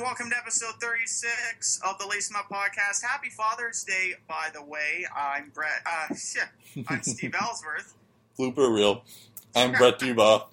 And 0.00 0.06
welcome 0.06 0.30
to 0.30 0.36
episode 0.38 0.80
36 0.80 1.78
of 1.86 1.98
the 1.98 2.06
Lace 2.06 2.32
Up 2.34 2.48
podcast. 2.48 3.02
Happy 3.02 3.28
Father's 3.28 3.84
Day, 3.84 4.14
by 4.26 4.48
the 4.50 4.64
way. 4.64 5.04
I'm 5.14 5.50
Brett. 5.50 5.82
Uh, 5.84 6.14
shit. 6.14 6.48
I'm 6.88 7.02
Steve 7.02 7.34
Ellsworth. 7.38 7.92
Blooper 8.38 8.74
reel. 8.74 9.04
I'm 9.54 9.72
Brett 9.72 9.98
Dubois. 9.98 10.44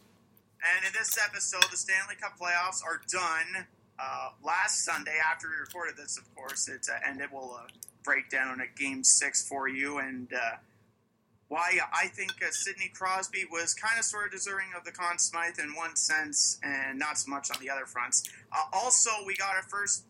And 0.62 0.86
in 0.86 0.92
this 0.92 1.18
episode, 1.26 1.64
the 1.72 1.78
Stanley 1.78 2.16
Cup 2.20 2.38
playoffs 2.38 2.84
are 2.84 3.00
done. 3.10 3.68
Uh, 3.98 4.32
last 4.44 4.84
Sunday, 4.84 5.16
after 5.32 5.48
we 5.48 5.56
recorded 5.62 5.96
this, 5.96 6.18
of 6.18 6.36
course, 6.36 6.68
it 6.68 6.86
uh, 6.94 7.00
ended. 7.08 7.30
We'll 7.32 7.54
uh, 7.54 7.68
break 8.04 8.30
down 8.30 8.60
a 8.60 8.68
game 8.78 9.02
six 9.02 9.48
for 9.48 9.70
you 9.70 10.00
and 10.00 10.28
uh, 10.34 10.58
why 11.50 11.78
I 11.94 12.08
think 12.08 12.32
uh, 12.44 12.52
Sidney 12.52 12.92
Crosby 12.94 13.46
was 13.50 13.74
kind 13.74 13.98
of 13.98 14.06
sort 14.06 14.26
of 14.26 14.32
deserving 14.32 14.68
of 14.78 14.84
the 14.84 14.92
Conn 14.92 15.18
Smythe 15.18 15.60
in 15.60 15.76
one 15.76 15.96
sense 15.96 16.60
and 16.62 17.00
not 17.00 17.18
so 17.18 17.30
much 17.30 17.50
on 17.52 17.58
the 17.62 17.70
other 17.70 17.86
fronts. 17.86 18.30
Uh, 18.52 18.64
also, 18.74 19.10
we 19.26 19.36
got 19.36 19.56
our 19.56 19.64
first 19.64 20.04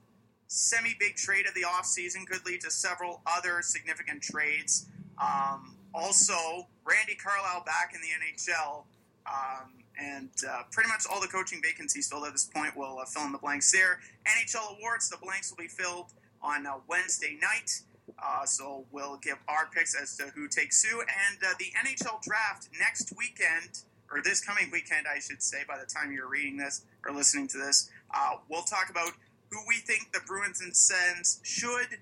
semi 0.48 0.96
big 1.00 1.16
trade 1.16 1.46
of 1.46 1.54
the 1.54 1.62
offseason, 1.62 2.26
could 2.26 2.46
lead 2.46 2.62
to 2.62 2.72
several 2.72 3.22
other 3.28 3.62
significant 3.62 4.22
trades. 4.22 4.88
Um, 5.22 5.76
also, 5.94 6.68
Randy 6.86 7.16
Carlyle 7.16 7.64
back 7.66 7.94
in 7.94 8.02
the 8.02 8.08
NHL. 8.08 8.84
Um, 9.28 9.78
and 10.00 10.30
uh, 10.48 10.62
pretty 10.72 10.90
much 10.90 11.04
all 11.12 11.20
the 11.20 11.28
coaching 11.28 11.62
vacancies 11.62 12.08
filled 12.08 12.26
at 12.26 12.32
this 12.32 12.46
point 12.46 12.76
will 12.78 13.00
uh, 13.00 13.06
fill 13.06 13.26
in 13.26 13.32
the 13.32 13.38
blanks 13.38 13.72
there. 13.72 14.00
NHL 14.26 14.78
awards, 14.78 15.10
the 15.10 15.18
blanks 15.18 15.52
will 15.52 15.58
be 15.58 15.68
filled 15.68 16.14
on 16.42 16.66
uh, 16.66 16.74
Wednesday 16.88 17.38
night. 17.42 17.82
Uh, 18.22 18.46
so 18.46 18.86
we'll 18.92 19.18
give 19.18 19.38
our 19.48 19.68
picks 19.74 19.96
as 20.00 20.16
to 20.18 20.24
who 20.36 20.48
takes 20.48 20.84
who. 20.84 21.02
And 21.02 21.40
uh, 21.44 21.54
the 21.60 21.72
NHL 21.78 22.22
draft 22.22 22.70
next 22.80 23.14
weekend, 23.18 23.80
or 24.12 24.22
this 24.24 24.42
coming 24.42 24.70
weekend, 24.72 25.06
I 25.14 25.20
should 25.20 25.44
say, 25.44 25.60
by 25.68 25.78
the 25.78 25.86
time 25.86 26.12
you're 26.12 26.30
reading 26.30 26.58
this 26.58 26.84
or 27.06 27.14
listening 27.14 27.48
to 27.50 27.58
this, 27.58 27.90
uh, 28.14 28.38
we'll 28.50 28.64
talk 28.64 28.90
about 28.90 29.12
who 29.52 29.60
we 29.68 29.76
think 29.76 30.12
the 30.14 30.22
Bruins 30.26 30.62
and 30.62 30.76
Sens 30.76 31.40
should 31.44 32.00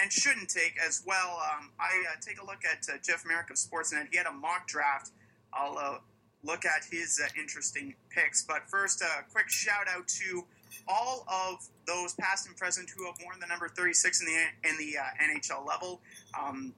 and 0.00 0.12
shouldn't 0.12 0.48
take 0.48 0.74
as 0.84 1.02
well. 1.06 1.40
Um, 1.52 1.70
I 1.78 2.04
uh, 2.10 2.20
take 2.20 2.40
a 2.40 2.44
look 2.44 2.62
at 2.64 2.86
uh, 2.92 2.98
Jeff 3.02 3.24
Marek 3.26 3.50
of 3.50 3.56
Sportsnet. 3.56 4.08
He 4.10 4.16
had 4.16 4.26
a 4.26 4.32
mock 4.32 4.66
draft. 4.66 5.10
I'll 5.52 5.78
uh, 5.78 5.98
look 6.42 6.64
at 6.64 6.84
his 6.90 7.20
interesting 7.38 7.94
picks. 8.10 8.42
But 8.42 8.68
first, 8.68 9.02
a 9.02 9.24
quick 9.32 9.48
shout 9.48 9.86
out 9.88 10.08
to 10.08 10.44
all 10.88 11.26
of 11.28 11.66
those 11.86 12.14
past 12.14 12.46
and 12.46 12.56
present 12.56 12.90
who 12.96 13.06
have 13.06 13.16
worn 13.22 13.38
the 13.40 13.46
number 13.46 13.68
36 13.68 14.20
in 14.20 14.26
the 14.26 14.68
in 14.68 14.76
the 14.78 14.98
uh, 14.98 15.02
NHL 15.22 15.66
level. 15.66 16.00
Um, 16.38 16.74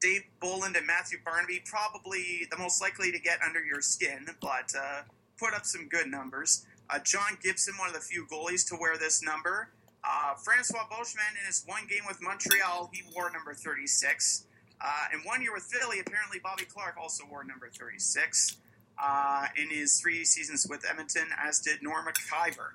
Dave 0.00 0.24
Bolland 0.40 0.76
and 0.76 0.86
Matthew 0.86 1.18
Barnaby 1.24 1.62
probably 1.64 2.46
the 2.50 2.58
most 2.58 2.80
likely 2.80 3.10
to 3.12 3.18
get 3.18 3.38
under 3.42 3.64
your 3.64 3.80
skin, 3.80 4.26
but 4.40 4.72
uh, 4.78 5.02
put 5.38 5.54
up 5.54 5.64
some 5.64 5.88
good 5.88 6.06
numbers. 6.06 6.66
Uh, 6.90 6.98
John 6.98 7.38
Gibson, 7.42 7.74
one 7.78 7.88
of 7.88 7.94
the 7.94 8.00
few 8.00 8.26
goalies 8.26 8.66
to 8.68 8.76
wear 8.78 8.96
this 8.98 9.22
number. 9.22 9.70
Uh, 10.04 10.34
Francois 10.34 10.86
Beauchemin, 10.90 11.40
in 11.40 11.46
his 11.46 11.64
one 11.66 11.86
game 11.88 12.02
with 12.06 12.22
Montreal, 12.22 12.90
he 12.92 13.02
wore 13.14 13.30
number 13.32 13.54
36. 13.54 14.44
Uh, 14.80 14.86
in 15.12 15.20
one 15.20 15.42
year 15.42 15.52
with 15.52 15.64
Philly, 15.64 15.98
apparently 15.98 16.38
Bobby 16.38 16.64
Clark 16.64 16.96
also 17.00 17.24
wore 17.28 17.42
number 17.42 17.68
36 17.68 18.58
uh, 19.02 19.46
in 19.56 19.70
his 19.70 20.00
three 20.00 20.24
seasons 20.24 20.66
with 20.68 20.84
Edmonton, 20.88 21.28
as 21.38 21.60
did 21.60 21.82
Norm 21.82 22.06
Maciver. 22.06 22.70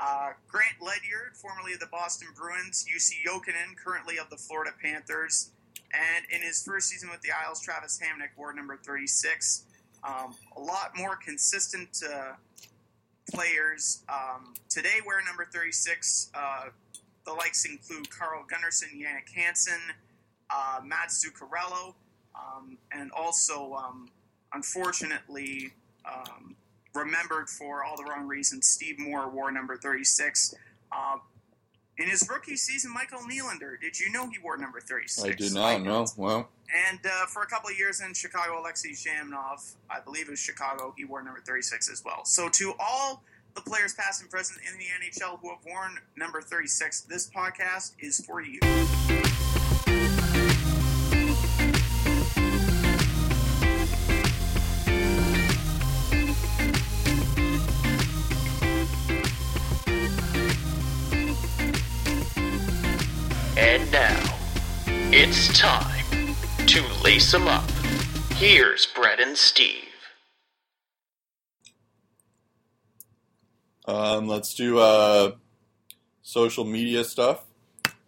Uh, 0.00 0.30
Grant 0.48 0.80
Ledyard, 0.80 1.34
formerly 1.34 1.72
of 1.72 1.80
the 1.80 1.86
Boston 1.86 2.28
Bruins, 2.36 2.84
Jussi 2.84 3.16
Jokinen, 3.26 3.76
currently 3.76 4.18
of 4.18 4.30
the 4.30 4.36
Florida 4.36 4.70
Panthers, 4.82 5.50
and 5.92 6.24
in 6.30 6.42
his 6.42 6.62
first 6.62 6.88
season 6.88 7.10
with 7.10 7.20
the 7.22 7.30
Isles, 7.30 7.60
Travis 7.60 8.00
Hamonic 8.00 8.36
wore 8.36 8.52
number 8.52 8.76
36. 8.76 9.64
Um, 10.02 10.34
a 10.56 10.60
lot 10.60 10.92
more 10.96 11.16
consistent 11.16 12.02
uh, 12.08 12.32
players 13.32 14.02
um, 14.08 14.54
today 14.68 15.00
wear 15.06 15.22
number 15.24 15.46
36. 15.52 16.30
Uh, 16.34 16.66
the 17.24 17.32
likes 17.32 17.64
include 17.64 18.10
Carl 18.10 18.44
Gunnarsson, 18.44 18.92
Jannik 18.94 19.32
Hansen, 19.34 19.80
uh, 20.50 20.80
Matt 20.84 21.08
Zuccarello, 21.08 21.94
um, 22.34 22.76
and 22.92 23.10
also, 23.12 23.74
um, 23.74 24.08
unfortunately, 24.54 25.72
um, 26.04 26.56
remembered 26.94 27.48
for 27.48 27.84
all 27.84 27.96
the 27.96 28.04
wrong 28.04 28.26
reasons. 28.26 28.66
Steve 28.66 28.98
Moore 28.98 29.28
wore 29.28 29.50
number 29.50 29.76
36. 29.76 30.54
Uh, 30.92 31.16
in 31.96 32.08
his 32.08 32.28
rookie 32.28 32.56
season, 32.56 32.92
Michael 32.92 33.20
Nylander, 33.20 33.80
did 33.80 34.00
you 34.00 34.10
know 34.10 34.28
he 34.28 34.38
wore 34.42 34.56
number 34.56 34.80
36? 34.80 35.24
I 35.24 35.32
did 35.32 35.54
not 35.54 35.82
know. 35.82 36.06
Well, 36.16 36.48
And 36.88 36.98
uh, 37.04 37.26
for 37.26 37.42
a 37.42 37.46
couple 37.46 37.70
of 37.70 37.78
years 37.78 38.00
in 38.00 38.14
Chicago, 38.14 38.60
Alexei 38.60 38.90
Zhamnov, 38.90 39.74
I 39.88 40.00
believe 40.00 40.26
it 40.26 40.30
was 40.30 40.40
Chicago, 40.40 40.92
he 40.96 41.04
wore 41.04 41.22
number 41.22 41.40
36 41.40 41.90
as 41.90 42.02
well. 42.04 42.24
So 42.24 42.48
to 42.48 42.74
all 42.80 43.22
the 43.54 43.60
players 43.60 43.94
past 43.94 44.20
and 44.22 44.30
present 44.30 44.60
in 44.68 44.76
the 44.78 44.86
NHL 44.86 45.38
who 45.40 45.50
have 45.50 45.58
worn 45.64 45.98
number 46.16 46.40
36, 46.40 47.02
this 47.02 47.30
podcast 47.30 47.92
is 48.00 48.24
for 48.24 48.42
you. 48.42 48.58
It's 65.12 65.58
time 65.58 66.34
to 66.66 66.82
lace 67.02 67.32
them 67.32 67.46
up. 67.48 67.68
Here's 68.36 68.86
Brett 68.86 69.20
and 69.20 69.36
Steve. 69.36 69.84
um, 73.86 74.28
let's 74.28 74.54
do 74.54 74.78
uh, 74.78 75.32
social 76.22 76.64
media 76.64 77.04
stuff. 77.04 77.44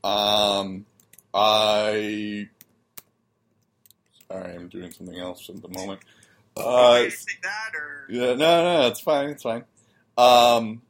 Um, 0.03 0.87
I. 1.35 2.49
Sorry, 4.29 4.55
I'm 4.55 4.69
doing 4.69 4.91
something 4.91 5.19
else 5.19 5.49
at 5.49 5.63
the 5.63 5.69
moment. 5.69 6.01
Uh, 6.57 7.03
you 7.05 7.11
say 7.11 7.33
that 7.43 7.73
or 7.75 8.07
Yeah, 8.09 8.35
no, 8.35 8.81
no, 8.81 8.87
it's 8.89 9.01
fine, 9.01 9.29
it's 9.29 9.43
fine. 9.43 9.65
Um, 10.17 10.83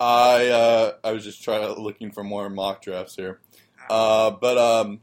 I 0.00 0.48
uh, 0.48 0.92
I 1.04 1.12
was 1.12 1.24
just 1.24 1.42
trying 1.42 1.66
looking 1.76 2.10
for 2.10 2.24
more 2.24 2.50
mock 2.50 2.82
drafts 2.82 3.14
here, 3.14 3.40
uh, 3.90 4.30
but 4.30 4.58
um, 4.58 5.00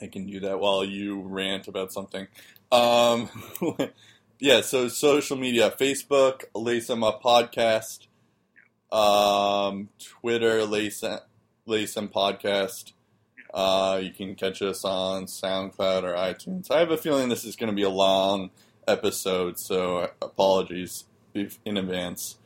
I 0.00 0.06
can 0.06 0.26
do 0.26 0.40
that 0.40 0.60
while 0.60 0.84
you 0.84 1.20
rant 1.20 1.68
about 1.68 1.92
something. 1.92 2.26
Um, 2.70 3.28
yeah, 4.38 4.60
so 4.60 4.88
social 4.88 5.36
media: 5.36 5.74
Facebook, 5.78 6.44
Lace 6.54 6.90
'em 6.90 7.02
Up 7.02 7.22
Podcast, 7.22 8.06
um, 8.92 9.88
Twitter, 9.98 10.64
Lace 10.64 11.04
Lace 11.66 11.96
'em 11.96 12.08
Podcast. 12.08 12.92
Uh, 13.52 13.98
you 14.02 14.10
can 14.10 14.34
catch 14.34 14.60
us 14.60 14.84
on 14.84 15.24
SoundCloud 15.24 16.02
or 16.02 16.14
iTunes. 16.14 16.70
I 16.70 16.80
have 16.80 16.90
a 16.90 16.98
feeling 16.98 17.28
this 17.28 17.44
is 17.44 17.56
going 17.56 17.70
to 17.70 17.74
be 17.74 17.82
a 17.82 17.88
long 17.88 18.50
episode, 18.86 19.58
so 19.58 20.10
apologies 20.20 21.04
in 21.34 21.76
advance. 21.76 22.36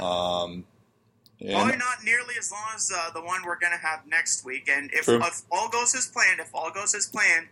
Um, 0.00 0.64
and- 1.40 1.52
Probably 1.52 1.76
not 1.76 2.02
nearly 2.04 2.34
as 2.38 2.50
long 2.50 2.64
as 2.74 2.90
uh, 2.94 3.10
the 3.12 3.20
one 3.22 3.44
we're 3.44 3.58
going 3.58 3.72
to 3.72 3.78
have 3.78 4.06
next 4.06 4.44
week. 4.44 4.68
And 4.68 4.90
if, 4.92 5.08
if 5.08 5.42
all 5.50 5.68
goes 5.68 5.94
as 5.94 6.06
planned, 6.08 6.40
if 6.40 6.50
all 6.54 6.70
goes 6.70 6.94
as 6.94 7.06
planned, 7.06 7.48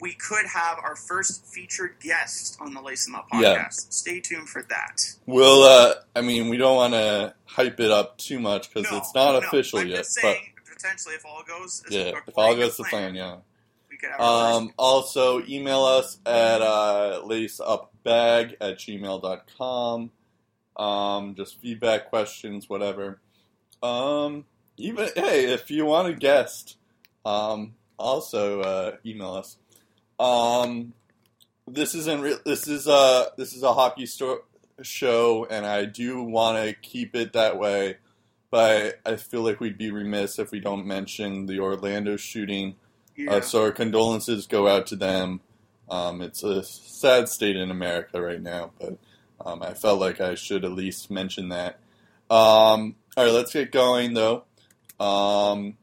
we 0.00 0.14
could 0.14 0.46
have 0.46 0.78
our 0.78 0.96
first 0.96 1.44
featured 1.44 1.96
guest 2.02 2.56
on 2.60 2.72
the 2.72 2.80
Lace 2.80 3.06
'em 3.06 3.14
Up 3.16 3.28
podcast. 3.30 3.42
Yeah. 3.42 3.66
Stay 3.70 4.20
tuned 4.20 4.48
for 4.48 4.62
that. 4.62 5.02
We'll, 5.26 5.62
uh, 5.62 5.94
I 6.16 6.22
mean, 6.22 6.48
we 6.48 6.56
don't 6.56 6.76
want 6.76 6.94
to 6.94 7.34
hype 7.44 7.78
it 7.80 7.90
up 7.90 8.16
too 8.16 8.38
much 8.40 8.72
because 8.72 8.90
No, 8.90 8.96
it's 8.98 9.14
not 9.14 9.32
no, 9.32 9.46
official 9.46 9.80
I'm 9.80 9.88
yet. 9.88 9.96
Just 9.98 10.14
saying, 10.14 10.52
potentially, 10.72 11.14
if 11.16 11.26
all 11.26 11.42
goes 11.46 11.82
as 11.86 11.92
yeah, 11.94 12.12
if 12.26 12.38
all 12.38 12.54
goes 12.56 12.76
to 12.78 12.84
plan, 12.84 13.14
yeah. 13.14 13.36
we 13.90 13.98
could 13.98 14.10
Um, 14.18 14.72
also, 14.78 15.44
email 15.46 15.84
us 15.84 16.16
at 16.24 16.62
uh, 16.62 17.20
laceupbag 17.24 18.54
at 18.60 18.78
gmail.com. 18.78 20.10
Um, 20.80 21.34
just 21.34 21.60
feedback, 21.60 22.08
questions, 22.08 22.68
whatever. 22.68 23.20
Um, 23.82 24.46
even, 24.76 25.08
hey, 25.14 25.52
if 25.52 25.70
you 25.70 25.84
want 25.84 26.08
a 26.08 26.14
guest, 26.14 26.78
um, 27.26 27.74
also 27.98 28.60
uh, 28.62 28.96
email 29.04 29.34
us. 29.34 29.58
Um, 30.18 30.94
this 31.66 31.94
isn't 31.94 32.20
re- 32.20 32.38
this 32.44 32.66
is 32.66 32.88
uh 32.88 33.26
this 33.36 33.52
is 33.52 33.62
a 33.62 33.72
hockey 33.72 34.06
sto- 34.06 34.44
show, 34.82 35.46
and 35.50 35.66
I 35.66 35.84
do 35.84 36.22
want 36.22 36.64
to 36.64 36.74
keep 36.74 37.14
it 37.14 37.32
that 37.34 37.58
way. 37.58 37.98
But 38.50 39.00
I 39.06 39.16
feel 39.16 39.42
like 39.42 39.60
we'd 39.60 39.78
be 39.78 39.90
remiss 39.90 40.38
if 40.38 40.50
we 40.50 40.58
don't 40.60 40.86
mention 40.86 41.46
the 41.46 41.60
Orlando 41.60 42.16
shooting. 42.16 42.74
Yeah. 43.16 43.34
Uh, 43.34 43.40
so 43.42 43.62
our 43.62 43.70
condolences 43.70 44.46
go 44.46 44.66
out 44.66 44.86
to 44.88 44.96
them. 44.96 45.40
Um, 45.88 46.20
it's 46.20 46.42
a 46.42 46.64
sad 46.64 47.28
state 47.28 47.56
in 47.56 47.70
America 47.70 48.20
right 48.20 48.42
now, 48.42 48.72
but 48.80 48.98
um, 49.44 49.62
I 49.62 49.74
felt 49.74 50.00
like 50.00 50.20
I 50.20 50.34
should 50.34 50.64
at 50.64 50.72
least 50.72 51.10
mention 51.10 51.48
that. 51.48 51.80
Um, 52.30 52.96
all 53.16 53.24
right, 53.24 53.32
let's 53.32 53.52
get 53.52 53.72
going 53.72 54.14
though. 54.14 54.44
Um, 54.98 55.76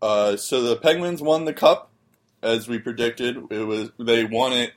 uh, 0.00 0.36
so 0.36 0.62
the 0.62 0.76
Penguins 0.76 1.22
won 1.22 1.44
the 1.44 1.54
cup, 1.54 1.90
as 2.42 2.68
we 2.68 2.78
predicted. 2.78 3.36
It 3.50 3.64
was 3.64 3.90
they 3.98 4.24
won 4.24 4.52
it 4.52 4.72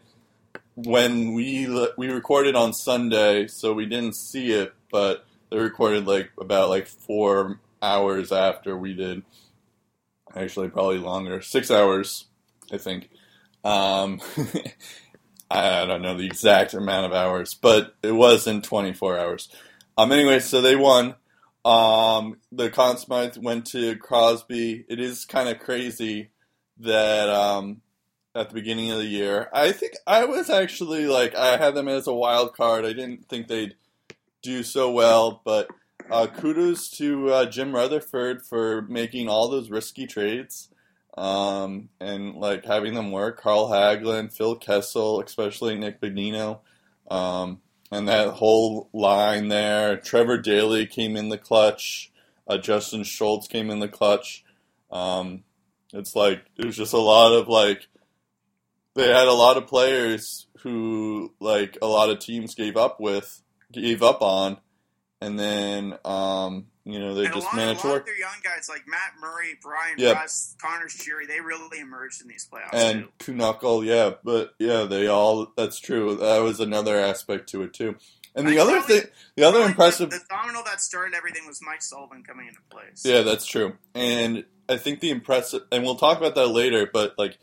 when 0.76 1.34
we 1.34 1.68
we 1.98 2.10
recorded 2.10 2.56
on 2.56 2.74
Sunday, 2.74 3.48
so 3.48 3.74
we 3.74 3.86
didn't 3.86 4.16
see 4.16 4.52
it. 4.52 4.74
But 4.92 5.26
they 5.50 5.58
recorded 5.58 6.06
like 6.06 6.32
about 6.40 6.70
like 6.70 6.88
four 6.88 7.60
hours 7.82 8.32
after 8.32 8.78
we 8.78 8.94
did. 8.94 9.24
Actually, 10.36 10.70
probably 10.70 10.98
longer, 10.98 11.42
six 11.42 11.72
hours, 11.72 12.26
I 12.72 12.78
think. 12.78 13.10
Um, 13.64 14.22
I 15.56 15.86
don't 15.86 16.02
know 16.02 16.18
the 16.18 16.25
exact 16.25 16.74
amount 16.74 17.06
of 17.06 17.13
hours, 17.13 17.54
but 17.54 17.96
it 18.04 18.12
was 18.12 18.48
in 18.48 18.62
24 18.62 19.19
hours. 19.19 19.50
Um, 19.98 20.12
anyway, 20.12 20.40
so 20.40 20.62
they 20.62 20.75
won. 20.75 21.16
Um, 21.63 22.38
the 22.52 22.69
Conn 22.69 22.98
Smythe 22.98 23.38
went 23.38 23.66
to 23.68 23.96
Crosby. 23.98 24.86
It 24.88 25.00
is 25.00 25.25
kind 25.25 25.50
of 25.50 25.60
crazy 25.60 26.30
that 26.80 27.30
um, 27.30 27.81
at 28.36 28.50
the 28.50 28.54
beginning 28.54 28.92
of 28.92 28.98
the 28.98 29.06
year, 29.06 29.50
I 29.54 29.72
think 29.72 29.94
I 30.06 30.25
was 30.25 30.50
actually 30.50 31.06
like 31.06 31.36
I 31.36 31.57
had 31.57 31.74
them 31.74 31.88
as 31.88 32.07
a 32.07 32.13
wild 32.13 32.56
card. 32.56 32.86
I 32.86 32.94
didn't 32.94 33.30
think 33.30 33.48
they'd 33.48 33.75
do 34.44 34.62
so 34.62 34.92
well, 34.92 35.42
but 35.44 35.69
uh, 36.12 36.28
kudos 36.28 36.90
to 36.98 37.30
uh, 37.30 37.46
Jim 37.46 37.74
Rutherford 37.74 38.46
for 38.46 38.84
making 38.84 39.28
all 39.28 39.50
those 39.50 39.72
risky 39.72 40.06
trades 40.06 40.69
um, 41.18 41.90
and 42.00 42.36
like 42.36 42.66
having 42.66 42.94
them 42.94 43.12
work. 43.12 43.40
Carl 43.42 43.70
Hagelin, 43.70 44.32
Phil 44.32 44.56
Kessel, 44.56 45.22
especially 45.22 45.76
Nick 45.76 46.02
Bonino, 46.02 46.60
um, 47.10 47.62
and 47.92 48.08
that 48.08 48.34
whole 48.36 48.90
line 48.94 49.48
there. 49.48 49.98
Trevor 49.98 50.38
Daley 50.38 50.86
came 50.86 51.16
in 51.16 51.30
the 51.30 51.38
clutch. 51.38 52.12
Uh, 52.48 52.58
Justin 52.58 53.04
Schultz 53.04 53.48
came 53.48 53.70
in 53.70 53.80
the 53.80 53.88
clutch. 53.88 54.44
Um, 54.92 55.44
it's 55.94 56.16
like 56.16 56.44
it 56.58 56.66
was 56.66 56.76
just 56.76 56.94
a 56.94 56.98
lot 56.98 57.34
of 57.34 57.48
like 57.48 57.88
they 58.94 59.08
had 59.08 59.28
a 59.28 59.34
lot 59.34 59.58
of 59.58 59.68
players 59.68 60.48
who 60.60 61.34
like 61.40 61.78
a 61.82 61.88
lot 61.88 62.10
of 62.10 62.20
teams 62.20 62.56
gave 62.56 62.76
up 62.76 63.00
with 63.00 63.42
gave 63.72 64.04
up 64.04 64.22
on, 64.22 64.58
and 65.22 65.40
then 65.40 65.98
um, 66.06 66.68
you 66.84 67.00
know, 67.00 67.14
they 67.16 67.26
and 67.26 67.34
just 67.34 67.46
lot, 67.48 67.56
managed 67.56 67.82
to 67.82 67.88
lot 67.88 67.94
work. 67.94 68.02
of 68.04 68.06
their 68.08 68.18
young 68.20 68.36
guys 68.44 68.68
like 68.70 68.88
Matt 68.88 69.14
Murray, 69.20 69.58
Bryan 69.62 69.96
Yep. 69.98 70.16
Rust, 70.16 70.58
Connor 70.62 70.86
Sheary, 70.88 71.28
they 71.28 71.42
really 71.42 71.80
emerged 71.80 72.22
in 72.22 72.28
these 72.28 72.48
playoffs 72.52 72.70
And 72.74 73.08
too. 73.20 73.34
Knuckle, 73.34 73.84
yeah, 73.84 74.12
but 74.24 74.54
yeah, 74.60 74.84
they 74.84 75.08
all. 75.08 75.52
That's 75.58 75.80
true. 75.80 76.16
That 76.16 76.40
was 76.40 76.60
another 76.60 77.00
aspect 77.00 77.50
to 77.50 77.64
it 77.64 77.74
too. 77.74 77.96
And 78.38 78.46
the 78.48 78.52
And 78.52 78.60
other 78.70 78.82
thing, 78.82 79.04
the 79.38 79.44
other 79.46 79.62
impressive, 79.62 80.10
The, 80.10 80.18
the 80.18 80.26
domino 80.30 80.62
that 80.66 80.82
started 80.82 81.16
everything 81.16 81.48
was 81.48 81.62
Mike 81.66 81.82
Sullivan 81.82 82.22
coming 82.24 82.48
into 82.48 82.60
place. 82.70 83.04
yeah, 83.06 83.22
that's 83.22 83.46
true. 83.46 83.78
And 83.96 84.44
I 84.68 84.76
think 84.78 85.00
the 85.00 85.10
impressive, 85.10 85.62
and 85.72 85.84
we'll 85.86 85.96
talk 85.96 86.18
about 86.18 86.36
that 86.36 86.48
later. 86.50 86.86
But 86.92 87.16
like, 87.18 87.38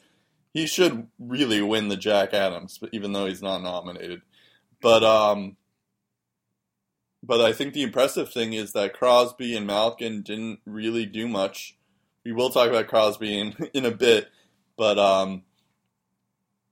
he 0.52 0.66
should 0.66 1.06
really 1.18 1.62
win 1.62 1.88
the 1.88 1.96
Jack 1.96 2.34
Adams, 2.34 2.78
even 2.92 3.12
though 3.14 3.24
he's 3.24 3.40
not 3.40 3.62
nominated. 3.62 4.20
But 4.82 5.02
um, 5.02 5.56
but 7.22 7.40
I 7.40 7.52
think 7.52 7.72
the 7.72 7.82
impressive 7.82 8.32
thing 8.32 8.52
is 8.52 8.72
that 8.72 8.94
Crosby 8.94 9.56
and 9.56 9.66
Malkin 9.66 10.22
didn't 10.22 10.60
really 10.66 11.06
do 11.06 11.28
much. 11.28 11.76
We 12.24 12.32
will 12.32 12.50
talk 12.50 12.68
about 12.68 12.88
Crosby 12.88 13.38
in 13.38 13.54
in 13.74 13.84
a 13.84 13.90
bit, 13.90 14.28
but 14.76 14.98
um, 14.98 15.42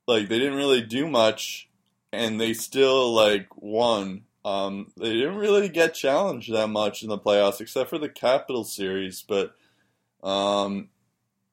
like 0.06 0.28
they 0.28 0.38
didn't 0.38 0.58
really 0.58 0.82
do 0.82 1.08
much, 1.08 1.68
and 2.12 2.40
they 2.40 2.52
still 2.52 3.12
like 3.14 3.48
won. 3.56 4.24
Um, 4.44 4.90
they 4.96 5.12
didn't 5.12 5.36
really 5.36 5.68
get 5.68 5.94
challenged 5.94 6.52
that 6.52 6.68
much 6.68 7.02
in 7.02 7.10
the 7.10 7.18
playoffs, 7.18 7.60
except 7.60 7.90
for 7.90 7.98
the 7.98 8.08
Capital 8.08 8.64
series. 8.64 9.22
But 9.22 9.54
um, 10.22 10.88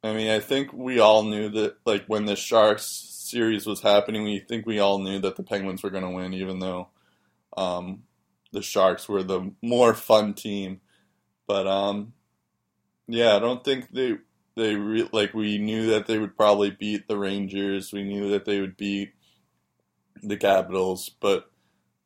I 0.03 0.13
mean, 0.13 0.29
I 0.29 0.39
think 0.39 0.73
we 0.73 0.99
all 0.99 1.23
knew 1.23 1.49
that 1.49 1.77
like 1.85 2.05
when 2.07 2.25
the 2.25 2.35
Sharks 2.35 2.85
series 2.85 3.67
was 3.67 3.81
happening, 3.81 4.23
we 4.23 4.39
think 4.39 4.65
we 4.65 4.79
all 4.79 4.99
knew 4.99 5.19
that 5.19 5.35
the 5.35 5.43
Penguins 5.43 5.83
were 5.83 5.89
going 5.89 6.03
to 6.03 6.09
win, 6.09 6.33
even 6.33 6.59
though 6.59 6.87
um, 7.57 8.03
the 8.57 8.63
Sharks 8.63 9.07
were 9.07 9.21
the 9.21 9.51
more 9.61 9.93
fun 9.93 10.33
team. 10.33 10.81
But 11.45 11.67
um, 11.67 12.13
yeah, 13.07 13.35
I 13.35 13.39
don't 13.39 13.63
think 13.63 13.91
they 13.91 14.17
they 14.55 14.75
re- 14.75 15.09
like 15.11 15.35
we 15.35 15.59
knew 15.59 15.85
that 15.91 16.07
they 16.07 16.17
would 16.17 16.35
probably 16.35 16.71
beat 16.71 17.07
the 17.07 17.19
Rangers. 17.19 17.93
We 17.93 18.03
knew 18.03 18.29
that 18.31 18.45
they 18.45 18.59
would 18.59 18.75
beat 18.75 19.13
the 20.23 20.37
Capitals, 20.37 21.09
but 21.21 21.51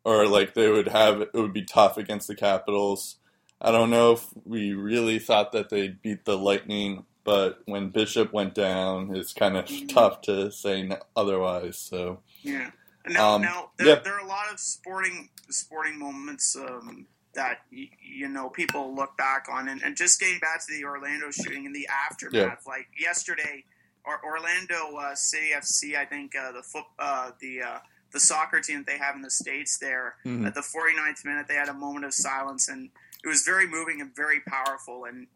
or 0.03 0.27
like 0.27 0.53
they 0.53 0.69
would 0.69 0.89
have 0.89 1.21
it 1.21 1.33
would 1.33 1.53
be 1.53 1.63
tough 1.63 1.97
against 1.97 2.27
the 2.27 2.35
Capitals. 2.35 3.15
I 3.61 3.71
don't 3.71 3.89
know 3.89 4.11
if 4.11 4.27
we 4.43 4.73
really 4.73 5.19
thought 5.19 5.53
that 5.53 5.69
they'd 5.69 6.01
beat 6.01 6.25
the 6.25 6.37
Lightning, 6.37 7.05
but 7.23 7.59
when 7.65 7.91
Bishop 7.91 8.33
went 8.33 8.55
down, 8.55 9.15
it's 9.15 9.31
kind 9.33 9.55
of 9.55 9.69
tough 9.87 10.19
to 10.23 10.51
say 10.51 10.89
otherwise. 11.15 11.77
So 11.77 12.19
Yeah. 12.41 12.71
Now, 13.07 13.35
Um, 13.35 13.41
now 13.41 13.71
there, 13.77 13.87
yeah. 13.87 13.95
there 13.95 14.13
are 14.15 14.19
a 14.25 14.27
lot 14.27 14.51
of 14.51 14.59
sporting 14.59 15.29
sporting 15.49 15.97
moments 15.99 16.55
um, 16.55 17.07
that 17.33 17.61
y- 17.71 17.89
you 18.01 18.27
know 18.29 18.49
people 18.49 18.93
look 18.95 19.17
back 19.17 19.47
on, 19.51 19.67
and, 19.67 19.81
and 19.83 19.95
just 19.97 20.19
getting 20.19 20.39
back 20.39 20.59
to 20.65 20.73
the 20.73 20.85
Orlando 20.85 21.31
shooting 21.31 21.65
and 21.65 21.75
the 21.75 21.87
aftermath. 21.87 22.33
Yeah. 22.33 22.55
Like 22.65 22.87
yesterday, 22.99 23.63
or, 24.05 24.23
Orlando 24.23 24.95
uh, 24.97 25.15
City 25.15 25.49
FC, 25.55 25.95
I 25.95 26.05
think 26.05 26.35
uh, 26.35 26.51
the 26.51 26.63
foot 26.63 26.85
uh, 26.99 27.31
the 27.39 27.61
uh, 27.63 27.79
the 28.11 28.19
soccer 28.19 28.59
team 28.59 28.79
that 28.79 28.87
they 28.87 28.97
have 28.97 29.15
in 29.15 29.21
the 29.21 29.31
states 29.31 29.77
there. 29.79 30.15
Mhm. 30.25 30.45
At 30.45 30.53
the 30.53 30.61
49th 30.61 31.23
minute, 31.25 31.47
they 31.47 31.55
had 31.55 31.69
a 31.69 31.73
moment 31.73 32.05
of 32.05 32.13
silence, 32.13 32.67
and 32.67 32.89
it 33.23 33.27
was 33.27 33.43
very 33.43 33.67
moving 33.67 34.01
and 34.01 34.13
very 34.15 34.41
powerful, 34.41 35.05
and 35.05 35.27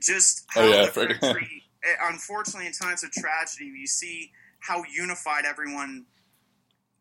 just 0.00 0.44
how 0.48 0.62
Oh, 0.62 0.68
yeah, 0.68 0.86
the 0.86 1.14
country. 1.14 1.62
eh, 1.84 1.94
Unfortunately, 2.02 2.66
in 2.66 2.72
times 2.72 3.02
of 3.04 3.12
tragedy, 3.12 3.66
you 3.66 3.86
see 3.86 4.32
how 4.60 4.82
unified 4.84 5.44
everyone 5.44 6.06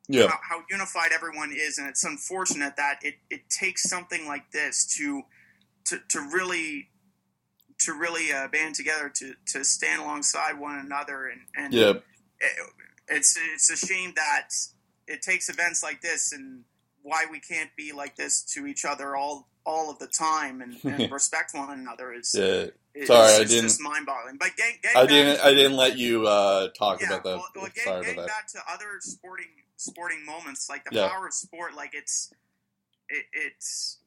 yeah, 0.08 0.28
how, 0.28 0.40
how 0.50 0.64
unified 0.70 1.12
everyone 1.14 1.52
is, 1.52 1.78
and 1.78 1.88
it's 1.88 2.04
unfortunate 2.04 2.76
that 2.78 3.00
it, 3.04 3.16
it 3.30 3.50
takes 3.50 3.90
something 3.90 4.26
like 4.28 4.52
this 4.52 4.86
to 4.98 5.24
to, 5.86 6.00
to 6.10 6.20
really 6.34 6.90
to 7.80 7.94
really 7.94 8.32
uh, 8.32 8.48
band 8.48 8.74
together 8.76 9.08
to, 9.08 9.34
to 9.46 9.64
stand 9.64 10.02
alongside 10.02 10.60
one 10.60 10.78
another, 10.80 11.28
and, 11.28 11.42
and 11.56 11.74
yeah, 11.74 11.92
it, 12.40 12.70
it's 13.08 13.38
it's 13.54 13.70
a 13.70 13.78
shame 13.78 14.14
that 14.16 14.50
it 15.08 15.22
takes 15.22 15.50
events 15.50 15.84
like 15.84 16.02
this 16.02 16.32
and 16.34 16.64
why 17.04 17.26
we 17.32 17.40
can't 17.40 17.70
be 17.78 17.94
like 17.94 18.16
this 18.18 18.42
to 18.44 18.66
each 18.66 18.84
other 18.84 19.16
all 19.16 19.48
all 19.66 19.90
of 19.92 20.00
the 20.00 20.08
time 20.08 20.62
and, 20.62 20.78
and 20.84 21.12
respect 21.12 21.52
one 21.54 21.70
another 21.78 22.14
is, 22.14 22.34
yeah. 22.38 22.68
is 22.96 23.08
Sorry, 23.08 23.34
I 23.34 23.38
didn't- 23.40 23.64
just 23.64 23.82
mind 23.82 24.06
boggling. 24.06 24.38
But 24.38 24.52
getting, 24.56 24.78
getting 24.82 24.98
I 24.98 25.06
didn't. 25.06 25.36
to- 25.38 25.46
I 25.46 25.54
didn't 25.54 25.76
let 25.76 25.98
you 25.98 26.26
uh, 26.26 26.70
talk 26.70 27.02
yeah, 27.02 27.08
about 27.08 27.24
that. 27.26 27.36
well, 27.36 27.48
well, 27.54 27.70
Sorry 27.76 28.02
getting 28.02 28.14
about 28.18 28.28
that. 28.28 28.28
back 28.28 28.48
to 28.54 28.60
other 28.74 28.86
sporting 29.02 29.48
sporting 29.78 30.26
moments, 30.26 30.70
like 30.70 30.84
the 30.84 30.94
Yeah. 30.94 31.08
power 31.10 31.28
of 31.28 31.34
sport, 31.34 31.74
like 31.76 31.94
it's 31.94 32.32
it, 33.10 33.26
it's 33.32 34.00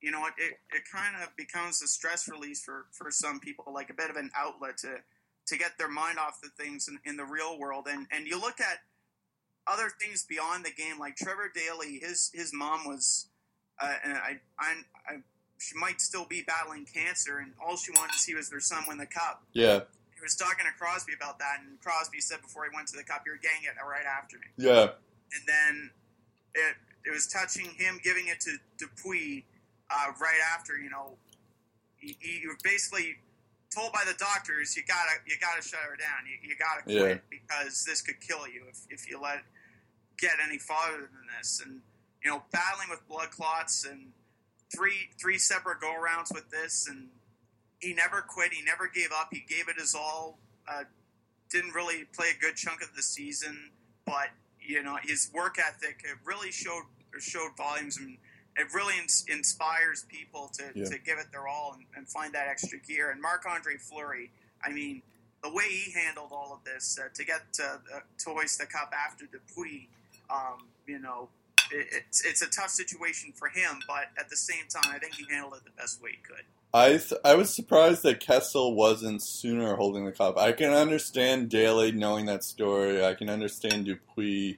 you 0.00 0.10
know 0.10 0.26
it, 0.26 0.34
it, 0.38 0.58
it 0.70 0.82
kind 0.90 1.16
of 1.22 1.34
becomes 1.36 1.82
a 1.82 1.88
stress 1.88 2.28
release 2.28 2.62
for 2.62 2.86
for 2.92 3.10
some 3.10 3.40
people, 3.40 3.72
like 3.72 3.90
a 3.90 3.94
bit 3.94 4.10
of 4.10 4.16
an 4.16 4.30
outlet 4.36 4.78
to 4.78 5.02
to 5.46 5.58
get 5.58 5.76
their 5.76 5.88
mind 5.90 6.18
off 6.18 6.40
the 6.40 6.48
things 6.50 6.88
in, 6.88 6.98
in 7.04 7.16
the 7.16 7.24
real 7.24 7.58
world. 7.58 7.86
And 7.90 8.06
and 8.12 8.26
you 8.26 8.40
look 8.40 8.60
at 8.60 8.78
other 9.66 9.90
things 10.00 10.24
beyond 10.24 10.64
the 10.64 10.70
game, 10.70 10.98
like 10.98 11.16
Trevor 11.16 11.50
Daley, 11.54 11.98
his 11.98 12.30
his 12.34 12.52
mom 12.52 12.86
was, 12.86 13.28
uh, 13.80 13.94
and 14.04 14.12
I, 14.12 14.40
I 14.58 14.74
I 15.08 15.16
she 15.58 15.76
might 15.78 16.00
still 16.00 16.26
be 16.26 16.42
battling 16.42 16.84
cancer, 16.92 17.38
and 17.38 17.52
all 17.64 17.76
she 17.76 17.90
wanted 17.92 18.12
to 18.12 18.18
see 18.18 18.34
was 18.34 18.50
their 18.50 18.60
son 18.60 18.84
win 18.86 18.98
the 18.98 19.06
cup 19.06 19.42
Yeah, 19.54 19.80
he 20.14 20.20
was 20.22 20.34
talking 20.36 20.66
to 20.66 20.72
Crosby 20.78 21.12
about 21.14 21.38
that, 21.38 21.60
and 21.64 21.80
Crosby 21.80 22.20
said 22.20 22.42
before 22.42 22.64
he 22.64 22.74
went 22.76 22.88
to 22.88 22.96
the 22.96 23.04
cup, 23.04 23.22
"You're 23.26 23.38
getting 23.38 23.64
it 23.64 23.72
right 23.82 24.04
after 24.04 24.36
me." 24.36 24.46
yeah, 24.56 24.88
And 25.32 25.42
then 25.46 25.90
it 26.54 26.76
it 27.06 27.12
was 27.12 27.26
touching 27.26 27.66
him 27.76 28.00
giving 28.02 28.28
it 28.28 28.40
to 28.40 28.56
Dupuis 28.78 29.42
uh, 29.90 30.12
right 30.20 30.40
after. 30.54 30.76
You 30.78 30.90
know, 30.90 31.16
he, 31.96 32.16
he 32.20 32.46
was 32.46 32.56
basically 32.62 33.16
told 33.74 33.92
by 33.92 34.02
the 34.06 34.14
doctors, 34.18 34.76
"You 34.76 34.82
gotta 34.86 35.20
you 35.26 35.36
gotta 35.40 35.62
shut 35.62 35.80
her 35.80 35.96
down. 35.96 36.26
You, 36.26 36.48
you 36.48 36.56
gotta 36.56 36.82
quit 36.82 37.22
because 37.30 37.84
this 37.84 38.00
could 38.02 38.20
kill 38.20 38.46
you 38.46 38.64
if 38.68 38.80
if 38.90 39.10
you 39.10 39.20
let 39.20 39.36
it 39.38 39.44
get 40.18 40.32
any 40.46 40.58
farther 40.58 40.98
than 40.98 41.26
this." 41.38 41.62
And 41.64 41.80
you 42.22 42.30
know, 42.30 42.42
battling 42.52 42.88
with 42.90 43.06
blood 43.08 43.30
clots 43.30 43.84
and 43.84 44.12
three 44.74 45.10
three 45.20 45.38
separate 45.38 45.80
go 45.80 45.94
rounds 46.00 46.32
with 46.32 46.50
this 46.50 46.88
and 46.88 47.08
he 47.84 47.92
never 47.92 48.22
quit. 48.22 48.52
He 48.52 48.62
never 48.62 48.88
gave 48.88 49.10
up. 49.12 49.28
He 49.30 49.44
gave 49.46 49.68
it 49.68 49.78
his 49.78 49.94
all. 49.94 50.38
Uh, 50.66 50.84
didn't 51.50 51.74
really 51.74 52.04
play 52.16 52.28
a 52.36 52.40
good 52.40 52.56
chunk 52.56 52.82
of 52.82 52.94
the 52.96 53.02
season, 53.02 53.70
but 54.06 54.28
you 54.64 54.82
know 54.82 54.96
his 55.02 55.30
work 55.34 55.58
ethic 55.58 56.00
it 56.04 56.16
really 56.24 56.50
showed 56.50 56.84
showed 57.20 57.56
volumes, 57.56 57.96
and 57.96 58.16
it 58.56 58.66
really 58.74 58.98
ins- 58.98 59.24
inspires 59.28 60.04
people 60.08 60.50
to, 60.54 60.64
Yeah. 60.74 60.84
to 60.86 60.98
give 60.98 61.18
it 61.18 61.26
their 61.32 61.46
all 61.46 61.74
and, 61.76 61.84
and 61.96 62.08
find 62.08 62.32
that 62.34 62.48
extra 62.48 62.78
gear. 62.78 63.10
And 63.10 63.20
Marc 63.22 63.44
Andre 63.46 63.76
Fleury, 63.76 64.30
I 64.64 64.70
mean, 64.72 65.02
the 65.42 65.50
way 65.52 65.64
he 65.68 65.92
handled 65.92 66.30
all 66.32 66.52
of 66.52 66.64
this 66.64 66.98
uh, 66.98 67.08
to 67.14 67.24
get 67.24 67.52
to, 67.54 67.64
uh, 67.64 68.00
to 68.18 68.30
hoist 68.30 68.58
the 68.58 68.66
cup 68.66 68.92
after 68.92 69.26
Dupuis, 69.26 69.86
um, 70.30 70.66
you 70.86 70.98
know. 70.98 71.28
It, 71.70 71.86
it's, 71.92 72.24
it's 72.24 72.42
a 72.42 72.50
tough 72.50 72.70
situation 72.70 73.32
for 73.32 73.48
him, 73.48 73.78
but 73.88 74.10
at 74.18 74.28
the 74.28 74.36
same 74.36 74.66
time, 74.68 74.92
I 74.94 74.98
think 74.98 75.14
he 75.14 75.24
handled 75.30 75.54
it 75.54 75.64
the 75.64 75.70
best 75.80 76.02
way 76.02 76.10
he 76.10 76.16
could. 76.18 76.44
I 76.74 76.88
th- 76.98 77.12
I 77.24 77.36
was 77.36 77.54
surprised 77.54 78.02
that 78.02 78.18
Kessel 78.18 78.74
wasn't 78.74 79.22
sooner 79.22 79.76
holding 79.76 80.04
the 80.04 80.12
cup. 80.12 80.36
I 80.36 80.50
can 80.52 80.72
understand 80.72 81.48
Daley 81.48 81.92
knowing 81.92 82.26
that 82.26 82.42
story. 82.42 83.04
I 83.04 83.14
can 83.14 83.30
understand 83.30 83.84
Dupuis 83.86 84.56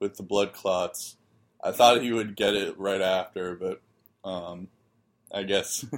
with 0.00 0.16
the 0.16 0.24
blood 0.24 0.52
clots. 0.52 1.16
I 1.62 1.70
thought 1.70 2.02
he 2.02 2.12
would 2.12 2.34
get 2.34 2.54
it 2.54 2.76
right 2.76 3.00
after, 3.00 3.54
but 3.54 3.80
um, 4.28 4.66
I 5.32 5.44
guess. 5.44 5.84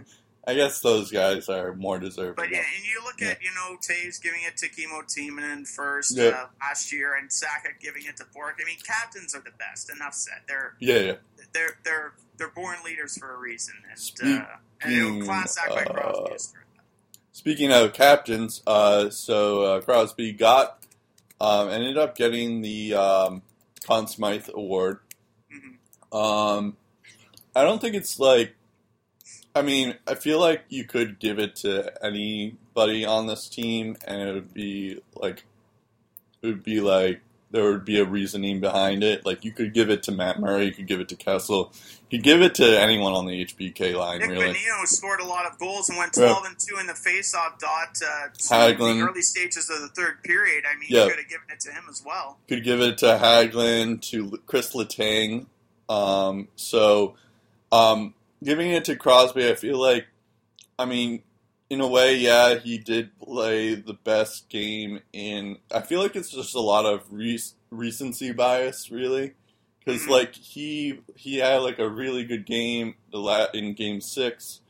I 0.49 0.55
guess 0.55 0.79
those 0.81 1.11
guys 1.11 1.49
are 1.49 1.75
more 1.75 1.99
deserving. 1.99 2.35
But 2.37 2.51
yeah, 2.53 2.59
and 2.59 2.85
you 2.87 3.03
look 3.03 3.21
at 3.21 3.43
you 3.43 3.51
know 3.53 3.77
Toews 3.79 4.23
giving 4.23 4.43
it 4.47 4.57
to 4.59 4.69
Kimmo 4.69 5.03
Timonen 5.03 5.67
first 5.67 6.17
Yeah. 6.17 6.27
uh, 6.27 6.47
last 6.61 6.93
year, 6.93 7.17
and 7.17 7.29
Sakic 7.31 7.81
giving 7.81 8.05
it 8.07 8.17
to 8.19 8.25
Bourque. 8.33 8.61
I 8.63 8.65
mean, 8.65 8.79
captains 8.87 9.35
are 9.35 9.41
the 9.41 9.51
best. 9.59 9.91
Enough 9.93 10.15
said. 10.15 10.43
They're 10.47 10.75
yeah, 10.79 10.99
yeah. 11.01 11.13
they're 11.53 11.79
they're 11.83 12.13
they're 12.39 12.49
born 12.51 12.77
leaders 12.85 13.17
for 13.19 13.35
a 13.35 13.39
reason, 13.39 13.75
and 13.89 13.99
Speaking, 13.99 14.39
uh, 14.39 14.47
and 14.83 14.93
you 14.93 15.19
know, 15.19 15.25
class 15.27 15.57
act 15.59 15.75
by 15.75 15.83
uh, 15.83 15.93
Crosby 15.93 16.35
is. 16.35 16.55
Speaking 17.33 17.73
of 17.73 17.93
captains, 17.93 18.63
uh, 18.67 19.11
so 19.11 19.63
uh, 19.63 19.81
Crosby 19.81 20.33
got 20.33 20.85
um, 21.41 21.69
ended 21.69 21.99
up 21.99 22.17
getting 22.17 22.63
the 22.63 22.95
um, 22.95 23.43
Conn 23.85 24.07
Smythe 24.07 24.49
Award. 24.55 25.01
hmm 25.51 26.17
Um, 26.17 26.77
I 27.55 27.63
don't 27.65 27.81
think 27.81 27.95
it's 27.95 28.19
like. 28.19 28.55
I 29.55 29.63
mean, 29.63 29.95
I 30.07 30.15
feel 30.15 30.39
like 30.39 30.65
you 30.69 30.85
could 30.85 31.19
give 31.19 31.39
it 31.39 31.57
to 31.57 32.05
anybody 32.05 33.07
on 33.07 33.27
this 33.27 33.49
team, 33.49 33.97
and 34.07 34.21
it 34.21 34.35
would 34.35 34.53
be 34.53 35.01
like, 35.15 35.45
it 36.43 36.47
would 36.47 36.63
be 36.63 36.81
like 36.83 37.23
there 37.51 37.71
would 37.71 37.85
be 37.85 37.99
a 37.99 38.05
reasoning 38.05 38.61
behind 38.61 39.03
it. 39.03 39.25
Like 39.25 39.45
you 39.45 39.53
could 39.53 39.73
give 39.73 39.89
it 39.91 40.03
to 40.05 40.13
Matt 40.13 40.41
Murray, 40.41 40.67
you 40.67 40.73
could 40.73 40.87
give 40.87 41.01
it 41.01 41.09
to 41.09 41.17
Kessel, 41.17 41.73
you 42.11 42.19
could 42.19 42.25
give 42.25 42.43
it 42.43 42.55
to 42.57 42.81
anyone 42.81 43.13
on 43.13 43.27
the 43.27 43.45
HBK 43.45 43.95
line. 43.97 44.21
Nick 44.21 44.31
really, 44.31 44.55
Bonino 44.55 44.87
scored 44.87 45.21
a 45.21 45.25
lot 45.25 45.45
of 45.47 45.59
goals 45.59 45.89
and 45.89 45.99
went 45.99 46.13
Yeah. 46.17 46.29
12 46.29 46.45
and 46.47 46.57
2 46.59 46.79
in 46.79 46.87
the 46.87 46.95
face-off 46.95 47.59
dot 47.59 47.99
uh, 48.03 48.29
the 48.77 49.01
early 49.09 49.23
stages 49.23 49.69
of 49.71 49.81
the 49.81 49.89
third 49.89 50.23
period. 50.23 50.65
I 50.71 50.77
mean, 50.79 50.89
Yeah. 50.91 51.05
you 51.05 51.11
could 51.11 51.19
have 51.19 51.29
given 51.29 51.47
it 51.53 51.61
to 51.61 51.73
him 51.73 51.85
as 51.91 52.03
well. 52.05 52.39
could 52.49 52.63
give 52.65 52.81
it 52.81 52.99
to 52.99 53.07
Hagelin, 53.21 54.01
to 54.11 54.39
Chris 54.47 54.73
Letang. 54.75 55.47
Um, 55.89 56.49
so, 56.57 57.15
um, 57.73 58.15
giving 58.43 58.71
it 58.71 58.85
to 58.87 58.97
Crosby, 58.97 59.49
I 59.49 59.55
feel 59.55 59.79
like, 59.81 60.07
I 60.79 60.85
mean, 60.85 61.23
in 61.71 61.81
a 61.81 61.87
way, 61.89 62.17
yeah, 62.17 62.57
he 62.57 62.79
did 62.79 63.19
play 63.19 63.75
the 63.75 63.95
best 63.95 64.49
game 64.49 65.01
in. 65.13 65.59
I 65.75 65.81
feel 65.81 66.01
like 66.01 66.15
it's 66.15 66.31
just 66.31 66.55
a 66.55 66.61
lot 66.61 66.87
of 66.87 67.03
re- 67.11 67.41
recency 67.71 68.31
bias, 68.33 68.91
really, 68.91 69.33
because 69.87 70.07
like 70.09 70.35
he 70.35 71.01
he 71.15 71.39
had 71.39 71.59
like 71.59 71.79
a 71.79 71.89
really 71.89 72.25
good 72.25 72.45
game 72.45 72.97
the 73.13 73.19
la- 73.19 73.47
in 73.55 73.73
Game 73.75 74.01
Six. 74.03 74.61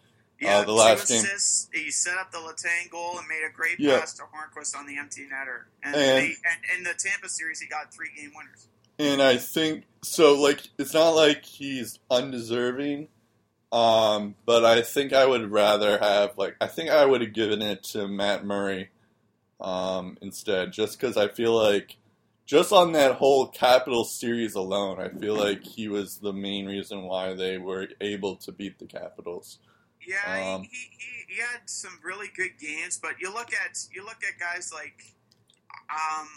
Yeah, 0.40 0.58
Uh, 0.58 0.64
the 0.64 0.72
last 0.72 1.08
game. 1.08 1.24
assists. 1.24 1.70
He 1.72 1.90
set 1.90 2.18
up 2.18 2.30
the 2.30 2.36
Letang 2.36 2.90
goal 2.90 3.18
and 3.18 3.26
made 3.26 3.42
a 3.42 3.50
great 3.50 3.80
Yeah. 3.80 4.00
pass 4.00 4.12
to 4.14 4.22
Hornqvist 4.24 4.76
on 4.76 4.86
the 4.86 4.98
empty 4.98 5.22
netter. 5.22 5.62
And, 5.82 5.94
And- 5.96 6.04
they, 6.04 6.26
and 6.44 6.78
in 6.78 6.84
the 6.84 6.92
Tampa 6.92 7.30
series, 7.30 7.58
he 7.58 7.66
got 7.66 7.90
three 7.92 8.10
game 8.14 8.32
winners. 8.36 8.68
And 8.98 9.22
I 9.22 9.38
think 9.38 9.84
so. 10.02 10.34
Like, 10.38 10.60
it's 10.78 10.92
not 10.92 11.10
like 11.10 11.42
he's 11.44 11.98
undeserving, 12.10 13.08
um, 13.72 14.34
but 14.44 14.64
I 14.66 14.82
think 14.82 15.14
I 15.14 15.24
would 15.24 15.50
rather 15.50 15.98
have 15.98 16.36
like 16.36 16.56
I 16.60 16.66
think 16.66 16.90
I 16.90 17.04
would 17.06 17.22
have 17.22 17.32
given 17.32 17.62
it 17.62 17.82
to 17.84 18.06
Matt 18.06 18.44
Murray 18.44 18.90
um, 19.60 20.18
instead, 20.20 20.72
just 20.72 21.00
because 21.00 21.16
I 21.16 21.28
feel 21.28 21.52
like 21.54 21.96
just 22.46 22.72
on 22.72 22.92
that 22.92 23.16
whole 23.16 23.48
Capital 23.48 24.04
series 24.04 24.54
alone, 24.54 25.00
I 25.00 25.08
feel 25.08 25.34
like 25.34 25.62
he 25.64 25.88
was 25.88 26.18
the 26.18 26.32
main 26.32 26.66
reason 26.66 27.02
why 27.02 27.34
they 27.34 27.58
were 27.58 27.88
able 28.00 28.36
to 28.36 28.52
beat 28.52 28.78
the 28.78 28.86
Capitals. 28.86 29.58
Yeah, 30.06 30.54
Um, 30.54 30.62
he, 30.62 30.68
he, 30.68 31.34
he 31.34 31.40
had 31.40 31.68
some 31.68 31.98
really 32.04 32.28
good 32.36 32.52
games, 32.60 32.98
but 33.02 33.20
you 33.20 33.32
look 33.32 33.52
at 33.52 33.76
you 33.92 34.04
look 34.04 34.22
at 34.22 34.38
guys 34.38 34.72
like 34.72 35.16
um, 35.90 36.28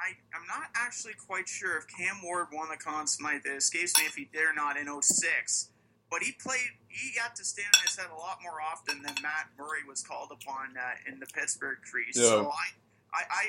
I 0.00 0.16
I'm 0.34 0.46
not 0.48 0.70
actually 0.74 1.14
quite 1.14 1.48
sure 1.48 1.76
if 1.76 1.86
Cam 1.86 2.22
Ward 2.24 2.48
won 2.52 2.68
the 2.70 2.76
Conn 2.76 3.06
Smythe. 3.06 3.44
It 3.44 3.56
escapes 3.56 3.92
me 3.98 4.06
if 4.06 4.14
he 4.14 4.24
did 4.32 4.42
or 4.42 4.54
not 4.54 4.76
in 4.76 4.88
06. 4.88 5.68
But 6.10 6.22
he 6.22 6.32
played. 6.32 6.76
He 6.88 7.12
got 7.16 7.36
to 7.36 7.44
stand 7.44 7.68
on 7.76 7.82
his 7.86 7.96
head 7.96 8.08
a 8.14 8.18
lot 8.18 8.38
more 8.42 8.60
often 8.60 9.02
than 9.02 9.14
Matt 9.22 9.48
Murray 9.58 9.80
was 9.88 10.02
called 10.02 10.30
upon 10.30 10.76
uh, 10.76 11.10
in 11.10 11.20
the 11.20 11.26
Pittsburgh 11.26 11.78
crease. 11.90 12.16
Yeah. 12.16 12.28
So 12.28 12.50
I, 12.50 12.66
I, 13.14 13.22
I, 13.30 13.44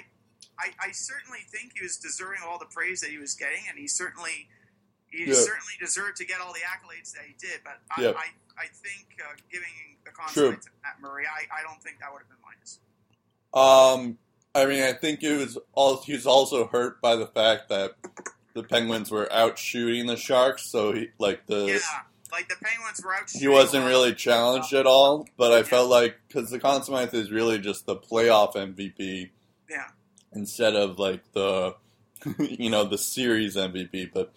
I, 0.59 0.69
I 0.79 0.91
certainly 0.91 1.39
think 1.51 1.73
he 1.75 1.83
was 1.83 1.97
deserving 1.97 2.39
of 2.43 2.49
all 2.49 2.59
the 2.59 2.65
praise 2.71 3.01
that 3.01 3.09
he 3.09 3.17
was 3.17 3.33
getting, 3.35 3.63
and 3.69 3.77
he 3.77 3.87
certainly, 3.87 4.47
he 5.09 5.25
Yeah. 5.25 5.33
certainly 5.33 5.73
deserved 5.79 6.17
to 6.17 6.25
get 6.25 6.39
all 6.41 6.53
the 6.53 6.59
accolades 6.61 7.11
that 7.13 7.23
he 7.25 7.33
did. 7.39 7.61
But 7.63 7.79
I, 7.95 8.01
Yeah. 8.01 8.09
I, 8.17 8.27
I 8.57 8.67
think 8.67 9.07
uh, 9.19 9.33
giving 9.51 9.69
the 10.05 10.11
Conn 10.11 10.29
Smythe 10.29 10.61
to 10.61 10.69
Matt 10.83 11.01
Murray, 11.01 11.25
I, 11.25 11.59
I 11.59 11.63
don't 11.63 11.81
think 11.81 11.99
that 11.99 12.11
would 12.13 12.19
have 12.21 12.29
been 12.29 12.37
minus. 12.45 12.79
Um, 13.53 14.17
I 14.55 14.65
mean, 14.65 14.83
I 14.83 14.93
think 14.93 15.23
it 15.23 15.37
was 15.37 15.57
all 15.73 16.01
he 16.01 16.13
was 16.13 16.25
also 16.27 16.67
hurt 16.67 17.01
by 17.01 17.15
the 17.15 17.27
fact 17.27 17.69
that 17.69 17.93
the 18.53 18.63
Penguins 18.63 19.09
were 19.11 19.31
out 19.33 19.57
shooting 19.57 20.05
the 20.05 20.15
Sharks, 20.17 20.69
so 20.69 20.91
he 20.93 21.09
like 21.17 21.47
the 21.47 21.65
Yeah, 21.65 21.79
like 22.31 22.47
the 22.49 22.55
Penguins 22.63 23.01
were 23.03 23.15
out. 23.15 23.29
he 23.31 23.47
wasn't 23.47 23.85
really 23.87 24.13
challenged 24.13 24.73
at 24.73 24.85
all. 24.85 25.27
But 25.37 25.51
I 25.53 25.63
felt 25.63 25.89
like 25.89 26.17
because 26.27 26.51
the 26.51 26.59
Conn 26.59 26.83
Smythe 26.83 27.13
is 27.15 27.31
really 27.31 27.57
just 27.59 27.85
the 27.87 27.95
playoff 27.95 28.55
MVP 28.55 29.31
Yeah, 29.69 29.87
instead 30.33 30.75
of 30.75 30.99
like 30.99 31.21
the 31.33 31.75
you 32.39 32.69
know 32.69 32.83
the 32.85 32.97
series 32.97 33.55
MVP. 33.55 34.11
But 34.13 34.33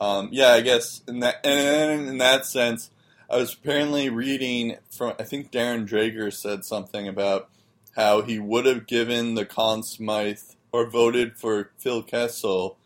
um, 0.00 0.28
yeah, 0.32 0.48
I 0.52 0.60
guess 0.60 1.02
in 1.06 1.20
that 1.20 1.44
and 1.46 2.08
in 2.08 2.18
that 2.18 2.46
sense, 2.46 2.90
I 3.30 3.36
was 3.36 3.54
apparently 3.54 4.08
reading 4.08 4.76
from 4.90 5.14
I 5.18 5.22
think 5.24 5.50
Darren 5.52 5.88
Dreger 5.88 6.32
said 6.32 6.64
something 6.64 7.06
about 7.08 7.48
how 7.96 8.22
he 8.22 8.38
would 8.38 8.66
have 8.66 8.86
given 8.86 9.34
the 9.34 9.44
Conn 9.44 9.82
Smythe 9.82 10.38
or 10.72 10.88
voted 10.88 11.36
for 11.36 11.70
Phil 11.78 12.02
Kessel 12.02 12.78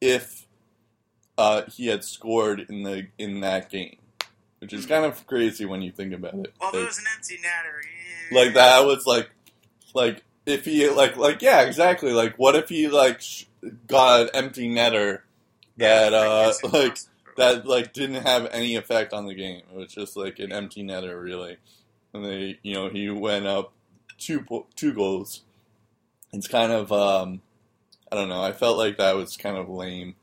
if 0.00 0.46
uh, 1.38 1.62
he 1.70 1.86
had 1.88 2.04
scored 2.04 2.66
in 2.68 2.82
the 2.82 3.08
in 3.18 3.40
that 3.40 3.70
game, 3.70 3.96
which 4.58 4.72
is 4.72 4.86
kind 4.86 5.04
of 5.04 5.26
crazy 5.26 5.64
when 5.64 5.82
you 5.82 5.90
think 5.90 6.12
about 6.12 6.34
it. 6.34 6.52
well, 6.60 6.68
if 6.70 6.74
it 6.74 6.78
Like- 6.78 6.86
was 6.88 6.98
an 6.98 7.04
empty 7.16 7.36
netter. 7.36 7.80
yeah. 8.30 8.38
like 8.44 8.54
that 8.54 8.84
was 8.86 9.06
like 9.06 9.30
like 9.94 10.23
if 10.46 10.64
he 10.64 10.88
like 10.90 11.16
like 11.16 11.42
yeah 11.42 11.62
exactly. 11.62 12.12
Like 12.12 12.36
what 12.36 12.54
if 12.56 12.68
he 12.68 12.88
like 12.88 13.20
sh- 13.20 13.44
got 13.86 14.20
an 14.22 14.28
empty 14.34 14.68
netter 14.68 15.20
that 15.76 16.12
Yeah, 16.12 16.18
uh 16.18 16.52
like 16.72 16.98
that 17.36 17.66
like 17.66 17.92
didn't 17.92 18.22
have 18.26 18.46
any 18.52 18.76
effect 18.76 19.12
on 19.12 19.26
the 19.26 19.34
game. 19.34 19.62
It 19.70 19.76
was 19.76 19.92
just 19.92 20.16
like 20.16 20.38
an 20.38 20.52
empty 20.52 20.82
netter 20.84 21.20
really. 21.22 21.56
And 22.12 22.24
they 22.24 22.58
you 22.62 22.74
know 22.74 22.88
he 22.88 23.10
went 23.10 23.46
up 23.46 23.72
two 24.18 24.40
po- 24.42 24.66
two 24.76 24.92
goals. 24.92 25.42
It's 26.32 26.46
kind 26.48 26.72
of 26.72 26.92
um 26.92 27.40
I 28.12 28.16
don't 28.16 28.28
know. 28.28 28.42
I 28.42 28.52
felt 28.52 28.78
like 28.78 28.98
that 28.98 29.16
was 29.16 29.36
kind 29.36 29.56
of 29.56 29.68
lame. 29.68 30.14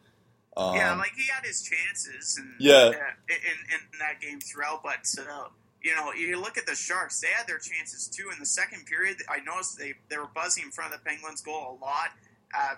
Um, 0.55 0.75
yeah, 0.75 0.93
like 0.95 1.11
he 1.15 1.23
had 1.33 1.45
his 1.45 1.61
chances, 1.61 2.37
and 2.37 2.53
Yeah. 2.59 2.73
uh, 2.73 2.89
in, 3.29 3.35
in 3.73 3.99
that 3.99 4.19
game 4.21 4.39
throughout. 4.41 4.83
But 4.83 5.13
uh, 5.19 5.45
you 5.81 5.95
know, 5.95 6.13
you 6.13 6.39
look 6.39 6.57
at 6.57 6.65
the 6.65 6.75
Sharks; 6.75 7.19
they 7.19 7.29
had 7.29 7.47
their 7.47 7.59
chances 7.59 8.07
too 8.07 8.29
in 8.31 8.39
the 8.39 8.45
second 8.45 8.85
period. 8.85 9.17
I 9.29 9.39
noticed 9.39 9.77
they 9.77 9.93
they 10.09 10.17
were 10.17 10.29
buzzing 10.33 10.65
in 10.65 10.71
front 10.71 10.93
of 10.93 10.99
the 10.99 11.05
Penguins' 11.09 11.41
goal 11.41 11.77
a 11.79 11.83
lot. 11.83 12.09
Uh, 12.57 12.75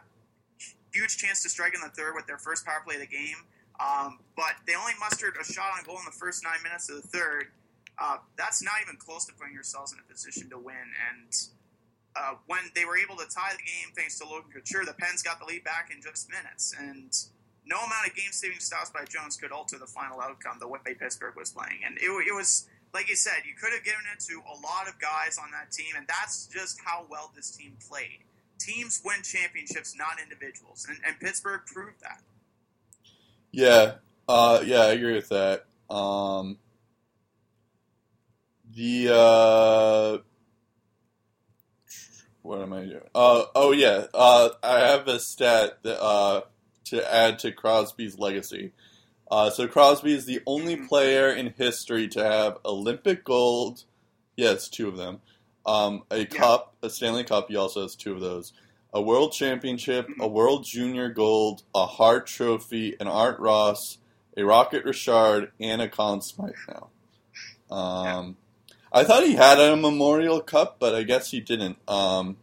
huge 0.94 1.18
chance 1.18 1.42
to 1.44 1.50
strike 1.50 1.74
in 1.74 1.82
the 1.82 1.90
third 1.90 2.14
with 2.16 2.28
their 2.28 2.38
first 2.38 2.66
power 2.66 2.82
play 2.86 2.96
of 2.96 3.02
the 3.02 3.08
game, 3.08 3.38
um, 3.80 4.20
but 4.36 4.54
they 4.68 4.76
only 4.76 4.94
mustered 5.00 5.34
a 5.42 5.44
shot 5.44 5.72
on 5.78 5.84
goal 5.84 5.98
in 5.98 6.06
the 6.06 6.12
first 6.12 6.44
nine 6.44 6.62
minutes 6.64 6.90
of 6.90 7.02
the 7.02 7.08
third. 7.08 7.48
Uh, 7.98 8.18
that's 8.38 8.64
not 8.64 8.74
even 8.82 8.96
close 8.98 9.26
to 9.26 9.34
putting 9.34 9.54
yourselves 9.54 9.94
in 9.94 10.00
a 10.00 10.12
position 10.12 10.50
to 10.50 10.58
win. 10.58 10.76
And 11.10 11.30
uh, 12.16 12.36
when 12.48 12.60
they 12.76 12.86
were 12.86 12.98
able 12.98 13.16
to 13.18 13.26
tie 13.26 13.52
the 13.52 13.64
game 13.64 13.94
thanks 13.96 14.18
to 14.20 14.26
Logan 14.26 14.52
Couture, 14.52 14.86
the 14.86 14.94
Pens 14.94 15.22
got 15.22 15.40
the 15.40 15.46
lead 15.46 15.64
back 15.64 15.92
in 15.94 16.02
just 16.02 16.30
minutes. 16.30 16.74
And 16.78 17.12
no 17.66 17.78
amount 17.78 18.08
of 18.08 18.16
game-saving 18.16 18.60
stops 18.60 18.90
by 18.90 19.06
Jones 19.06 19.38
could 19.38 19.52
alter 19.52 19.78
the 19.78 19.86
final 19.86 20.22
outcome 20.22 20.58
the 20.60 20.68
way 20.68 20.80
Pittsburgh 20.86 21.36
was 21.36 21.52
playing. 21.52 21.82
And 21.86 21.98
it, 21.98 22.10
it 22.28 22.34
was, 22.34 22.68
like 22.94 23.10
you 23.10 23.16
said, 23.16 23.44
you 23.46 23.54
could 23.60 23.74
have 23.74 23.84
given 23.84 24.02
it 24.14 24.20
to 24.26 24.42
a 24.48 24.56
lot 24.62 24.88
of 24.88 25.00
guys 25.00 25.38
on 25.42 25.52
that 25.52 25.72
team, 25.72 25.94
and 25.98 26.06
that's 26.08 26.48
just 26.48 26.80
how 26.86 27.06
well 27.10 27.32
this 27.36 27.52
team 27.52 27.78
played. 27.90 28.20
Teams 28.60 29.02
win 29.04 29.24
championships, 29.24 29.96
not 29.98 30.22
individuals, 30.22 30.86
and, 30.88 31.00
and 31.06 31.20
Pittsburgh 31.20 31.62
proved 31.66 32.02
that. 32.02 32.22
Yeah, 33.52 33.96
uh, 34.28 34.62
yeah, 34.66 34.82
I 34.82 34.92
agree 34.92 35.14
with 35.14 35.30
that. 35.30 35.66
Um, 35.90 36.58
the 38.74 39.10
uh, 39.12 40.18
what 42.42 42.62
am 42.62 42.74
I 42.74 42.86
doing? 42.86 43.02
Uh, 43.14 43.44
oh 43.56 43.72
yeah, 43.72 44.06
uh, 44.14 44.50
I 44.62 44.80
have 44.80 45.08
a 45.08 45.20
stat 45.20 45.80
that, 45.84 46.02
uh, 46.02 46.42
to 46.86 47.14
add 47.14 47.40
to 47.40 47.52
Crosby's 47.52 48.20
legacy. 48.20 48.74
Uh, 49.34 49.50
so 49.50 49.68
Crosby 49.68 50.14
is 50.14 50.28
the 50.28 50.42
only 50.46 50.76
player 50.76 51.32
in 51.32 51.56
history 51.58 52.08
to 52.08 52.24
have 52.24 52.60
Olympic 52.64 53.24
gold. 53.24 53.84
Yes, 54.36 54.70
two 54.70 54.88
of 54.88 54.96
them. 54.96 55.22
Um, 55.66 56.04
a 56.12 56.26
cup, 56.26 56.76
a 56.84 56.90
Stanley 56.92 57.24
Cup. 57.24 57.50
He 57.50 57.56
also 57.56 57.82
has 57.82 57.96
two 57.96 58.14
of 58.14 58.22
those. 58.22 58.54
A 58.94 59.02
World 59.02 59.34
Championship, 59.34 60.08
a 60.20 60.28
World 60.28 60.66
Junior 60.66 61.10
Gold, 61.10 61.64
a 61.74 61.88
Hart 61.88 62.28
Trophy, 62.28 62.96
an 63.00 63.08
Art 63.08 63.40
Ross, 63.40 63.98
a 64.38 64.44
Rocket 64.46 64.86
Richard, 64.86 65.52
and 65.60 65.82
a 65.82 65.90
Conn 65.90 66.22
Smythe 66.22 66.54
now. 66.70 66.90
Um, 67.76 68.38
I 68.92 69.04
thought 69.04 69.24
he 69.24 69.34
had 69.34 69.58
a 69.58 69.76
Memorial 69.76 70.42
Cup, 70.42 70.76
but 70.78 70.94
I 70.94 71.02
guess 71.02 71.32
he 71.32 71.40
didn't. 71.40 71.78
Um, 71.88 72.38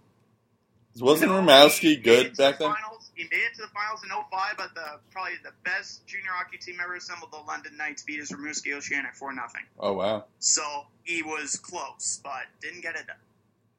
wasn't 0.99 1.31
No, 1.31 1.41
Rimouski 1.41 1.79
he 1.79 1.89
made 1.89 1.99
it 1.99 2.03
good 2.03 2.37
back 2.37 2.59
then? 2.59 2.75
He 3.21 3.29
made 3.31 3.45
it 3.45 3.55
to 3.57 3.61
the 3.61 3.69
finals 3.69 4.03
in 4.03 4.09
05, 4.09 4.57
but 4.57 4.75
the 4.75 4.99
probably 5.11 5.35
the 5.45 5.53
best 5.63 6.07
junior 6.07 6.31
hockey 6.31 6.57
team 6.57 6.77
ever 6.83 6.95
assembled, 6.95 7.31
the 7.31 7.37
London 7.47 7.77
Knights, 7.77 8.03
beat 8.03 8.19
his 8.19 8.31
Rimouski 8.31 8.75
Oceanic 8.75 9.15
for 9.15 9.31
nothing. 9.31 9.63
Oh 9.79 9.93
wow. 9.93 10.25
So 10.39 10.63
he 11.03 11.23
was 11.23 11.57
close, 11.57 12.21
but 12.25 12.45
didn't 12.63 12.81
get 12.81 12.95
it 12.97 13.07
done. 13.07 13.17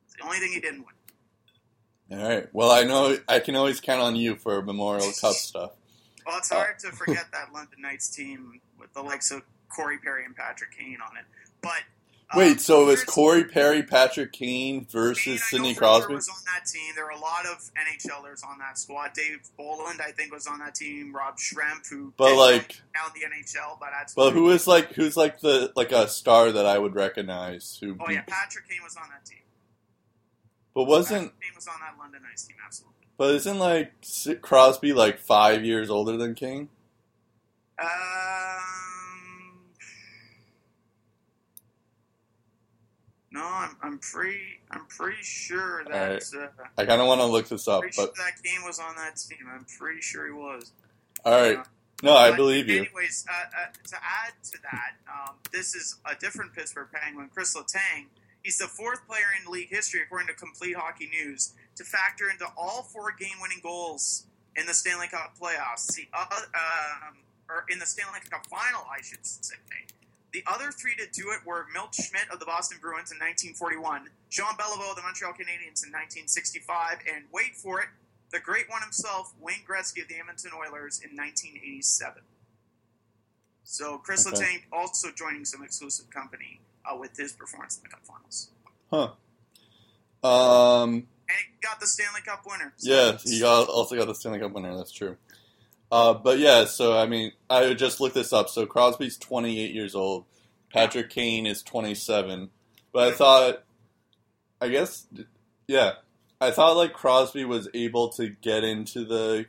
It's 0.05 0.15
the 0.15 0.23
only 0.25 0.37
thing 0.37 0.51
he 0.51 0.59
didn't 0.59 0.85
win. 0.85 2.19
All 2.19 2.29
right. 2.29 2.47
Well, 2.53 2.69
I 2.69 2.83
know 2.83 3.17
I 3.27 3.39
can 3.39 3.55
always 3.55 3.79
count 3.79 4.01
on 4.01 4.15
you 4.15 4.35
for 4.35 4.61
Memorial 4.61 5.11
Cup 5.19 5.33
stuff. 5.33 5.71
Well, 6.25 6.37
it's 6.37 6.51
hard 6.51 6.77
to 6.79 6.89
uh, 6.89 6.91
forget 6.91 7.25
that 7.31 7.51
London 7.51 7.81
Knights 7.81 8.09
team 8.09 8.61
with 8.79 8.93
the 8.93 9.01
likes 9.01 9.31
of 9.31 9.41
Corey 9.69 9.97
Perry 9.97 10.23
and 10.23 10.35
Patrick 10.35 10.77
Kane 10.77 10.99
on 11.03 11.17
it. 11.17 11.25
But 11.63 11.81
uh, 12.33 12.37
Wait, 12.37 12.61
so 12.61 12.83
it 12.83 12.85
was 12.85 13.03
Corey 13.03 13.43
Perry, 13.43 13.83
Patrick 13.83 14.31
Kane 14.31 14.85
versus 14.89 15.43
Sidney 15.49 15.75
Crosby? 15.75 16.15
Was 16.15 16.29
on 16.29 16.35
that 16.45 16.65
team. 16.65 16.93
There 16.95 17.05
were 17.05 17.11
a 17.11 17.19
lot 17.19 17.45
of 17.45 17.57
NHLers 17.75 18.45
on 18.47 18.57
that 18.59 18.77
squad. 18.77 19.11
Dave 19.13 19.49
Bolland, 19.57 19.99
I 20.01 20.11
think, 20.11 20.33
was 20.33 20.47
on 20.47 20.59
that 20.59 20.75
team. 20.75 21.13
Rob 21.13 21.37
Schremp, 21.37 21.89
who 21.89 22.13
But 22.17 22.35
like, 22.35 22.81
now 22.93 23.07
in 23.13 23.21
the 23.21 23.27
NHL, 23.27 23.79
but 23.79 23.89
that's 23.91 24.13
but 24.13 24.31
who 24.33 24.49
is 24.51 24.67
like 24.67 24.93
who's 24.93 25.17
like 25.17 25.41
the 25.41 25.73
like 25.75 25.91
a 25.91 26.07
star 26.07 26.51
that 26.51 26.65
I 26.65 26.77
would 26.77 26.95
recognize? 26.95 27.77
Who? 27.81 27.97
Oh 27.99 28.07
beat- 28.07 28.13
yeah, 28.13 28.23
Patrick 28.27 28.69
Kane 28.69 28.79
was 28.83 28.95
on 28.95 29.09
that 29.09 29.25
team. 29.25 29.39
But 30.73 30.85
wasn't 30.85 31.33
Patrick 31.33 31.41
Kane 31.41 31.55
was 31.55 31.67
on 31.67 31.75
that 31.81 32.01
London 32.01 32.21
Knights 32.23 32.45
team, 32.45 32.55
absolutely. 32.65 33.07
but 33.17 33.35
isn't 33.35 33.59
like 33.59 33.91
Crosby 34.41 34.93
like 34.93 35.19
five 35.19 35.65
years 35.65 35.89
older 35.89 36.15
than 36.15 36.33
King? 36.35 36.69
Um, 37.81 37.87
no, 43.31 43.43
I'm, 43.43 43.75
I'm 43.81 43.99
pretty 43.99 44.59
I'm 44.69 44.85
pretty 44.87 45.23
sure 45.23 45.83
that 45.85 46.23
uh, 46.35 46.63
I 46.77 46.85
kind 46.85 47.01
of 47.01 47.07
want 47.07 47.21
to 47.21 47.25
look 47.25 47.47
this 47.47 47.67
up, 47.67 47.81
pretty 47.81 47.95
but 47.97 48.15
sure 48.15 48.25
that 48.25 48.43
game 48.43 48.61
was 48.65 48.79
on 48.79 48.95
that 48.95 49.15
team. 49.17 49.47
I'm 49.49 49.65
pretty 49.79 50.01
sure 50.01 50.25
he 50.25 50.33
was. 50.33 50.71
all 51.25 51.31
right. 51.33 51.59
No, 52.03 52.15
I 52.15 52.35
believe 52.35 52.67
you. 52.67 52.79
Anyways, 52.79 53.25
uh, 53.29 53.33
uh, 53.33 53.71
to 53.89 53.95
add 53.95 54.33
to 54.51 54.57
that, 54.63 54.93
um, 55.07 55.35
this 55.53 55.75
is 55.75 55.97
a 56.03 56.15
different 56.15 56.53
Pittsburgh 56.53 56.87
Penguin, 56.91 57.29
Chris 57.31 57.55
Letang. 57.55 58.05
He's 58.43 58.57
the 58.57 58.65
fourth 58.65 59.05
player 59.07 59.29
in 59.39 59.51
league 59.51 59.69
history, 59.69 60.01
according 60.01 60.27
to 60.29 60.33
Complete 60.33 60.75
Hockey 60.75 61.07
News, 61.07 61.53
to 61.75 61.83
factor 61.83 62.29
into 62.31 62.47
all 62.57 62.81
four 62.81 63.13
game-winning 63.19 63.59
goals 63.61 64.25
in 64.55 64.65
the 64.65 64.73
Stanley 64.73 65.09
Cup 65.09 65.35
playoffs. 65.39 65.93
The 65.93 66.07
other, 66.11 66.47
um, 66.55 67.17
or 67.47 67.65
in 67.69 67.77
the 67.77 67.85
Stanley 67.85 68.19
Cup 68.31 68.47
final, 68.47 68.81
I 68.91 69.01
should 69.03 69.23
say. 69.23 69.55
The 70.33 70.43
other 70.47 70.71
three 70.71 70.95
to 70.95 71.05
do 71.11 71.29
it 71.31 71.45
were 71.45 71.65
Milt 71.73 71.93
Schmidt 71.93 72.29
of 72.31 72.39
the 72.39 72.45
Boston 72.45 72.77
Bruins 72.81 73.11
in 73.11 73.17
1941, 73.19 74.07
Jean 74.29 74.45
Beliveau 74.57 74.91
of 74.91 74.95
the 74.95 75.01
Montreal 75.01 75.33
Canadiens 75.33 75.83
in 75.83 75.91
1965, 75.91 76.99
and 77.13 77.25
wait 77.33 77.55
for 77.55 77.81
it, 77.81 77.87
the 78.31 78.39
great 78.39 78.69
one 78.69 78.81
himself, 78.81 79.33
Wayne 79.41 79.59
Gretzky 79.67 80.01
of 80.03 80.07
the 80.07 80.15
Edmonton 80.17 80.51
Oilers 80.55 81.01
in 81.03 81.17
1987. 81.17 82.23
So 83.63 83.97
Chris 83.97 84.25
Okay. 84.25 84.37
Letang 84.37 84.61
also 84.71 85.09
joining 85.11 85.43
some 85.43 85.63
exclusive 85.63 86.09
company 86.09 86.61
uh, 86.89 86.95
with 86.95 87.15
his 87.17 87.33
performance 87.33 87.77
in 87.77 87.83
the 87.83 87.89
Cup 87.89 88.05
Finals, 88.05 88.49
Um. 90.23 91.07
and 91.27 91.37
he 91.37 91.45
got 91.61 91.79
the 91.79 91.87
Stanley 91.87 92.21
Cup 92.21 92.43
winner. 92.45 92.73
So 92.77 92.89
Yeah, 92.89 93.17
he 93.23 93.39
got, 93.41 93.67
also 93.67 93.97
got 93.97 94.07
the 94.07 94.15
Stanley 94.15 94.39
Cup 94.39 94.51
winner. 94.53 94.75
That's 94.77 94.91
true. 94.91 95.17
Uh, 95.91 96.13
but 96.13 96.39
yeah, 96.39 96.65
so 96.65 96.97
I 96.97 97.05
mean, 97.05 97.31
I 97.49 97.73
just 97.73 97.99
looked 97.99 98.15
this 98.15 98.31
up. 98.31 98.49
So 98.49 98.65
Crosby's 98.65 99.17
28 99.17 99.73
years 99.73 99.93
old. 99.95 100.25
Patrick 100.73 101.09
Kane 101.09 101.45
is 101.45 101.61
27. 101.63 102.49
But 102.93 103.09
I 103.09 103.11
thought, 103.15 103.63
I 104.61 104.69
guess, 104.69 105.05
yeah, 105.67 105.93
I 106.39 106.51
thought 106.51 106.77
like 106.77 106.93
Crosby 106.93 107.43
was 107.45 107.67
able 107.73 108.09
to 108.09 108.29
get 108.29 108.63
into 108.63 109.03
the 109.05 109.45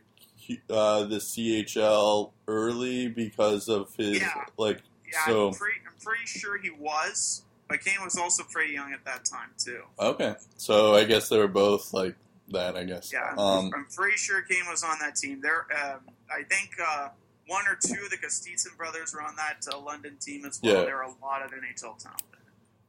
uh, 0.68 1.04
the 1.04 1.16
CHL 1.18 2.32
early 2.48 3.08
because 3.08 3.68
of 3.68 3.94
his 3.96 4.20
Yeah. 4.20 4.44
like. 4.56 4.80
yeah, 5.10 5.24
so- 5.26 5.48
I'm, 5.48 5.54
pretty, 5.54 5.78
I'm 5.86 5.94
pretty 6.04 6.26
sure 6.26 6.58
he 6.58 6.70
was, 6.70 7.44
but 7.68 7.80
Kane 7.84 8.02
was 8.02 8.16
also 8.16 8.42
pretty 8.50 8.72
young 8.72 8.92
at 8.92 9.04
that 9.04 9.24
time 9.24 9.50
too. 9.56 9.82
Okay, 10.00 10.34
so 10.56 10.94
I 10.96 11.04
guess 11.04 11.28
they 11.28 11.38
were 11.38 11.46
both 11.48 11.92
like 11.94 12.16
that. 12.48 12.76
I 12.76 12.84
guess. 12.84 13.12
Yeah, 13.12 13.30
I'm, 13.32 13.38
Um, 13.38 13.70
I'm 13.74 13.86
pretty 13.94 14.16
sure 14.16 14.42
Kane 14.42 14.64
was 14.68 14.82
on 14.82 14.98
that 15.00 15.16
team. 15.16 15.40
There, 15.40 15.66
um, 15.72 16.00
I 16.30 16.42
think 16.44 16.70
uh, 16.84 17.08
one 17.46 17.64
or 17.66 17.74
two 17.76 18.04
of 18.04 18.10
the 18.10 18.16
Kostitsin 18.16 18.76
brothers 18.76 19.14
were 19.14 19.22
on 19.22 19.36
that 19.36 19.66
uh, 19.72 19.78
London 19.78 20.16
team 20.20 20.44
as 20.44 20.60
well. 20.62 20.74
Yeah. 20.74 20.84
There 20.84 20.96
are 21.02 21.04
a 21.04 21.14
lot 21.22 21.42
of 21.44 21.50
NHL 21.50 21.98
talent. 21.98 22.22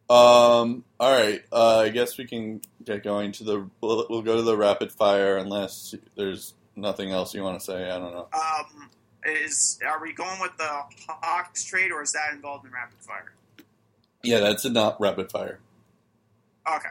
Um. 0.10 0.84
All 1.00 1.12
right. 1.12 1.44
Uh, 1.52 1.80
I 1.80 1.90
guess 1.90 2.18
we 2.18 2.26
can 2.26 2.62
get 2.84 3.04
going 3.04 3.32
to 3.34 3.44
the. 3.44 3.70
We'll, 3.82 4.06
we'll 4.10 4.22
go 4.22 4.36
to 4.36 4.42
the 4.42 4.58
rapid 4.58 4.92
fire 4.92 5.38
unless 5.38 5.96
there's 6.18 6.54
nothing 6.76 7.12
else 7.12 7.34
you 7.34 7.42
want 7.42 7.60
to 7.60 7.66
say. 7.66 7.90
I 7.90 8.00
don't 8.00 8.12
know. 8.12 8.28
Um, 8.34 8.90
is 9.26 9.80
are 9.88 10.02
we 10.02 10.12
going 10.14 10.40
with 10.42 10.58
the 10.58 10.70
Hawks 11.08 11.64
trade, 11.64 11.92
or 11.92 12.04
is 12.04 12.12
that 12.12 12.34
involved 12.34 12.66
in 12.66 12.72
rapid 12.74 13.00
fire? 13.00 13.32
Yeah, 14.24 14.40
that's 14.40 14.66
a 14.66 14.70
not 14.70 15.00
rapid 15.00 15.32
fire. 15.32 15.60
Okay. 16.68 16.90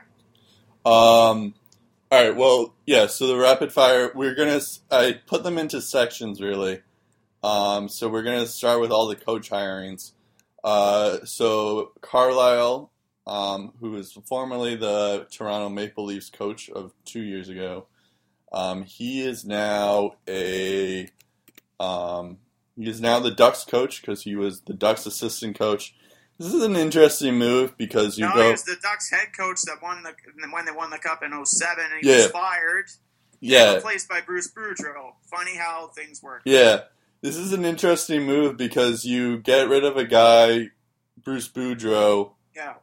Um. 0.87 1.55
All 2.13 2.23
right. 2.23 2.37
Well, 2.37 2.75
yeah. 2.85 3.07
So 3.07 3.27
the 3.27 3.39
rapid 3.39 3.73
fire, 3.73 4.13
we're 4.15 4.35
gonna. 4.35 4.61
I 4.91 5.19
put 5.27 5.45
them 5.45 5.57
into 5.57 5.81
sections 5.81 6.43
really. 6.43 6.83
Um. 7.43 7.89
So 7.89 8.07
we're 8.07 8.23
gonna 8.23 8.47
start 8.47 8.83
with 8.83 8.93
all 8.93 9.09
the 9.09 9.17
coach 9.17 9.49
hirings. 9.49 10.13
Uh. 10.63 11.25
So 11.25 11.93
Carlyle, 12.03 12.93
um, 13.27 13.73
who 13.81 13.93
was 13.93 14.13
formerly 14.29 14.77
the 14.77 15.27
Toronto 15.31 15.71
Maple 15.71 16.05
Leafs 16.05 16.29
coach 16.29 16.69
of 16.69 16.93
two 17.07 17.23
years 17.23 17.49
ago, 17.49 17.87
um, 18.53 18.83
he 18.83 19.23
is 19.23 19.47
now 19.47 20.17
a. 20.29 21.09
Um. 21.81 22.41
He 22.77 22.91
is 22.91 23.01
now 23.01 23.21
the 23.21 23.31
Ducks 23.31 23.65
coach 23.65 24.03
because 24.03 24.25
he 24.25 24.37
was 24.37 24.61
the 24.61 24.75
Ducks 24.75 25.07
assistant 25.07 25.59
coach. 25.59 25.95
This 26.39 26.53
is 26.53 26.63
an 26.63 26.75
interesting 26.77 27.37
move 27.39 27.77
because 27.77 28.19
you 28.19 28.27
no, 28.27 28.35
go. 28.35 28.51
the 28.53 28.77
Ducks 28.83 29.11
head 29.11 29.29
coach 29.37 29.63
that 29.63 29.77
won 29.83 30.03
the 30.03 30.13
when 30.51 30.65
they 30.65 30.73
won 30.73 30.91
the 30.91 30.99
cup 30.99 31.23
in 31.23 31.33
07, 31.33 31.85
and 31.85 32.01
he 32.05 32.09
Yeah. 32.11 32.17
was 32.17 32.27
fired. 32.33 32.87
Yeah, 33.41 33.75
replaced 33.75 34.09
by 34.09 34.21
Bruce 34.21 34.51
Boudreau. 34.51 35.15
Funny 35.31 35.57
how 35.57 35.89
things 35.89 36.23
work. 36.23 36.43
Yeah, 36.45 36.83
this 37.23 37.37
is 37.37 37.53
an 37.53 37.65
interesting 37.65 38.23
move 38.25 38.57
because 38.57 39.05
you 39.05 39.39
get 39.39 39.69
rid 39.69 39.85
of 39.85 39.97
a 39.97 40.05
guy, 40.05 40.71
Bruce 41.23 41.49
Boudreau, 41.49 42.33
Yeah, 42.55 42.75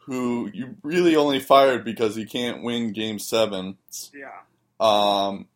who 0.00 0.50
you 0.52 0.76
really 0.82 1.16
only 1.16 1.40
fired 1.40 1.84
because 1.84 2.16
he 2.16 2.24
can't 2.26 2.62
win 2.62 2.92
Game 2.92 3.18
Seven. 3.18 3.78
yeah. 4.14 4.40
Um, 4.80 5.48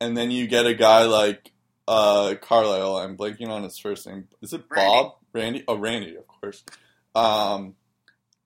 and 0.00 0.16
then 0.16 0.30
you 0.30 0.46
get 0.46 0.66
a 0.66 0.74
guy 0.74 1.04
like 1.04 1.52
uh, 1.88 2.34
Carlyle. 2.42 2.96
I'm 2.96 3.16
blanking 3.16 3.48
on 3.48 3.62
his 3.62 3.78
first 3.78 4.06
name. 4.06 4.28
Is 4.42 4.52
it 4.52 4.64
Randy. 4.68 4.86
Bob? 4.86 5.14
Randy? 5.32 5.64
Oh, 5.68 5.76
Randy, 5.78 6.16
of 6.16 6.26
course. 6.26 6.62
Um, 7.14 7.74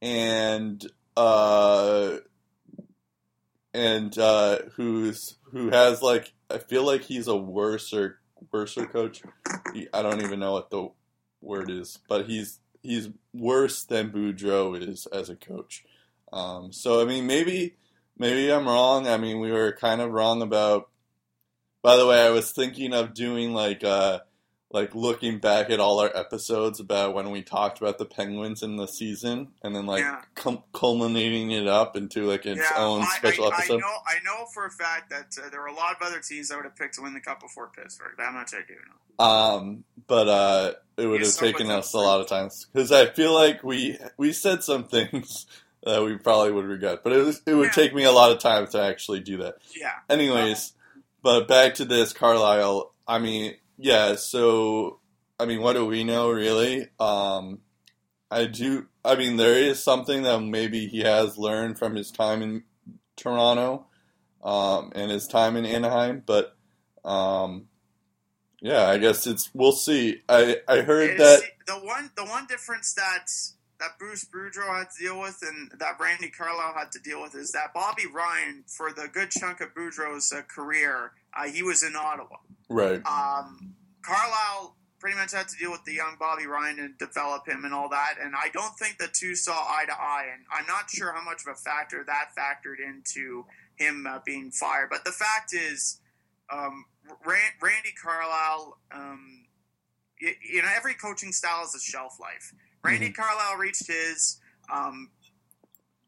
and 0.00 0.84
uh, 1.16 2.16
and 3.74 4.16
uh, 4.18 4.58
who's 4.76 5.36
who 5.52 5.70
has 5.70 6.02
like 6.02 6.32
I 6.50 6.58
feel 6.58 6.84
like 6.84 7.02
he's 7.02 7.28
a 7.28 7.36
worser 7.36 8.18
worser 8.52 8.86
coach. 8.86 9.22
He, 9.74 9.88
I 9.92 10.02
don't 10.02 10.22
even 10.22 10.40
know 10.40 10.52
what 10.52 10.70
the 10.70 10.88
word 11.40 11.70
is, 11.70 11.98
but 12.08 12.26
he's 12.26 12.60
he's 12.82 13.10
worse 13.32 13.84
than 13.84 14.10
Boudreau 14.10 14.80
is 14.80 15.06
as 15.06 15.28
a 15.30 15.36
coach. 15.36 15.84
Um, 16.32 16.72
so 16.72 17.00
I 17.00 17.04
mean, 17.04 17.26
maybe 17.26 17.76
maybe 18.16 18.50
I'm 18.50 18.66
wrong. 18.66 19.06
I 19.06 19.16
mean, 19.16 19.40
we 19.40 19.52
were 19.52 19.72
kind 19.72 20.00
of 20.00 20.10
wrong 20.12 20.42
about. 20.42 20.88
By 21.80 21.96
the 21.96 22.06
way, 22.06 22.26
I 22.26 22.30
was 22.30 22.50
thinking 22.50 22.92
of 22.92 23.14
doing 23.14 23.54
like 23.54 23.84
uh 23.84 24.20
like 24.70 24.94
looking 24.94 25.38
back 25.38 25.70
at 25.70 25.80
all 25.80 25.98
our 26.00 26.14
episodes 26.14 26.78
about 26.78 27.14
when 27.14 27.30
we 27.30 27.42
talked 27.42 27.78
about 27.78 27.96
the 27.96 28.04
Penguins 28.04 28.62
in 28.62 28.76
the 28.76 28.86
season, 28.86 29.48
and 29.62 29.74
then 29.74 29.86
like 29.86 30.00
Yeah. 30.02 30.20
cum- 30.34 30.62
culminating 30.74 31.50
it 31.52 31.66
up 31.66 31.96
into 31.96 32.24
like 32.26 32.44
its 32.44 32.60
yeah, 32.60 32.76
own 32.76 33.06
special 33.06 33.46
I, 33.46 33.56
episode. 33.56 33.76
I 33.76 33.78
know, 33.78 33.96
I 34.06 34.14
know 34.24 34.44
for 34.52 34.66
a 34.66 34.70
fact 34.70 35.08
that 35.10 35.34
uh, 35.42 35.48
there 35.48 35.60
were 35.60 35.68
a 35.68 35.74
lot 35.74 35.96
of 35.98 36.06
other 36.06 36.20
teams 36.20 36.48
that 36.48 36.56
would 36.56 36.64
have 36.66 36.76
picked 36.76 36.96
to 36.96 37.02
win 37.02 37.14
the 37.14 37.20
cup 37.20 37.40
before 37.40 37.68
Pittsburgh. 37.74 38.12
That 38.18 38.32
much 38.34 38.52
I 38.52 38.58
do 38.66 38.74
know. 38.74 39.24
Um, 39.24 39.84
but 40.06 40.28
uh, 40.28 40.72
it 40.96 41.06
would 41.06 41.22
have 41.22 41.34
taken 41.34 41.70
us 41.70 41.92
a 41.94 41.98
lot 41.98 42.20
of 42.20 42.28
times 42.28 42.66
because 42.72 42.92
I 42.92 43.06
feel 43.06 43.32
like 43.34 43.64
we 43.64 43.98
we 44.18 44.32
said 44.32 44.62
some 44.62 44.84
things 44.88 45.46
that 45.82 46.02
we 46.02 46.16
probably 46.18 46.52
would 46.52 46.66
regret, 46.66 47.00
but 47.02 47.12
it 47.14 47.24
was 47.24 47.40
it 47.46 47.54
would 47.54 47.66
Yeah. 47.68 47.72
take 47.72 47.94
me 47.94 48.04
a 48.04 48.12
lot 48.12 48.32
of 48.32 48.38
time 48.38 48.66
to 48.68 48.82
actually 48.82 49.20
do 49.20 49.38
that. 49.38 49.54
Yeah, 49.74 49.92
Anyways, 50.10 50.72
but 51.22 51.48
back 51.48 51.76
to 51.76 51.84
this 51.86 52.12
Carlyle. 52.12 52.92
I 53.08 53.18
mean, 53.18 53.54
yeah. 53.78 54.16
So 54.16 55.00
I 55.40 55.46
mean, 55.46 55.60
what 55.62 55.74
do 55.74 55.86
we 55.86 56.04
know 56.04 56.30
really? 56.30 56.88
Um, 57.00 57.60
I 58.30 58.44
do. 58.46 58.86
I 59.04 59.14
mean, 59.16 59.36
there 59.36 59.54
is 59.54 59.82
something 59.82 60.22
that 60.24 60.40
maybe 60.40 60.86
he 60.86 61.00
has 61.00 61.38
learned 61.38 61.78
from 61.78 61.94
his 61.94 62.10
time 62.10 62.42
in 62.42 62.64
Toronto 63.16 63.86
um, 64.42 64.92
and 64.94 65.10
his 65.10 65.26
time 65.26 65.56
in 65.56 65.64
Anaheim, 65.64 66.22
but 66.26 66.54
um, 67.04 67.68
yeah, 68.60 68.86
I 68.86 68.98
guess 68.98 69.26
it's 69.26 69.50
we'll 69.54 69.72
see. 69.72 70.20
I 70.28 70.58
I 70.68 70.80
heard 70.80 71.10
It 71.10 71.18
that 71.18 71.38
is- 71.38 71.44
the 71.66 71.74
one 71.74 72.10
the 72.16 72.24
one 72.24 72.46
difference 72.46 72.92
that 72.94 73.26
that 73.80 73.98
Bruce 73.98 74.24
Boudreau 74.24 74.76
had 74.76 74.88
to 74.90 75.04
deal 75.04 75.20
with 75.20 75.38
and 75.46 75.70
that 75.78 76.00
Randy 76.00 76.30
Carlyle 76.30 76.74
had 76.76 76.90
to 76.92 76.98
deal 76.98 77.22
with 77.22 77.34
is 77.36 77.52
that 77.52 77.72
Bobby 77.72 78.06
Ryan, 78.12 78.64
for 78.66 78.92
the 78.92 79.06
good 79.06 79.30
chunk 79.30 79.60
of 79.60 79.72
Boudreau's 79.74 80.32
uh, 80.32 80.42
career, 80.42 81.12
uh, 81.36 81.48
he 81.48 81.62
was 81.62 81.82
in 81.82 81.94
Ottawa. 81.96 82.36
Right. 82.68 83.02
Um, 83.06 83.74
Carlyle 84.02 84.76
pretty 84.98 85.16
much 85.16 85.32
had 85.32 85.48
to 85.48 85.56
deal 85.56 85.70
with 85.70 85.84
the 85.84 85.94
young 85.94 86.16
Bobby 86.18 86.46
Ryan 86.46 86.78
and 86.80 86.98
develop 86.98 87.46
him 87.46 87.64
and 87.64 87.72
all 87.72 87.88
that. 87.90 88.14
And 88.20 88.34
I 88.36 88.48
don't 88.52 88.76
think 88.78 88.98
the 88.98 89.08
two 89.12 89.34
saw 89.34 89.52
eye 89.52 89.84
to 89.86 89.92
eye. 89.92 90.26
And 90.32 90.44
I'm 90.52 90.66
not 90.66 90.90
sure 90.90 91.12
how 91.12 91.24
much 91.24 91.42
of 91.46 91.52
a 91.52 91.54
factor 91.54 92.04
that 92.04 92.30
factored 92.36 92.84
into 92.84 93.46
him 93.76 94.06
uh, 94.08 94.18
being 94.24 94.50
fired. 94.50 94.88
But 94.90 95.04
the 95.04 95.12
fact 95.12 95.54
is, 95.54 96.00
um, 96.52 96.86
Rand, 97.24 97.54
Randy 97.62 97.92
Carlyle, 98.02 98.78
um, 98.92 99.46
you, 100.20 100.32
you, 100.42 100.62
know, 100.62 100.68
every 100.76 100.94
coaching 100.94 101.32
style 101.32 101.60
has 101.60 101.74
a 101.74 101.80
shelf 101.80 102.18
life. 102.20 102.52
Randy 102.82 103.06
mm-hmm. 103.06 103.22
Carlyle 103.22 103.56
reached 103.56 103.86
his. 103.86 104.40
Um, 104.72 105.10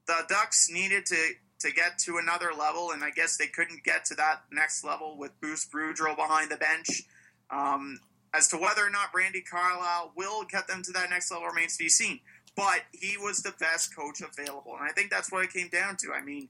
the 0.07 0.25
Ducks 0.29 0.69
needed 0.71 1.07
to 1.07 1.17
to 1.61 1.73
get 1.73 1.99
to 2.01 2.19
another 2.19 2.51
level, 2.59 2.91
and 2.91 3.05
I 3.05 3.11
guess 3.11 3.37
they 3.37 3.47
couldn't 3.47 3.85
get 3.85 4.05
to 4.07 4.15
that 4.17 4.43
next 4.51 4.85
level 4.85 5.17
with 5.19 5.39
Bruce 5.41 5.67
Boudreau 5.67 6.17
behind 6.17 6.51
the 6.51 6.57
bench. 6.57 7.03
Um, 7.51 8.01
as 8.33 8.49
to 8.49 8.57
whether 8.57 8.87
or 8.87 8.91
not 8.91 9.15
Randy 9.15 9.43
Carlyle 9.43 10.13
will 10.17 10.45
get 10.45 10.69
them 10.69 10.83
to 10.85 10.93
that 10.93 11.11
next 11.11 11.31
level 11.31 11.49
remains 11.49 11.77
to 11.77 11.85
be 11.85 11.89
seen. 11.89 12.21
But 12.57 12.83
he 12.93 13.17
was 13.17 13.43
the 13.43 13.53
best 13.59 13.95
coach 13.97 14.21
available, 14.21 14.75
and 14.79 14.89
I 14.89 14.93
think 14.93 15.11
that's 15.11 15.31
what 15.31 15.45
it 15.45 15.53
came 15.53 15.69
down 15.69 15.97
to. 16.01 16.13
I 16.13 16.23
mean, 16.23 16.49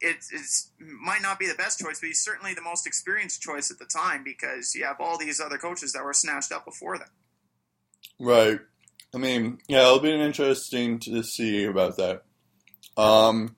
it 0.00 0.16
it's, 0.32 0.70
might 0.78 1.22
not 1.22 1.38
be 1.38 1.48
the 1.48 1.54
best 1.54 1.80
choice, 1.80 2.00
but 2.00 2.06
he's 2.06 2.22
certainly 2.22 2.54
the 2.54 2.62
most 2.62 2.86
experienced 2.86 3.42
choice 3.42 3.70
at 3.70 3.78
the 3.78 3.84
time 3.84 4.22
because 4.22 4.74
you 4.74 4.84
have 4.84 5.00
all 5.00 5.18
these 5.18 5.40
other 5.40 5.58
coaches 5.58 5.92
that 5.92 6.04
were 6.04 6.12
snatched 6.12 6.52
up 6.52 6.64
before 6.64 6.98
them. 6.98 7.08
Right. 8.20 8.60
I 9.14 9.18
mean, 9.18 9.58
yeah, 9.68 9.82
it'll 9.82 10.00
be 10.00 10.12
interesting 10.12 10.98
to 11.00 11.22
see 11.22 11.64
about 11.64 11.96
that. 11.96 12.22
Um, 12.96 13.56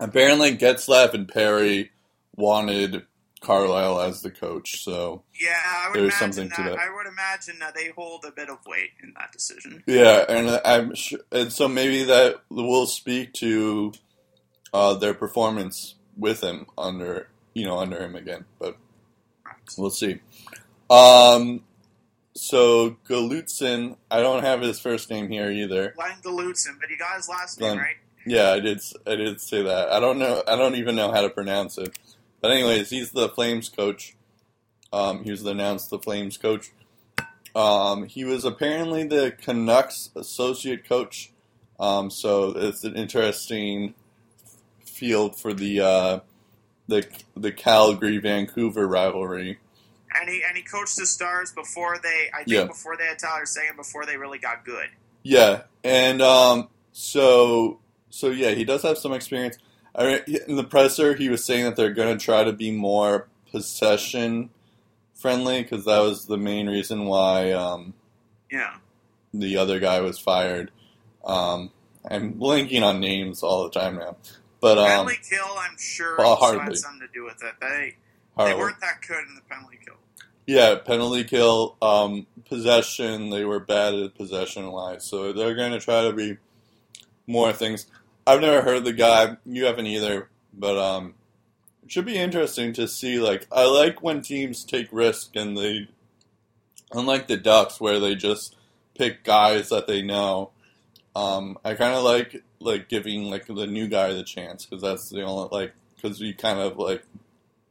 apparently, 0.00 0.56
Getzlaf 0.56 1.14
and 1.14 1.28
Perry 1.28 1.90
wanted 2.34 3.04
Carlyle 3.40 4.00
as 4.00 4.22
the 4.22 4.30
coach. 4.30 4.82
So 4.82 5.22
yeah, 5.40 5.50
I 5.64 5.90
would 5.90 6.00
there's 6.00 6.14
something 6.14 6.48
that, 6.48 6.56
to 6.56 6.62
that. 6.62 6.78
I 6.78 6.94
would 6.94 7.06
imagine 7.06 7.58
that 7.60 7.74
they 7.74 7.88
hold 7.96 8.24
a 8.26 8.32
bit 8.32 8.50
of 8.50 8.58
weight 8.66 8.90
in 9.02 9.14
that 9.18 9.32
decision. 9.32 9.82
Yeah, 9.86 10.24
and 10.28 10.60
I'm 10.64 10.94
sure, 10.94 11.20
and 11.32 11.52
so 11.52 11.68
maybe 11.68 12.04
that 12.04 12.40
will 12.50 12.86
speak 12.86 13.32
to 13.34 13.92
uh, 14.74 14.94
their 14.94 15.14
performance 15.14 15.94
with 16.16 16.42
him 16.42 16.66
under 16.76 17.28
you 17.54 17.64
know 17.64 17.78
under 17.78 17.98
him 17.98 18.14
again, 18.14 18.44
but 18.58 18.76
we'll 19.78 19.90
see. 19.90 20.20
Um, 20.90 21.62
so 22.34 22.96
Gulutzan, 23.08 23.96
I 24.10 24.20
don't 24.20 24.42
have 24.42 24.60
his 24.60 24.80
first 24.80 25.10
name 25.10 25.28
here 25.28 25.50
either. 25.50 25.92
Glen 25.92 26.16
Gulutzan, 26.22 26.78
but 26.80 26.90
you 26.90 26.98
got 26.98 27.16
his 27.16 27.28
last 27.28 27.58
Glen. 27.58 27.76
name 27.76 27.84
right. 27.84 27.96
Yeah, 28.30 28.52
I 28.52 28.60
did. 28.60 28.80
I 29.08 29.16
did 29.16 29.40
say 29.40 29.60
that. 29.62 29.90
I 29.90 29.98
don't 29.98 30.20
know. 30.20 30.40
I 30.46 30.54
don't 30.54 30.76
even 30.76 30.94
know 30.94 31.10
how 31.10 31.20
to 31.20 31.30
pronounce 31.30 31.76
it. 31.78 31.98
But 32.40 32.52
anyways, 32.52 32.88
he's 32.88 33.10
the 33.10 33.28
Flames 33.28 33.68
coach. 33.68 34.14
Um, 34.92 35.24
he 35.24 35.32
was 35.32 35.44
announced 35.44 35.90
the 35.90 35.98
Flames 35.98 36.38
coach. 36.38 36.70
Um, 37.56 38.04
he 38.06 38.24
was 38.24 38.44
apparently 38.44 39.02
the 39.02 39.32
Canucks 39.32 40.10
associate 40.14 40.88
coach. 40.88 41.32
Um, 41.80 42.08
so 42.08 42.52
it's 42.54 42.84
an 42.84 42.94
interesting 42.94 43.94
field 44.84 45.34
for 45.34 45.52
the 45.52 45.80
uh, 45.80 46.20
the 46.86 47.08
the 47.36 47.50
Calgary 47.50 48.18
Vancouver 48.18 48.86
rivalry. 48.86 49.58
And 50.14 50.30
he 50.30 50.44
and 50.46 50.56
he 50.56 50.62
coached 50.62 50.96
the 50.96 51.06
Stars 51.06 51.50
before 51.52 51.98
they 52.00 52.30
I 52.32 52.44
think 52.44 52.48
yeah. 52.48 52.64
before 52.66 52.96
they 52.96 53.06
had 53.06 53.18
Tyler 53.18 53.44
Seguin 53.44 53.74
before 53.74 54.06
they 54.06 54.16
really 54.16 54.38
got 54.38 54.64
good. 54.64 54.86
Yeah, 55.24 55.62
and 55.82 56.22
um, 56.22 56.68
so 56.92 57.80
so 58.10 58.30
yeah, 58.30 58.50
he 58.50 58.64
does 58.64 58.82
have 58.82 58.98
some 58.98 59.12
experience. 59.12 59.56
I 59.94 60.04
mean, 60.04 60.38
in 60.46 60.56
the 60.56 60.64
presser, 60.64 61.14
he 61.14 61.28
was 61.28 61.44
saying 61.44 61.64
that 61.64 61.76
they're 61.76 61.92
going 61.92 62.16
to 62.16 62.24
try 62.24 62.44
to 62.44 62.52
be 62.52 62.70
more 62.70 63.28
possession 63.50 64.50
friendly 65.14 65.62
because 65.62 65.84
that 65.84 66.00
was 66.00 66.26
the 66.26 66.36
main 66.36 66.68
reason 66.68 67.06
why. 67.06 67.52
Um, 67.52 67.94
yeah. 68.50 68.76
The 69.32 69.56
other 69.56 69.78
guy 69.78 70.00
was 70.00 70.18
fired. 70.18 70.70
Um, 71.24 71.70
I'm 72.08 72.34
blanking 72.34 72.82
on 72.82 73.00
names 73.00 73.42
all 73.42 73.64
the 73.64 73.70
time 73.70 73.96
now, 73.96 74.16
but 74.60 74.78
um, 74.78 74.86
penalty 74.86 75.18
kill. 75.28 75.44
I'm 75.58 75.76
sure 75.78 76.16
well, 76.16 76.36
had 76.36 76.76
something 76.76 77.00
to 77.00 77.12
do 77.12 77.24
with 77.24 77.42
it. 77.42 77.54
They 77.60 77.96
hardly. 78.36 78.54
they 78.54 78.58
weren't 78.58 78.80
that 78.80 79.00
good 79.06 79.24
in 79.28 79.34
the 79.34 79.42
penalty 79.42 79.78
kill. 79.84 79.96
Yeah, 80.46 80.76
penalty 80.76 81.24
kill, 81.24 81.76
um, 81.82 82.26
possession. 82.46 83.30
They 83.30 83.44
were 83.44 83.60
bad 83.60 83.94
at 83.94 84.14
possession 84.14 84.72
wise, 84.72 85.04
so 85.04 85.32
they're 85.32 85.54
going 85.54 85.72
to 85.72 85.80
try 85.80 86.02
to 86.04 86.12
be 86.12 86.38
more 87.26 87.52
things. 87.52 87.86
I've 88.30 88.40
never 88.40 88.62
heard 88.62 88.84
the 88.84 88.92
guy. 88.92 89.36
You 89.44 89.64
haven't 89.64 89.86
either, 89.86 90.28
but 90.54 90.78
um, 90.78 91.14
it 91.82 91.90
should 91.90 92.04
be 92.04 92.16
interesting 92.16 92.72
to 92.74 92.86
see. 92.86 93.18
Like, 93.18 93.46
I 93.50 93.64
like 93.64 94.02
when 94.02 94.22
teams 94.22 94.64
take 94.64 94.88
risk 94.92 95.34
and 95.34 95.58
they, 95.58 95.88
unlike 96.92 97.26
the 97.26 97.36
Ducks, 97.36 97.80
where 97.80 97.98
they 97.98 98.14
just 98.14 98.56
pick 98.94 99.24
guys 99.24 99.70
that 99.70 99.86
they 99.86 100.02
know. 100.02 100.50
Um, 101.16 101.58
I 101.64 101.74
kind 101.74 101.94
of 101.94 102.04
like 102.04 102.42
like 102.60 102.88
giving 102.88 103.24
like 103.24 103.46
the 103.46 103.66
new 103.66 103.88
guy 103.88 104.12
the 104.12 104.22
chance 104.22 104.64
because 104.64 104.82
that's 104.82 105.08
the 105.10 105.22
only 105.22 105.48
like 105.50 105.72
because 105.96 106.20
you 106.20 106.34
kind 106.34 106.60
of 106.60 106.76
like 106.76 107.02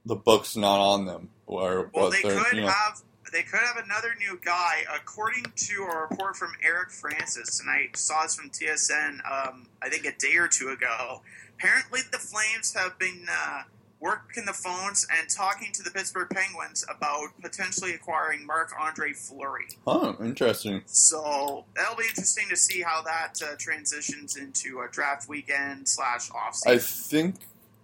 the 0.06 0.16
book's 0.16 0.58
not 0.58 0.80
on 0.80 1.06
them 1.06 1.30
or 1.46 1.90
well 1.94 2.10
they 2.10 2.22
could 2.22 2.44
you 2.54 2.62
know, 2.62 2.68
have 2.68 3.02
they 3.32 3.44
could 3.44 3.60
have 3.60 3.84
another 3.84 4.16
new 4.20 4.40
guy. 4.44 4.84
According 4.94 5.46
to 5.56 5.84
a 5.84 6.08
report 6.10 6.36
from 6.36 6.54
Eric 6.64 6.92
Francis, 6.92 7.60
and 7.60 7.70
I 7.70 7.90
saw 7.96 8.24
this 8.24 8.36
from 8.36 8.50
TSN, 8.50 9.20
um, 9.30 9.68
I 9.82 9.90
think 9.90 10.06
a 10.06 10.14
day 10.18 10.38
or 10.38 10.48
two 10.48 10.70
ago. 10.70 11.22
Apparently, 11.58 12.02
the 12.12 12.18
Flames 12.18 12.74
have 12.74 12.98
been 12.98 13.26
uh, 13.30 13.64
working 14.00 14.46
the 14.46 14.54
phones 14.54 15.06
and 15.18 15.30
talking 15.30 15.72
to 15.74 15.84
the 15.84 15.92
Pittsburgh 15.92 16.30
Penguins 16.30 16.86
about 16.90 17.30
potentially 17.42 17.94
acquiring 17.94 18.46
Marc 18.46 18.72
Andre 18.80 19.14
Fleury. 19.14 19.68
Oh, 19.86 20.16
interesting. 20.24 20.84
So 20.86 21.66
that'll 21.76 21.98
be 21.98 22.06
interesting 22.08 22.48
to 22.50 22.56
see 22.56 22.82
how 22.82 23.02
that 23.02 23.42
uh, 23.44 23.56
transitions 23.58 24.38
into 24.38 24.82
a 24.82 24.92
draft 24.92 25.28
weekend 25.28 25.88
slash 25.88 26.30
off 26.32 26.60
I 26.66 26.78
think. 26.78 27.36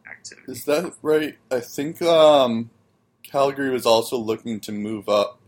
Activity. 0.09 0.51
Is 0.51 0.65
that 0.65 0.93
right? 1.01 1.37
I 1.49 1.59
think 1.59 2.01
um, 2.01 2.69
Calgary 3.35 3.69
was 3.69 3.85
also 3.85 4.17
looking 4.17 4.61
to 4.61 4.71
move 4.71 5.09
up 5.09 5.39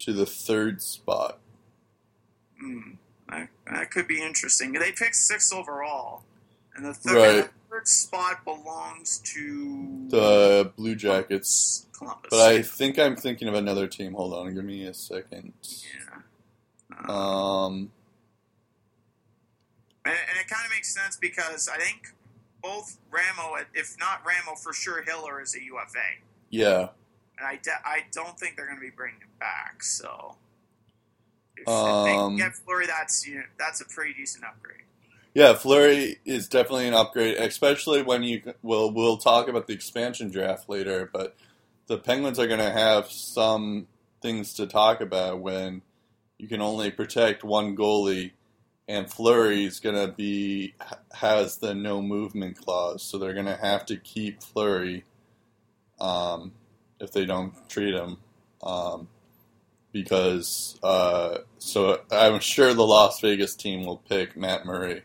to 0.00 0.12
the 0.12 0.26
third 0.26 0.82
spot. 0.82 1.38
Hmm, 2.60 2.96
that, 3.30 3.48
that 3.72 3.90
could 3.90 4.06
be 4.06 4.20
interesting. 4.20 4.74
They 4.74 4.92
picked 4.92 5.16
six 5.16 5.50
overall, 5.50 6.24
and 6.76 6.84
the 6.84 6.92
third, 6.92 7.16
right. 7.16 7.44
the 7.44 7.50
third 7.70 7.88
spot 7.88 8.44
belongs 8.44 9.18
to 9.20 10.08
the 10.10 10.72
Blue 10.76 10.94
Jackets. 10.94 11.86
Columbus. 11.96 12.28
But 12.28 12.40
I 12.40 12.60
think 12.60 12.98
I'm 12.98 13.16
thinking 13.16 13.48
of 13.48 13.54
another 13.54 13.86
team. 13.86 14.12
Hold 14.12 14.34
on, 14.34 14.54
give 14.54 14.64
me 14.64 14.84
a 14.84 14.92
second. 14.92 15.54
Yeah. 16.90 17.08
Um. 17.08 17.92
And, 20.04 20.14
and 20.14 20.38
it 20.38 20.48
kind 20.48 20.66
of 20.66 20.70
makes 20.70 20.94
sense 20.94 21.16
because 21.16 21.66
I 21.66 21.78
think 21.78 22.12
both 22.62 22.98
Ramo, 23.10 23.56
if 23.72 23.96
not 23.98 24.20
Ramo, 24.26 24.54
for 24.54 24.74
sure 24.74 25.02
Hiller 25.02 25.40
is 25.40 25.54
a 25.54 25.62
UFA. 25.64 26.20
Yeah. 26.54 26.88
And 27.38 27.46
I, 27.46 27.56
de- 27.56 27.84
I 27.84 28.04
don't 28.12 28.38
think 28.38 28.56
they're 28.56 28.66
going 28.66 28.78
to 28.78 28.84
be 28.84 28.94
bringing 28.94 29.20
him 29.20 29.28
back. 29.40 29.82
So 29.82 30.36
if, 31.56 31.68
um, 31.68 31.98
if 31.98 32.04
they 32.04 32.16
um, 32.16 32.36
get 32.36 32.54
Fleury, 32.54 32.86
that's 32.86 33.26
you 33.26 33.36
know, 33.36 33.42
that's 33.58 33.80
a 33.80 33.86
pretty 33.86 34.14
decent 34.14 34.44
upgrade. 34.44 34.82
Yeah, 35.34 35.54
Fleury 35.54 36.20
is 36.24 36.46
definitely 36.46 36.86
an 36.86 36.94
upgrade, 36.94 37.36
especially 37.38 38.02
when 38.02 38.22
you 38.22 38.54
will 38.62 38.92
we'll 38.92 39.16
talk 39.16 39.48
about 39.48 39.66
the 39.66 39.72
expansion 39.72 40.30
draft 40.30 40.68
later. 40.68 41.10
But 41.12 41.34
the 41.88 41.98
Penguins 41.98 42.38
are 42.38 42.46
going 42.46 42.60
to 42.60 42.70
have 42.70 43.10
some 43.10 43.88
things 44.22 44.54
to 44.54 44.66
talk 44.68 45.00
about 45.00 45.40
when 45.40 45.82
you 46.38 46.46
can 46.46 46.62
only 46.62 46.92
protect 46.92 47.42
one 47.42 47.76
goalie, 47.76 48.30
and 48.86 49.10
Fleury 49.10 49.64
is 49.64 49.80
going 49.80 49.96
to 49.96 50.12
be 50.12 50.74
has 51.14 51.58
the 51.58 51.74
no 51.74 52.00
movement 52.00 52.58
clause, 52.58 53.02
so 53.02 53.18
they're 53.18 53.34
going 53.34 53.46
to 53.46 53.56
have 53.56 53.84
to 53.86 53.96
keep 53.96 54.40
Fleury 54.40 55.02
um, 56.04 56.52
if 57.00 57.12
they 57.12 57.24
don't 57.24 57.52
treat 57.68 57.94
him. 57.94 58.18
Um, 58.62 59.08
because 59.92 60.78
uh, 60.82 61.38
so 61.58 62.00
I'm 62.10 62.40
sure 62.40 62.74
the 62.74 62.84
Las 62.84 63.20
Vegas 63.20 63.54
team 63.54 63.86
will 63.86 63.98
pick 63.98 64.36
Matt 64.36 64.66
Murray 64.66 65.02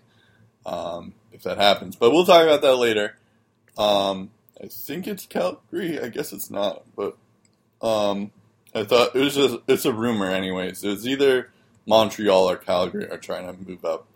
um, 0.66 1.14
if 1.32 1.44
that 1.44 1.58
happens. 1.58 1.96
But 1.96 2.12
we'll 2.12 2.26
talk 2.26 2.44
about 2.44 2.62
that 2.64 2.76
later. 2.76 3.16
Um, 3.78 4.32
I 4.62 4.68
think 4.68 5.08
it's 5.08 5.26
Calgary. 5.26 6.00
I 6.00 6.10
guess 6.10 6.34
it's 6.34 6.50
not, 6.50 6.84
but 6.96 7.18
um, 7.82 8.32
I 8.74 8.84
thought 8.84 9.16
it 9.16 9.20
was 9.20 9.36
just 9.36 9.58
it's 9.68 9.86
a 9.86 9.94
rumor, 9.94 10.32
anyways. 10.32 10.84
It's 10.84 11.06
either 11.06 11.52
Montreal 11.86 12.50
or 12.50 12.58
Calgary 12.58 13.10
are 13.10 13.18
trying 13.18 13.46
to 13.46 13.70
move 13.70 13.86
up. 13.86 14.08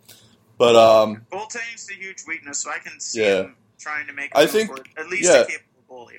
But 0.58 0.76
um, 0.76 1.24
a 1.32 1.94
huge 1.94 2.24
weakness, 2.26 2.58
so 2.58 2.70
I 2.70 2.78
can 2.78 3.00
see 3.00 3.22
yeah. 3.22 3.34
them 3.34 3.56
trying 3.78 4.06
to 4.08 4.12
make. 4.12 4.36
I 4.36 4.46
think 4.46 4.70
at 4.98 5.08
least 5.08 5.30
yeah, 5.30 5.44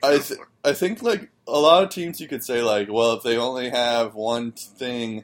I 0.04 0.18
th- 0.20 0.40
I 0.64 0.74
think 0.74 1.02
like 1.04 1.30
a 1.48 1.60
lot 1.60 1.84
of 1.84 1.90
teams, 1.90 2.20
you 2.20 2.28
could 2.28 2.44
say 2.44 2.62
like, 2.62 2.88
well, 2.92 3.14
if 3.14 3.24
they 3.24 3.38
only 3.38 3.70
have 3.70 4.16
one 4.16 4.52
thing, 4.52 5.24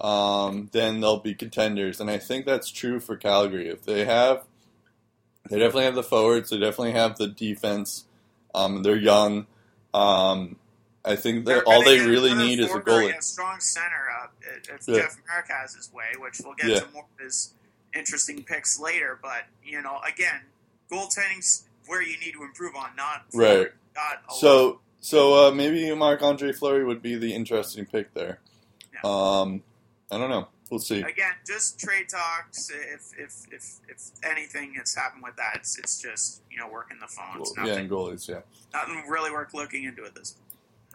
um, 0.00 0.68
then 0.72 1.00
they'll 1.00 1.18
be 1.20 1.34
contenders, 1.34 2.00
and 2.00 2.10
I 2.10 2.18
think 2.18 2.46
that's 2.46 2.70
true 2.70 3.00
for 3.00 3.16
Calgary. 3.16 3.68
If 3.68 3.84
they 3.84 4.04
have, 4.04 4.44
they 5.50 5.58
definitely 5.58 5.84
have 5.84 5.94
the 5.94 6.02
forwards. 6.02 6.50
They 6.50 6.58
definitely 6.58 6.92
have 6.92 7.16
the 7.18 7.26
defense. 7.28 8.04
Um, 8.54 8.82
they're 8.82 8.96
young. 8.96 9.46
Um, 9.94 10.56
I 11.04 11.16
think 11.16 11.46
that 11.46 11.64
all 11.64 11.82
they 11.84 12.00
really 12.00 12.34
need 12.34 12.60
is 12.60 12.72
a 12.74 12.80
goalie. 12.80 13.16
A 13.16 13.22
strong 13.22 13.60
center 13.60 14.08
up 14.22 14.34
if 14.42 14.86
Yeah. 14.86 14.96
Jeff 15.00 15.16
Marek 15.26 15.46
has 15.48 15.74
his 15.74 15.92
way, 15.92 16.06
which 16.18 16.40
we'll 16.44 16.54
get 16.54 16.66
Yeah. 16.66 16.80
to 16.80 16.88
more 16.92 17.04
of 17.18 17.24
his 17.24 17.54
interesting 17.94 18.42
picks 18.44 18.78
later. 18.78 19.18
But 19.20 19.44
you 19.64 19.80
know, 19.80 20.00
again, 20.06 20.42
goaltending's 20.90 21.64
where 21.86 22.02
you 22.02 22.18
need 22.18 22.32
to 22.32 22.42
improve 22.42 22.76
on, 22.76 22.90
not 22.96 23.24
Right. 23.32 23.68
Lot. 23.98 24.34
So, 24.36 24.80
so 25.00 25.48
uh, 25.48 25.50
maybe 25.50 25.94
Marc 25.94 26.22
Andre 26.22 26.52
Fleury 26.52 26.84
would 26.84 27.02
be 27.02 27.16
the 27.16 27.34
interesting 27.34 27.84
pick 27.86 28.14
there. 28.14 28.38
Yeah. 28.94 29.00
Um, 29.10 29.62
I 30.10 30.18
don't 30.18 30.30
know. 30.30 30.48
We'll 30.70 30.80
see. 30.80 31.00
again, 31.00 31.32
just 31.46 31.80
trade 31.80 32.08
talks. 32.10 32.70
If 32.70 33.12
if 33.18 33.46
if 33.50 33.64
if 33.88 34.10
anything 34.22 34.74
has 34.74 34.94
happened 34.94 35.22
with 35.22 35.36
that, 35.36 35.52
it's, 35.56 35.78
it's 35.78 36.00
just 36.00 36.42
you 36.50 36.58
know 36.58 36.68
working 36.68 36.98
the 37.00 37.06
phones. 37.06 37.52
Well, 37.56 37.66
yeah, 37.66 37.72
Nothing, 37.72 37.84
and 37.84 37.90
goalies. 37.90 38.28
Yeah, 38.28 38.40
nothing 38.74 39.04
really 39.08 39.30
worth 39.30 39.54
looking 39.54 39.84
into 39.84 40.04
at 40.04 40.14
this. 40.14 40.34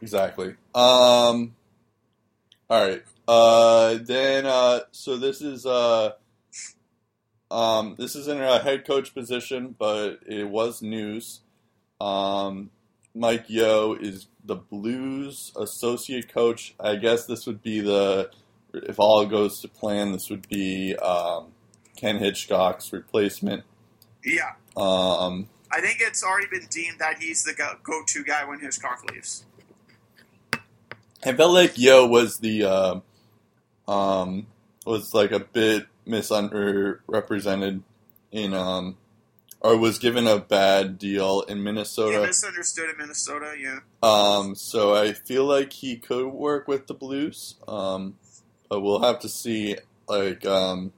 exactly. 0.01 0.49
Um, 0.75 1.55
all 2.69 2.87
right. 2.87 3.03
Uh, 3.27 3.97
then, 4.01 4.45
uh, 4.45 4.81
so 4.91 5.17
this 5.17 5.41
is 5.41 5.65
uh, 5.65 6.11
um, 7.49 7.95
this 7.97 8.15
isn't 8.15 8.41
a 8.41 8.59
head 8.59 8.85
coach 8.85 9.13
position, 9.15 9.75
but 9.77 10.19
it 10.27 10.47
was 10.47 10.81
news. 10.83 11.41
Um, 11.99 12.69
Mike 13.15 13.45
Yeo 13.47 13.93
is 13.93 14.28
the 14.43 14.56
Blues 14.56 15.52
associate 15.56 16.34
coach. 16.34 16.73
I 16.80 16.95
guess 16.95 17.26
this 17.26 17.45
would 17.45 17.62
be 17.62 17.80
the, 17.80 18.32
if 18.73 18.99
all 18.99 19.26
goes 19.26 19.62
to 19.62 19.67
plan, 19.67 20.12
this 20.12 20.30
would 20.30 20.47
be 20.49 20.95
um, 20.97 21.47
Ken 21.95 22.17
Hitchcock's 22.17 22.91
replacement. 22.91 23.63
Yeah, 24.26 24.54
Um, 24.78 25.49
I 25.71 25.82
think 25.82 25.97
it's 25.99 26.23
already 26.23 26.47
been 26.47 26.67
deemed 26.69 26.99
that 26.99 27.17
he's 27.19 27.43
the 27.43 27.54
go- 27.54 27.78
go-to 27.84 28.23
guy 28.23 28.45
when 28.45 28.60
Hitchcock 28.60 29.04
leaves. 29.12 29.45
I 31.26 31.34
felt 31.34 31.54
like 31.54 31.78
Yo 31.78 32.06
was 32.06 32.38
the 32.38 32.63
uh, 32.65 32.99
um, 33.91 34.47
was 34.86 35.13
like 35.13 35.32
a 35.32 35.39
bit 35.39 35.88
misrepresented 36.06 37.84
in 38.32 38.54
um, 38.54 38.97
or 39.63 39.78
was 39.78 39.97
given 39.97 40.28
a 40.28 40.38
bad 40.39 40.97
deal 40.99 41.41
in 41.41 41.58
Yeah, 41.58 41.63
Minnesota. 41.63 42.21
misunderstood 42.28 42.89
in 42.89 42.97
Minnesota. 42.97 43.56
Yeah, 43.60 43.80
Um, 44.04 44.56
so 44.56 44.93
I 44.93 45.13
feel 45.13 45.45
like 45.45 45.71
he 45.73 45.95
could 45.97 46.28
work 46.28 46.67
with 46.67 46.88
the 46.88 46.93
Blues. 46.93 47.56
Um, 47.67 48.15
but 48.69 48.82
we'll 48.82 49.02
have 49.02 49.19
to 49.19 49.30
see. 49.30 49.78
Like, 50.08 50.45
um, 50.45 50.91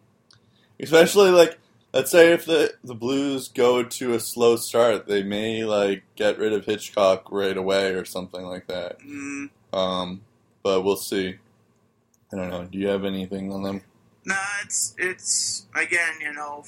especially 0.79 1.29
like, 1.29 1.59
let's 1.93 2.09
say 2.11 2.33
if 2.33 2.45
the 2.45 2.73
the 2.83 2.95
Blues 2.95 3.47
go 3.49 3.83
to 3.83 4.13
a 4.13 4.19
slow 4.19 4.55
start, 4.55 5.07
they 5.07 5.21
may 5.23 5.63
like 5.63 6.03
get 6.15 6.39
rid 6.39 6.53
of 6.53 6.65
Hitchcock 6.65 7.31
right 7.31 7.55
away 7.55 7.91
or 7.93 8.03
something 8.05 8.43
like 8.45 8.67
that. 8.67 8.99
mm, 8.99 9.49
Um, 9.73 10.21
but 10.63 10.81
we'll 10.81 10.97
see. 10.97 11.35
I 12.33 12.37
don't 12.37 12.49
know. 12.49 12.65
Do 12.65 12.79
you 12.79 12.87
have 12.87 13.05
anything 13.05 13.51
on 13.53 13.61
them? 13.63 13.81
nah, 14.25 14.35
it's 14.63 14.95
it's 14.97 15.67
again, 15.75 16.15
you 16.19 16.33
know, 16.33 16.63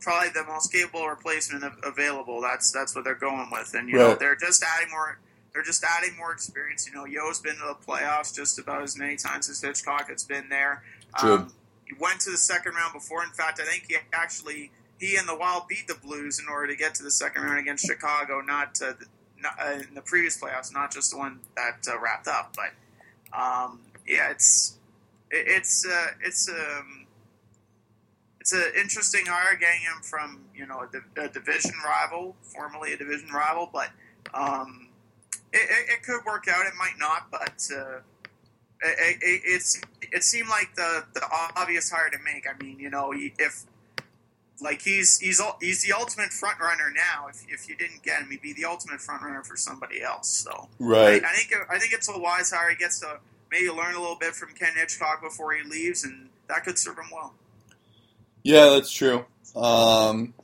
probably 0.00 0.30
the 0.30 0.44
most 0.44 0.72
capable 0.72 1.06
replacement 1.08 1.64
available. 1.84 2.40
That's 2.40 2.70
that's 2.72 2.94
what 2.94 3.04
they're 3.04 3.14
going 3.14 3.48
with, 3.50 3.74
and 3.74 3.88
you 3.88 3.96
know, 3.96 4.14
they're 4.14 4.36
just 4.36 4.62
adding 4.62 4.90
more. 4.90 5.18
They're 5.52 5.62
just 5.62 5.84
adding 5.84 6.16
more 6.16 6.32
experience. 6.32 6.86
You 6.86 6.94
know, 6.94 7.04
Yeo's 7.04 7.40
been 7.40 7.56
to 7.56 7.60
the 7.60 7.76
playoffs 7.86 8.34
just 8.34 8.58
about 8.58 8.82
as 8.82 8.96
many 8.96 9.16
times 9.16 9.48
as 9.48 9.60
Hitchcock 9.60 10.08
has 10.08 10.24
been 10.24 10.48
there. 10.48 10.82
True. 11.18 11.34
Um, 11.34 11.52
he 11.86 11.94
went 11.98 12.20
to 12.20 12.30
the 12.30 12.36
second 12.36 12.74
round 12.74 12.92
before. 12.92 13.24
In 13.24 13.30
fact, 13.30 13.60
I 13.60 13.64
think 13.64 13.86
he 13.88 13.96
actually 14.12 14.70
he 14.98 15.16
and 15.16 15.28
the 15.28 15.36
Wild 15.36 15.68
beat 15.68 15.86
the 15.86 15.94
Blues 15.94 16.40
in 16.40 16.48
order 16.48 16.66
to 16.68 16.76
get 16.76 16.94
to 16.96 17.02
the 17.02 17.10
second 17.10 17.42
round 17.42 17.58
against 17.58 17.86
Chicago, 17.86 18.40
not, 18.40 18.78
uh, 18.82 18.92
the, 18.98 19.06
not 19.40 19.54
uh, 19.60 19.78
in 19.88 19.94
the 19.94 20.02
previous 20.02 20.40
playoffs, 20.40 20.72
not 20.72 20.92
just 20.92 21.12
the 21.12 21.16
one 21.16 21.40
that 21.56 21.86
uh, 21.88 21.98
wrapped 22.00 22.26
up. 22.26 22.56
But 22.56 23.38
um, 23.38 23.80
yeah, 24.06 24.30
it's 24.30 24.76
it, 25.30 25.44
it's 25.46 25.86
uh, 25.86 26.06
it's 26.24 26.48
um, 26.48 26.97
it's 28.52 28.52
an 28.52 28.80
interesting 28.80 29.26
hire 29.26 29.56
getting 29.56 29.80
him 29.80 30.00
from 30.02 30.40
you 30.54 30.66
know 30.66 30.86
a, 31.16 31.22
a 31.22 31.28
division 31.28 31.74
rival, 31.84 32.34
formerly 32.42 32.92
a 32.92 32.96
division 32.96 33.28
rival, 33.30 33.68
but 33.72 33.90
um, 34.32 34.88
it, 35.52 35.68
it, 35.70 35.92
it 35.94 36.02
could 36.02 36.24
work 36.24 36.46
out. 36.48 36.66
It 36.66 36.74
might 36.78 36.98
not, 36.98 37.30
but. 37.30 37.68
Uh, 37.74 38.00
it, 38.80 39.18
it, 39.22 39.42
it's 39.44 39.80
it 40.12 40.22
seemed 40.22 40.48
like 40.48 40.72
the 40.76 41.04
the 41.12 41.22
obvious 41.56 41.90
hire 41.90 42.10
to 42.10 42.18
make. 42.24 42.46
I 42.48 42.62
mean, 42.62 42.78
you 42.78 42.90
know, 42.90 43.12
if 43.12 43.64
like 44.60 44.82
he's 44.82 45.18
he's 45.18 45.42
he's 45.60 45.82
the 45.82 45.92
ultimate 45.92 46.32
front 46.32 46.60
runner 46.60 46.92
now. 46.94 47.26
If, 47.28 47.44
if 47.48 47.68
you 47.68 47.74
didn't 47.74 48.04
get 48.04 48.22
him, 48.22 48.30
he'd 48.30 48.40
be 48.40 48.52
the 48.52 48.66
ultimate 48.66 49.00
front 49.00 49.22
runner 49.22 49.42
for 49.42 49.56
somebody 49.56 50.00
else. 50.00 50.28
So 50.28 50.68
Right. 50.78 51.24
I, 51.24 51.28
I 51.28 51.32
think 51.32 51.54
I 51.68 51.78
think 51.80 51.92
it's 51.92 52.08
a 52.08 52.16
wise 52.16 52.52
hire. 52.52 52.70
He 52.70 52.76
gets 52.76 53.00
to 53.00 53.18
maybe 53.50 53.68
learn 53.68 53.96
a 53.96 54.00
little 54.00 54.16
bit 54.16 54.36
from 54.36 54.54
Ken 54.54 54.74
Hitchcock 54.76 55.22
before 55.22 55.54
he 55.54 55.68
leaves, 55.68 56.04
and 56.04 56.28
that 56.46 56.62
could 56.62 56.78
serve 56.78 56.98
him 56.98 57.10
well. 57.12 57.34
Yeah, 58.42 58.70
that's 58.70 58.90
true. 58.90 59.24
Um, 59.54 60.34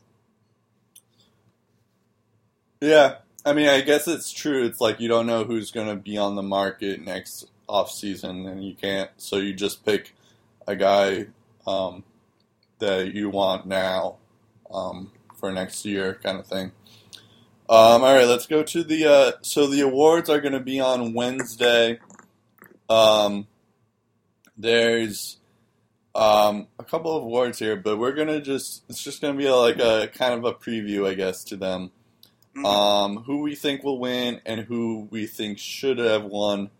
yeah, 2.80 3.16
I 3.44 3.52
mean, 3.52 3.68
I 3.68 3.80
guess 3.80 4.08
it's 4.08 4.32
true. 4.32 4.64
It's 4.64 4.80
like 4.80 5.00
you 5.00 5.08
don't 5.08 5.26
know 5.26 5.44
who's 5.44 5.70
going 5.70 5.88
to 5.88 5.96
be 5.96 6.16
on 6.18 6.34
the 6.34 6.42
market 6.42 7.00
next 7.00 7.46
off 7.68 7.90
season, 7.90 8.46
and 8.46 8.64
you 8.64 8.74
can't. 8.74 9.10
So 9.16 9.36
you 9.36 9.54
just 9.54 9.84
pick 9.84 10.14
a 10.66 10.76
guy 10.76 11.26
um, 11.66 12.04
that 12.78 13.14
you 13.14 13.30
want 13.30 13.66
now 13.66 14.16
um, 14.72 15.12
for 15.36 15.52
next 15.52 15.84
year, 15.84 16.18
kind 16.22 16.38
of 16.38 16.46
thing. 16.46 16.72
Um, 17.68 18.02
all 18.04 18.14
right, 18.14 18.26
let's 18.26 18.46
go 18.46 18.62
to 18.62 18.84
the. 18.84 19.06
Uh, 19.06 19.32
so 19.40 19.66
the 19.66 19.80
awards 19.80 20.28
are 20.28 20.40
going 20.40 20.52
to 20.52 20.60
be 20.60 20.80
on 20.80 21.14
Wednesday. 21.14 21.98
Um, 22.90 23.46
there's 24.56 25.38
um, 26.14 26.68
a 26.78 26.84
couple 26.84 27.16
of 27.16 27.24
awards 27.24 27.58
here, 27.58 27.76
but 27.76 27.98
we're 27.98 28.12
gonna 28.12 28.40
just 28.40 28.84
it's 28.88 29.02
just 29.02 29.20
gonna 29.20 29.36
be 29.38 29.48
like 29.50 29.78
a 29.78 30.08
kind 30.08 30.34
of 30.34 30.44
a 30.44 30.52
preview, 30.52 31.08
I 31.08 31.14
guess, 31.14 31.44
to 31.44 31.56
them. 31.56 31.90
Mhm. 32.56 32.64
Um, 32.64 33.16
who 33.24 33.40
we 33.40 33.56
think 33.56 33.82
will 33.82 33.98
win 33.98 34.40
and 34.46 34.60
who 34.60 35.08
we 35.10 35.26
think 35.26 35.58
should 35.58 35.98
have 35.98 36.24
won. 36.24 36.70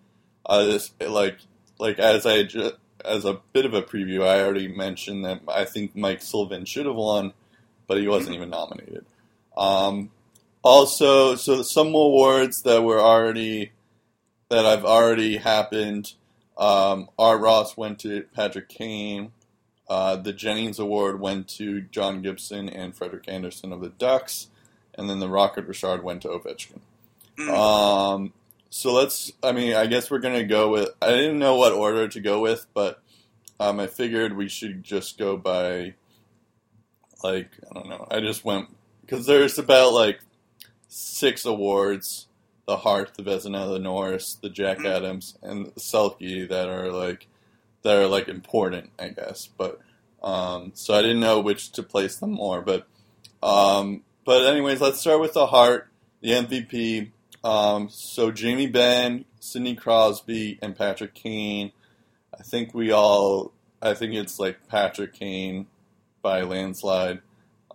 Uh, 0.47 0.65
this 0.65 0.93
like 1.01 1.39
like 1.79 1.99
as 1.99 2.27
I 2.27 2.45
ju- 2.45 2.73
as 3.05 3.25
a 3.25 3.41
bit 3.53 3.65
of 3.67 3.75
a 3.75 3.83
preview, 3.83 4.23
I 4.23 4.41
already 4.43 4.69
mentioned 4.69 5.25
that 5.25 5.41
I 5.49 5.65
think 5.65 5.97
Mike 5.97 6.23
Sullivan 6.23 6.65
should 6.65 6.87
have 6.87 6.95
won, 6.95 7.33
but 7.89 7.99
he 7.99 8.07
wasn't 8.07 8.37
even 8.37 8.51
nominated. 8.51 9.05
Um, 9.57 10.11
also, 10.63 11.35
so 11.35 11.63
some 11.63 11.89
awards 11.89 12.63
that 12.63 12.83
were 12.83 13.01
already 13.01 13.73
that 14.49 14.65
I've 14.65 14.85
already 14.85 15.39
happened. 15.39 16.13
Um, 16.57 17.09
Art 17.19 17.41
Ross 17.41 17.77
went 17.77 17.99
to 18.01 18.23
Patrick 18.35 18.69
Kane. 18.69 19.33
Uh, 19.89 20.17
the 20.17 20.33
Jennings 20.33 20.79
Award 20.79 21.21
went 21.21 21.49
to 21.49 21.83
John 21.83 22.23
Gibson 22.23 22.69
and 22.69 22.97
Frederik 22.97 23.29
Andersen 23.29 23.73
of 23.73 23.81
the 23.81 23.91
Ducks, 23.91 24.49
and 24.95 25.11
then 25.11 25.21
the 25.21 25.29
Rocket 25.29 25.67
Richard 25.67 26.03
went 26.03 26.23
to 26.23 26.29
Ovechkin. 26.29 26.81
Mm. 27.39 27.51
Um, 27.51 28.33
so 28.71 28.93
let's. 28.93 29.33
I 29.43 29.53
mean, 29.53 29.75
I 29.75 29.87
guess 29.87 30.11
we're 30.11 30.21
gonna 30.21 30.45
go 30.45 30.71
with. 30.71 30.91
I 31.03 31.11
didn't 31.11 31.39
know 31.39 31.57
what 31.57 31.73
order 31.73 32.09
to 32.09 32.21
go 32.21 32.41
with, 32.41 32.67
but 32.73 33.03
um, 33.61 33.79
I 33.79 33.87
figured 33.87 34.37
we 34.37 34.49
should 34.49 34.83
just 34.83 35.19
go 35.19 35.37
by. 35.37 35.95
Like 37.23 37.51
I 37.71 37.75
don't 37.75 37.89
know. 37.89 38.07
I 38.11 38.21
just 38.21 38.45
went 38.45 38.69
because 39.01 39.27
there's 39.27 39.59
about 39.59 39.93
like 39.93 40.21
six 40.89 41.45
awards: 41.45 42.27
the 42.67 42.79
Hart, 42.79 43.15
the 43.15 43.23
Vezina, 43.23 43.69
the 43.71 43.79
Norris, 43.79 44.35
the 44.35 44.49
Jack 44.51 44.79
Mhm. 44.79 44.87
Adams, 44.87 45.37
and 45.43 45.67
the 45.67 45.81
Selke 45.81 46.49
that 46.49 46.69
are 46.69 46.91
like 46.91 47.27
that 47.83 47.97
are 47.97 48.07
like 48.07 48.29
important, 48.29 48.91
I 48.99 49.09
guess. 49.09 49.49
But 49.59 49.81
um, 50.23 50.73
so 50.75 50.95
I 50.95 51.03
didn't 51.03 51.21
know 51.21 51.41
which 51.41 51.73
to 51.73 51.83
place 51.83 52.17
them 52.17 52.31
more, 52.33 52.63
but 52.63 52.87
um, 53.43 54.03
but 54.25 54.47
anyways, 54.47 54.81
let's 54.81 55.01
start 55.01 55.21
with 55.21 55.35
the 55.35 55.47
Hart, 55.47 55.89
the 56.23 56.31
MVP. 56.31 57.11
Um, 57.43 57.91
so 57.91 58.31
Jamie 58.31 58.67
Benn, 58.67 59.27
Sidney 59.39 59.75
Crosby, 59.75 60.59
and 60.63 60.75
Patrick 60.77 61.13
Kane. 61.15 61.73
I 62.39 62.43
think 62.43 62.73
we 62.73 62.91
all. 62.91 63.53
I 63.83 63.93
think 63.93 64.15
it's 64.15 64.39
like 64.39 64.67
Patrick 64.67 65.13
Kane 65.13 65.67
by 66.23 66.41
landslide. 66.41 67.21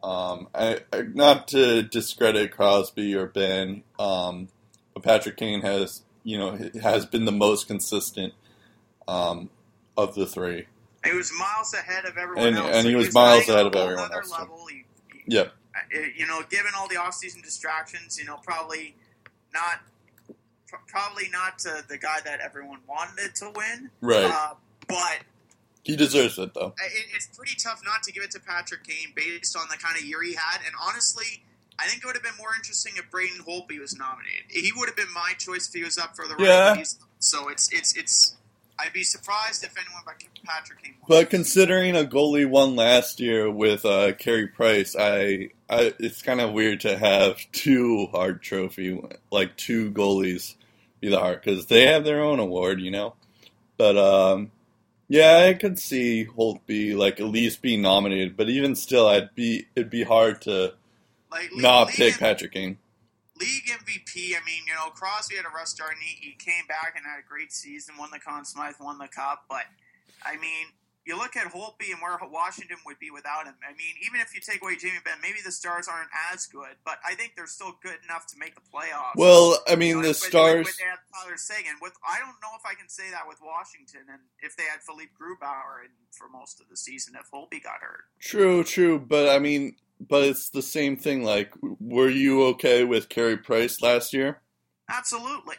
Um, 0.02 0.47
I, 0.56 0.80
I, 0.91 1.02
not 1.13 1.47
to 1.49 1.84
discredit 1.84 2.52
Crosby 2.52 3.13
or 3.13 3.28
Benn, 3.28 3.84
um, 3.99 4.47
but 5.01 5.03
Patrick 5.03 5.38
Kane 5.38 5.62
has 5.62 6.01
you 6.23 6.38
know 6.38 6.57
has 6.81 7.05
been 7.05 7.25
the 7.25 7.31
most 7.31 7.67
consistent 7.67 8.33
um, 9.07 9.49
of 9.97 10.15
the 10.15 10.25
three. 10.25 10.67
He 11.05 11.13
was 11.13 11.31
miles 11.39 11.73
ahead 11.73 12.05
of 12.05 12.17
everyone 12.17 12.47
And- 12.47 12.57
else. 12.57 12.75
and 12.75 12.85
he 12.88 12.93
Like, 12.93 12.97
was 12.97 13.05
he's 13.07 13.13
miles 13.15 13.47
ahead 13.49 13.65
of 13.65 13.75
everyone 13.75 14.12
else. 14.13 14.31
Level. 14.31 14.65
He, 14.69 14.83
he- 15.27 15.38
uh, 15.38 15.45
you 16.17 16.27
know, 16.27 16.41
given 16.49 16.71
all 16.77 16.88
the 16.89 16.97
off-season 16.97 17.41
distractions, 17.41 18.17
you 18.19 18.25
know, 18.25 18.35
probably 18.43 18.95
not, 19.53 19.79
probably 20.88 21.29
not 21.31 21.63
uh, 21.65 21.81
the 21.88 21.97
guy 21.97 22.17
that 22.25 22.41
everyone 22.41 22.79
wanted 22.88 23.33
to 23.35 23.51
win. 23.55 23.89
Right. 24.01 24.25
Uh, 24.25 24.55
but 24.88 25.19
He 25.83 25.95
deserves 25.95 26.38
it 26.38 26.53
though. 26.53 26.73
it, 26.83 27.05
it's 27.15 27.27
pretty 27.27 27.55
tough 27.55 27.81
not 27.85 28.03
to 28.03 28.12
give 28.12 28.23
it 28.23 28.31
to 28.31 28.39
Patrick 28.41 28.83
Kane 28.83 29.13
based 29.15 29.55
on 29.55 29.67
the 29.71 29.77
kind 29.77 29.95
of 29.97 30.03
year 30.03 30.21
he 30.21 30.33
had. 30.33 30.59
And 30.65 30.75
honestly, 30.85 31.43
I 31.79 31.87
think 31.87 32.03
it 32.03 32.05
would 32.05 32.15
have 32.15 32.23
been 32.23 32.37
more 32.37 32.53
interesting 32.55 32.93
if 32.97 33.09
Braden 33.09 33.43
Holtby 33.47 33.79
was 33.79 33.97
nominated. 33.97 34.43
He 34.49 34.71
would 34.75 34.89
have 34.89 34.97
been 34.97 35.13
my 35.13 35.33
choice 35.37 35.67
if 35.67 35.73
he 35.73 35.83
was 35.83 35.97
up 35.97 36.15
for 36.15 36.27
the 36.27 36.35
Yeah. 36.37 36.83
So 37.19 37.49
it's 37.49 37.71
it's 37.71 37.95
it's. 37.95 38.35
I'd 38.77 38.93
be 38.93 39.03
surprised 39.03 39.63
if 39.63 39.75
anyone 39.77 40.03
but 40.05 40.15
Patrick 40.45 40.79
won. 40.83 40.93
But 41.07 41.29
considering 41.29 41.95
a 41.95 42.03
goalie 42.03 42.49
won 42.49 42.75
last 42.75 43.19
year 43.19 43.51
with 43.51 43.85
uh, 43.85 44.13
Carey 44.13 44.47
Price, 44.47 44.95
I, 44.97 45.49
I 45.69 45.93
it's 45.99 46.21
kind 46.21 46.39
of 46.39 46.53
weird 46.53 46.81
to 46.81 46.97
have 46.97 47.39
two 47.51 48.07
Hart 48.11 48.41
Trophy, 48.41 49.01
like 49.31 49.55
two 49.57 49.91
goalies, 49.91 50.55
be 51.01 51.09
the 51.09 51.19
Hart 51.19 51.43
because 51.43 51.67
they 51.67 51.87
have 51.87 52.03
their 52.05 52.21
own 52.21 52.39
award, 52.39 52.79
you 52.79 52.91
know. 52.91 53.15
But 53.77 53.97
um, 53.97 54.51
yeah, 55.09 55.45
I 55.49 55.53
could 55.55 55.79
see 55.79 56.25
Holtby 56.25 56.95
like 56.95 57.19
at 57.19 57.25
least 57.25 57.61
be 57.61 57.75
nominated, 57.75 58.37
but 58.37 58.49
even 58.49 58.75
still, 58.75 59.07
I'd 59.07 59.35
be 59.35 59.67
it'd 59.75 59.89
be 59.89 60.03
hard 60.03 60.41
to 60.43 60.73
like 61.31 61.51
league, 61.51 61.63
league, 61.63 61.87
pick 61.89 62.17
Patrick 62.19 62.51
Kane. 62.53 62.77
league 63.39 63.65
MVP. 63.67 64.33
I 64.35 64.43
mean, 64.45 64.63
you 64.67 64.73
know, 64.73 64.89
Crosby 64.89 65.35
had 65.35 65.45
a 65.45 65.49
rough 65.55 65.67
start 65.67 65.91
and 65.93 66.01
he, 66.01 66.29
he 66.29 66.35
came 66.35 66.65
back 66.67 66.93
and 66.95 67.05
had 67.05 67.19
a 67.19 67.27
great 67.27 67.51
season, 67.51 67.95
won 67.97 68.09
the 68.11 68.19
Conn 68.19 68.45
Smythe, 68.45 68.75
won 68.79 68.97
the 68.97 69.07
Cup. 69.07 69.45
But 69.49 69.63
I 70.25 70.35
mean, 70.35 70.67
you 71.05 71.17
look 71.17 71.35
at 71.37 71.51
Holtby 71.51 71.89
and 71.91 72.01
where 72.01 72.19
Washington 72.29 72.77
would 72.85 72.99
be 72.99 73.09
without 73.09 73.45
him. 73.45 73.55
I 73.67 73.71
mean, 73.71 73.95
even 74.05 74.19
if 74.19 74.35
you 74.35 74.41
take 74.41 74.61
away 74.61 74.75
Jamie 74.75 74.99
Benn, 75.03 75.17
maybe 75.23 75.39
the 75.43 75.51
Stars 75.51 75.87
aren't 75.87 76.09
as 76.31 76.45
good, 76.45 76.75
but 76.85 76.99
I 77.03 77.15
think 77.15 77.33
they're 77.35 77.47
still 77.47 77.73
good 77.81 77.97
enough 78.03 78.27
to 78.27 78.37
make 78.37 78.53
the 78.53 78.61
playoffs. 78.61 79.15
Well, 79.15 79.57
I 79.67 79.71
You 79.71 79.77
mean 79.77 80.01
know, 80.01 80.07
the 80.09 80.13
Stars. 80.13 80.67
With, 80.67 80.77
they 80.77 80.85
had 80.85 80.99
Tyler 81.23 81.37
Seguin. 81.37 81.75
With 81.81 81.93
I 82.07 82.19
don't 82.19 82.35
know 82.43 82.53
if 82.59 82.65
I 82.65 82.75
can 82.75 82.89
say 82.89 83.09
that 83.11 83.27
with 83.27 83.39
Washington, 83.41 84.01
and 84.11 84.21
if 84.41 84.55
they 84.55 84.63
had 84.63 84.81
Philippe 84.85 85.11
Grubauer 85.19 85.85
in, 85.85 85.91
for 86.11 86.27
most 86.29 86.59
of 86.61 86.67
the 86.69 86.77
season, 86.77 87.15
if 87.19 87.31
Holtby 87.31 87.63
got 87.63 87.81
hurt. 87.81 88.03
True, 88.19 88.63
true, 88.63 88.99
but 88.99 89.29
I 89.29 89.39
mean, 89.39 89.77
but 89.99 90.23
it's 90.23 90.49
the 90.49 90.62
same 90.62 90.97
thing. 90.97 91.23
Like, 91.23 91.53
were 91.62 92.09
you 92.09 92.43
okay 92.47 92.83
with 92.83 93.09
Carey 93.09 93.38
Price 93.38 93.81
last 93.81 94.13
year? 94.13 94.41
Absolutely. 94.89 95.55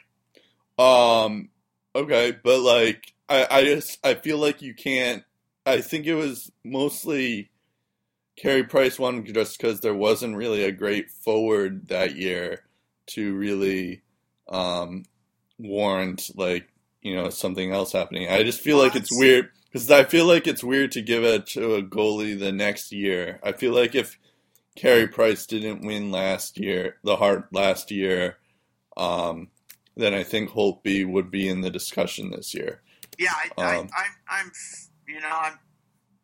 Um, 0.78 1.50
okay, 1.94 2.36
but 2.42 2.60
like, 2.60 3.12
I, 3.28 3.46
I 3.50 3.64
just, 3.64 3.98
I 4.04 4.14
feel 4.14 4.38
like 4.38 4.62
you 4.62 4.74
can't. 4.74 5.24
I 5.66 5.80
think 5.80 6.06
it 6.06 6.14
was 6.14 6.50
mostly 6.64 7.50
Carey 8.36 8.64
Price 8.64 8.98
won 8.98 9.24
just 9.24 9.58
because 9.58 9.80
there 9.80 9.94
wasn't 9.94 10.36
really 10.36 10.64
a 10.64 10.72
great 10.72 11.10
forward 11.10 11.88
that 11.88 12.16
year 12.16 12.62
to 13.08 13.34
really 13.34 14.00
um, 14.48 15.04
warrant 15.58 16.30
like 16.36 16.68
you 17.02 17.14
know 17.14 17.28
something 17.28 17.72
else 17.72 17.92
happening. 17.92 18.28
I 18.30 18.42
just 18.42 18.60
feel 18.60 18.78
like 18.78 18.96
it's 18.96 19.10
weird 19.12 19.50
because 19.70 19.90
I 19.90 20.04
feel 20.04 20.26
like 20.26 20.46
it's 20.46 20.64
weird 20.64 20.92
to 20.92 21.02
give 21.02 21.22
it 21.22 21.46
to 21.48 21.74
a 21.74 21.82
goalie 21.82 22.38
the 22.38 22.52
next 22.52 22.92
year. 22.92 23.40
I 23.42 23.52
feel 23.52 23.74
like 23.74 23.94
if 23.94 24.18
Carey 24.80 25.06
Price 25.08 25.44
didn't 25.44 25.84
win 25.84 26.10
last 26.10 26.58
year, 26.58 26.96
the 27.04 27.16
Hart 27.16 27.52
last 27.52 27.90
year, 27.90 28.38
um, 28.96 29.48
then 29.94 30.14
I 30.14 30.22
think 30.22 30.48
Holtby 30.50 31.06
would 31.06 31.30
be 31.30 31.48
in 31.48 31.60
the 31.60 31.68
discussion 31.68 32.30
this 32.30 32.54
year. 32.54 32.80
Yeah, 33.18 33.32
I, 33.34 33.62
I, 33.62 33.76
Um, 33.76 33.90
I'm, 33.94 34.12
I'm, 34.46 34.52
you 35.06 35.20
know, 35.20 35.28
I'm. 35.30 35.58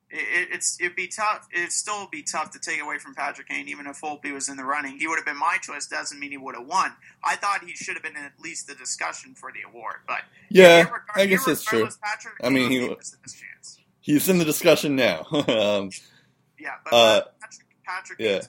It, 0.09 0.49
it's 0.53 0.79
it'd 0.81 0.97
be 0.97 1.09
tough. 1.09 1.47
It'd 1.55 1.71
still 1.73 2.07
be 2.11 2.23
tough 2.23 2.51
to 2.53 2.59
take 2.59 2.81
away 2.81 2.97
from 2.97 3.15
Patrick 3.15 3.49
Kane, 3.49 3.69
even 3.69 3.87
if 3.87 4.01
Holtby 4.01 4.33
was 4.33 4.49
in 4.49 4.57
the 4.57 4.65
running. 4.65 4.99
He 4.99 5.07
would 5.07 5.17
have 5.17 5.27
been 5.27 5.37
my 5.37 5.59
choice. 5.61 5.87
Doesn't 5.89 6.19
mean 6.19 6.31
he 6.31 6.39
would 6.39 6.55
have 6.55 6.67
won. 6.67 6.93
I 7.23 7.37
thought 7.37 7.63
he 7.63 7.75
should 7.75 7.95
have 7.95 8.03
been 8.05 8.17
in 8.17 8.25
at 8.25 8.41
least 8.41 8.69
the 8.69 8.75
discussion 8.77 9.35
for 9.35 9.53
the 9.53 9.69
award. 9.69 9.97
But 10.07 10.21
Yeah, 10.49 10.79
irregard- 10.79 11.01
I 11.15 11.27
guess 11.27 11.45
that's 11.45 11.63
true. 11.65 11.87
Patrick 12.03 12.35
I 12.43 12.49
mean, 12.49 12.71
he- 12.71 12.89
was 12.89 13.15
in. 13.23 13.43
He's 14.01 14.29
in 14.31 14.39
the 14.39 14.45
discussion 14.47 14.95
now. 14.97 15.27
um, 15.33 15.91
Yeah, 16.59 16.77
but 16.85 16.95
Uh, 16.95 17.21
Patrick, 17.87 18.19
yeah. 18.21 18.41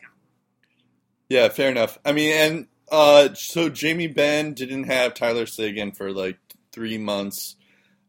Yeah, 1.30 1.50
fair 1.50 1.70
enough. 1.70 1.98
I 2.06 2.14
mean, 2.14 2.34
and 2.34 2.68
uh, 2.90 3.34
so 3.34 3.70
Jamie 3.70 4.08
Benn 4.08 4.54
didn't 4.54 4.86
have 4.86 5.14
Tyler 5.14 5.46
Seguin 5.46 5.92
for 5.92 6.12
like 6.12 6.38
three 6.72 6.98
months. 6.98 7.56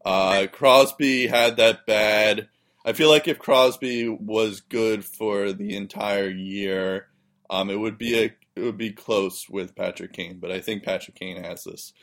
Uh, 0.05 0.47
Crosby 0.51 1.27
had 1.27 1.57
that 1.57 1.85
bad. 1.85 2.47
I 2.85 2.93
feel 2.93 3.09
like 3.09 3.27
if 3.27 3.39
Crosby 3.39 4.07
was 4.07 4.61
good 4.61 5.03
for 5.03 5.51
the 5.51 5.75
entire 5.75 6.29
year, 6.29 7.07
um, 7.49 7.69
it 7.69 7.79
would 7.79 7.97
be 7.97 8.17
a 8.17 8.33
it 8.55 8.61
would 8.61 8.77
be 8.77 8.91
close 8.91 9.47
with 9.49 9.75
Patrick 9.75 10.13
Kane. 10.13 10.39
But 10.39 10.51
I 10.51 10.59
think 10.59 10.83
Patrick 10.83 11.15
Kane 11.15 11.43
has 11.43 11.63
this. 11.63 11.93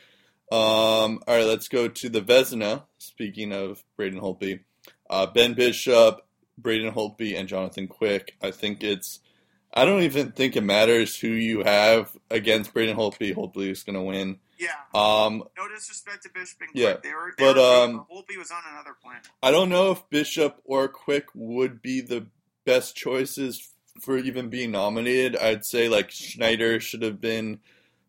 Um, 0.51 1.19
all 1.27 1.35
right, 1.35 1.45
let's 1.45 1.67
go 1.67 1.87
to 1.87 2.09
the 2.09 2.21
Vezina. 2.21 2.83
Speaking 2.99 3.51
of 3.51 3.83
Braden 3.97 4.21
Holtby, 4.21 4.61
uh, 5.09 5.25
Ben 5.27 5.53
Bishop, 5.53 6.21
Braden 6.57 6.93
Holtby, 6.93 7.37
and 7.37 7.47
Jonathan 7.47 7.87
Quick. 7.87 8.35
I 8.41 8.51
think 8.51 8.83
it's. 8.83 9.19
I 9.73 9.85
don't 9.85 10.03
even 10.03 10.31
think 10.31 10.55
it 10.55 10.63
matters 10.63 11.17
who 11.19 11.27
you 11.27 11.63
have 11.63 12.15
against 12.31 12.73
Braden 12.73 12.95
Holtby. 12.97 13.35
Holtby 13.35 13.69
is 13.69 13.83
going 13.83 13.95
to 13.95 14.01
win. 14.01 14.39
Yeah, 14.57 14.69
Um, 14.95 15.43
no 15.55 15.67
disrespect 15.67 16.23
to 16.23 16.29
Bishop 16.33 16.61
and 16.61 16.69
Yeah, 16.73 16.93
Quick. 16.93 17.03
They 17.03 17.13
were, 17.13 17.33
they 17.37 17.43
but, 17.43 17.57
were 17.57 17.83
um, 17.83 18.05
Holtby 18.11 18.37
was 18.39 18.49
on 18.49 18.61
another 18.71 18.95
planet. 19.03 19.27
I 19.43 19.51
don't 19.51 19.69
know 19.69 19.91
if 19.91 20.09
Bishop 20.09 20.59
or 20.63 20.87
Quick 20.87 21.25
would 21.35 21.81
be 21.81 22.01
the 22.01 22.25
best 22.65 22.95
choices 22.95 23.69
for 24.01 24.17
even 24.17 24.49
being 24.49 24.71
nominated. 24.71 25.35
I'd 25.37 25.63
say 25.65 25.89
like 25.89 26.09
Schneider 26.09 26.79
should 26.79 27.03
have 27.03 27.21
been 27.21 27.59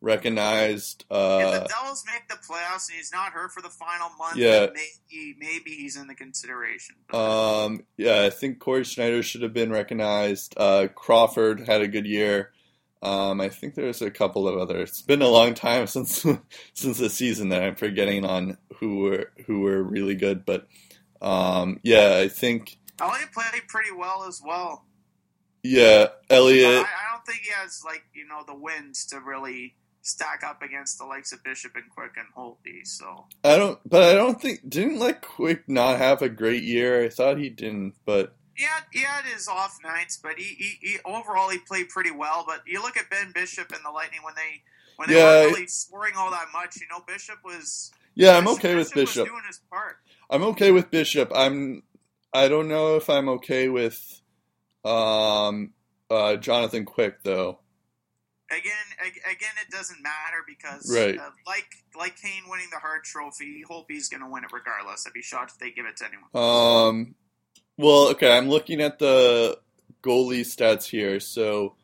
recognized. 0.00 1.04
if 1.10 1.16
Uh, 1.16 1.60
the 1.60 1.68
Devils 1.68 2.04
make 2.06 2.28
the 2.28 2.34
playoffs 2.36 2.88
and 2.88 2.96
he's 2.96 3.12
not 3.12 3.32
hurt 3.32 3.52
for 3.52 3.60
the 3.62 3.70
final 3.70 4.08
month, 4.18 4.36
Yeah. 4.36 4.66
maybe 4.74 5.36
maybe 5.38 5.70
he's 5.72 5.96
in 5.96 6.06
the 6.06 6.14
consideration. 6.14 6.96
um, 7.12 7.84
yeah, 7.96 8.22
I 8.22 8.30
think 8.30 8.58
Cory 8.60 8.84
Schneider 8.84 9.22
should 9.22 9.42
have 9.42 9.52
been 9.54 9.70
recognized. 9.70 10.54
Uh, 10.56 10.88
Crawford 10.94 11.60
had 11.66 11.80
a 11.80 11.88
good 11.88 12.06
year. 12.06 12.52
Um, 13.00 13.40
I 13.40 13.48
think 13.48 13.74
there's 13.76 14.02
a 14.02 14.10
couple 14.10 14.48
of 14.48 14.58
others. 14.58 14.88
It's 14.90 15.02
been 15.02 15.22
a 15.22 15.28
long 15.28 15.54
time 15.54 15.86
since 15.88 16.24
since 16.74 16.98
the 16.98 17.10
season 17.10 17.50
that 17.50 17.62
I'm 17.62 17.76
forgetting 17.76 18.24
on 18.24 18.58
who 18.78 18.98
were 19.00 19.32
who 19.46 19.60
were 19.60 19.82
really 19.82 20.14
good, 20.16 20.44
but 20.44 20.66
um, 21.20 21.78
yeah, 21.82 22.18
I 22.22 22.28
think 22.28 22.76
Elliott 23.00 23.32
played 23.32 23.66
pretty 23.68 23.92
well 23.92 24.24
as 24.28 24.40
well. 24.44 24.84
yeah, 25.62 26.06
Elliott. 26.30 26.84
I, 26.86 26.88
I 26.88 27.12
don't 27.12 27.24
think 27.26 27.40
he 27.42 27.50
has 27.52 27.82
like 27.84 28.04
you 28.14 28.26
know 28.26 28.42
the 28.46 28.54
wins 28.56 29.06
to 29.06 29.20
really 29.20 29.76
stack 30.02 30.42
up 30.44 30.62
against 30.62 30.98
the 30.98 31.04
likes 31.04 31.32
of 31.32 31.42
Bishop 31.44 31.72
and 31.74 31.84
Quick 31.90 32.12
and 32.16 32.26
Holtby. 32.36 32.86
So 32.86 33.26
I 33.44 33.56
don't, 33.56 33.78
but 33.88 34.02
I 34.02 34.14
don't 34.14 34.40
think 34.40 34.68
didn't 34.68 34.98
like 34.98 35.22
Quick 35.22 35.68
not 35.68 35.98
have 35.98 36.22
a 36.22 36.28
great 36.28 36.62
year. 36.62 37.04
I 37.04 37.08
thought 37.08 37.38
he 37.38 37.50
didn't, 37.50 37.94
but 38.06 38.34
he 38.54 38.64
had, 38.64 38.82
he 38.92 39.00
had 39.02 39.24
his 39.24 39.46
off 39.48 39.76
nights, 39.84 40.18
but 40.22 40.32
he, 40.38 40.44
he, 40.44 40.78
he 40.80 40.96
overall 41.04 41.48
he 41.50 41.58
played 41.58 41.88
pretty 41.90 42.10
well. 42.10 42.44
But 42.46 42.62
you 42.66 42.82
look 42.82 42.96
at 42.96 43.10
Ben 43.10 43.32
Bishop 43.34 43.70
and 43.72 43.80
the 43.84 43.90
Lightning 43.90 44.20
when 44.22 44.34
they 44.34 44.62
when 44.96 45.08
they 45.10 45.16
Yeah. 45.16 45.42
weren't 45.42 45.54
really 45.54 45.66
scoring 45.68 46.14
all 46.16 46.30
that 46.30 46.46
much. 46.52 46.76
You 46.80 46.86
know, 46.90 47.02
Bishop 47.06 47.36
was 47.44 47.90
yeah, 48.14 48.36
I'm 48.36 48.44
Bishop- 48.44 48.58
okay 48.60 48.74
with 48.74 48.94
was 48.94 49.04
Bishop. 49.06 49.28
doing 49.28 49.42
his 49.46 49.60
part. 49.70 49.96
I'm 50.30 50.42
okay 50.44 50.70
with 50.72 50.90
Bishop. 50.90 51.30
I'm. 51.34 51.82
I 52.32 52.48
don't 52.48 52.68
know 52.68 52.96
if 52.96 53.08
I'm 53.08 53.28
okay 53.30 53.68
with 53.68 54.20
um, 54.84 55.72
uh, 56.10 56.36
Jonathan 56.36 56.84
Quick 56.84 57.22
though. 57.22 57.58
Again, 58.50 58.72
ag- 59.04 59.20
again, 59.30 59.50
it 59.62 59.70
doesn't 59.70 60.02
matter 60.02 60.42
because 60.46 60.90
Right. 60.94 61.18
uh, 61.18 61.30
like 61.46 61.66
like 61.96 62.16
Kane 62.20 62.44
winning 62.48 62.68
the 62.72 62.78
Hart 62.78 63.04
Trophy, 63.04 63.62
Holtby's 63.68 64.08
going 64.08 64.22
to 64.22 64.28
win 64.28 64.44
it 64.44 64.50
regardless. 64.52 65.06
I'd 65.06 65.12
be 65.12 65.22
shocked 65.22 65.52
if 65.52 65.58
they 65.58 65.70
give 65.70 65.84
it 65.86 65.96
to 65.98 66.04
anyone. 66.06 66.28
Um, 66.34 67.14
well, 67.76 68.08
okay, 68.08 68.36
I'm 68.36 68.48
looking 68.48 68.80
at 68.80 68.98
the 68.98 69.58
goalie 70.02 70.40
stats 70.40 70.84
here. 70.86 71.20
So, 71.20 71.76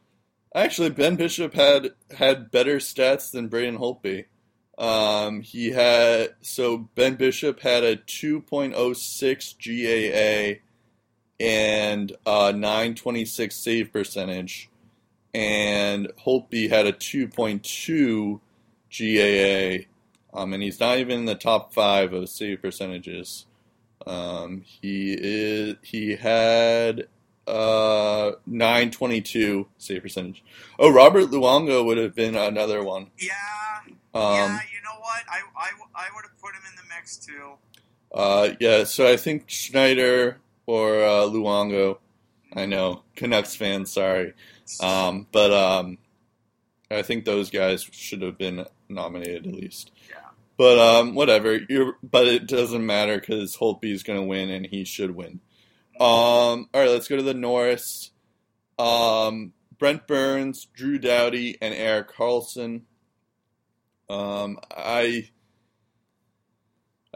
actually, 0.54 0.90
Ben 0.90 1.16
Bishop 1.16 1.52
had 1.54 1.90
had 2.16 2.50
better 2.50 2.76
stats 2.78 3.30
than 3.30 3.48
Braden 3.48 3.78
Holtby. 3.78 4.24
Um, 4.78 5.42
he 5.42 5.70
had 5.70 6.34
so 6.40 6.78
Ben 6.94 7.14
Bishop 7.16 7.60
had 7.60 7.84
a 7.84 7.96
2.06 7.96 9.54
GAA 9.58 10.60
and 11.40 12.12
a 12.26 12.52
926 12.52 13.54
save 13.54 13.92
percentage, 13.92 14.68
and 15.34 16.10
Holtby 16.24 16.68
had 16.70 16.86
a 16.86 16.92
2.2 16.92 18.40
GAA. 18.90 19.86
Um, 20.38 20.52
and 20.52 20.62
he's 20.62 20.80
not 20.80 20.98
even 20.98 21.18
in 21.20 21.24
the 21.26 21.34
top 21.34 21.72
five 21.72 22.12
of 22.12 22.28
save 22.28 22.62
percentages. 22.62 23.46
Um, 24.06 24.62
he 24.64 25.14
is 25.18 25.76
he 25.82 26.16
had 26.16 27.06
uh 27.46 28.32
922 28.46 29.66
save 29.78 30.02
percentage. 30.02 30.42
Oh, 30.78 30.90
Robert 30.92 31.26
Luongo 31.30 31.84
would 31.84 31.98
have 31.98 32.14
been 32.14 32.34
another 32.36 32.82
one. 32.82 33.10
Yeah, 33.18 33.30
Um, 34.14 34.22
yeah. 34.34 34.58
You 34.72 34.82
know 34.82 35.00
what? 35.00 35.22
I 35.30 35.40
I, 35.56 35.70
I 35.94 36.06
would 36.14 36.24
have 36.24 36.38
put 36.40 36.54
him 36.54 36.62
in 36.68 36.76
the 36.76 36.94
mix 36.94 37.16
too. 37.16 37.52
uh, 38.12 38.50
yeah, 38.60 38.84
so 38.84 39.06
I 39.06 39.16
think 39.16 39.44
Schneider 39.48 40.38
or 40.66 41.02
uh, 41.04 41.22
Luongo. 41.28 41.98
I 42.56 42.66
know 42.66 43.02
Canucks 43.16 43.56
fans, 43.56 43.92
sorry, 43.92 44.32
um, 44.80 45.26
but 45.32 45.52
um, 45.52 45.98
I 46.90 47.02
think 47.02 47.24
those 47.24 47.50
guys 47.50 47.82
should 47.82 48.22
have 48.22 48.38
been 48.38 48.66
nominated 48.88 49.46
at 49.46 49.54
least. 49.54 49.90
Yeah. 50.08 50.16
But 50.56 50.78
um, 50.78 51.14
whatever. 51.14 51.58
You're, 51.68 51.96
but 52.02 52.26
it 52.26 52.46
doesn't 52.46 52.84
matter 52.84 53.18
because 53.18 53.56
Holtby 53.56 53.92
is 53.92 54.02
going 54.02 54.20
to 54.20 54.26
win, 54.26 54.50
and 54.50 54.66
he 54.66 54.84
should 54.84 55.14
win. 55.14 55.40
Um, 56.00 56.68
all 56.72 56.80
right, 56.80 56.90
let's 56.90 57.08
go 57.08 57.16
to 57.16 57.22
the 57.22 57.34
Norris. 57.34 58.10
Um, 58.78 59.52
Brent 59.78 60.06
Burns, 60.06 60.66
Drew 60.74 60.98
Doughty, 60.98 61.56
and 61.60 61.74
Erik 61.74 62.12
Karlsson. 62.12 62.82
Um, 64.08 64.58
I 64.70 65.30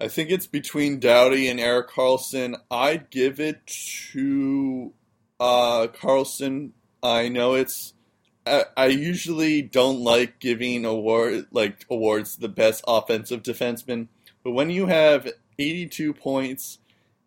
I 0.01 0.09
think 0.09 0.31
it's 0.31 0.47
between 0.47 1.01
Doughty 1.01 1.49
and 1.49 1.59
Erik 1.59 1.91
Karlsson. 1.91 2.57
I'd 2.71 3.11
give 3.11 3.41
it 3.41 3.67
to 4.13 4.93
uh, 5.41 5.89
Karlsson. 5.89 6.71
I 7.03 7.29
know 7.29 7.55
it's. 7.55 7.95
I, 8.47 8.65
I 8.77 8.87
usually 8.87 9.63
don't 9.63 10.01
like 10.01 10.39
giving 10.39 10.85
award 10.85 11.47
like 11.53 11.85
awards 11.91 12.35
to 12.35 12.41
the 12.41 12.49
best 12.49 12.83
offensive 12.89 13.43
defenseman, 13.43 14.09
but 14.43 14.53
when 14.53 14.71
you 14.71 14.87
have 14.87 15.29
82 15.59 16.15
points 16.15 16.79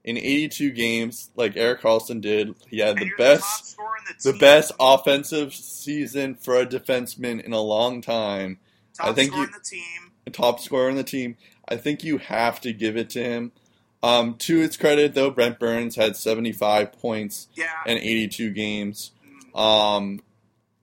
in 0.03 0.17
82 0.17 0.71
games, 0.71 1.29
like 1.35 1.55
Erik 1.55 1.81
Karlsson 1.81 2.21
did, 2.21 2.55
he 2.67 2.79
had 2.79 2.97
the 2.97 3.11
best 3.17 3.71
scorer 3.71 3.87
the 4.23 4.33
best 4.33 4.71
offensive 4.79 5.53
season 5.53 6.33
for 6.35 6.55
a 6.59 6.65
defenseman 6.65 7.39
in 7.43 7.53
a 7.53 7.61
long 7.61 8.01
time. 8.01 8.57
Top 8.97 9.07
I 9.09 9.13
think 9.13 9.31
scorer 9.31 9.41
you- 9.43 9.47
in 9.47 9.53
the 9.53 9.59
team. 9.63 10.11
Top 10.33 10.59
scorer 10.59 10.89
on 10.89 10.95
the 10.95 11.03
team. 11.03 11.37
I 11.67 11.77
think 11.77 12.03
you 12.03 12.17
have 12.17 12.59
to 12.61 12.73
give 12.73 12.97
it 12.97 13.09
to 13.11 13.23
him. 13.23 13.51
Um, 14.03 14.35
to 14.39 14.61
its 14.61 14.75
credit, 14.77 15.13
though, 15.13 15.29
Brent 15.29 15.59
Burns 15.59 15.95
had 15.95 16.15
75 16.15 16.91
points 16.93 17.47
Yeah. 17.53 17.67
in 17.85 17.97
82 17.99 18.49
games. 18.51 19.11
Um, 19.55 20.21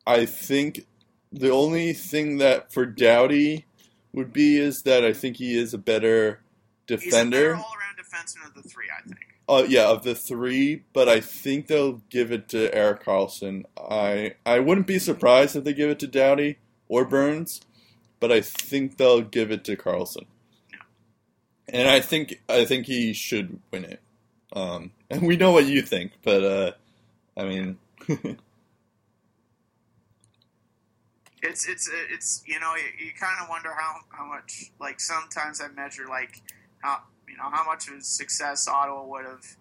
I 0.07 0.27
think 0.27 0.87
the 1.33 1.51
only 1.51 1.93
thing 1.93 2.39
that 2.39 2.73
for 2.73 2.87
Doughty 2.87 3.67
would 4.13 4.33
be 4.33 4.57
is 4.57 4.83
that 4.83 5.05
I 5.05 5.13
think 5.13 5.37
he 5.37 5.57
is 5.59 5.75
a 5.75 5.79
better 5.79 6.41
He's 6.87 6.95
a 6.95 7.07
better 7.07 7.11
defender. 7.11 7.55
all-around 7.57 7.99
defenseman 7.99 8.49
of 8.49 8.63
the 8.63 8.69
three, 8.69 8.87
I 8.97 9.03
think. 9.07 9.19
Uh, 9.49 9.65
yeah, 9.67 9.89
of 9.89 10.03
the 10.03 10.15
three, 10.15 10.85
but 10.93 11.09
I 11.09 11.21
think 11.21 11.69
they'll 11.69 12.03
give 12.11 12.31
it 12.33 12.49
to 12.51 12.75
Erik 12.75 13.05
Karlsson. 13.05 13.65
I 13.79 14.35
I 14.45 14.59
wouldn't 14.61 14.87
be 14.87 14.99
surprised 14.99 15.57
if 15.57 15.65
they 15.65 15.73
give 15.73 15.89
it 15.89 15.99
to 16.01 16.07
Doughty 16.07 16.59
or 16.87 17.05
Burns, 17.07 17.63
but 18.21 18.31
I 18.31 18.43
think 18.43 18.99
they'll 18.99 19.23
give 19.23 19.51
it 19.51 19.65
to 19.65 19.77
Karlsson. 19.77 20.27
And 21.69 21.89
I 21.89 22.01
think 22.01 22.43
I 22.49 22.65
think 22.67 22.87
he 22.87 23.15
should 23.15 23.61
win 23.71 23.85
it. 23.85 24.01
Um, 24.53 24.91
and 25.11 25.23
we 25.27 25.37
know 25.37 25.53
what 25.53 25.67
you 25.67 25.81
think, 25.81 26.13
but 26.23 26.45
uh, 26.45 26.73
I 27.37 27.45
mean, 27.45 27.79
It's 31.43 31.69
it's 31.69 31.89
it's 32.11 32.43
you 32.47 32.59
know 32.59 32.75
you, 32.75 33.07
you 33.07 33.13
kind 33.13 33.39
of 33.43 33.49
wonder 33.49 33.71
how 33.73 34.01
how 34.11 34.25
much 34.27 34.71
like 34.81 35.01
sometimes 35.01 35.61
I 35.61 35.69
measure 35.69 36.07
like 36.09 36.43
how 36.81 37.03
you 37.29 37.37
know 37.37 37.49
how 37.51 37.65
much 37.65 37.89
of 37.89 38.03
success 38.03 38.67
Ottawa 38.67 39.05
would 39.05 39.25
have 39.25 39.57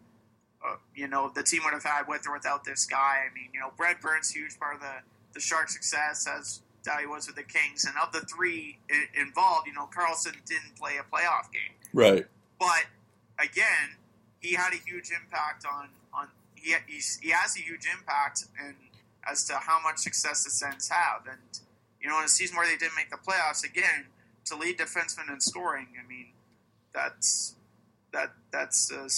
uh, 0.66 0.76
you 0.96 1.08
know 1.08 1.32
the 1.34 1.44
team 1.44 1.62
would 1.66 1.74
have 1.74 1.84
had 1.84 2.08
with 2.08 2.28
or 2.28 2.34
without 2.34 2.64
this 2.64 2.86
guy. 2.86 3.26
I 3.30 3.34
mean 3.34 3.50
you 3.54 3.60
know 3.60 3.72
Brent 3.78 4.02
Burns 4.02 4.32
huge 4.32 4.60
part 4.60 4.76
of 4.76 4.82
the 4.82 5.04
the 5.34 5.40
Sharks' 5.40 5.74
success 5.74 6.28
as 6.28 6.62
Doughty 6.84 7.06
was 7.06 7.28
with 7.28 7.36
the 7.36 7.44
Kings, 7.44 7.86
and 7.86 7.96
of 8.02 8.12
the 8.12 8.22
three 8.22 8.80
involved, 9.14 9.68
you 9.68 9.74
know 9.74 9.88
Karlsson 9.96 10.34
didn't 10.46 10.76
play 10.80 10.94
a 10.98 11.04
playoff 11.04 11.52
game, 11.52 11.76
right? 11.94 12.26
but 12.60 12.86
again 13.40 13.98
he 14.40 14.54
had 14.54 14.74
a 14.74 14.78
huge 14.78 15.12
impact 15.12 15.66
on 15.66 15.90
on 16.14 16.28
he 16.56 16.76
he's, 16.88 17.20
he 17.22 17.30
has 17.30 17.56
a 17.56 17.60
huge 17.60 17.86
impact 17.92 18.46
and 18.64 18.76
as 19.30 19.44
to 19.46 19.56
how 19.56 19.80
much 19.82 19.98
success 19.98 20.44
the 20.44 20.50
Sens 20.50 20.90
have 20.90 21.28
and 21.30 21.60
you 22.08 22.14
know 22.14 22.20
in 22.20 22.26
a 22.26 22.30
season 22.30 22.56
where 22.56 22.66
they 22.66 22.78
didn't 22.78 22.96
make 22.96 23.10
the 23.10 23.18
playoffs 23.18 23.66
again 23.66 24.06
to 24.46 24.56
lead 24.56 24.78
defenseman 24.78 25.30
in 25.32 25.42
scoring 25.42 25.88
I 26.02 26.08
mean 26.08 26.28
that's 26.94 27.56
that 28.14 28.32
that's 28.50 28.90
uh, 28.94 29.10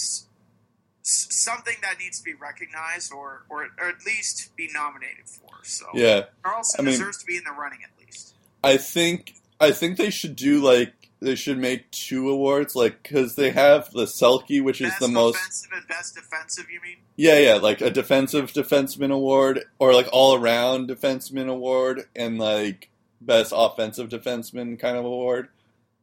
something 1.02 1.76
that 1.82 1.98
needs 2.00 2.18
to 2.18 2.24
be 2.24 2.34
recognized 2.34 3.12
or, 3.12 3.44
or 3.48 3.68
or 3.78 3.88
at 3.88 4.04
least 4.04 4.54
be 4.56 4.68
nominated 4.74 5.28
for. 5.28 5.48
So 5.62 5.86
Yeah, 5.94 6.24
Karlsson 6.44 6.80
I 6.80 6.82
mean- 6.82 6.92
deserves 6.92 7.18
to 7.18 7.26
be 7.26 7.36
in 7.36 7.44
the 7.44 7.52
running 7.52 7.78
at 7.84 8.04
least. 8.04 8.34
I 8.64 8.76
think 8.76 9.34
I 9.60 9.70
think 9.70 9.96
they 9.96 10.10
should 10.10 10.34
do 10.34 10.60
like 10.60 10.99
they 11.20 11.34
should 11.34 11.58
make 11.58 11.90
two 11.90 12.28
awards, 12.30 12.74
like 12.74 13.02
because 13.02 13.34
they 13.36 13.50
have 13.50 13.90
the 13.92 14.04
Selke, 14.04 14.62
which 14.62 14.80
is 14.80 14.92
the 14.98 15.08
most 15.08 15.36
offensive 15.36 15.70
and 15.74 15.86
best 15.88 16.14
defensive 16.14 16.66
you 16.70 16.80
mean 16.82 16.96
Yeah, 17.16 17.38
yeah, 17.38 17.54
like 17.54 17.80
a 17.80 17.90
defensive 17.90 18.52
defenseman 18.52 19.12
award 19.12 19.64
or 19.78 19.92
like 19.92 20.08
all 20.12 20.34
around 20.36 20.88
defenseman 20.88 21.48
award 21.48 22.04
and 22.16 22.38
like 22.38 22.88
best 23.20 23.52
offensive 23.54 24.08
defenseman 24.08 24.78
kind 24.78 24.96
of 24.96 25.04
award. 25.04 25.48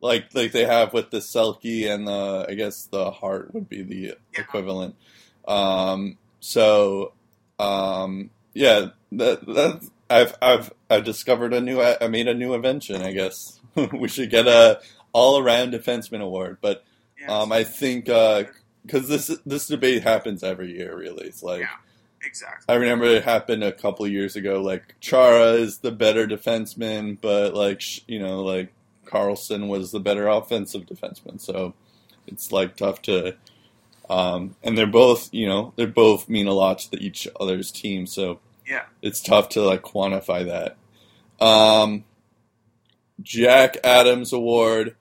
Like 0.01 0.25
like 0.35 0.51
they 0.51 0.65
have 0.65 0.93
with 0.93 1.09
the 1.09 1.17
Selke 1.17 1.89
and 1.91 2.07
the 2.07 2.45
I 2.47 2.53
guess 2.53 2.85
the 2.85 3.09
Hart 3.09 3.53
would 3.55 3.67
be 3.67 3.81
the 3.81 3.95
Yeah. 4.33 4.41
equivalent. 4.41 4.95
Um 5.47 6.17
so 6.39 7.13
um 7.57 8.29
yeah, 8.53 8.89
that 9.13 9.45
that 9.47 9.89
I've 10.09 10.35
I've 10.41 10.71
I've 10.89 11.03
discovered 11.03 11.53
a 11.53 11.61
new 11.61 11.81
I 11.81 12.07
made 12.07 12.27
a 12.27 12.33
new 12.35 12.53
invention, 12.53 13.01
I 13.01 13.11
guess. 13.13 13.59
we 13.93 14.07
should 14.07 14.29
get 14.29 14.47
a 14.47 14.79
all 15.13 15.39
around 15.39 15.73
defenseman 15.73 16.21
award, 16.21 16.57
but 16.61 16.83
um 17.27 17.51
I 17.51 17.63
think 17.63 18.09
uh 18.09 18.43
because 18.85 19.07
this 19.07 19.27
this 19.45 19.67
debate 19.67 20.03
happens 20.03 20.43
every 20.43 20.71
year. 20.77 20.95
Really, 20.97 21.27
it's 21.27 21.43
like 21.43 21.61
Yeah. 21.61 21.67
exactly 22.21 22.65
I 22.73 22.77
remember 22.77 23.05
it 23.05 23.23
happened 23.23 23.63
a 23.63 23.71
couple 23.71 24.05
of 24.05 24.11
years 24.11 24.35
ago. 24.35 24.61
Like 24.61 24.95
Chara 24.99 25.53
is 25.53 25.79
the 25.79 25.91
better 25.91 26.27
defenseman, 26.27 27.17
but 27.19 27.53
like 27.53 28.07
you 28.07 28.19
know, 28.19 28.43
like 28.43 28.71
Karlsson 29.05 29.67
was 29.67 29.91
the 29.91 29.99
better 29.99 30.27
offensive 30.27 30.85
defenseman. 30.85 31.39
So 31.41 31.73
it's 32.27 32.51
like 32.51 32.75
tough 32.75 33.01
to. 33.03 33.35
Um, 34.09 34.55
and 34.63 34.77
they're 34.77 34.87
both, 34.87 35.33
you 35.33 35.47
know, 35.47 35.73
they 35.75 35.85
both 35.85 36.29
mean 36.29 36.47
a 36.47 36.53
lot 36.53 36.79
to 36.79 36.91
the, 36.91 36.97
each 37.05 37.27
other's 37.41 37.71
team. 37.71 38.05
So 38.07 38.39
yeah 38.65 38.83
it's 39.01 39.21
tough 39.21 39.49
to 39.49 39.61
like 39.61 39.81
quantify 39.81 40.45
that. 40.45 41.45
Um, 41.45 42.03
Jack 43.21 43.77
Adams 43.83 44.33
Award. 44.33 44.95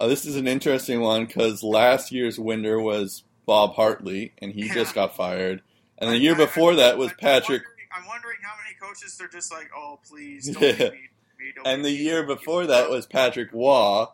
Uh, 0.00 0.06
this 0.06 0.24
is 0.24 0.36
an 0.36 0.46
interesting 0.48 1.00
one 1.00 1.26
because 1.26 1.62
last 1.62 2.12
year's 2.12 2.38
winner 2.38 2.80
was 2.80 3.24
Bob 3.46 3.74
Hartley, 3.74 4.32
and 4.38 4.52
he 4.52 4.66
Yeah. 4.66 4.74
just 4.74 4.94
got 4.94 5.16
fired. 5.16 5.62
And 5.98 6.10
the 6.10 6.18
year 6.18 6.36
before 6.36 6.76
that 6.76 6.94
I'm 6.94 6.98
was 6.98 7.12
Patrick. 7.14 7.62
wondering- 7.62 7.74
I'm 7.90 8.06
wondering 8.06 8.36
how 8.42 8.54
many 8.62 8.76
coaches 8.80 9.16
they're 9.18 9.26
just 9.28 9.50
like, 9.52 9.68
oh, 9.76 9.98
please, 10.08 10.48
don't 10.50 10.62
Yeah. 10.62 10.90
me. 10.90 11.08
me, 11.38 11.52
And 11.64 11.84
the 11.84 11.88
me." 11.90 11.96
year 11.96 12.22
before 12.24 12.66
that 12.66 12.90
was 12.90 13.06
Patrick 13.06 13.52
Roy, 13.52 14.04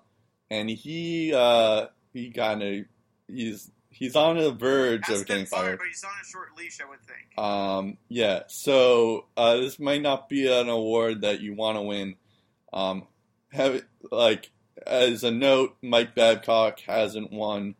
and 0.50 0.70
he 0.70 1.32
uh, 1.34 1.88
he 2.12 2.30
kind 2.30 2.62
of 2.62 2.84
he's 3.28 3.70
he's 3.90 4.16
on 4.16 4.36
the 4.38 4.52
verge 4.52 5.09
of 5.11 5.26
getting 5.26 5.44
fired, 5.46 5.64
fired. 5.64 5.78
but 5.78 5.88
he's 5.88 6.05
on 6.05 6.11
a 6.22 6.26
short 6.26 6.48
leash, 6.57 6.80
I 6.80 6.88
would 6.88 7.00
think. 7.02 7.38
Um, 7.38 7.98
yeah, 8.09 8.44
so 8.46 9.26
uh, 9.36 9.57
this 9.57 9.78
might 9.78 10.02
not 10.02 10.28
be 10.28 10.50
an 10.50 10.68
award 10.68 11.20
that 11.22 11.40
you 11.40 11.55
want 11.55 11.76
to 11.76 11.82
win. 11.82 12.16
Um, 12.72 13.07
have 13.55 13.82
like 14.11 14.50
as 14.86 15.24
a 15.24 15.30
note, 15.30 15.76
Mike 15.82 16.14
Babcock 16.14 16.80
hasn't 16.80 17.32
won 17.32 17.74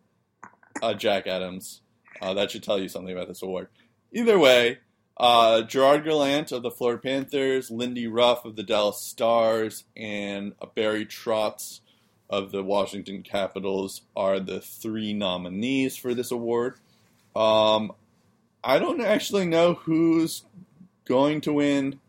uh, 0.83 0.95
Jack 0.95 1.27
Adams. 1.27 1.83
Uh, 2.20 2.35
that 2.35 2.51
should 2.51 2.62
tell 2.62 2.79
you 2.79 2.89
something 2.89 3.12
about 3.12 3.29
this 3.29 3.43
award. 3.43 3.68
Either 4.12 4.39
way, 4.39 4.79
uh, 5.16 5.62
Gerard 5.62 6.05
Gallant 6.05 6.53
of 6.53 6.62
the 6.62 6.70
Florida 6.70 7.01
Panthers, 7.01 7.70
Lindy 7.70 8.07
Ruff 8.07 8.45
of 8.45 8.57
the 8.57 8.62
Dallas 8.62 9.01
Stars, 9.01 9.85
and 9.97 10.55
Barry 10.75 11.05
Trotz 11.05 11.81
of 12.31 12.53
the 12.53 12.62
Washington 12.62 13.22
Capitals 13.22 14.03
are 14.16 14.41
the 14.41 14.61
three 14.61 15.12
nominees 15.12 15.97
for 15.97 16.14
this 16.14 16.31
award. 16.31 16.77
Um, 17.37 17.93
I 18.62 18.79
don't 18.79 19.01
actually 19.01 19.47
know 19.47 19.75
who's 19.75 20.45
going 21.05 21.41
to 21.43 21.53
win. 21.53 22.01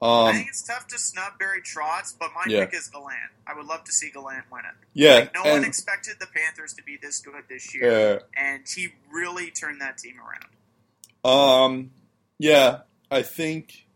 I 0.00 0.06
Um, 0.30 0.34
think 0.36 0.48
it's 0.48 0.62
tough 0.62 0.86
to 0.88 0.98
snub 0.98 1.38
Barry 1.38 1.60
Trotz, 1.60 2.14
but 2.18 2.30
my 2.34 2.44
Yeah. 2.46 2.66
pick 2.66 2.74
is 2.74 2.88
Gallant. 2.88 3.32
I 3.46 3.54
would 3.54 3.66
love 3.66 3.82
to 3.84 3.92
see 3.92 4.10
Gallant 4.10 4.44
win 4.50 4.64
it. 4.64 4.74
yeah, 4.94 5.14
Like, 5.14 5.34
no 5.34 5.44
one 5.44 5.64
expected 5.64 6.16
the 6.20 6.26
Panthers 6.26 6.72
to 6.74 6.82
be 6.84 6.96
this 6.96 7.18
good 7.20 7.34
this 7.48 7.74
year, 7.74 8.16
uh, 8.16 8.18
and 8.36 8.62
he 8.68 8.90
really 9.10 9.50
turned 9.50 9.80
that 9.80 9.98
team 9.98 10.16
around. 10.20 10.44
Um, 11.24 11.90
yeah, 12.38 12.82
I 13.10 13.22
think 13.22 13.86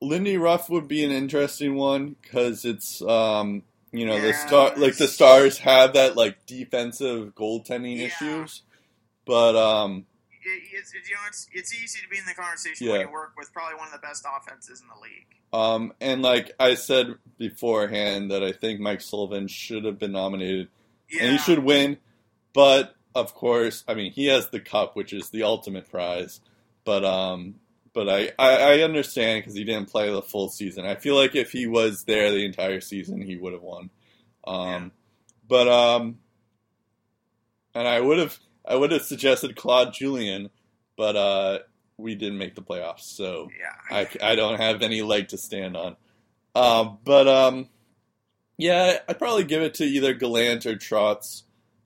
Lindy 0.00 0.36
Ruff 0.36 0.70
would 0.70 0.86
be 0.86 1.02
an 1.04 1.10
interesting 1.10 1.74
one 1.74 2.16
because 2.22 2.64
it's 2.64 3.02
um, 3.02 3.62
you 3.92 4.06
know, 4.06 4.20
the 4.20 4.32
star 4.32 4.72
like 4.76 4.96
the 4.96 5.08
Stars 5.08 5.58
have 5.58 5.94
that 5.94 6.16
like 6.16 6.46
defensive 6.46 7.34
goaltending 7.34 7.98
Yeah. 7.98 8.06
issues, 8.06 8.62
but 9.24 9.56
um, 9.56 10.06
it's, 10.44 10.92
it, 10.94 11.08
you 11.08 11.14
know, 11.14 11.20
it's, 11.28 11.48
it's 11.52 11.74
easy 11.74 12.00
to 12.02 12.08
be 12.08 12.18
in 12.18 12.24
the 12.26 12.34
conversation 12.34 12.86
Yeah. 12.86 12.92
when 12.94 13.00
you 13.08 13.12
work 13.12 13.32
with 13.36 13.52
probably 13.52 13.76
one 13.76 13.86
of 13.88 13.92
the 13.92 13.98
best 13.98 14.24
offenses 14.24 14.80
in 14.80 14.86
the 14.88 15.00
league. 15.02 15.26
um, 15.52 15.92
and 16.00 16.22
like 16.22 16.52
I 16.60 16.74
said 16.74 17.14
beforehand 17.38 18.30
that 18.30 18.42
I 18.42 18.52
think 18.52 18.80
Mike 18.80 19.00
Sullivan 19.00 19.48
should 19.48 19.84
have 19.84 19.98
been 19.98 20.12
nominated 20.12 20.68
Yeah, 21.10 21.22
and 21.24 21.32
he 21.32 21.38
should 21.38 21.60
win. 21.60 21.98
But 22.52 22.94
of 23.14 23.34
course, 23.34 23.84
I 23.88 23.94
mean, 23.94 24.12
he 24.12 24.26
has 24.26 24.48
the 24.50 24.60
cup, 24.60 24.96
which 24.96 25.12
is 25.12 25.30
the 25.30 25.42
ultimate 25.44 25.88
prize. 25.90 26.40
But 26.84 27.04
um, 27.04 27.56
but 27.92 28.08
I 28.08 28.32
I, 28.38 28.56
I 28.74 28.78
understand 28.82 29.42
because 29.42 29.54
he 29.56 29.64
didn't 29.64 29.88
play 29.88 30.10
the 30.12 30.20
full 30.22 30.48
season. 30.48 30.84
I 30.84 30.96
feel 30.96 31.14
like 31.16 31.34
if 31.34 31.52
he 31.52 31.66
was 31.66 32.04
there 32.04 32.30
the 32.30 32.44
entire 32.44 32.80
season, 32.80 33.20
he 33.22 33.36
would 33.36 33.52
have 33.52 33.62
won. 33.62 33.90
Um, 34.46 34.66
Yeah. 34.68 34.88
but 35.48 35.68
um, 35.68 36.18
and 37.74 37.88
I 37.88 38.00
would 38.00 38.18
have 38.18 38.38
I 38.66 38.76
would 38.76 38.92
have 38.92 39.02
suggested 39.02 39.56
Claude 39.56 39.92
Julien, 39.92 40.50
but 40.96 41.16
uh, 41.16 41.58
we 41.96 42.14
didn't 42.14 42.38
make 42.38 42.54
the 42.54 42.62
playoffs, 42.62 43.02
so 43.02 43.50
Yeah. 43.58 43.96
I, 44.22 44.32
I 44.32 44.34
don't 44.34 44.60
have 44.60 44.82
any 44.82 45.02
leg 45.02 45.28
to 45.28 45.38
stand 45.38 45.76
on. 45.76 45.96
Um, 46.54 46.98
but 47.04 47.28
um, 47.28 47.68
yeah, 48.56 48.98
I'd 49.08 49.18
probably 49.18 49.44
give 49.44 49.62
it 49.62 49.74
to 49.74 49.84
either 49.84 50.14
Gallant 50.14 50.66
or 50.66 50.76
Trotz. 50.76 51.42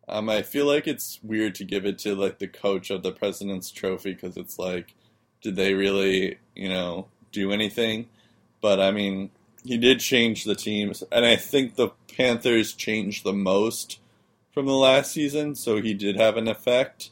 Um, 0.08 0.28
I 0.28 0.42
feel 0.42 0.66
like 0.66 0.86
it's 0.86 1.18
weird 1.22 1.54
to 1.56 1.64
give 1.64 1.84
it 1.84 1.98
to 2.00 2.14
like 2.14 2.38
the 2.38 2.48
coach 2.48 2.90
of 2.90 3.02
the 3.02 3.12
President's 3.12 3.70
Trophy 3.70 4.14
because 4.14 4.36
it's 4.36 4.58
like, 4.58 4.94
did 5.42 5.56
they 5.56 5.74
really, 5.74 6.38
you 6.54 6.68
know, 6.68 7.08
do 7.32 7.52
anything? 7.52 8.08
But 8.60 8.80
I 8.80 8.90
mean, 8.90 9.30
he 9.64 9.76
did 9.76 10.00
change 10.00 10.44
the 10.44 10.54
teams, 10.54 11.02
and 11.12 11.24
I 11.24 11.36
think 11.36 11.74
the 11.74 11.90
Panthers 12.16 12.72
changed 12.72 13.24
the 13.24 13.32
most 13.32 14.00
from 14.52 14.66
the 14.66 14.72
last 14.72 15.12
season, 15.12 15.54
so 15.54 15.80
he 15.80 15.94
did 15.94 16.16
have 16.16 16.36
an 16.36 16.48
effect. 16.48 17.10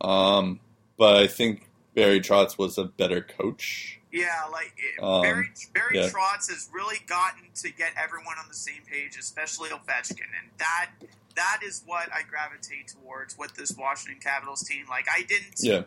Um, 0.00 0.60
but 0.98 1.16
I 1.16 1.26
think 1.26 1.68
Barry 1.94 2.20
Trotz 2.20 2.58
was 2.58 2.78
a 2.78 2.84
better 2.84 3.20
coach. 3.20 3.98
Yeah, 4.10 4.44
like 4.50 4.74
it- 4.76 5.02
Um, 5.02 5.22
Barry 5.22 5.50
Barry 5.72 5.98
yeah. 6.00 6.08
Trotz 6.08 6.50
has 6.50 6.68
really 6.72 6.98
gotten 7.06 7.44
to 7.54 7.70
get 7.72 7.92
everyone 7.96 8.36
on 8.38 8.46
the 8.48 8.54
same 8.54 8.82
page, 8.90 9.16
especially 9.16 9.70
Ovechkin, 9.70 10.20
and 10.38 10.50
that 10.58 10.90
that 11.34 11.60
is 11.64 11.82
what 11.86 12.12
I 12.12 12.22
gravitate 12.22 12.88
towards 12.88 13.38
with 13.38 13.54
this 13.54 13.72
Washington 13.72 14.20
Capitals 14.20 14.62
team. 14.64 14.84
Like 14.88 15.06
I 15.10 15.22
didn't 15.22 15.54
Yeah, 15.60 15.84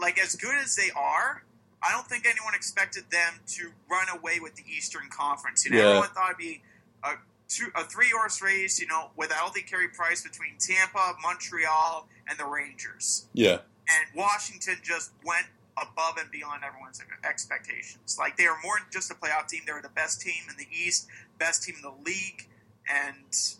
like 0.00 0.18
as 0.20 0.36
good 0.36 0.54
as 0.56 0.76
they 0.76 0.90
are. 0.94 1.42
I 1.82 1.90
don't 1.92 2.06
think 2.06 2.26
anyone 2.26 2.54
expected 2.54 3.10
them 3.10 3.40
to 3.54 3.72
run 3.90 4.08
away 4.08 4.38
with 4.40 4.54
the 4.56 4.64
Eastern 4.68 5.08
Conference. 5.10 5.64
You 5.64 5.72
know, 5.72 5.78
Yeah. 5.78 5.84
everyone 5.88 6.10
thought 6.10 6.26
it'd 6.30 6.38
be 6.38 6.62
a 7.02 7.14
two, 7.48 7.66
a 7.74 7.84
three 7.84 8.10
horse 8.10 8.40
race. 8.42 8.80
You 8.80 8.86
know, 8.86 9.10
with 9.16 9.30
a 9.30 9.34
healthy 9.34 9.62
Carey 9.62 9.88
Price 9.88 10.22
between 10.22 10.56
Tampa, 10.58 11.14
Montreal, 11.22 12.08
and 12.28 12.38
the 12.38 12.46
Rangers 12.46 13.26
yeah, 13.32 13.58
and 13.88 14.06
Washington 14.14 14.76
just 14.82 15.10
went 15.24 15.46
above 15.76 16.16
and 16.18 16.30
beyond 16.30 16.62
everyone's 16.64 17.00
expectations. 17.24 18.16
Like 18.18 18.36
they 18.36 18.46
are 18.46 18.56
more 18.62 18.78
than 18.78 18.88
just 18.90 19.10
a 19.10 19.14
playoff 19.14 19.48
team; 19.48 19.62
they 19.66 19.72
were 19.72 19.82
the 19.82 19.88
best 19.88 20.20
team 20.20 20.42
in 20.48 20.56
the 20.56 20.66
East, 20.72 21.08
best 21.38 21.62
team 21.62 21.76
in 21.76 21.82
the 21.82 21.94
league, 22.04 22.48
and 22.88 23.58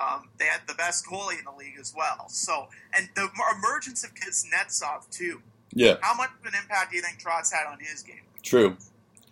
um, 0.00 0.28
they 0.38 0.46
had 0.46 0.62
the 0.66 0.74
best 0.74 1.06
goalie 1.06 1.38
in 1.38 1.44
the 1.44 1.56
league 1.58 1.78
as 1.80 1.92
well. 1.96 2.28
So, 2.28 2.68
and 2.96 3.08
the 3.14 3.28
emergence 3.58 4.04
of 4.04 4.14
Kuznetsov 4.14 5.10
too. 5.10 5.42
yeah. 5.72 5.96
How 6.00 6.14
much 6.14 6.30
of 6.40 6.46
an 6.46 6.58
impact 6.60 6.90
do 6.90 6.96
you 6.96 7.02
think 7.02 7.20
Trotz 7.20 7.52
had 7.52 7.70
on 7.70 7.78
his 7.80 8.02
game? 8.02 8.16
True. 8.42 8.76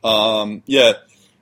Um, 0.04 0.62
yeah. 0.66 0.92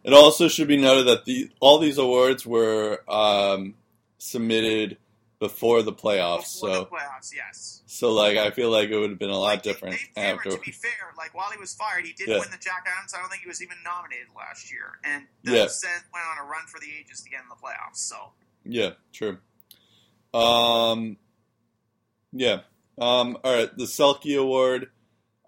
It 0.09 0.15
also 0.15 0.49
should 0.49 0.69
be 0.69 0.79
noted 0.79 1.07
that 1.07 1.25
the 1.27 1.51
all 1.61 1.79
these 1.79 1.99
awards 1.99 2.47
were 2.47 3.03
um, 3.09 3.75
submitted 4.17 4.97
before 5.39 5.83
the 5.83 5.93
playoffs, 5.93 6.55
Before 6.61 6.75
so 6.75 6.81
the 6.81 6.87
playoffs, 6.87 7.31
yes. 7.37 7.83
so 7.87 8.11
like 8.13 8.37
I 8.39 8.51
feel 8.51 8.71
like 8.71 8.89
it 8.89 8.97
would 8.99 9.11
have 9.11 9.19
been 9.19 9.31
a 9.31 9.37
lot 9.39 9.43
Like, 9.51 9.63
different 9.63 9.97
They, 10.15 10.21
favored, 10.23 10.39
after. 10.39 10.51
to 10.53 10.59
be 10.65 10.73
fair, 10.73 11.13
like 11.17 11.33
while 11.35 11.51
he 11.51 11.59
was 11.59 11.75
fired, 11.75 12.07
he 12.07 12.13
did 12.15 12.27
Yeah. 12.29 12.39
win 12.41 12.51
the 12.51 12.57
Jack 12.57 12.87
Adams. 12.89 13.13
I 13.15 13.21
don't 13.21 13.29
think 13.29 13.43
he 13.43 13.49
was 13.49 13.63
even 13.63 13.77
nominated 13.85 14.29
last 14.37 14.73
year, 14.73 14.99
and 15.05 15.27
the 15.45 15.53
Yeah. 15.53 15.67
Sens 15.69 16.03
went 16.13 16.25
on 16.27 16.45
a 16.45 16.49
run 16.49 16.67
for 16.67 16.81
the 16.81 16.89
ages 16.99 17.21
to 17.23 17.31
get 17.31 17.41
in 17.43 17.49
the 17.51 17.55
playoffs. 17.55 17.99
So. 17.99 18.33
Yeah, 18.65 18.91
true. 19.13 19.39
Um, 20.35 21.19
yeah. 22.33 22.61
Um, 22.99 23.37
all 23.45 23.55
right, 23.55 23.77
the 23.77 23.85
Selke 23.85 24.37
Award. 24.41 24.91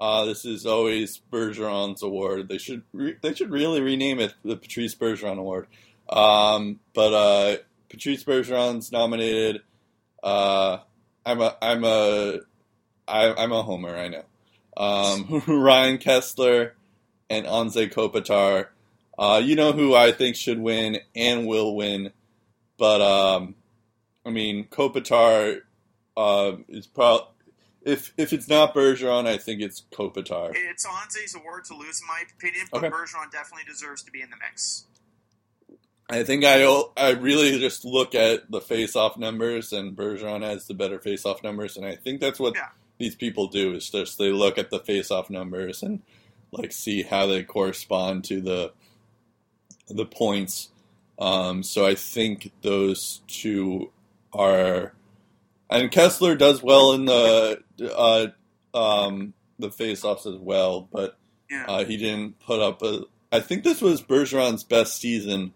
Uh, 0.00 0.24
this 0.24 0.46
is 0.46 0.64
always 0.64 1.20
Bergeron's 1.30 2.02
award. 2.02 2.48
They 2.48 2.56
should 2.56 2.82
re- 2.92 3.16
they 3.20 3.34
should 3.34 3.50
really 3.50 3.82
rename 3.82 4.18
it 4.18 4.34
the 4.42 4.56
Patrice 4.56 4.94
Bergeron 4.94 5.38
Award. 5.38 5.66
Um, 6.08 6.80
but 6.94 7.12
uh, 7.12 7.56
Patrice 7.90 8.24
Bergeron's 8.24 8.90
nominated. 8.90 9.60
Uh, 10.22 10.78
I'm 11.26 11.42
a 11.42 11.56
I'm 11.60 11.84
a 11.84 12.38
I, 13.06 13.34
I'm 13.34 13.52
a 13.52 13.62
homer. 13.62 13.94
I 13.94 14.08
know. 14.08 14.24
Um, 14.76 15.42
Ryan 15.46 15.98
Kesler 15.98 16.72
and 17.28 17.44
Anze 17.44 17.92
Kopitar. 17.92 18.68
Uh, 19.18 19.40
you 19.44 19.54
know 19.54 19.72
who 19.72 19.94
I 19.94 20.12
think 20.12 20.34
should 20.34 20.60
win 20.60 20.98
and 21.14 21.46
will 21.46 21.76
win, 21.76 22.12
but 22.78 23.02
um, 23.02 23.54
I 24.24 24.30
mean 24.30 24.64
Kopitar 24.64 25.60
uh, 26.16 26.52
is 26.68 26.86
probably 26.86 27.26
if 27.82 28.12
if 28.16 28.32
it's 28.32 28.48
not 28.48 28.74
Bergeron, 28.74 29.26
I 29.26 29.38
think 29.38 29.60
it's 29.60 29.82
Kopitar. 29.92 30.52
It's 30.54 30.86
Anze's 30.86 31.34
award 31.34 31.64
to 31.66 31.74
lose, 31.76 32.00
in 32.00 32.06
my 32.06 32.22
opinion, 32.36 32.66
but 32.70 32.78
Okay. 32.84 32.90
Bergeron 32.90 33.30
definitely 33.32 33.64
deserves 33.66 34.02
to 34.04 34.10
be 34.10 34.20
in 34.22 34.30
the 34.30 34.36
mix. 34.36 34.84
I 36.08 36.24
think 36.24 36.44
I 36.44 36.64
I 36.96 37.10
really 37.10 37.58
just 37.58 37.84
look 37.84 38.14
at 38.14 38.50
the 38.50 38.60
face-off 38.60 39.16
numbers, 39.16 39.72
and 39.72 39.96
Bergeron 39.96 40.42
has 40.42 40.66
the 40.66 40.74
better 40.74 40.98
face-off 40.98 41.42
numbers, 41.42 41.76
and 41.76 41.86
I 41.86 41.94
think 41.94 42.20
that's 42.20 42.40
what 42.40 42.54
Yeah. 42.56 42.68
these 42.98 43.14
people 43.14 43.46
do 43.46 43.72
is 43.74 43.88
just 43.90 44.18
they 44.18 44.32
look 44.32 44.58
at 44.58 44.70
the 44.70 44.80
face-off 44.80 45.30
numbers 45.30 45.82
and 45.82 46.02
like 46.52 46.72
see 46.72 47.02
how 47.04 47.26
they 47.26 47.44
correspond 47.44 48.24
to 48.24 48.40
the 48.40 48.72
the 49.88 50.04
points. 50.04 50.70
Um, 51.18 51.62
so 51.62 51.84
I 51.86 51.94
think 51.94 52.50
those 52.62 53.20
two 53.28 53.90
are, 54.32 54.94
and 55.70 55.90
Kesler 55.90 56.36
does 56.38 56.62
well 56.62 56.92
in 56.92 57.04
the 57.06 57.62
uh, 57.94 58.26
um, 58.76 59.32
the 59.58 59.70
face-offs 59.70 60.26
as 60.26 60.36
well, 60.36 60.88
but 60.92 61.18
Yeah. 61.50 61.64
uh, 61.68 61.84
he 61.84 61.96
didn't 61.96 62.38
put 62.40 62.60
up 62.60 62.82
a. 62.82 63.04
I 63.32 63.40
think 63.40 63.62
this 63.64 63.80
was 63.80 64.02
Bergeron's 64.02 64.64
best 64.64 65.00
season, 65.00 65.52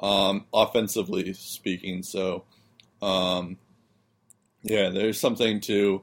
um, 0.00 0.46
offensively 0.54 1.32
speaking. 1.32 2.02
So, 2.02 2.44
um, 3.02 3.56
yeah, 4.62 4.90
there's 4.90 5.18
something 5.18 5.60
to. 5.62 6.02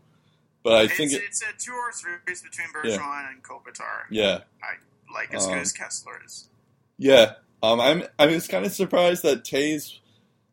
But 0.63 0.73
I 0.73 0.87
think, 0.87 1.13
it's, 1.13 1.21
it, 1.21 1.23
it's 1.27 1.41
a 1.43 1.45
two 1.65 1.71
horse 1.71 2.03
race 2.27 2.41
between 2.41 2.67
Bergeron 2.73 3.29
and 3.31 3.41
Kopitar. 3.43 4.01
yeah, 4.09 4.39
I 4.61 5.13
Like 5.13 5.33
as 5.33 5.45
Um, 5.45 5.53
good 5.53 5.61
as 5.61 5.73
Kesler 5.73 6.25
is. 6.25 6.49
yeah. 6.97 7.33
Um, 7.63 7.79
I'm. 7.79 8.03
I 8.19 8.25
was 8.27 8.47
kind 8.47 8.65
of 8.65 8.71
surprised 8.73 9.23
that 9.23 9.43
Toews 9.43 9.99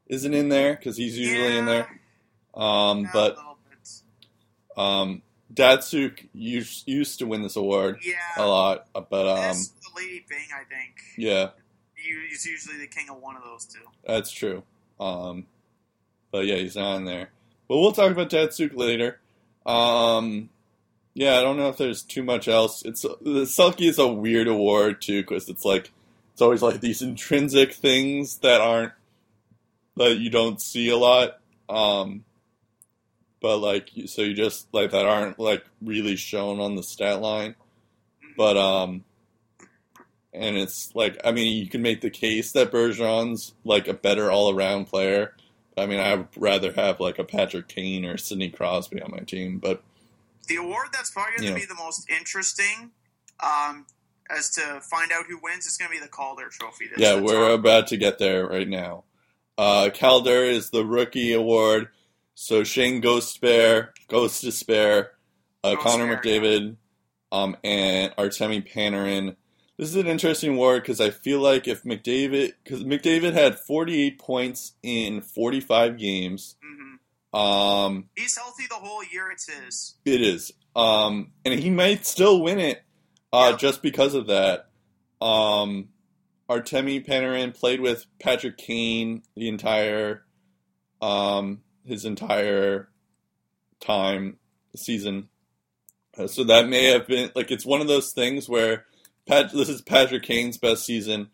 isn't 0.06 0.32
in 0.34 0.48
there 0.50 0.74
because 0.76 0.96
he's 0.96 1.18
usually 1.18 1.56
in 1.58 1.66
there. 1.66 2.00
Um, 2.56 3.08
but 3.12 3.36
um, 4.76 5.22
Datsyuk 5.52 6.26
used 6.32 6.86
used 6.88 7.18
to 7.20 7.26
win 7.26 7.42
this 7.42 7.56
award 7.56 7.98
Yeah. 8.04 8.14
a 8.36 8.46
lot, 8.46 8.86
but 8.92 9.26
um, 9.28 9.36
this, 9.48 9.68
the 9.68 9.90
Lady 9.96 10.24
Byng, 10.28 10.38
I 10.54 10.64
think. 10.64 10.94
yeah, 11.16 11.50
He's 11.94 12.44
usually 12.46 12.78
the 12.78 12.86
king 12.86 13.06
of 13.10 13.20
one 13.20 13.36
of 13.36 13.42
those 13.42 13.64
two. 13.66 13.80
That's 14.06 14.30
true. 14.30 14.62
Um, 15.00 15.46
but 16.30 16.46
yeah, 16.46 16.56
he's 16.56 16.76
not 16.76 16.96
in 16.96 17.04
there. 17.04 17.30
But 17.68 17.78
we'll 17.78 17.92
talk 17.92 18.10
about 18.12 18.30
Datsyuk 18.30 18.76
later. 18.76 19.20
Um, 19.64 20.50
yeah, 21.14 21.38
I 21.38 21.42
don't 21.42 21.56
know 21.56 21.68
if 21.68 21.76
there's 21.78 22.02
too 22.02 22.22
much 22.22 22.48
else. 22.48 22.84
It's 22.84 23.02
the 23.02 23.44
Selke 23.46 23.88
is 23.88 23.98
a 23.98 24.08
weird 24.08 24.48
award 24.48 25.00
too 25.00 25.22
because 25.22 25.48
it's 25.48 25.64
like 25.64 25.90
it's 26.32 26.42
always 26.42 26.60
like 26.62 26.80
these 26.80 27.00
intrinsic 27.02 27.72
things 27.72 28.38
that 28.38 28.60
aren't 28.60 28.92
that 29.96 30.16
you 30.18 30.28
don't 30.30 30.60
see 30.60 30.88
a 30.90 30.96
lot. 30.96 31.38
Um, 31.68 32.24
but 33.44 33.58
like 33.58 33.90
so 34.06 34.22
you 34.22 34.32
just 34.32 34.72
like 34.72 34.92
that 34.92 35.04
aren't 35.04 35.38
like 35.38 35.66
really 35.82 36.16
shown 36.16 36.60
on 36.60 36.76
the 36.76 36.82
stat 36.82 37.20
line. 37.20 37.54
But 38.38 38.56
um, 38.56 39.04
and 40.32 40.56
it's 40.56 40.94
like 40.94 41.20
I 41.22 41.32
mean 41.32 41.54
you 41.54 41.68
can 41.68 41.82
make 41.82 42.00
the 42.00 42.08
case 42.08 42.52
that 42.52 42.72
Bergeron's 42.72 43.52
like 43.62 43.86
a 43.86 43.92
better 43.92 44.30
all 44.30 44.50
around 44.50 44.86
player. 44.86 45.36
I 45.76 45.84
mean 45.84 46.00
I 46.00 46.14
would 46.14 46.28
rather 46.38 46.72
have 46.72 47.00
like 47.00 47.18
a 47.18 47.24
Patrick 47.24 47.68
Kane 47.68 48.06
or 48.06 48.16
Sidney 48.16 48.48
Crosby 48.48 49.02
on 49.02 49.10
my 49.10 49.18
team, 49.18 49.58
but 49.58 49.82
The 50.48 50.56
award 50.56 50.86
that's 50.94 51.10
probably 51.10 51.36
going 51.36 51.52
to 51.52 51.60
be 51.60 51.66
the 51.66 51.74
most 51.74 52.08
interesting 52.08 52.92
um, 53.40 53.84
as 54.30 54.48
to 54.52 54.80
find 54.80 55.12
out 55.12 55.26
who 55.28 55.38
wins 55.42 55.66
is 55.66 55.76
going 55.76 55.90
to 55.90 55.98
be 55.98 56.02
the 56.02 56.08
Calder 56.08 56.48
Trophy. 56.48 56.86
Yeah, 56.96 57.20
we're 57.20 57.50
top- 57.50 57.58
about 57.58 57.86
to 57.88 57.98
get 57.98 58.18
there 58.18 58.46
right 58.46 58.66
now. 58.66 59.04
Uh, 59.58 59.90
Calder 59.90 60.44
is 60.44 60.70
the 60.70 60.86
rookie 60.86 61.34
award, 61.34 61.88
so 62.34 62.64
Shane 62.64 63.00
Ghost 63.00 63.40
Bear, 63.40 63.92
Ghost 64.08 64.42
Despair, 64.42 65.12
uh, 65.62 65.74
Ghost 65.74 65.86
Connor 65.86 66.06
Bear, 66.06 66.40
McDavid, 66.40 66.76
um, 67.32 67.56
and 67.64 68.14
Artemi 68.16 68.66
Panarin. 68.70 69.36
This 69.76 69.88
is 69.88 69.96
an 69.96 70.06
interesting 70.06 70.56
war 70.56 70.76
because 70.78 71.00
I 71.00 71.10
feel 71.10 71.40
like 71.40 71.66
if 71.66 71.82
McDavid, 71.82 72.52
because 72.62 72.84
McDavid 72.84 73.32
had 73.32 73.58
48 73.58 74.18
points 74.20 74.72
in 74.84 75.20
45 75.20 75.98
games, 75.98 76.56
Mhm. 76.64 77.36
um, 77.36 78.08
He's 78.16 78.36
healthy 78.36 78.64
the 78.68 78.76
whole 78.76 79.02
year. 79.04 79.30
It's 79.32 79.50
his. 79.52 79.94
it 80.04 80.20
is. 80.20 80.52
Um, 80.76 81.32
and 81.44 81.58
he 81.58 81.70
might 81.70 82.06
still 82.06 82.40
win 82.42 82.58
it 82.60 82.82
uh, 83.32 83.48
Yeah. 83.52 83.56
just 83.56 83.82
because 83.82 84.14
of 84.14 84.28
that. 84.28 84.70
Um, 85.20 85.88
Artemi 86.48 87.04
Panarin 87.04 87.52
played 87.52 87.80
with 87.80 88.06
Patrick 88.20 88.56
Kane 88.58 89.22
the 89.36 89.48
entire 89.48 90.24
um, 91.02 91.63
his 91.86 92.04
entire 92.04 92.88
time 93.80 94.38
season. 94.76 95.28
Uh, 96.16 96.26
so 96.26 96.44
that 96.44 96.68
may 96.68 96.84
have 96.92 97.06
been 97.06 97.30
like 97.34 97.50
it's 97.50 97.66
one 97.66 97.80
of 97.80 97.88
those 97.88 98.12
things 98.12 98.48
where 98.48 98.86
Pat, 99.26 99.52
this 99.52 99.68
is 99.68 99.82
Patrick 99.82 100.22
Kane's 100.22 100.58
best 100.58 100.84
season. 100.84 101.28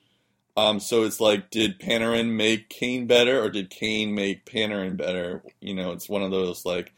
Um, 0.57 0.80
so 0.80 1.05
it's 1.05 1.20
like, 1.20 1.51
did 1.51 1.78
Panarin 1.78 2.34
make 2.36 2.68
Kane 2.68 3.07
better, 3.07 3.42
or 3.42 3.51
did 3.51 3.70
Kane 3.70 4.14
make 4.14 4.44
Panarin 4.44 4.96
better? 4.96 5.42
You 5.61 5.74
know, 5.74 5.92
it's 5.92 6.09
one 6.09 6.22
of 6.22 6.30
those 6.30 6.64
like 6.66 6.92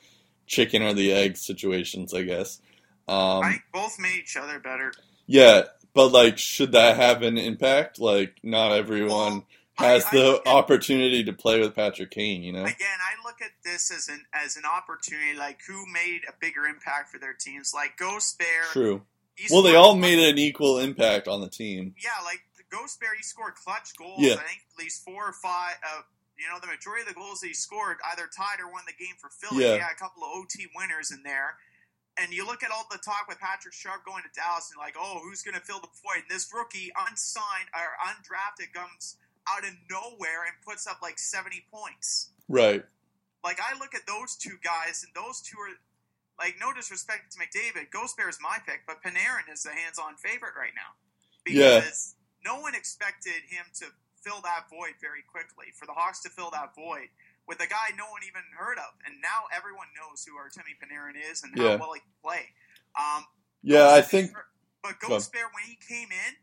chicken 0.46 0.82
or 0.82 0.94
the 0.94 1.12
egg 1.12 1.36
situations, 1.36 2.12
I 2.14 2.22
guess. 2.22 2.60
Um, 3.08 3.42
I 3.42 3.56
both 3.72 3.98
made 3.98 4.16
each 4.20 4.36
other 4.36 4.58
better. 4.58 4.92
yeah, 5.26 5.62
but 5.94 6.08
like, 6.12 6.38
should 6.38 6.72
that 6.72 6.96
have 6.96 7.22
an 7.22 7.36
impact? 7.38 7.98
Like, 8.00 8.36
not 8.42 8.72
everyone 8.72 9.32
I- 9.32 9.44
has 9.74 10.04
I 10.06 10.10
the 10.16 10.42
at- 10.44 10.46
opportunity 10.46 11.24
to 11.24 11.32
play 11.32 11.60
with 11.60 11.74
Patrick 11.74 12.10
Kane. 12.10 12.42
You 12.42 12.52
know? 12.52 12.64
Again, 12.64 12.74
I 13.00 13.26
look 13.26 13.40
at 13.40 13.50
this 13.64 13.90
as 13.90 14.08
an 14.08 14.24
as 14.32 14.56
an 14.56 14.64
opportunity, 14.64 15.36
like 15.36 15.60
who 15.66 15.84
made 15.92 16.20
a 16.28 16.32
bigger 16.40 16.64
impact 16.64 17.10
for 17.10 17.18
their 17.18 17.34
teams. 17.34 17.72
Like 17.74 17.96
Ghost 17.96 18.38
Bear. 18.38 18.64
True. 18.72 19.02
Well, 19.50 19.62
they 19.62 19.74
all 19.76 19.96
made 19.96 20.18
an 20.18 20.38
equal 20.38 20.78
impact 20.78 21.26
on 21.26 21.40
the 21.40 21.48
team. 21.48 21.94
Yeah, 22.02 22.10
like 22.24 22.40
Ghost 22.70 23.00
Bear, 23.00 23.14
he 23.16 23.22
scored 23.22 23.54
clutch 23.54 23.96
goals. 23.96 24.20
Yeah. 24.20 24.34
I 24.34 24.44
think 24.44 24.60
at 24.72 24.78
least 24.78 25.04
four 25.04 25.28
or 25.28 25.32
five. 25.32 25.76
Uh, 25.82 26.02
you 26.36 26.48
know, 26.48 26.58
the 26.60 26.66
majority 26.66 27.02
of 27.02 27.08
the 27.08 27.14
goals 27.14 27.40
that 27.40 27.48
he 27.48 27.54
scored 27.54 27.98
either 28.12 28.26
tied 28.26 28.58
or 28.60 28.70
won 28.70 28.82
the 28.86 28.96
game 28.96 29.14
for 29.20 29.30
Philly. 29.30 29.64
Yeah. 29.64 29.74
He 29.74 29.80
had 29.80 29.92
a 29.92 30.00
couple 30.00 30.24
of 30.24 30.30
OT 30.34 30.66
winners 30.74 31.12
in 31.12 31.22
there. 31.22 31.56
And 32.18 32.32
you 32.32 32.44
look 32.44 32.62
at 32.62 32.70
all 32.70 32.84
the 32.90 32.98
talk 32.98 33.24
with 33.28 33.38
Patrick 33.38 33.72
Sharp 33.72 34.04
going 34.04 34.22
to 34.24 34.32
Dallas 34.36 34.68
and 34.72 34.76
like, 34.76 34.96
oh, 34.98 35.20
who's 35.22 35.42
going 35.42 35.54
to 35.54 35.64
fill 35.64 35.80
the 35.80 35.88
void? 36.04 36.28
And 36.28 36.30
this 36.30 36.50
rookie, 36.52 36.92
unsigned 37.08 37.72
or 37.72 37.96
undrafted, 38.04 38.72
comes 38.74 39.16
out 39.48 39.64
of 39.64 39.74
nowhere 39.90 40.44
and 40.46 40.54
puts 40.66 40.86
up 40.86 40.98
like 41.02 41.18
70 41.18 41.64
points. 41.72 42.30
Right. 42.48 42.84
Like 43.44 43.58
I 43.60 43.76
look 43.78 43.94
at 43.94 44.06
those 44.06 44.36
two 44.36 44.56
guys, 44.62 45.02
and 45.04 45.10
those 45.14 45.40
two 45.42 45.58
are 45.58 45.74
like 46.38 46.56
no 46.60 46.72
disrespect 46.72 47.32
to 47.32 47.38
McDavid. 47.38 47.90
Ghost 47.90 48.16
Bear 48.16 48.28
is 48.28 48.38
my 48.40 48.58
pick, 48.66 48.82
but 48.86 49.02
Panarin 49.02 49.52
is 49.52 49.62
the 49.64 49.70
hands-on 49.70 50.16
favorite 50.16 50.54
right 50.56 50.72
now 50.74 50.94
Yeah. 51.46 51.80
because 51.80 52.14
no 52.44 52.60
one 52.60 52.74
expected 52.74 53.42
him 53.50 53.66
to 53.82 53.86
fill 54.22 54.40
that 54.42 54.70
void 54.70 54.94
very 55.00 55.22
quickly. 55.26 55.74
For 55.74 55.86
the 55.86 55.92
Hawks 55.92 56.20
to 56.22 56.30
fill 56.30 56.50
that 56.52 56.74
void 56.76 57.08
with 57.48 57.58
a 57.58 57.66
guy 57.66 57.90
no 57.98 58.06
one 58.10 58.22
even 58.22 58.42
heard 58.56 58.78
of, 58.78 58.94
and 59.04 59.20
now 59.20 59.50
everyone 59.50 59.88
knows 59.98 60.22
who 60.24 60.38
Artemi 60.38 60.78
Panarin 60.78 61.18
is 61.18 61.42
and 61.42 61.50
how 61.58 61.76
well 61.78 61.92
he 61.94 62.00
can 62.00 62.14
play. 62.22 62.46
Um, 62.94 63.26
Yeah, 63.62 63.88
I 63.88 63.98
Ghost 63.98 64.10
think. 64.10 64.32
Bear- 64.32 64.46
but 64.82 65.00
Ghost 65.00 65.32
Bear 65.32 65.50
when 65.52 65.64
he 65.66 65.74
came 65.76 66.08
in, 66.10 66.36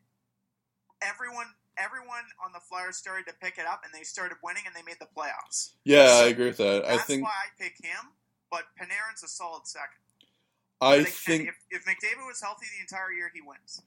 everyone. 1.02 1.48
Everyone 1.80 2.24
on 2.44 2.52
the 2.54 2.60
Flyers 2.60 2.98
started 2.98 3.26
to 3.28 3.34
pick 3.42 3.58
it 3.58 3.66
up, 3.66 3.82
and 3.84 3.94
they 3.94 4.04
started 4.04 4.38
winning, 4.44 4.64
and 4.66 4.76
they 4.76 4.84
made 4.84 4.98
the 5.00 5.08
playoffs. 5.16 5.72
Yeah, 5.86 6.22
I 6.24 6.28
agree 6.28 6.48
with 6.48 6.58
that. 6.58 6.86
I 6.86 6.98
That's 6.98 7.06
think. 7.06 7.24
why 7.24 7.30
I 7.30 7.64
pick 7.64 7.76
him, 7.82 8.12
but 8.52 8.64
Panarin's 8.80 9.24
a 9.24 9.28
solid 9.28 9.66
second. 9.66 10.00
I 10.82 11.04
think 11.04 11.16
think. 11.16 11.50
if, 11.50 11.56
if 11.72 11.86
McDavid 11.86 12.26
was 12.28 12.42
healthy 12.42 12.66
the 12.78 12.82
entire 12.82 13.12
year, 13.12 13.32
he 13.34 13.42
wins. 13.42 13.82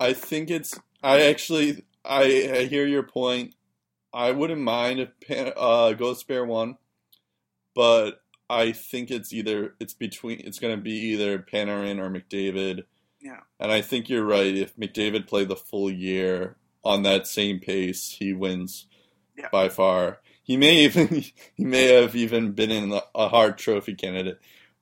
I 0.00 0.12
think 0.12 0.50
it's. 0.50 0.78
I 1.02 1.22
actually. 1.22 1.84
I, 2.04 2.50
I 2.54 2.64
hear 2.64 2.86
your 2.86 3.02
point. 3.02 3.54
I 4.12 4.30
wouldn't 4.30 4.60
mind 4.60 5.00
if 5.00 5.10
Pan, 5.20 5.52
uh, 5.56 5.92
Ghost 5.92 6.26
Bear 6.26 6.44
won, 6.44 6.76
but 7.74 8.20
I 8.48 8.72
think 8.72 9.10
it's 9.10 9.32
either 9.32 9.74
it's 9.80 9.94
between 9.94 10.40
it's 10.40 10.58
going 10.58 10.76
to 10.76 10.82
be 10.82 10.92
either 10.92 11.38
Panarin 11.38 11.98
or 11.98 12.10
McDavid. 12.10 12.84
Yeah. 13.20 13.40
And 13.60 13.70
I 13.70 13.80
think 13.80 14.08
you're 14.08 14.24
right. 14.24 14.56
If 14.56 14.76
McDavid 14.76 15.26
played 15.26 15.48
the 15.48 15.56
full 15.56 15.90
year 15.90 16.56
on 16.84 17.02
that 17.02 17.26
same 17.26 17.58
pace, 17.60 18.16
he 18.18 18.32
wins 18.32 18.86
Yeah. 19.36 19.48
by 19.52 19.68
far. 19.68 20.20
He 20.42 20.56
may 20.56 20.84
even 20.84 21.08
he 21.54 21.64
may 21.64 21.92
have 21.94 22.14
even 22.16 22.52
been 22.52 22.70
in 22.70 22.88
the- 22.90 23.04
a 23.14 23.28
Hart 23.28 23.58
trophy 23.58 23.94
candidate, 23.94 24.38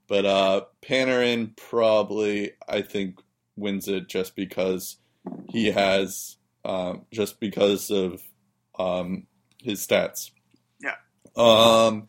but 0.06 0.24
uh, 0.24 0.62
Panarin 0.82 1.56
probably 1.56 2.52
I 2.68 2.82
think 2.82 3.20
wins 3.56 3.88
it 3.88 4.08
just 4.08 4.36
because 4.36 4.96
he 5.48 5.72
has 5.72 6.36
um, 6.64 7.06
just 7.12 7.40
because 7.40 7.90
of 7.90 8.22
um, 8.78 9.26
his 9.62 9.84
stats. 9.86 10.30
Yeah. 10.80 10.96
Um. 11.36 12.08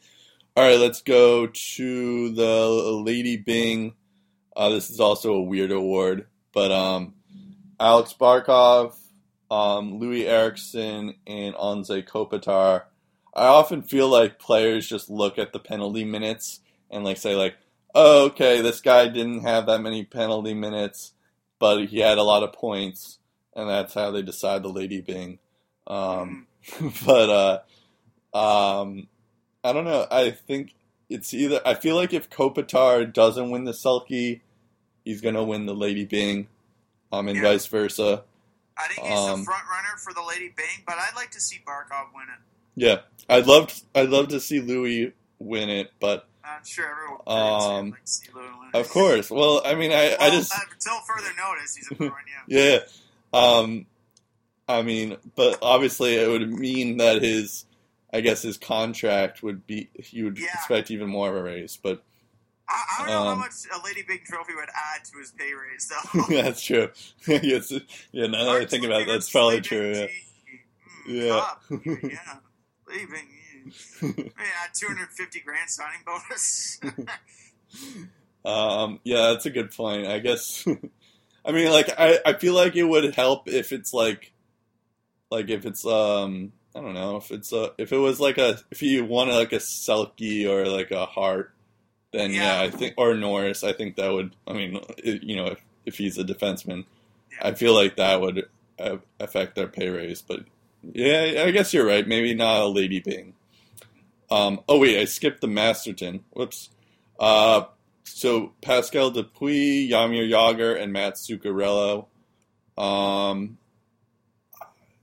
All 0.55 0.63
right, 0.63 0.79
let's 0.79 1.03
go 1.03 1.45
to 1.45 2.29
the 2.33 2.67
Lady 3.05 3.37
Byng. 3.37 3.93
Uh, 4.55 4.69
this 4.69 4.89
is 4.89 4.99
also 4.99 5.33
a 5.33 5.41
weird 5.43 5.71
award, 5.71 6.25
but 6.51 6.71
um, 6.71 7.13
Alex 7.79 8.15
Barkov, 8.19 8.95
um, 9.49 9.99
Loui 9.99 10.25
Eriksson, 10.25 11.15
and 11.25 11.55
Anze 11.55 12.07
Kopitar. 12.07 12.83
I 13.33 13.45
often 13.47 13.81
feel 13.83 14.09
like 14.09 14.39
players 14.39 14.87
just 14.87 15.09
look 15.09 15.37
at 15.37 15.53
the 15.53 15.59
penalty 15.59 16.03
minutes 16.03 16.59
and 16.89 17.03
like 17.03 17.17
say 17.17 17.35
like, 17.35 17.55
oh, 17.93 18.25
okay, 18.25 18.61
this 18.61 18.81
guy 18.81 19.07
didn't 19.07 19.41
have 19.41 19.65
that 19.67 19.81
many 19.81 20.03
penalty 20.03 20.53
minutes, 20.53 21.13
but 21.59 21.85
he 21.85 21.99
had 21.99 22.17
a 22.17 22.23
lot 22.23 22.43
of 22.43 22.53
points, 22.53 23.19
and 23.55 23.69
that's 23.69 23.93
how 23.93 24.11
they 24.11 24.21
decide 24.21 24.63
the 24.63 24.69
Lady 24.69 25.01
Byng. 25.01 25.39
Um, 25.85 26.47
but 27.05 27.63
uh, 28.33 28.79
um, 28.81 29.07
I 29.63 29.73
don't 29.73 29.85
know. 29.85 30.07
I 30.11 30.31
think 30.31 30.73
it's 31.09 31.33
either. 31.33 31.61
I 31.65 31.73
feel 31.75 31.95
like 31.95 32.13
if 32.13 32.29
Kopitar 32.29 33.11
doesn't 33.11 33.49
win 33.49 33.63
the 33.63 33.71
Selke, 33.71 34.41
he's 35.05 35.21
gonna 35.21 35.43
win 35.43 35.65
the 35.65 35.75
Lady 35.75 36.05
Byng, 36.05 36.47
um, 37.11 37.27
and 37.27 37.37
Yeah. 37.37 37.43
vice 37.43 37.65
versa. 37.67 38.23
I 38.79 38.87
think 38.87 39.07
he's 39.07 39.17
Um, 39.17 39.39
the 39.39 39.45
front 39.45 39.63
runner 39.69 39.97
for 39.97 40.13
the 40.13 40.21
Lady 40.21 40.49
Byng, 40.55 40.83
but 40.85 40.95
I'd 40.97 41.15
like 41.15 41.31
to 41.31 41.41
see 41.41 41.59
Barkov 41.65 42.13
win 42.15 42.25
it. 42.29 42.39
Yeah, 42.75 42.97
I'd 43.29 43.47
love. 43.47 43.73
I'd 43.95 44.09
love 44.09 44.27
to 44.29 44.39
see 44.39 44.59
Loui 44.61 45.13
win 45.39 45.69
it, 45.69 45.91
but 45.99 46.27
I'm 46.43 46.63
sure 46.65 46.85
everyone 46.89 47.21
Um, 47.27 47.85
would 47.85 47.91
like 47.93 48.03
to 48.05 48.11
see 48.11 48.27
Loui 48.31 48.59
win 48.59 48.69
it. 48.73 48.77
of 48.79 48.89
course. 48.89 49.31
Well, 49.31 49.61
I 49.65 49.73
mean, 49.75 49.91
I, 49.91 50.15
I 50.19 50.29
just 50.29 50.53
until 50.73 50.99
further 51.07 51.29
notice, 51.37 51.75
he's 51.75 51.89
a 51.91 51.95
Bruin. 51.95 52.13
Yeah. 52.47 52.79
yeah. 53.33 53.39
Um, 53.39 53.85
I 54.69 54.81
mean, 54.83 55.17
but 55.35 55.59
obviously, 55.61 56.15
it 56.15 56.27
would 56.29 56.51
mean 56.51 56.97
that 56.97 57.21
his, 57.23 57.65
I 58.13 58.21
guess, 58.21 58.41
his 58.43 58.57
contract 58.57 59.41
would 59.41 59.65
be. 59.65 59.89
You 60.11 60.25
would 60.25 60.37
Yeah. 60.37 60.47
expect 60.53 60.91
even 60.91 61.09
more 61.09 61.29
of 61.29 61.35
a 61.35 61.41
raise, 61.43 61.77
but 61.77 62.03
I, 62.69 62.83
I 62.83 62.97
don't 62.99 63.07
know 63.07 63.23
how 63.23 63.29
Um, 63.31 63.39
much 63.39 63.53
a 63.73 63.85
Lady 63.85 64.03
Byng 64.07 64.19
trophy 64.25 64.53
would 64.55 64.69
add 64.69 65.05
to 65.05 65.17
his 65.19 65.31
pay 65.31 65.51
raise, 65.53 65.89
though. 65.89 66.23
that's 66.41 66.61
true. 66.63 66.89
yes, 67.27 67.71
yeah. 68.11 68.27
Now 68.27 68.43
that 68.45 68.61
I 68.61 68.65
think 68.65 68.83
about 68.85 69.01
it, 69.03 69.07
that's 69.07 69.29
probably 69.29 69.61
true. 69.61 69.93
Yeah. 69.93 70.07
Yeah. 71.07 71.23
Yeah. 71.69 71.77
Mm, 71.77 72.03
yeah. 72.11 72.35
Lady 72.89 73.05
Byng. 73.05 73.27
Yeah. 74.01 74.09
Yeah, 74.17 74.67
250 74.73 75.39
grand 75.39 75.69
signing 75.69 75.99
bonus. 76.05 76.79
Um, 78.43 78.99
yeah, 79.03 79.29
that's 79.29 79.45
a 79.45 79.49
good 79.49 79.71
point. 79.71 80.05
I 80.07 80.19
guess. 80.19 80.67
I 81.45 81.51
mean, 81.53 81.71
like, 81.71 81.89
I, 81.97 82.19
I 82.25 82.33
feel 82.33 82.53
like 82.53 82.75
it 82.75 82.83
would 82.83 83.15
help 83.15 83.47
if 83.47 83.71
it's 83.71 83.93
like, 83.93 84.33
like 85.31 85.49
if 85.49 85.65
it's 85.65 85.85
um, 85.85 86.51
I 86.75 86.81
don't 86.81 86.93
know, 86.93 87.17
if 87.17 87.31
it's 87.31 87.51
a, 87.53 87.71
if 87.77 87.91
it 87.93 87.97
was 87.97 88.19
like 88.19 88.37
a, 88.37 88.59
if 88.71 88.81
you 88.81 89.05
wanted 89.05 89.35
like 89.35 89.53
a 89.53 89.57
Selke 89.57 90.45
or 90.47 90.65
like 90.67 90.91
a 90.91 91.05
Hart, 91.05 91.53
then 92.13 92.31
yeah, 92.33 92.61
Yeah. 92.61 92.67
I 92.67 92.69
think 92.69 92.93
or 92.97 93.13
Norris, 93.15 93.63
I 93.63 93.73
think 93.73 93.95
that 93.97 94.11
would. 94.11 94.35
I 94.47 94.53
mean, 94.53 94.79
you 95.03 95.35
know, 95.35 95.47
if 95.47 95.63
if 95.85 95.97
he's 95.97 96.17
a 96.17 96.23
defenseman, 96.23 96.85
Yeah. 97.31 97.47
I 97.49 97.53
feel 97.53 97.73
like 97.73 97.95
that 97.97 98.21
would 98.21 98.47
uh, 98.79 98.97
affect 99.19 99.55
their 99.55 99.67
pay 99.67 99.89
raise. 99.89 100.21
But 100.21 100.41
yeah, 100.83 101.43
I 101.45 101.51
guess 101.51 101.73
you're 101.73 101.85
right. 101.85 102.07
Maybe 102.07 102.33
not 102.33 102.61
a 102.61 102.67
Lady 102.67 102.99
Byng. 102.99 103.33
Um, 104.29 104.59
oh 104.67 104.79
wait, 104.79 104.99
I 104.99 105.05
skipped 105.05 105.41
the 105.41 105.47
Masterton. 105.47 106.23
Whoops. 106.31 106.69
Uh, 107.19 107.63
so 108.03 108.53
Pascal 108.61 109.11
Dupuis, 109.11 109.89
Jaromir 109.89 110.29
Jagr, 110.29 110.79
and 110.81 110.91
Matt 110.93 111.15
Zuccarello. 111.15 112.07
Um, 112.77 113.57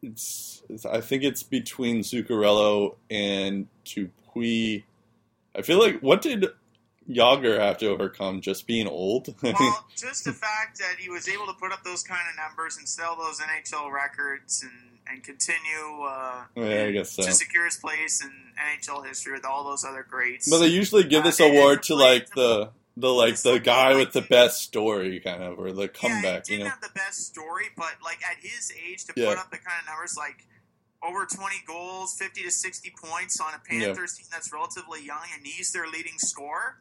it's, 0.02 0.62
it's 0.68 0.84
I 0.86 1.00
think 1.00 1.22
it's 1.22 1.42
between 1.42 2.00
Zuccarello 2.00 2.96
and 3.10 3.66
Dupuis. 3.84 4.82
I 5.56 5.62
feel 5.62 5.78
like 5.78 6.00
what 6.00 6.20
did 6.22 6.46
Jagr 7.08 7.58
have 7.58 7.78
to 7.78 7.88
overcome? 7.88 8.40
Just 8.40 8.66
being 8.66 8.86
old. 8.86 9.34
well, 9.42 9.86
just 9.96 10.24
the 10.24 10.32
fact 10.32 10.78
that 10.78 10.96
he 10.98 11.08
was 11.10 11.28
able 11.28 11.46
to 11.46 11.52
put 11.54 11.72
up 11.72 11.84
those 11.84 12.02
kind 12.02 12.22
of 12.30 12.36
numbers 12.36 12.76
and 12.76 12.88
sell 12.88 13.16
those 13.16 13.40
NHL 13.40 13.92
records 13.92 14.62
and, 14.62 14.98
and 15.08 15.22
continue 15.22 16.02
uh, 16.02 16.44
yeah, 16.56 16.84
I 16.84 16.90
guess 16.92 17.10
so. 17.12 17.22
to 17.22 17.32
secure 17.32 17.66
his 17.66 17.76
place 17.76 18.22
in 18.24 18.30
NHL 18.58 19.06
history 19.06 19.32
with 19.32 19.44
all 19.44 19.64
those 19.64 19.84
other 19.84 20.06
greats. 20.08 20.48
But 20.48 20.58
they 20.58 20.68
usually 20.68 21.04
give 21.04 21.22
Uh, 21.22 21.26
this 21.26 21.40
it's 21.40 21.48
award 21.50 21.82
to 21.84 21.94
like 21.94 22.30
the 22.30 22.70
the 22.96 23.08
like 23.12 23.36
the 23.42 23.58
guy 23.58 23.96
with 23.96 24.12
the 24.12 24.22
best 24.22 24.62
story, 24.62 25.18
kind 25.20 25.42
of, 25.42 25.58
or 25.58 25.72
the 25.72 25.88
comeback. 25.88 26.22
yeah, 26.24 26.40
he 26.46 26.52
You 26.52 26.58
didn't 26.58 26.64
know, 26.64 26.70
have 26.70 26.80
the 26.80 26.90
best 26.94 27.26
story, 27.26 27.66
but 27.76 27.94
like 28.04 28.20
at 28.24 28.36
his 28.40 28.72
age 28.72 29.04
to 29.06 29.12
Yeah. 29.16 29.30
put 29.30 29.38
up 29.38 29.50
the 29.50 29.58
kind 29.58 29.80
of 29.80 29.86
numbers 29.86 30.14
like 30.16 30.46
over 31.02 31.26
20 31.26 31.56
goals, 31.66 32.16
50 32.16 32.44
to 32.44 32.50
60 32.50 32.94
points 33.04 33.38
on 33.40 33.48
a 33.52 33.60
Yeah. 33.70 33.86
Panthers 33.88 34.14
team 34.16 34.26
that's 34.32 34.50
relatively 34.52 35.04
young 35.04 35.26
and 35.36 35.44
he's 35.46 35.70
their 35.72 35.86
leading 35.88 36.18
scorer, 36.18 36.76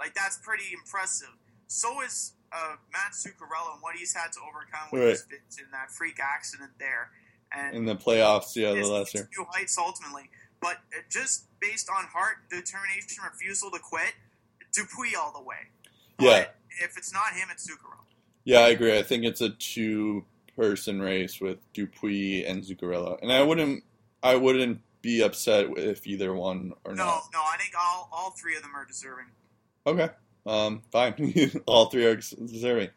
like 0.00 0.14
that's 0.14 0.38
pretty 0.38 0.64
impressive. 0.72 1.28
So 1.66 2.00
is 2.02 2.32
uh, 2.52 2.76
Matt 2.92 3.12
Zuccarello 3.12 3.74
and 3.74 3.82
what 3.82 3.96
he's 3.96 4.14
had 4.14 4.32
to 4.32 4.40
overcome 4.40 4.88
with 4.92 5.02
Right. 5.02 5.10
his 5.10 5.22
fits 5.22 5.58
in 5.58 5.66
that 5.72 5.90
freak 5.90 6.18
accident 6.22 6.70
there. 6.78 7.10
And 7.52 7.76
in 7.76 7.84
the 7.86 7.96
playoffs, 7.96 8.54
yeah, 8.56 8.72
the 8.74 8.86
last 8.86 9.14
year. 9.14 9.28
new 9.36 9.44
heights 9.50 9.76
ultimately. 9.78 10.30
But 10.60 10.76
uh, 10.96 11.00
just 11.10 11.46
based 11.60 11.88
on 11.94 12.04
heart, 12.04 12.48
determination, 12.50 13.22
refusal 13.24 13.70
to 13.70 13.78
quit, 13.78 14.14
Dupuis 14.74 15.14
all 15.16 15.32
the 15.32 15.42
way. 15.42 15.56
Yeah. 16.18 16.30
But 16.40 16.56
if 16.82 16.96
it's 16.96 17.12
not 17.12 17.32
him, 17.34 17.48
it's 17.52 17.66
Zuccarello. 17.70 18.04
Yeah, 18.44 18.60
I 18.60 18.68
agree. 18.68 18.98
I 18.98 19.02
think 19.02 19.24
it's 19.24 19.40
a 19.40 19.50
two-person 19.50 21.00
race 21.00 21.40
with 21.40 21.58
Dupuis 21.72 22.44
and 22.46 22.62
Zuccarello, 22.62 23.18
and 23.22 23.32
I 23.32 23.42
wouldn't, 23.42 23.84
I 24.22 24.36
wouldn't 24.36 24.80
be 25.02 25.22
upset 25.22 25.66
if 25.76 26.06
either 26.06 26.34
one 26.34 26.72
or 26.84 26.94
No, 26.94 27.04
not. 27.04 27.22
no, 27.32 27.40
I 27.40 27.56
think 27.58 27.72
all 27.78 28.08
all 28.12 28.30
three 28.30 28.56
of 28.56 28.62
them 28.62 28.74
are 28.74 28.84
deserving. 28.84 29.26
Okay, 29.86 30.10
Um, 30.46 30.82
fine. 30.90 31.14
All 31.66 31.86
three 31.86 32.04
are 32.04 32.16
deserving. 32.16 32.90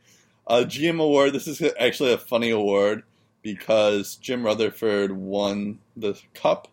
Uh, 0.47 0.63
GM 0.67 1.01
award. 1.01 1.33
This 1.33 1.47
is 1.47 1.61
actually 1.79 2.13
a 2.13 2.17
funny 2.17 2.49
award 2.49 3.03
because 3.41 4.15
Jim 4.15 4.43
Rutherford 4.43 5.11
won 5.11 5.79
the 5.95 6.19
cup, 6.33 6.67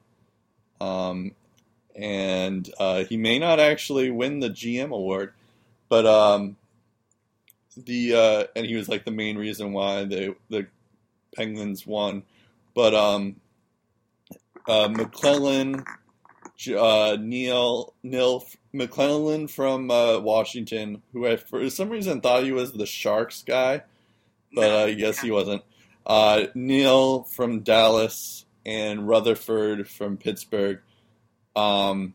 um, 0.80 1.32
and 1.94 2.68
uh, 2.78 3.04
he 3.04 3.16
may 3.16 3.38
not 3.38 3.60
actually 3.60 4.10
win 4.10 4.40
the 4.40 4.50
GM 4.50 4.90
award, 4.90 5.32
but 5.88 6.06
um, 6.06 6.56
the 7.76 8.14
uh, 8.14 8.44
and 8.56 8.66
he 8.66 8.74
was 8.74 8.88
like 8.88 9.04
the 9.04 9.10
main 9.10 9.38
reason 9.38 9.72
why 9.72 10.04
the 10.04 10.34
the 10.48 10.66
Penguins 11.36 11.86
won, 11.86 12.24
but 12.74 12.94
um, 12.94 13.36
uh, 14.66 14.88
MacLellan, 14.88 15.84
uh, 16.66 17.16
Neil 17.20 17.94
Neil 18.02 18.44
MacLellan 18.72 19.48
from 19.48 19.90
uh, 19.90 20.18
Washington, 20.18 21.02
who 21.12 21.26
I 21.26 21.36
for 21.36 21.68
some 21.70 21.90
reason 21.90 22.20
thought 22.20 22.42
he 22.44 22.52
was 22.52 22.72
the 22.72 22.86
Sharks 22.86 23.42
guy, 23.42 23.82
but 24.54 24.70
uh, 24.70 24.84
I 24.86 24.94
guess 24.94 25.20
he 25.20 25.30
wasn't. 25.30 25.62
Uh, 26.06 26.46
Neil 26.54 27.22
from 27.24 27.60
Dallas 27.60 28.46
and 28.64 29.06
Rutherford 29.06 29.86
from 29.88 30.16
Pittsburgh. 30.16 30.80
Um, 31.54 32.14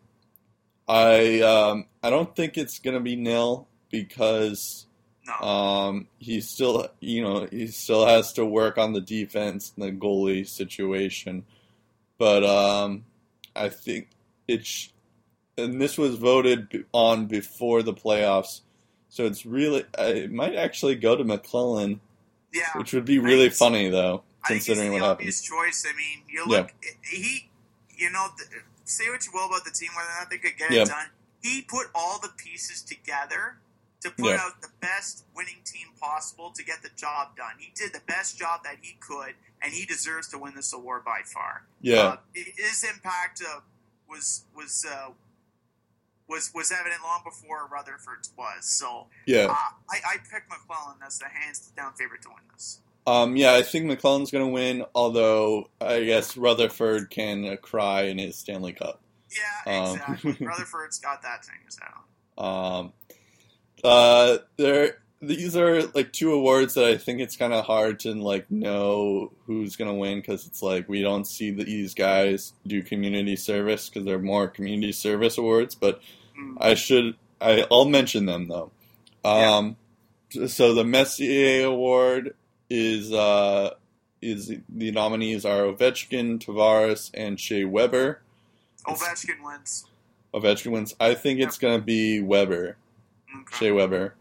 I 0.88 1.40
um, 1.42 1.86
I 2.02 2.10
don't 2.10 2.36
think 2.36 2.58
it's 2.58 2.80
gonna 2.80 3.00
be 3.00 3.16
Neil 3.16 3.68
because 3.90 4.88
No. 5.26 5.48
um, 5.48 6.08
he 6.18 6.42
still, 6.42 6.88
you 7.00 7.22
know, 7.22 7.48
he 7.50 7.68
still 7.68 8.06
has 8.06 8.34
to 8.34 8.46
work 8.46 8.78
on 8.78 8.92
the 8.94 9.00
defense 9.02 9.72
and 9.78 9.86
the 9.86 9.92
goalie 9.92 10.46
situation. 10.48 11.46
But 12.18 12.44
um, 12.44 13.06
I 13.56 13.70
think 13.70 14.10
it's, 14.48 14.92
and 15.58 15.82
this 15.82 15.98
was 15.98 16.16
voted 16.16 16.86
on 16.92 17.28
before 17.28 17.84
the 17.84 17.94
playoffs, 17.94 18.62
so 19.10 19.26
it's 19.26 19.46
really, 19.46 19.84
uh, 19.98 20.04
it 20.04 20.32
might 20.32 20.56
actually 20.56 20.96
go 20.96 21.16
to 21.16 21.24
MacLellan, 21.24 22.02
yeah. 22.54 22.70
which 22.76 22.94
would 22.94 23.06
be 23.06 23.20
really 23.20 23.50
funny 23.50 23.90
though, 23.90 24.24
considering 24.46 24.92
what 24.92 25.02
happened. 25.02 25.20
obvious 25.20 25.42
choice. 25.42 25.86
I 25.88 25.96
mean, 25.96 26.24
you 26.28 26.46
Yeah. 26.48 26.58
look, 26.62 26.72
he, 27.04 27.50
you 27.96 28.10
know, 28.10 28.28
say 28.86 29.10
what 29.10 29.26
you 29.26 29.32
will 29.34 29.46
about 29.48 29.64
the 29.66 29.72
team, 29.72 29.90
whether 29.96 30.10
or 30.10 30.20
not 30.20 30.30
they 30.30 30.38
could 30.38 30.58
get 30.58 30.72
Yeah. 30.72 30.82
it 30.84 30.88
done. 30.88 31.08
He 31.42 31.62
put 31.62 31.88
all 31.94 32.20
the 32.20 32.30
pieces 32.30 32.82
together 32.82 33.58
to 34.02 34.10
put 34.12 34.32
Yeah. 34.32 34.42
out 34.42 34.62
the 34.62 34.70
best 34.82 35.24
winning 35.36 35.62
team 35.64 35.88
possible 36.02 36.52
to 36.52 36.64
get 36.64 36.82
the 36.82 36.90
job 36.90 37.38
done. 37.38 37.54
He 37.60 37.72
did 37.76 37.94
the 37.94 38.02
best 38.02 38.38
job 38.38 38.64
that 38.64 38.78
he 38.82 38.98
could, 39.00 39.36
and 39.62 39.74
he 39.74 39.86
deserves 39.86 40.28
to 40.30 40.38
win 40.38 40.56
this 40.56 40.74
award 40.74 41.06
by 41.06 41.22
far. 41.24 41.64
Yeah, 41.82 42.00
Uh, 42.02 42.18
his 42.34 42.84
impact 42.84 43.42
uh, 43.42 43.62
was 44.14 44.46
was 44.56 44.86
uh, 44.90 45.10
was 46.30 46.52
was 46.54 46.72
evident 46.72 47.02
long 47.04 47.22
before 47.24 47.68
Rutherford's 47.72 48.32
was. 48.38 48.66
So 48.66 49.08
yeah. 49.26 49.48
uh, 49.50 49.72
I, 49.90 49.98
I 50.06 50.18
pick 50.32 50.44
MacLellan 50.50 50.98
as 51.06 51.20
the 51.20 51.26
hands 51.26 51.72
down 51.76 51.94
favorite 51.94 52.22
to 52.24 52.30
win 52.30 52.44
this. 52.54 52.80
Um, 53.06 53.36
yeah, 53.36 53.54
I 53.54 53.64
think 53.64 53.86
MacLellan's 53.86 54.32
going 54.32 54.46
to 54.46 54.52
win, 54.52 54.86
although 54.96 55.70
I 55.82 56.04
guess 56.06 56.38
Rutherford 56.38 57.10
can 57.10 57.46
uh, 57.46 57.56
cry 57.58 58.04
in 58.04 58.18
his 58.18 58.38
Stanley 58.38 58.72
Cup. 58.72 59.02
Yeah, 59.66 59.82
Um, 59.82 59.96
exactly. 59.96 60.38
Rutherford's 60.46 61.00
got 61.00 61.22
that 61.24 61.44
thing 61.44 61.56
head. 61.66 62.06
Um, 62.38 62.94
uh, 63.84 64.38
there, 64.56 65.00
these 65.26 65.56
are 65.56 65.84
like 65.94 66.12
two 66.14 66.32
awards 66.34 66.74
that 66.76 66.86
I 66.86 66.98
think 66.98 67.20
it's 67.22 67.36
kind 67.38 67.54
of 67.54 67.66
hard 67.66 68.00
to 68.02 68.14
like 68.14 68.50
know 68.52 69.32
who's 69.46 69.76
gonna 69.76 69.94
win 69.96 70.20
because 70.20 70.46
it's 70.46 70.62
like 70.62 70.88
we 70.90 71.02
don't 71.02 71.26
see 71.26 71.52
these 71.52 71.94
guys 71.94 72.54
do 72.68 72.84
community 72.84 73.36
service 73.36 73.90
because 73.90 74.06
they're 74.06 74.20
more 74.20 74.48
community 74.48 74.92
service 74.92 75.38
awards. 75.38 75.76
But 75.76 76.02
Mm. 76.36 76.58
I 76.60 76.74
should, 76.74 77.16
I, 77.40 77.64
I'll 77.72 77.86
mention 77.86 78.26
them 78.26 78.48
though. 78.48 78.72
Um, 79.24 79.76
so 80.48 80.74
the 80.74 80.84
Messier 80.84 81.68
Award 81.68 82.34
is 82.72 83.14
uh, 83.14 83.76
is 84.20 84.52
the 84.68 84.92
nominees 84.92 85.46
are 85.46 85.62
Ovechkin, 85.66 86.40
Tavares, 86.44 87.12
and 87.14 87.40
Shea 87.40 87.66
Weber. 87.66 88.22
Ovechkin 88.88 89.44
wins. 89.46 89.86
Ovechkin 90.34 90.72
wins. 90.72 90.96
I 91.00 91.14
think 91.14 91.40
it's 91.40 91.60
gonna 91.60 91.80
be 91.82 92.20
Weber. 92.20 92.78
Okay. 93.42 93.58
Shea 93.58 93.72
Weber. 93.72 94.16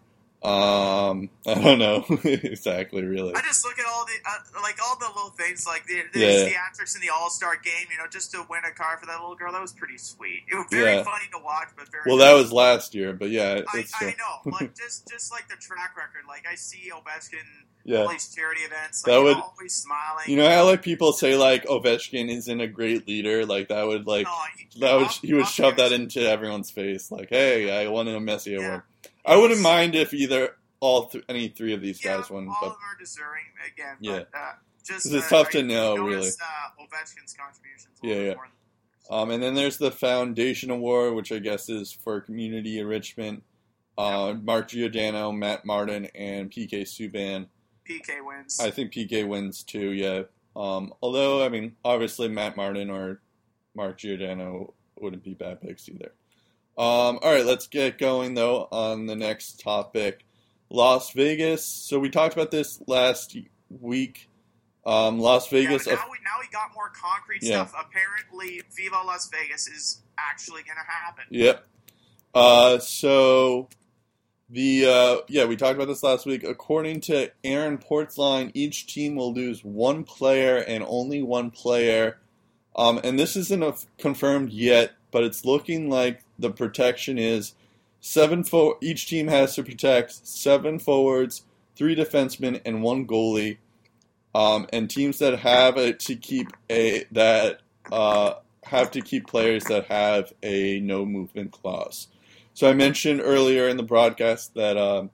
Um, 0.45 1.31
I 1.47 1.55
don't 1.55 1.79
know 1.79 2.05
exactly, 2.25 3.05
really. 3.05 3.33
I 3.35 3.41
just 3.43 3.65
look 3.65 3.79
at 3.79 3.87
all 3.87 4.05
the 4.05 4.13
uh, 4.29 4.61
like 4.63 4.77
all 4.83 4.99
the 4.99 5.07
little 5.07 5.31
things 5.31 5.67
like 5.67 5.87
the, 5.87 6.03
the 6.13 6.19
Yeah. 6.21 6.49
theatrics 6.49 6.97
in 6.97 7.01
the 7.01 7.11
All 7.11 7.31
Star 7.31 7.55
game. 7.57 7.87
You 7.93 7.99
know, 7.99 8.09
just 8.11 8.33
to 8.33 8.45
win 8.51 8.61
a 8.69 8.73
car 8.75 8.99
for 8.99 9.07
that 9.07 9.21
little 9.21 9.37
girl. 9.37 9.53
That 9.53 9.61
was 9.63 9.73
pretty 9.73 9.99
sweet. 9.99 10.43
It 10.51 10.57
was 10.57 10.67
very 10.71 10.97
Yeah. 10.97 11.05
funny 11.05 11.27
to 11.33 11.39
watch, 11.45 11.69
but 11.77 11.89
very. 11.93 12.03
Well, 12.07 12.17
that 12.17 12.33
was 12.33 12.53
last 12.53 12.95
year, 12.95 13.13
but 13.13 13.31
yeah, 13.31 13.61
I. 13.73 13.85
I 14.01 14.05
know, 14.19 14.51
like 14.51 14.75
just 14.77 15.09
just 15.09 15.31
like 15.31 15.49
the 15.49 15.57
track 15.57 15.97
record. 15.97 16.23
Like 16.27 16.45
I 16.51 16.57
see 16.57 16.91
Ovechkin 16.93 17.39
Yeah, 17.85 18.05
plays 18.07 18.29
charity 18.35 18.63
events. 18.63 19.03
That 19.03 19.23
would- 19.23 19.37
always 19.37 19.73
smiling. 19.75 20.25
you 20.27 20.37
know 20.37 20.49
how 20.49 20.65
like 20.65 20.83
people 20.83 21.13
say 21.13 21.37
like 21.37 21.67
Ovechkin 21.67 22.29
isn't 22.37 22.61
a 22.61 22.67
great 22.67 23.07
leader, 23.07 23.47
like 23.47 23.69
that 23.69 23.87
would 23.87 24.09
like 24.09 24.27
No, 24.27 24.35
he- 24.59 24.81
that 24.81 24.95
would 24.97 25.09
he 25.23 25.35
would 25.35 25.47
shove 25.47 25.77
that 25.77 25.93
into 25.93 26.21
everyone's 26.29 26.71
face, 26.73 27.13
like, 27.13 27.29
hey, 27.31 27.71
I 27.85 27.89
won 27.89 28.09
a 28.09 28.19
Messi 28.19 28.59
Yeah. 28.59 28.67
award. 28.67 28.83
I 29.25 29.37
wouldn't 29.37 29.61
mind 29.61 29.95
if 29.95 30.13
either 30.15 30.57
all 30.81 31.07
th- 31.07 31.25
any 31.29 31.49
three 31.49 31.73
of 31.75 31.81
these 31.81 32.05
Yeah, 32.05 32.19
guys 32.19 32.31
won, 32.31 32.49
all 32.49 32.57
but 32.61 32.67
of 32.69 32.73
them 32.73 32.81
are 32.95 32.99
deserving 32.99 33.45
again. 33.73 33.97
Yeah. 34.01 34.25
But, 34.33 34.39
uh, 34.39 34.53
just 34.85 35.07
It's 35.07 35.27
uh, 35.27 35.29
tough 35.29 35.51
to 35.51 35.63
know, 35.63 35.95
notice, 35.97 36.37
Uh, 36.41 36.83
Ovechkin's 36.83 37.35
contributions. 37.35 37.99
Yeah, 38.03 38.15
yeah. 38.17 38.35
Um, 39.11 39.31
and 39.31 39.43
then 39.43 39.55
there's 39.55 39.79
the 39.79 39.91
Foundation 39.93 40.71
Award, 40.71 41.15
which 41.15 41.31
I 41.31 41.39
guess 41.39 41.69
is 41.69 41.93
for 41.93 42.21
community 42.21 42.79
enrichment. 42.81 43.45
Uh, 43.97 44.35
Mark 44.43 44.69
Giordano, 44.69 45.31
Matt 45.33 45.65
Martin, 45.65 46.07
and 46.15 46.51
PK 46.51 46.83
Subban. 46.83 47.47
PK 47.89 48.25
wins. 48.25 48.59
I 48.59 48.71
think 48.71 48.93
PK 48.93 49.27
wins 49.27 49.63
too, 49.63 49.91
yeah. 49.93 50.23
Um, 50.57 50.95
although, 51.03 51.45
I 51.45 51.49
mean, 51.49 51.77
obviously 51.85 52.29
Matt 52.29 52.57
Martin 52.57 52.91
or 52.91 53.21
Mark 53.75 53.99
Giordano 53.99 54.75
wouldn't 54.99 55.23
be 55.25 55.35
bad 55.35 55.61
picks 55.61 55.89
either. 55.89 56.13
Um, 56.79 57.19
all 57.23 57.33
right, 57.33 57.45
let's 57.45 57.67
get 57.67 57.99
going 57.99 58.35
though 58.35 58.69
on 58.73 59.07
the 59.07 59.17
next 59.17 59.61
topic 59.61 60.25
Las 60.71 61.13
Vegas. 61.13 61.65
So 61.65 61.99
we 61.99 62.09
talked 62.11 62.35
about 62.35 62.51
this 62.51 62.81
last 62.87 63.37
week. 63.69 64.29
Um, 64.85 65.21
Las 65.21 65.49
Vegas. 65.49 65.85
but 65.85 65.95
now 65.95 66.05
we 66.11 66.19
now 66.25 66.41
we 66.41 66.47
got 66.53 66.71
more 66.75 66.91
concrete 66.91 67.43
Yeah. 67.43 67.67
stuff. 67.67 67.87
Apparently, 67.89 68.63
Viva 68.75 69.01
Las 69.07 69.29
Vegas 69.31 69.69
is 69.69 70.03
actually 70.19 70.63
going 70.63 70.77
to 70.77 70.91
happen. 70.93 71.25
Yep. 71.31 71.67
Uh, 72.35 72.79
so 72.79 73.69
the 74.51 74.87
uh, 74.87 75.17
yeah, 75.29 75.45
we 75.45 75.57
talked 75.57 75.77
about 75.77 75.89
this 75.89 76.03
last 76.03 76.27
week. 76.27 76.43
According 76.43 77.01
to 77.03 77.31
Aaron 77.45 77.79
Portzline, 77.79 78.51
each 78.55 78.93
team 78.93 79.15
will 79.15 79.33
lose 79.33 79.63
one 79.63 80.05
player 80.05 80.57
and 80.57 80.83
only 80.89 81.23
one 81.23 81.51
player. 81.51 82.19
Um, 82.75 82.99
and 83.05 83.19
this 83.19 83.37
isn't 83.37 83.63
a, 83.63 83.75
confirmed 83.99 84.51
yet, 84.51 84.93
but 85.13 85.23
it's 85.23 85.45
looking 85.45 85.89
like 85.89 86.25
the 86.39 86.51
protection 86.51 87.19
is 87.19 87.55
seven. 88.01 88.43
For- 88.43 88.79
each 88.81 89.07
team 89.07 89.29
has 89.29 89.55
to 89.55 89.63
protect 89.63 90.27
seven 90.27 90.81
forwards, 90.81 91.43
three 91.77 91.95
defensemen, 91.95 92.61
and 92.65 92.83
one 92.83 93.07
goalie. 93.07 93.59
Um, 94.35 94.67
and 94.73 94.89
teams 94.89 95.19
that 95.19 95.41
have 95.41 95.77
it 95.77 96.01
to 96.01 96.17
keep 96.17 96.49
a 96.71 97.05
that 97.13 97.61
uh, 97.93 98.35
have 98.65 98.91
to 98.93 99.03
keep 99.03 99.27
players 99.27 99.65
that 99.65 99.87
have 99.87 100.33
a 100.43 100.81
no 100.81 101.05
movement 101.05 101.53
clause. 101.53 102.09
So 102.55 102.69
I 102.69 102.73
mentioned 102.73 103.21
earlier 103.23 103.69
in 103.69 103.77
the 103.77 103.83
broadcast 103.83 104.55
that 104.55 104.77
um, 104.77 105.11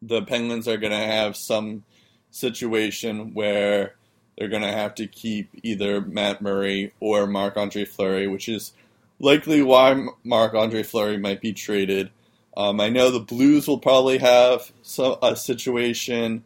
the 0.00 0.22
Penguins 0.22 0.68
are 0.68 0.76
going 0.76 0.92
to 0.92 0.96
have 0.96 1.36
some 1.36 1.84
situation 2.30 3.34
where 3.34 3.94
they're 4.36 4.48
going 4.48 4.62
to 4.62 4.72
have 4.72 4.94
to 4.96 5.06
keep 5.06 5.48
either 5.62 6.00
Matt 6.00 6.42
Murray 6.42 6.92
or 7.00 7.26
Marc 7.26 7.56
Andre 7.56 7.84
Fleury, 7.84 8.26
which 8.26 8.48
is 8.48 8.72
likely 9.18 9.62
why 9.62 10.06
Marc 10.22 10.54
Andre 10.54 10.82
Fleury 10.82 11.18
might 11.18 11.40
be 11.40 11.52
traded. 11.52 12.10
Um, 12.56 12.80
I 12.80 12.88
know 12.88 13.10
the 13.10 13.20
Blues 13.20 13.66
will 13.66 13.78
probably 13.80 14.18
have 14.18 14.70
some, 14.82 15.16
a 15.22 15.34
situation. 15.36 16.44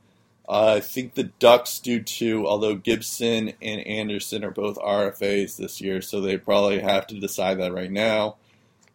Uh, 0.49 0.77
I 0.77 0.81
think 0.81 1.15
the 1.15 1.25
Ducks 1.25 1.79
do 1.79 2.01
too, 2.03 2.47
although 2.47 2.75
Gibson 2.75 3.53
and 3.61 3.87
Andersen 3.87 4.43
are 4.45 4.51
both 4.51 4.79
RFAs 4.79 5.57
this 5.59 5.81
year, 5.83 6.01
so 6.01 6.21
they 6.23 6.39
probably 6.39 6.81
have 6.81 7.07
to 7.09 7.21
decide 7.21 7.59
that 7.61 7.73
right 7.75 7.91
now. 7.93 8.37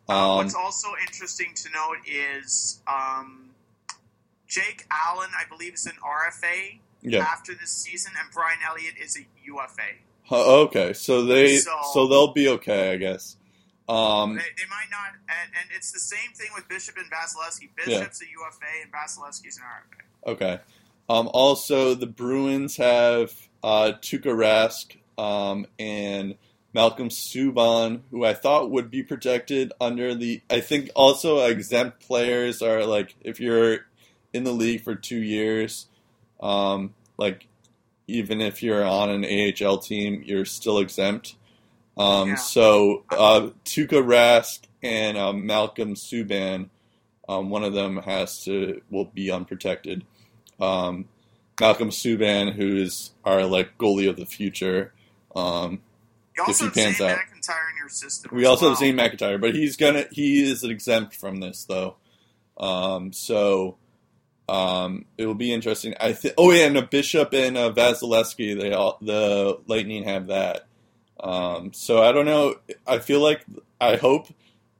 Uh, 0.10 0.14
Um, 0.32 0.38
what's 0.38 0.56
also 0.56 0.88
interesting 1.08 1.54
to 1.56 1.70
note 1.70 1.98
is 2.08 2.82
um, 2.88 3.52
Jake 4.48 4.86
Allen, 4.92 5.30
I 5.38 5.48
believe, 5.48 5.76
is 5.76 5.86
an 5.86 5.94
RFA 6.04 6.80
yeah. 7.04 7.20
after 7.20 7.54
this 7.54 7.72
season, 7.72 8.14
and 8.20 8.28
Brian 8.34 8.58
Elliott 8.68 8.96
is 9.00 9.16
a 9.18 9.26
UFA. 9.46 9.84
Uh, 10.32 10.62
okay, 10.64 10.94
so 10.94 11.24
they 11.24 11.58
So- 11.58 11.72
so 11.94 12.08
they'll 12.08 12.34
be 12.34 12.48
okay, 12.50 12.94
I 12.94 12.98
guess. 12.98 13.38
Um, 13.90 14.36
They, 14.36 14.42
they 14.42 14.70
might 14.70 14.90
not, 14.92 15.14
and, 15.28 15.52
and 15.60 15.70
it's 15.76 15.92
the 15.92 16.00
same 16.00 16.32
thing 16.36 16.48
with 16.56 16.68
Bishop 16.70 16.96
and 16.98 17.06
Vasilevskiy. 17.12 17.70
Yeah. 17.86 18.00
Bishop's 18.00 18.22
a 18.22 18.26
UFA, 18.26 18.66
and 18.84 18.92
Vasilevskiy's 18.92 19.58
an 19.58 19.64
RFA. 19.64 20.32
okay. 20.32 20.60
Um, 21.10 21.30
also, 21.34 21.96
the 21.96 22.08
Bruins 22.08 22.78
have 22.78 23.34
uh, 23.62 23.92
Tuukka 24.02 24.34
Rask 24.34 24.96
um, 25.22 25.66
and 25.78 26.36
Malcolm 26.74 27.10
Subban, 27.10 28.02
who 28.10 28.24
I 28.24 28.34
thought 28.34 28.72
would 28.72 28.90
be 28.90 29.04
protected 29.04 29.74
under 29.82 30.16
the. 30.16 30.42
I 30.50 30.62
think 30.62 30.90
also 30.96 31.46
exempt 31.46 32.00
players 32.08 32.62
are 32.62 32.86
like 32.86 33.16
if 33.22 33.40
you're 33.40 33.80
in 34.32 34.46
the 34.46 34.54
league 34.54 34.82
for 34.82 34.96
two 34.96 35.22
years, 35.22 35.88
um, 36.40 36.94
like 37.18 37.48
even 38.08 38.42
if 38.42 38.64
you're 38.64 38.86
on 38.86 39.10
an 39.10 39.26
AHL 39.26 39.78
team, 39.80 40.24
you're 40.26 40.46
still 40.46 40.80
exempt. 40.80 41.36
Um, 41.98 42.30
Yeah. 42.30 42.36
So 42.36 43.04
uh, 43.12 43.50
Tuukka 43.66 44.04
Rask 44.04 44.62
and 44.82 45.18
um, 45.18 45.46
Malcolm 45.46 45.96
Subban, 45.96 46.70
um, 47.30 47.50
one 47.50 47.64
of 47.64 47.74
them 47.74 47.98
has 47.98 48.44
to 48.46 48.82
will 48.90 49.06
be 49.06 49.32
unprotected. 49.32 50.04
Um, 50.60 51.06
Malcolm 51.60 51.90
Subban, 51.90 52.54
who 52.54 52.78
is 52.78 53.12
our 53.24 53.46
like 53.46 53.78
goalie 53.78 54.10
of 54.10 54.16
the 54.18 54.26
future. 54.26 54.94
Um, 55.36 55.82
You 56.36 56.44
also 56.44 56.66
he 56.66 56.66
have 56.66 56.74
Zane 56.74 56.84
pans 56.86 57.02
out. 57.02 57.18
McIntyre 57.18 57.70
in 57.72 57.78
your 57.80 57.90
system. 57.90 58.32
we 58.34 58.46
also 58.46 58.66
well. 58.66 58.72
have 58.72 58.80
Zane 58.80 58.98
McIntyre, 58.98 59.40
but 59.40 59.54
he's 59.56 59.78
gonna 59.78 60.06
he 60.12 60.44
is 60.44 60.64
exempt 60.64 61.16
from 61.16 61.40
this 61.40 61.64
though. 61.66 61.96
Um, 62.58 63.14
so 63.14 63.78
um, 64.50 65.06
it 65.18 65.26
will 65.26 65.36
be 65.36 65.54
interesting. 65.54 65.94
I 66.00 66.14
think. 66.14 66.34
Oh 66.38 66.52
yeah, 66.52 66.66
and 66.66 66.78
a 66.78 66.82
Bishop 66.82 67.34
and 67.34 67.58
a 67.58 67.72
Vasilevskiy. 67.72 68.60
They 68.60 68.74
all 68.74 68.98
the 69.02 69.60
Lightning 69.68 70.04
have 70.04 70.28
that. 70.28 70.68
Um, 71.20 71.74
so 71.74 72.02
I 72.04 72.12
don't 72.12 72.26
know. 72.26 72.56
I 72.86 73.00
feel 73.00 73.22
like 73.22 73.46
I 73.80 73.96
hope 73.96 74.28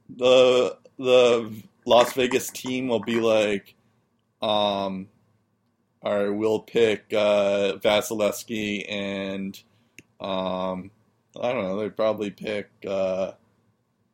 the 0.08 0.76
the 0.98 1.52
Las 1.86 2.12
Vegas 2.14 2.50
team 2.50 2.88
will 2.88 3.00
be 3.00 3.20
like, 3.20 3.74
um, 4.42 5.08
or 6.00 6.32
we'll 6.32 6.60
pick 6.60 7.12
uh, 7.12 7.78
Vasilevskiy 7.78 8.90
and 8.90 9.60
um, 10.20 10.90
I 11.40 11.52
don't 11.52 11.64
know. 11.64 11.78
They'd 11.78 11.96
probably 11.96 12.30
pick 12.30 12.70
uh, 12.86 13.32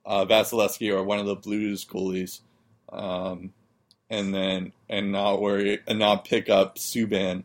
uh, 0.05 0.25
Vasilevskiy 0.25 0.93
or 0.93 1.05
one 1.05 1.19
of 1.19 1.27
the 1.27 1.37
Blues 1.37 1.85
goalies, 1.85 2.41
um, 2.93 3.53
and 4.09 4.35
then 4.35 4.73
and 4.89 5.13
not 5.13 5.41
worry 5.41 5.81
and 5.87 5.99
not 5.99 6.25
pick 6.25 6.49
up 6.49 6.77
Subban. 6.77 7.45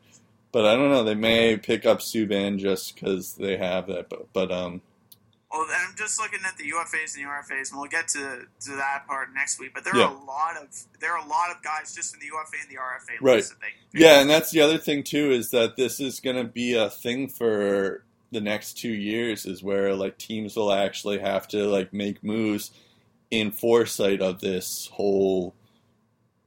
But 0.56 0.64
I 0.66 0.78
don't 0.78 0.90
know. 0.90 1.04
They 1.04 1.16
may 1.16 1.58
pick 1.58 1.86
up 1.86 2.00
Subban 2.00 2.58
just 2.60 2.96
because 2.96 3.34
they 3.36 3.58
have 3.58 3.88
that. 3.88 4.08
But, 4.08 4.32
but 4.32 4.54
um, 4.54 4.80
Well, 5.52 5.68
I'm 5.70 5.94
just 5.98 6.18
looking 6.18 6.40
at 6.48 6.56
the 6.58 6.72
UFAs 6.72 7.14
and 7.18 7.26
the 7.26 7.30
RFAs, 7.30 7.72
and 7.72 7.82
we'll 7.82 7.90
get 7.90 8.08
to, 8.08 8.44
to 8.62 8.72
that 8.78 9.04
part 9.06 9.34
next 9.36 9.60
week. 9.60 9.72
But 9.74 9.84
there 9.84 9.98
Yeah. 9.98 10.06
are 10.06 10.16
a 10.16 10.24
lot 10.24 10.56
of 10.56 10.70
there 11.02 11.12
are 11.12 11.18
a 11.26 11.28
lot 11.28 11.52
of 11.54 11.62
guys 11.62 11.94
just 11.94 12.14
in 12.14 12.22
the 12.22 12.28
UFA 12.28 12.56
and 12.62 12.72
the 12.72 12.78
RFA 12.80 13.18
Right. 13.20 13.36
list 13.36 13.50
that 13.50 13.60
they 13.60 13.68
can 13.92 14.02
yeah, 14.02 14.22
and 14.22 14.30
that's 14.30 14.52
the 14.52 14.62
other 14.62 14.78
thing 14.78 15.04
too 15.04 15.30
is 15.30 15.50
that 15.52 15.76
this 15.76 16.00
is 16.00 16.22
going 16.22 16.38
to 16.38 16.46
be 16.46 16.74
a 16.74 16.90
thing 16.90 17.28
for 17.28 18.06
the 18.32 18.40
next 18.40 18.76
two 18.78 18.94
years. 18.94 19.46
Is 19.46 19.62
where 19.62 19.94
like 19.94 20.18
teams 20.18 20.56
will 20.56 20.72
actually 20.72 21.20
have 21.20 21.50
to 21.50 21.68
like 21.68 21.92
make 21.92 22.24
moves 22.24 22.72
in 23.30 23.52
foresight 23.52 24.22
of 24.22 24.40
this 24.40 24.90
whole 24.94 25.54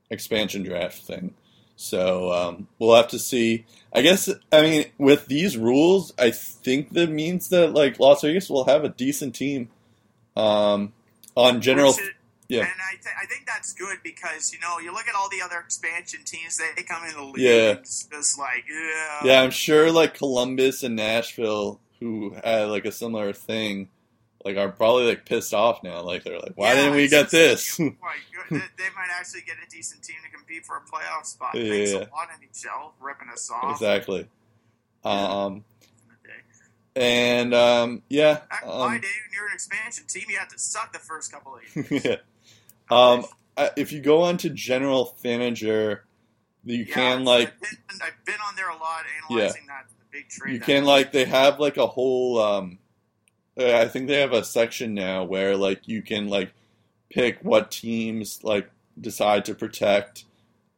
expansion 0.08 0.62
draft 0.62 1.02
thing. 1.02 1.34
So 1.80 2.32
um, 2.32 2.66
we'll 2.80 2.96
have 2.96 3.06
to 3.08 3.20
see. 3.20 3.64
I 3.94 4.02
guess 4.02 4.28
I 4.50 4.62
mean 4.62 4.86
with 4.98 5.26
these 5.26 5.56
rules, 5.56 6.12
I 6.18 6.32
think 6.32 6.92
that 6.94 7.08
means 7.08 7.50
that 7.50 7.72
like 7.72 8.00
Las 8.00 8.22
Vegas 8.22 8.50
will 8.50 8.64
have 8.64 8.82
a 8.82 8.88
decent 8.88 9.36
team. 9.36 9.68
Um, 10.36 10.92
on 11.36 11.60
general, 11.60 11.90
is- 11.90 12.00
yeah. 12.48 12.60
And 12.62 12.68
I, 12.68 12.94
th- 12.94 13.14
I 13.22 13.26
think 13.26 13.46
that's 13.46 13.72
good 13.74 13.98
because 14.02 14.52
you 14.52 14.58
know 14.58 14.80
you 14.80 14.92
look 14.92 15.06
at 15.06 15.14
all 15.14 15.28
the 15.28 15.40
other 15.40 15.58
expansion 15.58 16.20
teams 16.24 16.56
they, 16.56 16.64
they 16.76 16.82
come 16.82 17.04
in 17.04 17.14
the 17.14 17.22
league 17.22 17.36
Yeah. 17.38 17.72
it's 17.72 18.04
just 18.04 18.38
like 18.38 18.64
yeah, 18.68 19.20
yeah, 19.24 19.42
I'm 19.42 19.50
sure 19.50 19.92
like 19.92 20.14
Columbus 20.14 20.82
and 20.82 20.96
Nashville, 20.96 21.78
who 22.00 22.34
had 22.42 22.68
like 22.70 22.86
a 22.86 22.92
similar 22.92 23.32
thing, 23.32 23.88
like 24.48 24.56
are 24.56 24.70
probably 24.70 25.06
like 25.06 25.26
pissed 25.26 25.52
off 25.54 25.82
now. 25.82 26.00
Like 26.02 26.24
they're 26.24 26.38
like, 26.38 26.52
why 26.56 26.68
Yeah, 26.70 26.74
didn't 26.82 26.94
we 26.96 27.08
get 27.08 27.30
this? 27.30 27.76
they, 27.76 27.84
might 27.84 29.10
actually 29.18 29.42
get 29.42 29.56
a 29.66 29.70
decent 29.70 30.02
team 30.02 30.16
to 30.24 30.36
compete 30.36 30.64
for 30.64 30.76
a 30.76 30.80
playoff 30.80 31.26
spot. 31.26 31.54
Yeah. 31.54 31.70
Thanks 31.72 31.92
a 31.92 31.98
lot, 31.98 32.28
NHL, 32.40 32.92
ripping 33.00 33.28
us 33.32 33.50
off. 33.50 33.72
exactly. 33.72 34.26
Um, 35.04 35.64
the 36.22 36.28
day. 36.28 36.34
and 36.96 37.54
um, 37.54 38.02
yeah, 38.08 38.40
Back 38.50 38.62
in 38.62 38.68
my 38.68 38.74
um, 38.74 38.90
day, 38.92 39.08
when 39.08 39.34
you're 39.34 39.46
an 39.46 39.52
expansion 39.54 40.04
team, 40.08 40.24
you 40.28 40.38
had 40.38 40.50
to 40.50 40.58
suck 40.58 40.92
the 40.92 40.98
first 40.98 41.30
couple 41.30 41.56
of 41.56 41.76
years. 41.90 42.04
yeah. 42.04 42.16
Um, 42.90 43.24
I- 43.56 43.70
if 43.76 43.92
you 43.92 44.00
go 44.00 44.22
on 44.22 44.36
to 44.38 44.50
General 44.50 45.04
Fanager, 45.04 46.04
you 46.64 46.84
Yeah, 46.84 46.94
can 46.94 47.24
like 47.24 47.48
I've 47.48 47.60
been, 47.60 47.78
I've 48.02 48.24
been 48.24 48.34
on 48.46 48.54
there 48.56 48.68
a 48.70 48.76
lot 48.76 49.04
analyzing 49.30 49.66
that 49.68 49.86
the 49.98 50.04
big 50.10 50.28
trade. 50.28 50.54
you 50.54 50.60
can 50.60 50.84
like 50.84 51.12
they 51.12 51.24
have 51.24 51.60
like 51.60 51.76
a 51.76 51.86
whole 51.86 52.40
um 52.40 52.78
i 53.58 53.86
think 53.88 54.06
they 54.08 54.20
have 54.20 54.32
a 54.32 54.44
section 54.44 54.94
now 54.94 55.24
where 55.24 55.56
like 55.56 55.86
you 55.86 56.02
can 56.02 56.28
like 56.28 56.52
pick 57.10 57.38
what 57.42 57.70
teams 57.70 58.42
like 58.44 58.70
decide 59.00 59.44
to 59.44 59.54
protect 59.54 60.24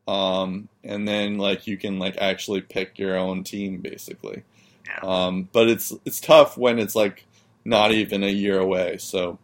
um 0.09 0.69
and 0.85 1.07
then 1.07 1.39
like 1.39 1.67
you 1.67 1.77
can 1.77 1.99
like 1.99 2.17
actually 2.19 2.61
pick 2.61 2.99
your 2.99 3.17
own 3.17 3.45
team 3.45 3.79
basically 3.81 4.43
Yeah. 4.87 5.27
um 5.27 5.49
but 5.53 5.69
it's 5.69 5.93
it's 6.05 6.21
tough 6.21 6.57
when 6.57 6.79
it's 6.79 6.95
like 6.95 7.27
not 7.65 7.93
even 7.93 8.23
a 8.25 8.29
year 8.31 8.59
away 8.59 8.97
so 8.99 9.39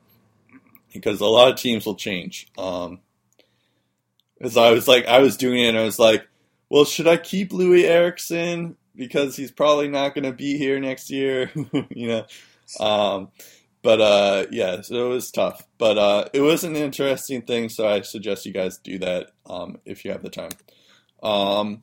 because 0.93 1.21
a 1.21 1.27
lot 1.27 1.51
of 1.51 1.57
teams 1.57 1.85
will 1.85 1.95
change 1.95 2.49
um 2.57 3.01
because 4.39 4.57
i 4.57 4.71
was 4.71 4.89
like 4.89 5.07
i 5.07 5.19
was 5.19 5.37
doing 5.37 5.63
it 5.63 5.69
and 5.69 5.79
i 5.79 5.85
was 5.85 5.99
like 5.99 6.27
well, 6.69 6.85
should 6.85 7.07
I 7.07 7.17
keep 7.17 7.51
Loui 7.51 7.85
Eriksson 7.85 8.77
because 8.95 9.37
he's 9.37 9.51
probably 9.53 9.89
not 9.89 10.15
going 10.15 10.25
to 10.25 10.33
be 10.33 10.57
here 10.59 10.81
next 10.81 11.11
year? 11.11 11.51
you 11.91 12.09
know, 12.09 12.27
um, 12.81 13.29
but 13.83 14.01
uh, 14.01 14.47
yeah, 14.51 14.81
so 14.81 15.07
it 15.07 15.15
was 15.15 15.31
tough, 15.31 15.63
but 15.79 15.99
uh, 15.99 16.29
it 16.33 16.41
was 16.41 16.65
an 16.65 16.77
interesting 16.77 17.43
thing. 17.43 17.69
So 17.69 17.89
I 17.89 18.01
suggest 18.01 18.47
you 18.47 18.53
guys 18.53 18.79
do 18.79 18.99
that 18.99 19.31
um, 19.47 19.79
if 19.85 20.05
you 20.05 20.11
have 20.11 20.23
the 20.23 20.31
time. 20.31 20.51
Um, 21.23 21.83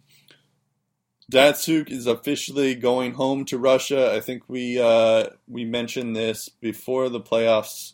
Datsyuk 1.32 1.90
is 1.90 2.06
officially 2.06 2.76
going 2.76 3.14
home 3.14 3.46
to 3.46 3.58
Russia. 3.58 4.14
I 4.14 4.20
think 4.20 4.44
we 4.48 4.80
uh, 4.80 5.28
we 5.48 5.66
mentioned 5.66 6.16
this 6.16 6.50
before 6.50 7.10
the 7.10 7.22
playoffs. 7.22 7.94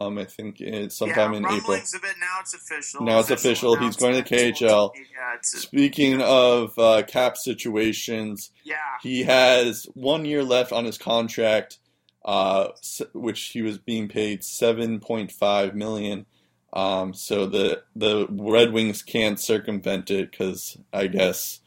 Um, 0.00 0.18
I 0.18 0.24
think 0.24 0.60
it's 0.60 0.98
sometime 0.98 1.32
yeah, 1.32 1.38
in 1.38 1.44
April. 1.46 1.72
of 1.72 2.04
it. 2.04 2.16
Now 2.20 2.40
it's 2.40 2.54
official. 2.54 3.02
Now 3.02 3.20
it's 3.20 3.30
official. 3.30 3.76
He's 3.76 3.96
going 3.96 4.22
to 4.22 4.28
the. 4.28 4.52
KHL. 4.52 4.90
Yeah, 4.94 5.36
Speaking 5.42 6.20
of 6.20 6.78
uh, 6.78 7.02
cap 7.08 7.36
situations, 7.36 8.50
yeah. 8.64 8.76
he 9.02 9.22
has 9.22 9.86
one 9.94 10.26
year 10.26 10.44
left 10.44 10.72
on 10.72 10.84
his 10.84 10.98
contract, 10.98 11.78
uh, 12.24 12.68
which 13.12 13.40
he 13.46 13.62
was 13.62 13.78
being 13.78 14.08
paid 14.08 14.44
seven 14.44 15.00
point 15.00 15.32
five 15.32 15.74
million. 15.74 16.26
Um, 16.72 17.14
so 17.14 17.46
the 17.46 17.82
the 17.96 18.26
Red 18.30 18.72
Wings 18.72 19.02
can't 19.02 19.40
circumvent 19.40 20.10
it 20.10 20.30
because 20.30 20.76
I 20.92 21.06
guess, 21.06 21.60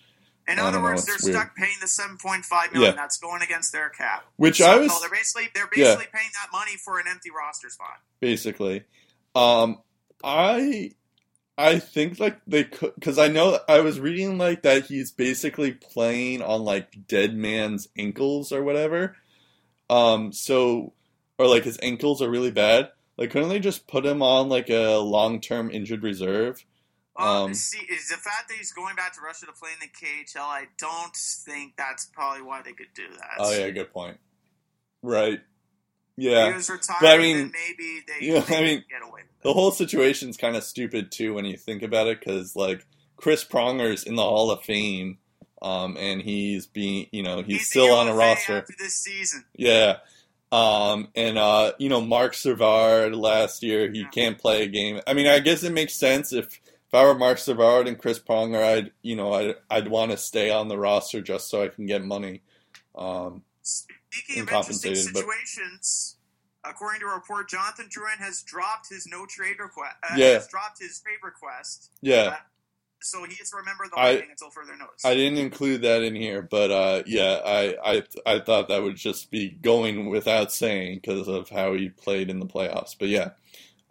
In 0.48 0.60
I 0.60 0.68
other 0.68 0.78
know, 0.78 0.84
words, 0.84 1.06
they're 1.06 1.16
weird. 1.24 1.36
stuck 1.36 1.56
paying 1.56 1.78
the 1.82 1.88
seven 1.88 2.18
point 2.18 2.46
five 2.46 2.72
million. 2.74 2.94
Yeah. 2.94 3.02
That's 3.02 3.18
going 3.18 3.42
against 3.42 3.72
their 3.72 3.90
cap. 3.90 4.26
which 4.38 4.60
So, 4.60 4.66
I 4.70 4.76
no, 4.76 4.82
was 4.82 5.00
they're 5.02 5.10
basically 5.10 5.50
they're 5.56 5.70
Yeah. 5.76 5.96
basically 5.96 6.08
paying 6.14 6.30
that 6.42 6.50
money 6.52 6.78
for 6.78 7.00
an 7.00 7.06
empty 7.10 7.30
roster 7.36 7.70
spot. 7.70 8.00
basically. 8.20 8.84
Um, 9.34 9.80
I 10.24 10.92
I 11.58 11.80
think 11.80 12.20
like 12.20 12.40
they 12.46 12.66
could 12.66 12.94
because 12.96 13.18
I 13.18 13.28
know 13.28 13.60
I 13.68 13.80
was 13.80 14.00
reading 14.00 14.38
like 14.38 14.62
that 14.64 14.86
he's 14.86 15.12
basically 15.12 15.72
playing 15.72 16.42
on 16.44 16.62
like 16.64 17.08
dead 17.08 17.36
man's 17.36 17.88
ankles 17.98 18.52
or 18.52 18.64
whatever. 18.64 19.16
Um, 19.92 20.32
so 20.32 20.94
or 21.38 21.48
like 21.48 21.64
his 21.64 21.78
ankles 21.82 22.22
are 22.22 22.30
really 22.30 22.52
bad. 22.52 22.92
Like, 23.18 23.32
couldn't 23.32 23.50
they 23.50 23.60
just 23.60 23.88
put 23.88 24.06
him 24.06 24.22
on 24.22 24.50
like 24.50 24.70
a 24.70 24.98
long 24.98 25.42
term 25.42 25.70
injured 25.70 26.02
reserve? 26.04 26.66
Um, 27.18 27.54
see, 27.54 27.86
is 27.86 28.08
the 28.08 28.16
fact 28.16 28.48
that 28.48 28.58
he's 28.58 28.72
going 28.72 28.96
back 28.96 29.14
to 29.16 29.22
Russia 29.22 29.46
to 29.46 29.52
play 29.52 29.70
in 29.74 29.80
the 29.80 29.88
KHL? 29.88 30.42
I 30.42 30.66
don't 30.78 31.16
think 31.16 31.76
that's 31.78 32.06
probably 32.06 32.42
why 32.42 32.62
they 32.64 32.72
could 32.72 32.94
do 32.96 33.04
that. 33.18 33.32
Oh 33.40 33.52
yeah, 33.54 33.70
good 33.70 33.92
point. 33.92 34.18
Right. 35.04 35.40
Yeah. 36.18 36.48
he 36.50 36.54
was 36.54 36.70
retired, 36.70 36.98
But 37.02 37.10
I 37.10 37.18
mean- 37.18 37.52
maybe 37.52 38.02
they, 38.08 38.26
Yeah, 38.28 38.40
they 38.42 38.58
I 38.58 38.62
mean, 38.62 38.84
get 38.90 39.02
away 39.02 39.12
with 39.14 39.22
it. 39.24 39.44
The 39.44 39.54
whole 39.54 39.72
situation's 39.72 40.38
kind 40.38 40.56
of 40.56 40.64
stupid 40.64 41.12
too 41.12 41.34
when 41.34 41.46
you 41.46 41.58
think 41.58 41.82
about 41.84 42.08
it, 42.08 42.20
because 42.20 42.56
like 42.56 42.86
Chris 43.18 43.44
Pronger's 43.44 44.04
in 44.04 44.16
the 44.16 44.24
Hall 44.24 44.52
of 44.52 44.64
Fame, 44.64 45.18
um, 45.62 45.98
and 45.98 46.22
he's 46.22 46.68
being, 46.68 47.08
you 47.12 47.24
know, 47.24 47.42
he's, 47.42 47.60
the 47.60 47.64
still 47.66 47.94
on 47.96 48.08
a 48.08 48.14
roster. 48.14 48.58
after 48.60 48.74
this 48.80 48.96
season. 48.96 49.46
Yeah. 49.56 49.98
Um, 50.52 51.08
and 51.16 51.38
uh, 51.38 51.72
you 51.80 51.88
know, 51.90 52.02
Marc 52.02 52.34
Savard 52.34 53.16
last 53.16 53.64
year, 53.64 53.90
he 53.92 54.02
Yeah. 54.02 54.10
can't 54.10 54.38
play 54.38 54.64
a 54.64 54.68
game. 54.68 55.00
I 55.08 55.14
mean, 55.14 55.28
I 55.28 55.40
guess 55.40 55.64
it 55.64 55.72
makes 55.72 55.94
sense 55.94 56.34
if 56.34 56.46
if 56.88 56.94
I 56.96 57.06
were 57.06 57.16
Marc 57.16 57.38
Savard 57.38 57.88
and 57.88 57.98
Chris 57.98 58.20
Pronger, 58.20 58.62
I'd 58.62 58.92
you 59.02 59.16
know, 59.16 59.32
I'd 59.34 59.56
I'd 59.70 59.88
want 59.88 60.12
to 60.12 60.18
stay 60.18 60.50
on 60.52 60.68
the 60.68 60.78
roster 60.78 61.22
just 61.22 61.50
so 61.50 61.64
I 61.64 61.70
can 61.70 61.86
get 61.86 62.04
money. 62.04 62.42
Um, 62.96 63.44
Speaking 63.62 64.42
of 64.44 64.50
interesting 64.50 64.92
Uncompensated, 64.92 65.14
but- 65.14 65.20
situations, 65.22 66.18
according 66.66 67.00
to 67.00 67.06
a 67.08 67.14
report, 67.16 67.48
Jonathan 67.50 67.88
Drouin 67.88 68.18
has 68.22 68.42
dropped 68.44 68.90
his 68.90 69.08
no 69.08 69.26
trade 69.26 69.56
request. 69.60 69.96
Uh, 70.04 70.16
Yeah. 70.18 70.26
has 70.34 70.48
dropped 70.50 70.80
his 70.80 71.00
trade 71.00 71.20
request. 71.24 71.92
yeah, 72.02 72.36
so 73.02 73.24
he 73.24 73.36
gets 73.36 73.52
to 73.52 73.58
remember 73.58 73.86
the 73.92 74.00
I- 74.00 74.12
whole 74.12 74.20
thing 74.22 74.30
until 74.32 74.50
further 74.52 74.76
notice. 74.78 75.04
I 75.06 75.16
didn't 75.16 75.40
include 75.40 75.82
that 75.84 76.04
in 76.04 76.16
here, 76.16 76.42
but 76.42 76.72
uh, 76.72 77.04
yeah, 77.06 77.40
I, 77.46 77.76
I 77.84 78.04
I 78.26 78.40
thought 78.40 78.68
that 78.70 78.82
would 78.84 78.96
just 78.96 79.32
be 79.32 79.50
going 79.50 80.10
without 80.10 80.52
saying 80.52 80.96
because 81.02 81.28
of 81.28 81.50
how 81.50 81.74
he 81.74 81.90
played 81.90 82.30
in 82.30 82.40
the 82.40 82.46
playoffs. 82.46 82.96
But 82.98 83.10
yeah, 83.10 83.32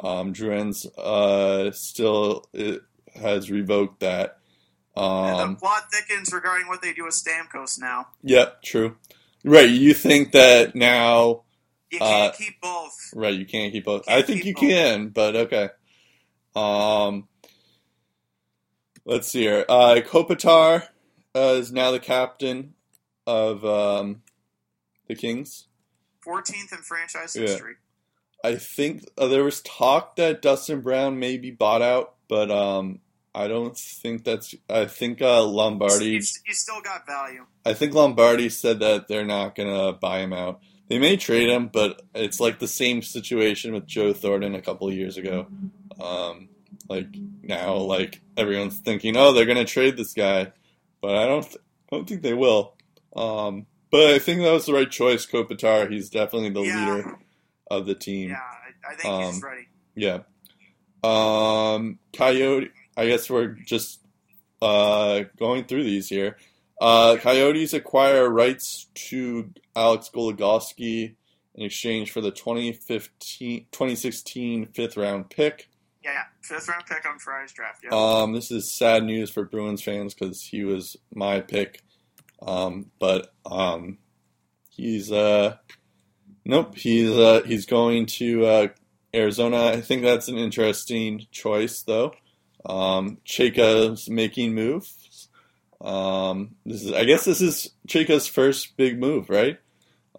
um, 0.02 0.32
Drouin's 0.32 0.86
uh, 0.98 1.70
still 1.72 2.46
uh 2.58 2.76
has 3.20 3.50
revoked 3.50 4.00
that. 4.00 4.38
And 4.96 5.40
Um, 5.40 5.54
the 5.54 5.60
plot 5.60 5.84
thickens 5.92 6.32
regarding 6.32 6.68
what 6.68 6.82
they 6.82 6.92
do 6.92 7.04
with 7.04 7.14
Stamkos 7.14 7.80
now. 7.80 8.08
yep, 8.22 8.62
true. 8.62 8.96
Right, 9.44 9.70
you 9.70 9.94
think 9.94 10.32
that 10.32 10.74
now? 10.74 11.42
You 11.90 11.98
Uh, 12.00 12.30
can't 12.30 12.36
keep 12.36 12.60
both. 12.60 13.10
Right, 13.14 13.34
you 13.34 13.46
can't 13.46 13.72
keep 13.72 13.84
both. 13.84 14.04
Can't 14.06 14.18
I 14.18 14.26
think 14.26 14.44
you 14.44 14.54
both. 14.54 14.60
can, 14.60 15.08
but 15.08 15.34
okay. 15.36 15.70
Um, 16.54 17.26
let's 19.04 19.28
see 19.28 19.42
here. 19.42 19.64
Uh, 19.68 20.00
Kopitar 20.04 20.88
uh, 21.34 21.38
is 21.58 21.72
now 21.72 21.90
the 21.90 22.00
captain 22.00 22.74
of 23.26 23.64
um, 23.64 24.22
the 25.08 25.14
Kings. 25.14 25.66
14th 26.26 26.72
in 26.72 26.78
franchise 26.78 27.34
Yeah. 27.36 27.42
history. 27.42 27.74
I 28.42 28.56
think 28.56 29.04
uh, 29.18 29.26
there 29.28 29.44
was 29.44 29.60
talk 29.62 30.16
that 30.16 30.40
Dustin 30.40 30.80
Brown 30.80 31.18
may 31.18 31.36
be 31.36 31.50
bought 31.50 31.82
out, 31.82 32.14
but 32.28 32.50
um, 32.50 33.00
I 33.34 33.48
don't 33.48 33.76
think 33.76 34.24
that's. 34.24 34.54
I 34.68 34.86
think 34.86 35.20
uh, 35.20 35.44
Lombardi. 35.44 36.06
You, 36.06 36.22
still 36.22 36.80
got 36.80 37.06
value. 37.06 37.44
I 37.66 37.74
think 37.74 37.92
Lombardi 37.92 38.48
said 38.48 38.80
that 38.80 39.08
they're 39.08 39.26
not 39.26 39.54
gonna 39.54 39.92
buy 39.92 40.20
him 40.20 40.32
out. 40.32 40.60
They 40.88 40.98
may 40.98 41.16
trade 41.18 41.50
him, 41.50 41.68
but 41.72 42.00
it's 42.14 42.40
like 42.40 42.58
the 42.58 42.66
same 42.66 43.02
situation 43.02 43.74
with 43.74 43.86
Joe 43.86 44.12
Thornton 44.14 44.54
a 44.54 44.62
couple 44.62 44.88
of 44.88 44.94
years 44.94 45.16
ago. 45.18 45.46
Um, 46.00 46.48
like 46.90 47.06
now, 47.42 47.76
like 47.76 48.20
everyone's 48.36 48.78
thinking, 48.78 49.16
oh, 49.16 49.32
they're 49.32 49.46
gonna 49.46 49.64
trade 49.64 49.96
this 49.96 50.12
guy, 50.12 50.52
but 51.00 51.16
I 51.16 51.26
don't. 51.26 51.42
Th- 51.44 51.56
I 51.90 51.96
don't 51.96 52.08
think 52.08 52.22
they 52.22 52.34
will. 52.34 52.74
Um, 53.16 53.66
but 53.90 54.10
I 54.10 54.18
think 54.18 54.42
that 54.42 54.52
was 54.52 54.66
the 54.66 54.74
right 54.74 54.90
choice. 54.90 55.24
Kopitar, 55.26 55.90
he's 55.90 56.10
definitely 56.10 56.50
the 56.50 56.62
Yeah. 56.62 56.94
leader 56.94 57.18
of 57.70 57.86
the 57.86 57.94
team. 57.94 58.30
Yeah, 58.30 58.36
I, 58.36 58.92
I 58.92 58.96
think 58.96 59.24
he's 59.24 59.42
Um, 59.42 59.48
ready. 59.48 59.66
Yeah. 59.94 60.18
Um, 61.02 61.98
Coyote. 62.12 62.70
I 62.96 63.06
guess 63.06 63.30
we're 63.30 63.48
just 63.48 64.00
uh, 64.60 65.22
going 65.38 65.64
through 65.64 65.84
these 65.84 66.08
here. 66.08 66.36
Uh, 66.80 67.16
Coyotes 67.16 67.72
acquire 67.72 68.28
rights 68.28 68.86
to 68.94 69.50
Alex 69.74 70.10
Goligoski 70.14 71.14
in 71.54 71.64
exchange 71.64 72.10
for 72.10 72.20
the 72.20 72.30
2015, 72.30 73.66
2016 73.72 74.66
fifth 74.66 74.96
round 74.96 75.30
pick. 75.30 75.69
Yeah. 76.02 76.22
Fifth 76.42 76.68
round 76.68 76.84
pick 76.86 77.06
on 77.08 77.18
Friday's 77.18 77.52
draft. 77.52 77.84
Yeah. 77.84 77.90
Um, 77.92 78.32
this 78.32 78.50
is 78.50 78.70
sad 78.70 79.04
news 79.04 79.30
for 79.30 79.44
Bruins 79.44 79.82
fans 79.82 80.14
because 80.14 80.42
he 80.42 80.64
was 80.64 80.96
my 81.14 81.40
pick. 81.40 81.82
Um, 82.42 82.90
but 82.98 83.32
um, 83.44 83.98
he's 84.70 85.12
uh, 85.12 85.56
nope. 86.44 86.76
He's 86.76 87.10
uh, 87.10 87.42
he's 87.44 87.66
going 87.66 88.06
to 88.06 88.46
uh, 88.46 88.68
Arizona. 89.14 89.66
I 89.66 89.80
think 89.80 90.02
that's 90.02 90.28
an 90.28 90.38
interesting 90.38 91.26
choice, 91.30 91.82
though. 91.82 92.14
Um, 92.64 93.18
making 94.08 94.54
moves. 94.54 95.28
Um, 95.80 96.56
this 96.66 96.82
is, 96.82 96.92
I 96.92 97.04
guess, 97.04 97.24
this 97.24 97.40
is 97.40 97.70
Chayka's 97.88 98.26
first 98.26 98.76
big 98.76 98.98
move, 98.98 99.30
right? 99.30 99.58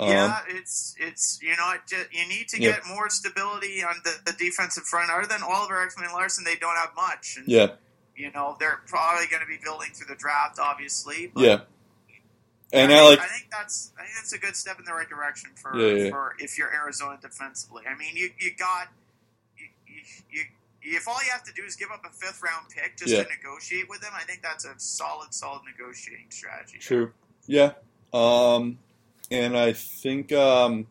Um, 0.01 0.09
yeah, 0.09 0.39
it's 0.47 0.95
it's 0.99 1.39
you 1.43 1.55
know 1.55 1.73
it, 1.75 1.81
ju- 1.87 2.09
you 2.11 2.27
need 2.27 2.47
to 2.49 2.59
Yeah. 2.61 2.71
get 2.71 2.87
more 2.87 3.09
stability 3.09 3.83
on 3.83 3.95
the, 4.03 4.15
the 4.25 4.33
defensive 4.33 4.83
front. 4.83 5.11
Other 5.11 5.27
than 5.27 5.43
Oliver 5.43 5.75
Ekman 5.75 6.05
and 6.05 6.13
Larsson, 6.13 6.43
they 6.43 6.55
don't 6.55 6.75
have 6.75 6.89
much. 6.95 7.35
And, 7.37 7.47
yeah, 7.47 7.67
You 8.15 8.31
know 8.31 8.57
they're 8.59 8.81
probably 8.87 9.27
going 9.27 9.41
to 9.41 9.47
be 9.47 9.59
building 9.63 9.89
through 9.93 10.07
the 10.07 10.15
draft, 10.19 10.57
obviously. 10.59 11.31
But 11.33 11.43
yeah. 11.43 11.59
And 12.73 12.91
I, 12.91 12.95
I 12.95 12.99
think, 12.99 13.09
like, 13.09 13.19
I 13.19 13.33
think 13.33 13.51
that's 13.51 13.91
I 13.99 14.03
think 14.03 14.15
that's 14.15 14.33
a 14.33 14.39
good 14.39 14.55
step 14.55 14.79
in 14.79 14.85
the 14.85 14.93
right 14.93 15.07
direction 15.09 15.51
for 15.55 15.77
Yeah, 15.77 16.05
yeah. 16.05 16.09
for 16.09 16.35
if 16.39 16.57
you're 16.57 16.73
Arizona 16.73 17.19
defensively. 17.21 17.83
I 17.87 17.95
mean, 17.97 18.15
you 18.15 18.29
you 18.39 18.51
got 18.57 18.87
you, 19.57 19.67
you, 20.31 20.41
you 20.81 20.97
if 20.97 21.07
all 21.07 21.19
you 21.23 21.29
have 21.31 21.43
to 21.43 21.53
do 21.53 21.63
is 21.63 21.75
give 21.75 21.89
up 21.91 22.03
a 22.05 22.09
fifth 22.09 22.41
round 22.41 22.69
pick 22.69 22.97
just 22.97 23.11
Yeah. 23.13 23.23
to 23.23 23.29
negotiate 23.29 23.87
with 23.89 24.01
them, 24.01 24.13
I 24.15 24.23
think 24.23 24.41
that's 24.41 24.65
a 24.65 24.73
solid 24.77 25.33
solid 25.33 25.61
negotiating 25.69 26.31
strategy. 26.31 26.79
True. 26.79 27.11
Yeah. 27.45 27.73
Um, 28.13 28.79
and 29.31 29.57
I 29.57 29.73
think 29.73 30.31
um, 30.31 30.87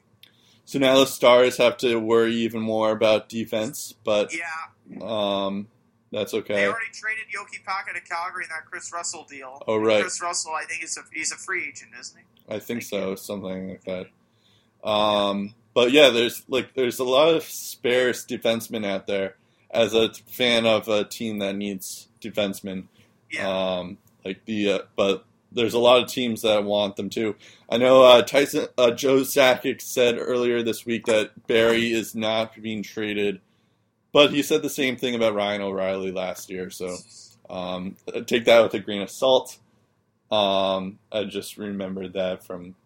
so 0.64 0.78
now 0.78 0.98
the 0.98 1.06
Stars 1.06 1.56
have 1.58 1.76
to 1.78 1.96
worry 1.96 2.34
even 2.34 2.60
more 2.60 2.90
about 2.90 3.28
defense, 3.28 3.94
but 4.04 4.32
Yeah, 4.34 5.02
um, 5.02 5.68
that's 6.12 6.34
okay. 6.34 6.54
they 6.54 6.66
already 6.66 6.86
traded 6.92 7.24
Jokipakka 7.34 7.94
to 7.94 8.00
Calgary 8.08 8.44
in 8.44 8.50
that 8.50 8.66
Kris 8.70 8.92
Russell 8.92 9.26
deal. 9.28 9.62
Oh, 9.68 9.76
right. 9.76 10.02
Kris 10.02 10.20
Russell, 10.22 10.52
I 10.52 10.64
think 10.64 10.80
he's 10.80 10.96
a 10.96 11.02
he's 11.12 11.32
a 11.32 11.36
free 11.36 11.68
agent, 11.68 11.90
isn't 11.98 12.18
he? 12.18 12.54
I 12.54 12.58
think 12.58 12.82
so, 12.82 13.14
something 13.14 13.70
like 13.70 13.84
that. 13.84 14.06
Um, 14.88 15.54
but 15.74 15.92
yeah, 15.92 16.08
there's 16.10 16.42
like 16.48 16.74
there's 16.74 16.98
a 16.98 17.04
lot 17.04 17.34
of 17.34 17.44
sparse 17.44 18.24
defensemen 18.26 18.84
out 18.86 19.06
there. 19.06 19.36
As 19.72 19.94
a 19.94 20.12
fan 20.28 20.66
of 20.66 20.88
a 20.88 21.04
team 21.04 21.38
that 21.38 21.54
needs 21.54 22.08
defensemen, 22.20 22.88
Yeah. 23.30 23.48
Um, 23.78 23.98
like 24.24 24.44
the, 24.44 24.72
uh, 24.72 24.78
but 24.96 25.24
there's 25.52 25.74
a 25.74 25.78
lot 25.78 26.02
of 26.02 26.08
teams 26.08 26.42
that 26.42 26.64
want 26.64 26.96
them 26.96 27.10
too. 27.10 27.34
I 27.68 27.76
know 27.78 28.02
uh, 28.02 28.22
Tyson 28.22 28.66
uh, 28.78 28.90
Joe 28.92 29.20
Sakic 29.20 29.80
said 29.80 30.16
earlier 30.18 30.62
this 30.62 30.86
week 30.86 31.06
that 31.06 31.46
Barrie 31.46 31.92
is 31.92 32.14
not 32.14 32.60
being 32.60 32.82
traded, 32.82 33.40
but 34.12 34.30
he 34.32 34.42
said 34.42 34.62
the 34.62 34.70
same 34.70 34.96
thing 34.96 35.14
about 35.14 35.34
Ryan 35.34 35.62
O'Reilly 35.62 36.12
last 36.12 36.50
year. 36.50 36.70
So 36.70 36.96
um, 37.48 37.96
take 38.26 38.44
that 38.44 38.62
with 38.62 38.74
a 38.74 38.78
grain 38.78 39.02
of 39.02 39.10
salt. 39.10 39.58
Um, 40.30 40.98
I 41.10 41.24
just 41.24 41.56
remembered 41.58 42.12
that 42.12 42.44
from 42.44 42.76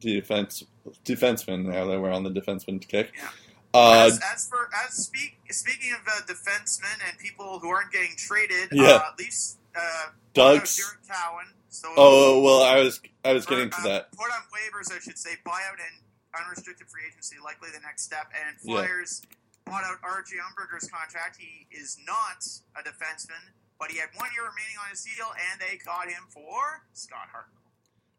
defense 0.00 0.64
defenseman. 1.04 1.66
Now 1.66 1.86
that 1.86 2.00
we're 2.00 2.10
on 2.10 2.22
the 2.24 2.30
defenseman 2.30 2.86
kick, 2.86 3.12
Yeah. 3.16 3.28
uh, 3.74 4.04
as, 4.06 4.20
as 4.34 4.48
for 4.48 4.70
as 4.86 4.94
speak 4.94 5.36
speaking 5.50 5.92
of 5.92 6.00
uh, 6.06 6.20
defensemen 6.26 7.06
and 7.08 7.18
people 7.18 7.58
who 7.58 7.68
aren't 7.68 7.92
getting 7.92 8.14
traded, 8.16 8.68
Yeah. 8.72 8.84
uh, 8.84 9.00
at 9.12 9.18
least 9.18 9.58
uh, 9.76 10.06
Doug's. 10.32 10.76
Jared 10.76 10.98
Cowen. 11.08 11.46
So 11.74 11.88
Oh 11.96 12.40
well, 12.40 12.62
I 12.62 12.78
was 12.78 13.00
I 13.24 13.32
was 13.32 13.46
getting 13.46 13.70
to 13.70 13.76
uh, 13.78 13.82
that. 13.84 14.12
Put 14.12 14.30
on 14.30 14.42
waivers, 14.54 14.94
I 14.94 15.00
should 15.00 15.18
say, 15.18 15.30
buyout 15.46 15.78
and 15.82 16.42
unrestricted 16.44 16.88
free 16.88 17.02
agency, 17.08 17.36
likely 17.42 17.68
the 17.74 17.80
next 17.80 18.02
step. 18.02 18.30
And 18.34 18.56
Yeah. 18.62 18.76
Flyers 18.86 19.22
bought 19.66 19.84
out 19.84 19.98
RJ 20.02 20.38
Umberger's 20.38 20.88
contract. 20.88 21.36
He 21.38 21.66
is 21.76 21.98
not 22.06 22.46
a 22.78 22.82
defenseman, 22.88 23.42
but 23.78 23.90
he 23.90 23.98
had 23.98 24.08
one 24.16 24.28
year 24.34 24.42
remaining 24.42 24.76
on 24.82 24.90
his 24.90 25.02
deal, 25.04 25.26
and 25.50 25.60
they 25.60 25.78
got 25.84 26.06
him 26.08 26.22
for 26.30 26.82
Scott 26.92 27.28
Hartnell. 27.34 27.60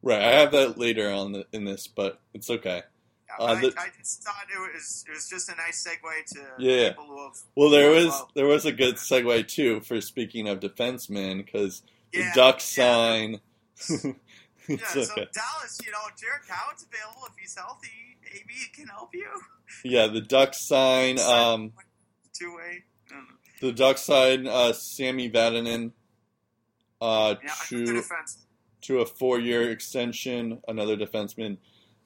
Right, 0.02 0.22
I 0.22 0.32
have 0.40 0.52
that 0.52 0.78
later 0.78 1.10
on 1.12 1.32
the, 1.32 1.46
in 1.52 1.64
this, 1.66 1.88
but 1.88 2.20
it's 2.34 2.50
okay. 2.50 2.84
Yeah, 3.28 3.36
Uh, 3.46 3.56
the- 3.56 3.74
I, 3.78 3.86
I 3.86 3.88
just 3.98 4.22
thought 4.24 4.46
it 4.54 4.60
was 4.60 5.04
it 5.08 5.12
was 5.14 5.28
just 5.30 5.50
a 5.50 5.56
nice 5.56 5.84
segue 5.88 6.26
to 6.34 6.42
Yeah. 6.64 6.90
people 6.90 7.06
who 7.06 7.24
have 7.24 7.38
Well, 7.56 7.70
there 7.70 7.90
was 7.90 8.08
uh, 8.14 8.26
there 8.36 8.46
was 8.46 8.66
a 8.66 8.72
good 8.72 8.96
segue 8.96 9.48
too 9.48 9.80
for 9.82 10.00
speaking 10.02 10.48
of 10.48 10.60
defensemen 10.60 11.44
because 11.46 11.82
the 12.14 12.20
yeah, 12.20 12.34
Ducks 12.36 12.78
yeah. 12.78 12.84
sign. 12.86 13.42
Yeah, 13.80 14.78
so 14.88 15.02
okay. 15.02 15.28
Dallas, 15.34 15.80
you 15.84 15.92
know, 15.92 16.00
Jared 16.20 16.42
Cowen's 16.48 16.86
available 16.92 17.28
if 17.28 17.34
he's 17.40 17.56
healthy. 17.56 18.18
Maybe 18.24 18.54
he 18.54 18.68
can 18.74 18.88
help 18.88 19.14
you. 19.14 19.28
Yeah, 19.84 20.08
the 20.08 20.22
Ducks 20.22 20.62
sign. 20.62 21.20
Um, 21.20 21.74
Two 22.34 22.56
way. 22.56 22.84
the 23.62 23.72
Ducks 23.72 24.02
sign 24.02 24.48
uh, 24.48 24.74
Sami 24.74 25.30
Vatanen 25.30 25.92
uh, 27.02 27.36
Yeah, 27.44 27.50
I 27.50 27.66
think 27.66 27.88
the 27.88 27.94
to 27.94 28.04
to 28.82 29.00
a 29.00 29.06
four 29.06 29.40
year 29.40 29.70
extension. 29.72 30.62
Another 30.68 30.98
defenseman, 30.98 31.58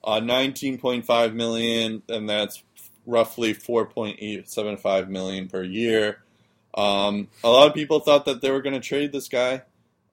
uh, 0.03 0.19
nineteen 0.19 0.77
point 0.77 1.05
five 1.05 1.33
million, 1.33 2.03
and 2.09 2.29
that's 2.29 2.63
roughly 3.05 3.53
four 3.53 3.85
point 3.85 4.17
eight 4.19 4.49
seven 4.49 4.77
five 4.77 5.09
million 5.09 5.47
per 5.47 5.63
year. 5.63 6.21
Um, 6.73 7.29
a 7.43 7.49
lot 7.49 7.67
of 7.67 7.73
people 7.73 7.99
thought 7.99 8.25
that 8.25 8.41
they 8.41 8.51
were 8.51 8.61
going 8.61 8.75
to 8.75 8.79
trade 8.79 9.11
this 9.11 9.27
guy, 9.27 9.63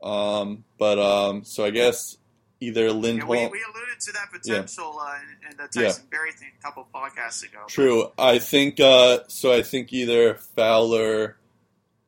um, 0.06 0.64
but 0.78 0.98
um, 0.98 1.44
so 1.44 1.64
I 1.64 1.70
guess 1.70 2.16
either 2.60 2.86
Yeah, 2.86 2.92
Lindholm. 2.92 3.28
we, 3.30 3.36
we 3.36 3.64
alluded 3.64 4.00
to 4.00 4.12
that 4.12 4.30
potential 4.32 4.98
uh, 5.00 5.14
in, 5.42 5.50
in 5.50 5.56
the 5.56 5.68
Tyson 5.68 6.04
Barrie 6.10 6.32
thing 6.32 6.48
a 6.58 6.62
couple 6.62 6.86
podcasts 6.94 7.42
ago. 7.42 7.60
True. 7.68 8.10
I 8.18 8.38
think 8.38 8.78
uh, 8.80 9.20
so. 9.28 9.52
I 9.52 9.62
think 9.62 9.92
either 9.92 10.34
Fowler 10.34 11.36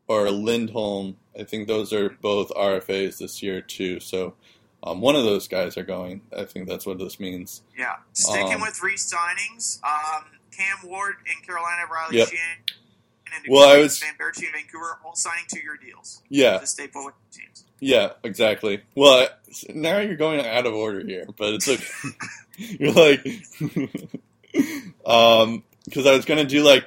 or 0.07 0.31
Lindholm. 0.31 1.17
I 1.39 1.45
think 1.45 1.69
those 1.69 1.93
are 1.93 2.11
both 2.11 2.51
RFAs 2.51 3.19
this 3.19 3.43
year 3.43 3.61
too. 3.61 4.01
So 4.01 4.35
um, 4.83 5.01
one 5.01 5.15
of 5.17 5.25
those 5.25 5.49
guys 5.49 5.77
are 5.77 5.85
going. 5.85 6.23
I 6.37 6.45
think 6.45 6.69
that's 6.69 6.87
what 6.87 6.99
this 6.99 7.21
means. 7.21 7.63
Yeah, 7.77 7.97
sticking 8.13 8.55
Um, 8.55 8.61
with 8.61 8.83
re-signings, 8.83 9.81
um, 9.85 10.25
Cam 10.51 10.89
Ward 10.89 11.17
in 11.27 11.45
Carolina, 11.47 11.83
Riley 11.93 12.19
Yep. 12.19 12.29
Sheahan, 12.29 12.75
and 13.35 13.45
Well, 13.49 13.69
I 13.69 13.79
was- 13.79 13.99
Sven 13.99 14.15
Baertschi 14.21 14.45
in 14.47 14.53
Vancouver, 14.53 14.99
all 15.05 15.15
signing 15.15 15.45
two-year 15.53 15.77
deals 15.85 16.23
Yeah, 16.29 16.59
to 16.59 16.67
stay 16.67 16.89
put 16.89 17.05
with 17.07 17.15
the 17.31 17.39
teams. 17.41 17.65
Yeah, 17.81 18.13
exactly. 18.25 18.83
Well, 18.95 19.29
now 19.75 19.99
you're 19.99 20.17
going 20.17 20.45
out 20.45 20.67
of 20.67 20.75
order 20.75 21.05
here, 21.05 21.27
but 21.37 21.55
it's 21.55 21.69
okay. 21.69 21.85
you're 22.59 22.93
like, 22.93 23.25
um, 25.07 25.63
because 25.85 26.07
I 26.07 26.15
was 26.15 26.25
gonna 26.25 26.45
do 26.45 26.63
like 26.63 26.85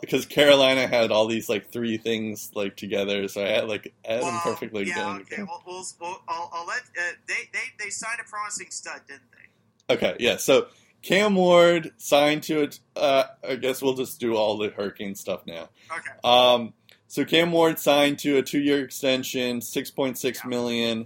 because 0.00 0.26
Carolina 0.26 0.86
had 0.86 1.10
all 1.10 1.26
these 1.26 1.48
like 1.48 1.70
three 1.72 1.96
things 1.96 2.50
like 2.54 2.76
together, 2.76 3.28
so 3.28 3.44
I 3.44 3.48
had 3.48 3.68
like 3.68 3.92
I 4.08 4.12
had 4.14 4.22
them 4.22 4.28
Well, 4.28 4.40
perfectly 4.42 4.84
yeah, 4.84 4.94
done. 4.96 5.20
okay. 5.22 5.42
We'll, 5.42 5.62
we'll, 5.66 5.84
we'll, 6.00 6.22
I'll, 6.28 6.50
I'll 6.52 6.66
let 6.66 6.78
uh, 6.98 7.12
they, 7.26 7.48
they 7.52 7.84
they 7.84 7.90
signed 7.90 8.18
a 8.24 8.28
promising 8.28 8.70
stud, 8.70 9.00
didn't 9.06 9.22
they? 9.32 9.94
Okay, 9.94 10.16
yeah. 10.20 10.36
So 10.36 10.68
Cam 11.02 11.34
Ward 11.34 11.92
signed 11.96 12.42
to 12.44 12.62
it. 12.62 12.78
Uh, 12.94 13.24
I 13.46 13.56
guess 13.56 13.82
we'll 13.82 13.94
just 13.94 14.20
do 14.20 14.36
all 14.36 14.58
the 14.58 14.68
Hurricane 14.68 15.14
stuff 15.14 15.46
now. 15.46 15.68
Okay. 15.90 16.10
Um, 16.22 16.72
so 17.10 17.24
Cam 17.24 17.50
Ward 17.50 17.80
signed 17.80 18.20
to 18.20 18.36
a 18.38 18.42
two-year 18.42 18.84
extension, 18.84 19.60
six 19.60 19.90
point 19.90 20.16
six 20.16 20.40
Yeah. 20.48 21.02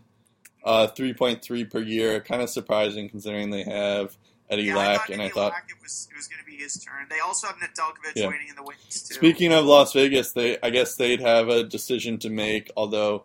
uh, 0.63 0.87
three 0.89 1.15
point 1.15 1.41
three 1.43 1.65
per 1.65 1.81
year. 1.81 2.21
Kind 2.21 2.43
of 2.43 2.51
surprising 2.51 3.09
considering 3.09 3.49
they 3.49 3.63
have 3.65 4.15
Eddie 4.51 4.65
Yeah, 4.65 4.77
Lack, 4.77 5.09
and 5.09 5.23
I 5.23 5.31
thought. 5.31 5.53
Lack, 5.53 5.67
it 5.71 5.83
was 5.83 6.07
it 6.11 6.17
was 6.17 6.29
going 6.29 6.41
to 6.41 6.45
be 6.45 6.57
his 6.57 6.75
turn. 6.85 7.07
They 7.09 7.21
also 7.21 7.47
have 7.47 7.57
Nedeljkovic 7.57 8.17
Yeah. 8.17 8.29
waiting 8.29 8.49
in 8.51 8.55
the 8.57 8.63
wings 8.63 9.03
too. 9.09 9.15
Speaking 9.15 9.53
of 9.55 9.65
Las 9.65 9.95
Vegas, 9.95 10.33
they 10.33 10.59
I 10.63 10.69
guess 10.69 10.97
they'd 10.97 11.21
have 11.21 11.49
a 11.49 11.65
decision 11.65 12.19
to 12.19 12.29
make, 12.29 12.71
although 12.77 13.25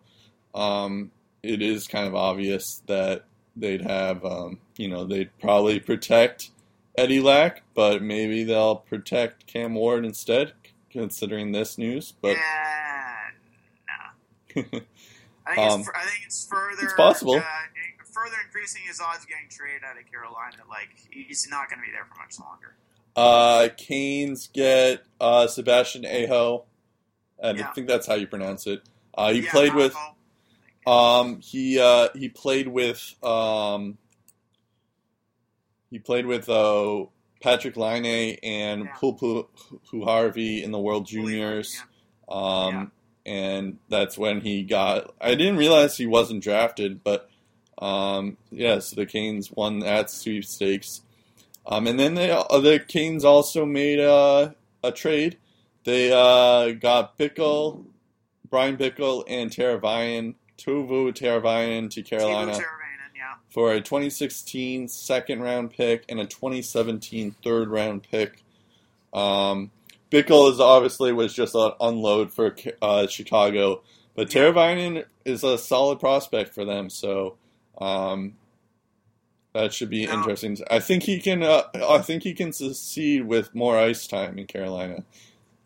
um, 0.54 1.10
it 1.42 1.60
is 1.60 1.86
kind 1.86 2.06
of 2.06 2.14
obvious 2.14 2.82
that 2.86 3.24
they'd 3.56 3.82
have, 3.82 4.24
um, 4.24 4.58
you 4.78 4.88
know, 4.88 5.04
they'd 5.04 5.30
probably 5.38 5.80
protect 5.80 6.50
Eddie 6.96 7.20
Lack, 7.20 7.62
but 7.74 8.02
maybe 8.02 8.42
they'll 8.44 8.76
protect 8.76 9.46
Cam 9.46 9.74
Ward 9.74 10.04
instead, 10.04 10.52
considering 10.90 11.52
this 11.52 11.78
news. 11.78 12.12
But 12.20 12.36
yeah, 12.36 13.30
nah. 13.88 14.62
I 15.46 15.54
think, 15.54 15.58
Um, 15.58 15.80
it's, 15.80 15.90
I 15.94 16.04
think 16.04 16.22
it's 16.26 16.46
further. 16.46 16.82
it's 16.82 16.94
possible. 16.94 17.36
Uh, 17.36 17.42
further 18.12 18.36
increasing 18.44 18.82
his 18.86 19.00
odds 19.00 19.22
of 19.24 19.28
getting 19.28 19.48
traded 19.48 19.82
out 19.84 19.96
of 19.98 20.10
Carolina. 20.10 20.56
Like 20.68 20.88
he's 21.10 21.48
not 21.50 21.68
going 21.70 21.80
to 21.80 21.86
be 21.86 21.92
there 21.92 22.04
for 22.04 22.18
much 22.20 22.38
longer. 22.38 22.74
uh, 23.16 23.68
Canes 23.76 24.48
get 24.52 25.02
uh, 25.20 25.46
Sebastian 25.46 26.04
Aho, 26.04 26.64
and 27.38 27.58
I 27.58 27.62
Yeah. 27.62 27.72
think 27.72 27.88
that's 27.88 28.06
how 28.06 28.14
you 28.14 28.26
pronounce 28.26 28.66
it. 28.66 28.82
Uh, 29.16 29.32
he 29.32 29.42
Yeah, 29.42 29.50
played 29.52 29.74
with. 29.74 29.96
Um, 30.86 31.40
he 31.40 31.78
uh, 31.78 32.08
he 32.14 32.28
played 32.30 32.66
with 32.68 33.14
um, 33.22 33.98
he 35.90 35.98
played 35.98 36.26
with 36.26 36.48
uh, 36.48 37.04
Patrik 37.42 37.76
Laine 37.76 38.38
and 38.42 38.84
Yeah. 38.84 38.92
Pulpu 39.00 39.46
Harvey 40.04 40.62
in 40.62 40.70
the 40.72 40.78
World 40.78 41.06
Juniors. 41.06 41.82
Yeah. 42.28 42.34
Um, 42.34 42.92
and 43.26 43.78
that's 43.88 44.16
when 44.16 44.40
he 44.40 44.62
got. 44.62 45.14
I 45.20 45.34
didn't 45.34 45.56
realize 45.56 45.96
he 45.96 46.06
wasn't 46.06 46.42
drafted, 46.42 47.02
but 47.02 47.28
um, 47.78 48.36
yeah, 48.50 48.78
so 48.78 48.96
the 48.96 49.06
Canes 49.06 49.50
won 49.50 49.80
that 49.80 50.10
sweepstakes. 50.10 51.02
Um, 51.66 51.86
and 51.86 51.98
then 51.98 52.14
they, 52.14 52.30
uh, 52.30 52.60
the 52.60 52.78
Canes 52.78 53.24
also 53.24 53.64
made 53.64 54.00
a, 54.00 54.54
a 54.82 54.92
trade. 54.92 55.38
They 55.84 56.12
uh, 56.12 56.72
got 56.72 57.18
Bickell, 57.18 57.84
Bryan 58.48 58.76
Bickell, 58.76 59.24
and 59.28 59.50
Teravainen, 59.50 60.34
Teuvo 60.58 61.12
Teravainen 61.12 61.90
to 61.90 62.02
Carolina 62.02 62.52
yeah. 62.52 62.58
For 63.50 63.72
a 63.72 63.80
2016 63.80 64.88
second 64.88 65.40
round 65.42 65.72
pick 65.72 66.04
and 66.08 66.20
a 66.20 66.26
2017 66.26 67.34
third 67.42 67.68
round 67.68 68.04
pick. 68.04 68.42
Um, 69.12 69.72
Bickell 70.10 70.52
is 70.52 70.60
obviously 70.60 71.12
was 71.12 71.34
just 71.34 71.54
an 71.54 71.72
unload 71.80 72.32
for 72.32 72.54
uh, 72.80 73.06
Chicago, 73.06 73.82
but 74.14 74.32
Yeah. 74.34 74.42
Teravainen 74.42 75.04
is 75.24 75.44
a 75.44 75.58
solid 75.58 76.00
prospect 76.00 76.54
for 76.54 76.64
them, 76.64 76.90
so 76.90 77.36
um, 77.80 78.34
that 79.52 79.72
should 79.72 79.90
be 79.90 80.04
interesting. 80.04 80.58
I 80.70 80.80
think 80.80 81.04
he 81.04 81.20
can. 81.20 81.42
Uh, 81.42 81.62
I 81.74 81.98
think 81.98 82.22
he 82.22 82.34
can 82.34 82.52
succeed 82.52 83.26
with 83.26 83.54
more 83.54 83.78
ice 83.78 84.06
time 84.06 84.38
in 84.38 84.46
Carolina. 84.46 85.04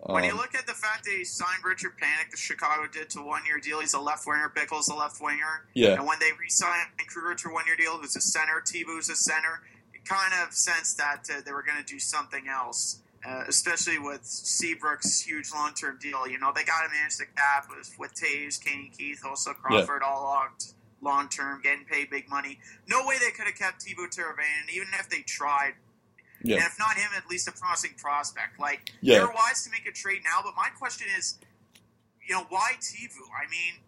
When 0.06 0.24
you 0.24 0.32
Um, 0.32 0.36
look 0.36 0.54
at 0.54 0.66
the 0.66 0.74
fact 0.74 1.04
that 1.04 1.12
he 1.12 1.24
signed 1.24 1.64
Richard 1.64 1.96
Panik, 1.98 2.30
the 2.30 2.36
Chicago 2.36 2.86
did 2.86 3.08
to 3.10 3.22
one-year 3.22 3.58
deal. 3.58 3.80
He's 3.80 3.94
a 3.94 4.00
left 4.00 4.26
winger. 4.26 4.50
Bickell's 4.54 4.88
a 4.88 4.94
left 4.94 5.20
winger. 5.20 5.64
yeah, 5.74 5.94
And 5.94 6.06
when 6.06 6.18
they 6.18 6.32
re-signed 6.32 6.88
Kruger 7.08 7.34
to 7.34 7.48
one-year 7.48 7.76
deal, 7.76 7.96
who's 7.98 8.14
a 8.16 8.20
center, 8.20 8.60
Teuvo's 8.60 9.08
a 9.08 9.16
center, 9.16 9.62
it 9.94 10.04
kind 10.04 10.34
of 10.46 10.52
sensed 10.52 10.98
that 10.98 11.28
uh, 11.30 11.40
they 11.44 11.52
were 11.52 11.62
going 11.62 11.78
to 11.78 11.84
do 11.84 11.98
something 11.98 12.48
else. 12.48 13.00
Uh, 13.26 13.44
especially 13.48 13.98
with 13.98 14.20
Seabrook's 14.22 15.22
huge 15.22 15.50
long-term 15.54 15.98
deal, 15.98 16.28
you 16.28 16.38
know 16.38 16.52
they 16.54 16.62
got 16.64 16.82
to 16.82 16.90
manage 16.90 17.16
the 17.16 17.24
cap 17.24 17.68
with, 17.74 17.94
with 17.98 18.12
Toews, 18.14 18.62
Kane, 18.62 18.90
Keith, 18.94 19.22
also 19.24 19.54
Crawford, 19.54 20.02
all 20.02 20.24
locked 20.24 20.74
long-term, 21.00 21.62
getting 21.62 21.86
paid 21.86 22.10
big 22.10 22.28
money. 22.28 22.58
No 22.86 23.06
way 23.06 23.16
they 23.18 23.30
could 23.30 23.46
have 23.46 23.54
kept 23.56 23.80
Teuvo 23.86 24.06
Teravainen, 24.14 24.68
even 24.74 24.88
if 25.00 25.08
they 25.08 25.20
tried. 25.22 25.72
Yeah, 26.44 26.56
And 26.56 26.64
if 26.66 26.78
not 26.78 26.96
him, 26.96 27.10
at 27.16 27.28
least 27.28 27.48
a 27.48 27.52
promising 27.52 27.92
prospect. 27.96 28.60
Like 28.60 28.92
Yeah. 29.00 29.18
they're 29.18 29.28
wise 29.34 29.64
to 29.64 29.70
make 29.70 29.86
a 29.86 29.92
trade 29.92 30.20
now, 30.24 30.40
but 30.44 30.54
my 30.56 30.68
question 30.78 31.06
is, 31.18 31.38
you 32.26 32.34
know, 32.34 32.46
why 32.50 32.72
Teuvo? 32.80 33.22
I 33.36 33.50
mean, 33.50 33.80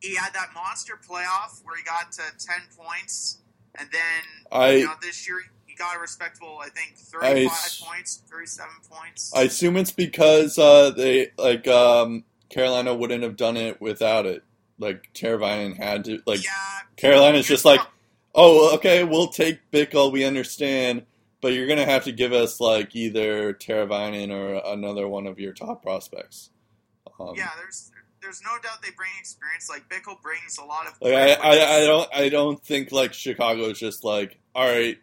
he 0.00 0.14
had 0.16 0.32
that 0.34 0.50
monster 0.54 0.98
playoff 1.08 1.62
where 1.64 1.76
he 1.76 1.82
got 1.84 2.12
to 2.12 2.22
ten 2.38 2.60
points, 2.76 3.38
and 3.76 3.88
then 3.92 4.22
I- 4.52 4.70
you 4.72 4.84
know 4.86 4.94
this 5.00 5.26
year 5.26 5.40
he 5.66 5.74
got 5.74 5.96
a 5.96 5.98
respectable, 5.98 6.58
I 6.62 6.68
think, 6.68 6.96
thirty-five 6.96 7.46
s- 7.52 7.80
points, 7.84 8.22
thirty-seven 8.30 8.74
points. 8.90 9.32
I 9.34 9.42
assume 9.42 9.76
it's 9.76 9.90
because 9.92 10.58
uh, 10.58 10.90
they 10.90 11.30
like 11.38 11.66
um, 11.68 12.24
Carolina 12.50 12.94
wouldn't 12.94 13.22
have 13.22 13.36
done 13.36 13.56
it 13.56 13.80
without 13.80 14.26
it. 14.26 14.42
Like 14.78 15.08
Teravainen 15.14 15.76
had 15.76 16.04
to 16.06 16.20
like 16.26 16.44
yeah, 16.44 16.50
Carolina's 16.96 17.46
just 17.46 17.64
like, 17.64 17.80
oh, 18.34 18.74
okay, 18.74 19.04
we'll 19.04 19.28
take 19.28 19.58
Bickell, 19.72 20.12
we 20.12 20.24
understand, 20.24 21.06
but 21.44 21.52
you're 21.52 21.66
gonna 21.66 21.84
have 21.84 22.04
to 22.04 22.12
give 22.12 22.32
us 22.32 22.58
like 22.58 22.96
either 22.96 23.52
Teravainen 23.52 24.30
or 24.30 24.62
another 24.72 25.06
one 25.06 25.26
of 25.26 25.38
your 25.38 25.52
top 25.52 25.82
prospects. 25.82 26.48
Um, 27.20 27.34
yeah. 27.36 27.50
There's 27.58 27.92
there's 28.22 28.40
no 28.42 28.52
doubt 28.62 28.80
they 28.82 28.92
bring 28.96 29.10
experience. 29.20 29.68
Like 29.68 29.86
Bickell 29.90 30.22
brings 30.22 30.56
a 30.56 30.64
lot 30.64 30.86
of. 30.86 30.94
Like 31.02 31.12
I, 31.12 31.34
I, 31.34 31.76
I 31.76 31.80
don't 31.86 32.08
I 32.14 32.28
don't 32.30 32.64
think 32.64 32.92
like 32.92 33.12
Chicago 33.12 33.64
is 33.64 33.78
just 33.78 34.04
like 34.04 34.38
all 34.54 34.66
right, 34.66 34.96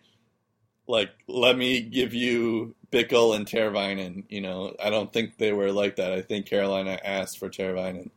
like 0.88 1.12
let 1.28 1.60
me 1.60 1.80
give 1.80 2.16
you 2.16 2.74
Bickell 2.92 3.36
and 3.36 3.46
Teravainen. 3.46 4.24
You 4.28 4.42
know, 4.42 4.76
I 4.84 4.89
don't 4.89 5.14
think 5.14 5.38
they 5.38 5.54
were 5.54 5.72
like 5.72 5.98
that. 5.98 6.12
I 6.12 6.24
think 6.24 6.48
Carolina 6.48 6.98
asked 7.04 7.38
for 7.38 7.50
Teravainen. 7.50 8.10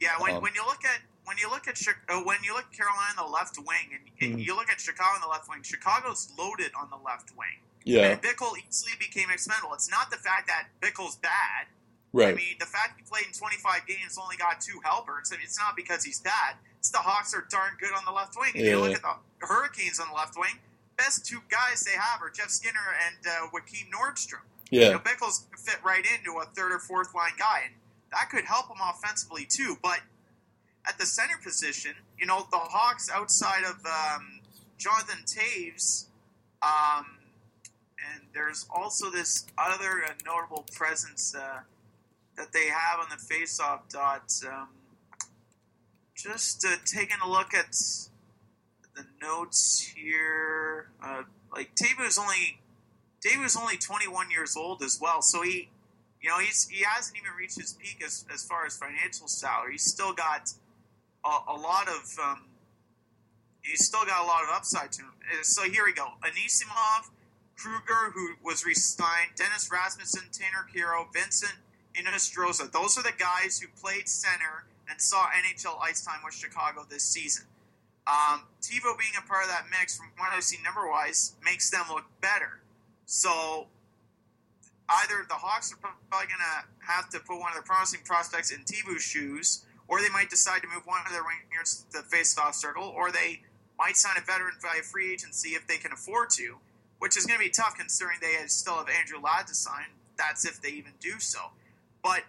Yeah, 0.00 0.12
when, 0.18 0.36
Um, 0.36 0.42
when 0.42 0.54
you 0.54 0.64
look 0.64 0.82
at 0.86 1.02
when 1.30 1.38
you 1.38 1.48
look 1.48 1.68
at 1.68 1.78
uh, 2.08 2.20
when 2.26 2.38
you 2.42 2.52
look 2.52 2.64
at 2.66 2.72
Carolina 2.76 3.14
on 3.22 3.26
the 3.26 3.32
left 3.32 3.56
wing, 3.56 3.86
and, 3.94 4.02
and 4.20 4.40
Mhm. 4.40 4.44
you 4.46 4.56
look 4.56 4.68
at 4.68 4.80
Chicago 4.80 5.14
on 5.14 5.20
the 5.20 5.28
left 5.28 5.48
wing, 5.48 5.62
Chicago's 5.62 6.32
loaded 6.36 6.72
on 6.74 6.90
the 6.90 6.96
left 6.96 7.30
wing, 7.36 7.62
Yeah, 7.84 8.06
and 8.18 8.20
Bickell 8.22 8.54
easily 8.58 8.92
became 8.98 9.30
expendable. 9.30 9.72
It's 9.74 9.88
not 9.88 10.10
the 10.10 10.16
fact 10.16 10.48
that 10.48 10.66
Bickell's 10.82 11.14
bad. 11.16 11.68
Right. 12.12 12.34
I 12.34 12.36
mean, 12.36 12.56
the 12.58 12.66
fact 12.66 12.98
he 12.98 13.04
played 13.06 13.26
in 13.26 13.32
25 13.32 13.86
games, 13.86 14.18
only 14.18 14.36
got 14.36 14.60
two 14.60 14.80
helpers. 14.82 15.30
I 15.30 15.36
mean, 15.36 15.44
it's 15.44 15.56
not 15.56 15.76
because 15.76 16.02
he's 16.02 16.18
bad. 16.18 16.56
It's 16.80 16.90
the 16.90 16.98
Hawks 16.98 17.32
are 17.32 17.46
darn 17.48 17.76
good 17.78 17.92
on 17.94 18.04
the 18.04 18.10
left 18.10 18.34
wing. 18.36 18.50
And 18.56 18.64
you 18.66 18.80
look 18.80 18.96
at 18.96 19.02
the 19.02 19.14
Hurricanes 19.46 20.00
on 20.00 20.08
the 20.08 20.14
left 20.14 20.36
wing, 20.36 20.58
best 20.96 21.24
two 21.24 21.38
guys 21.48 21.82
they 21.82 21.92
have 21.92 22.20
are 22.20 22.28
Jeff 22.30 22.50
Skinner 22.50 22.96
and 23.06 23.16
uh, 23.24 23.46
Joakim 23.54 23.88
Nordstrom. 23.94 24.42
You 24.70 24.80
Yeah, 24.80 24.88
know, 24.90 24.98
Bickell's 24.98 25.46
fit 25.56 25.78
right 25.84 26.04
into 26.04 26.38
a 26.40 26.46
third 26.46 26.72
or 26.72 26.80
fourth 26.80 27.14
line 27.14 27.34
guy, 27.38 27.62
and 27.66 27.74
that 28.10 28.28
could 28.30 28.44
help 28.44 28.66
him 28.68 28.78
offensively 28.82 29.44
too. 29.44 29.78
But 29.80 30.00
at 30.90 30.98
the 30.98 31.06
center 31.06 31.36
position, 31.42 31.92
you 32.18 32.26
know, 32.26 32.46
the 32.50 32.58
Hawks 32.58 33.08
outside 33.08 33.62
of 33.62 33.76
um, 33.86 34.40
Jonathan 34.76 35.24
Toews, 35.24 36.06
um, 36.62 37.06
and 38.12 38.24
there's 38.34 38.66
also 38.74 39.08
this 39.10 39.46
other 39.56 40.04
uh, 40.04 40.12
notable 40.26 40.66
presence 40.74 41.34
uh, 41.34 41.60
that 42.36 42.52
they 42.52 42.66
have 42.66 42.98
on 42.98 43.06
the 43.08 43.16
faceoff 43.16 43.88
dot. 43.88 44.32
Um, 44.46 44.68
just 46.16 46.66
uh, 46.66 46.76
taking 46.84 47.18
a 47.24 47.30
look 47.30 47.54
at 47.54 47.72
the 48.96 49.06
notes 49.22 49.92
here, 49.94 50.88
uh, 51.02 51.22
like 51.52 51.74
Tave 51.76 52.00
is 52.04 52.18
only 52.18 52.58
Dave 53.20 53.40
was 53.40 53.56
only 53.56 53.76
21 53.76 54.30
years 54.30 54.56
old 54.56 54.82
as 54.82 54.98
well, 55.00 55.22
so 55.22 55.42
he, 55.42 55.68
you 56.20 56.30
know, 56.30 56.38
he's 56.38 56.68
he 56.68 56.84
hasn't 56.84 57.16
even 57.16 57.30
reached 57.38 57.60
his 57.60 57.74
peak 57.74 58.02
as, 58.04 58.24
as 58.32 58.44
far 58.44 58.66
as 58.66 58.76
financial 58.76 59.28
salary. 59.28 59.72
He's 59.72 59.84
still 59.84 60.12
got 60.12 60.52
a, 61.24 61.52
a 61.52 61.56
lot 61.56 61.88
of, 61.88 62.18
um, 62.22 62.44
he's 63.62 63.84
still 63.84 64.04
got 64.04 64.24
a 64.24 64.26
lot 64.26 64.42
of 64.42 64.50
upside 64.50 64.92
to 64.92 65.02
him. 65.02 65.12
So 65.42 65.62
here 65.62 65.84
we 65.84 65.92
go: 65.92 66.08
Anisimov, 66.22 67.10
Kruger, 67.56 68.12
who 68.14 68.34
was 68.44 68.64
re-signed, 68.64 69.30
Dennis 69.36 69.68
Rasmussen, 69.70 70.28
Tanner 70.32 70.66
Kero, 70.74 71.12
Vincent 71.12 71.54
Hinostroza. 71.94 72.70
Those 72.72 72.98
are 72.98 73.02
the 73.02 73.12
guys 73.18 73.60
who 73.60 73.68
played 73.80 74.08
center 74.08 74.64
and 74.88 75.00
saw 75.00 75.26
NHL 75.28 75.80
ice 75.80 76.04
time 76.04 76.20
with 76.24 76.34
Chicago 76.34 76.84
this 76.88 77.04
season. 77.04 77.46
Um, 78.06 78.42
Teuvo 78.60 78.98
being 78.98 79.12
a 79.16 79.26
part 79.26 79.44
of 79.44 79.50
that 79.50 79.66
mix, 79.70 79.96
from 79.96 80.06
what 80.18 80.30
I've 80.32 80.42
seen 80.42 80.62
number 80.62 80.88
wise, 80.88 81.34
makes 81.44 81.70
them 81.70 81.84
look 81.90 82.04
better. 82.20 82.60
So 83.06 83.66
either 84.88 85.26
the 85.28 85.34
Hawks 85.34 85.72
are 85.72 85.76
probably 85.76 86.26
going 86.26 86.40
to 86.40 86.86
have 86.86 87.08
to 87.10 87.20
put 87.20 87.38
one 87.38 87.50
of 87.50 87.54
their 87.54 87.62
promising 87.62 88.00
prospects 88.04 88.50
in 88.50 88.64
Teuvo's 88.64 89.02
shoes, 89.02 89.64
or 89.90 90.00
they 90.00 90.08
might 90.08 90.30
decide 90.30 90.62
to 90.62 90.68
move 90.72 90.86
one 90.86 91.00
of 91.04 91.10
their 91.12 91.26
wingers 91.26 91.82
to 91.90 91.98
the 91.98 92.04
face-off 92.06 92.54
circle, 92.54 92.84
or 92.96 93.10
they 93.10 93.42
might 93.76 93.96
sign 93.96 94.14
a 94.16 94.20
veteran 94.24 94.54
via 94.62 94.82
free 94.82 95.12
agency 95.12 95.50
if 95.50 95.66
they 95.66 95.76
can 95.78 95.90
afford 95.92 96.30
to, 96.30 96.56
which 97.00 97.16
is 97.18 97.26
going 97.26 97.38
to 97.40 97.44
be 97.44 97.50
tough 97.50 97.74
considering 97.76 98.18
they 98.22 98.36
still 98.46 98.76
have 98.76 98.88
Andrew 98.88 99.18
Ladd 99.20 99.48
to 99.48 99.54
sign. 99.54 99.86
that's 100.16 100.44
if 100.44 100.60
they 100.62 100.68
even 100.70 100.92
do 101.00 101.18
so. 101.18 101.40
But 102.04 102.22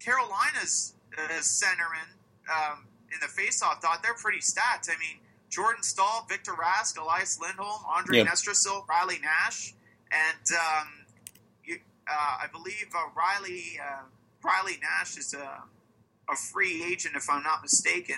Carolina's 0.00 0.94
uh, 1.16 1.28
centerman 1.40 2.08
um, 2.50 2.86
in 3.12 3.20
the 3.20 3.28
face-off 3.28 3.80
dot, 3.80 4.02
they're 4.02 4.14
pretty 4.14 4.40
stacked. 4.40 4.88
I 4.90 4.98
mean, 4.98 5.20
Jordan 5.50 5.82
Staal, 5.82 6.26
Victor 6.28 6.52
Rask, 6.52 6.98
Elias 7.00 7.38
Lindholm, 7.40 7.82
Andre 7.86 8.18
Yeah. 8.18 8.24
Nestrasil, 8.26 8.88
Riley 8.88 9.18
Nash, 9.22 9.74
and 10.10 10.46
um, 10.58 10.88
you, 11.64 11.78
uh, 12.08 12.38
I 12.42 12.46
believe 12.50 12.86
uh, 12.96 13.08
Riley 13.16 13.78
uh, 13.80 14.02
Riley 14.42 14.78
Nash 14.82 15.16
is 15.16 15.32
a, 15.34 15.62
a 16.30 16.36
free 16.36 16.84
agent, 16.84 17.16
if 17.16 17.28
I'm 17.30 17.42
not 17.42 17.62
mistaken. 17.62 18.16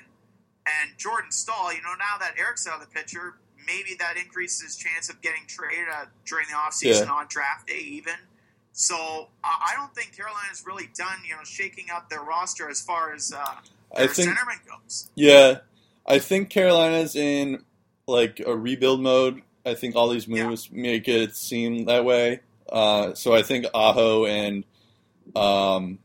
And 0.67 0.99
Jordan 0.99 1.31
Staal, 1.31 1.73
you 1.73 1.83
know, 1.83 1.95
now 1.99 2.19
that 2.19 2.35
Eric's 2.39 2.67
out 2.67 2.81
of 2.81 2.89
the 2.89 2.93
picture, 2.93 3.35
maybe 3.67 3.95
that 3.99 4.17
increases 4.17 4.63
his 4.63 4.77
chance 4.77 5.09
of 5.09 5.21
getting 5.23 5.43
traded 5.47 5.87
uh, 5.93 6.07
during 6.25 6.47
the 6.49 6.55
offseason 6.55 7.07
Yeah. 7.07 7.13
on 7.13 7.27
draft 7.29 7.69
day, 7.69 7.79
even. 7.79 8.15
So 8.73 9.29
I 9.43 9.73
I 9.73 9.77
don't 9.77 9.95
think 9.95 10.15
Carolina's 10.17 10.65
really 10.67 10.89
done, 10.97 11.19
you 11.27 11.35
know, 11.35 11.45
shaking 11.45 11.87
up 11.95 12.11
their 12.11 12.21
roster 12.23 12.69
as 12.69 12.81
far 12.83 13.15
as 13.15 13.33
uh, 13.33 13.39
I 13.97 14.07
think 14.07 14.31
centerman 14.31 14.59
goes. 14.69 15.09
Yeah, 15.15 15.59
I 16.07 16.19
think 16.19 16.51
Carolina's 16.51 17.17
in 17.17 17.65
like 18.07 18.41
a 18.45 18.55
rebuild 18.57 19.01
mode. 19.01 19.43
I 19.65 19.75
think 19.75 19.97
all 19.97 20.09
these 20.11 20.29
moves 20.29 20.71
make 20.71 21.09
it 21.09 21.35
seem 21.37 21.87
that 21.87 22.05
way. 22.05 22.41
Uh, 22.71 23.15
so 23.15 23.35
I 23.35 23.43
think 23.43 23.67
Aho 23.75 24.27
and 24.27 24.65
um, 25.35 25.99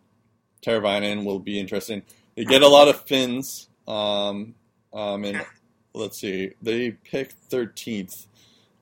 Teravainen 0.61 1.25
will 1.25 1.39
be 1.39 1.59
interesting. 1.59 2.03
They 2.35 2.45
get 2.45 2.61
a 2.61 2.67
lot 2.67 2.88
of 2.88 3.01
Finns, 3.01 3.67
um, 3.88 4.55
um, 4.93 5.25
and 5.25 5.45
let's 5.93 6.19
see, 6.19 6.51
they 6.61 6.91
pick 6.91 7.31
thirteenth. 7.31 8.27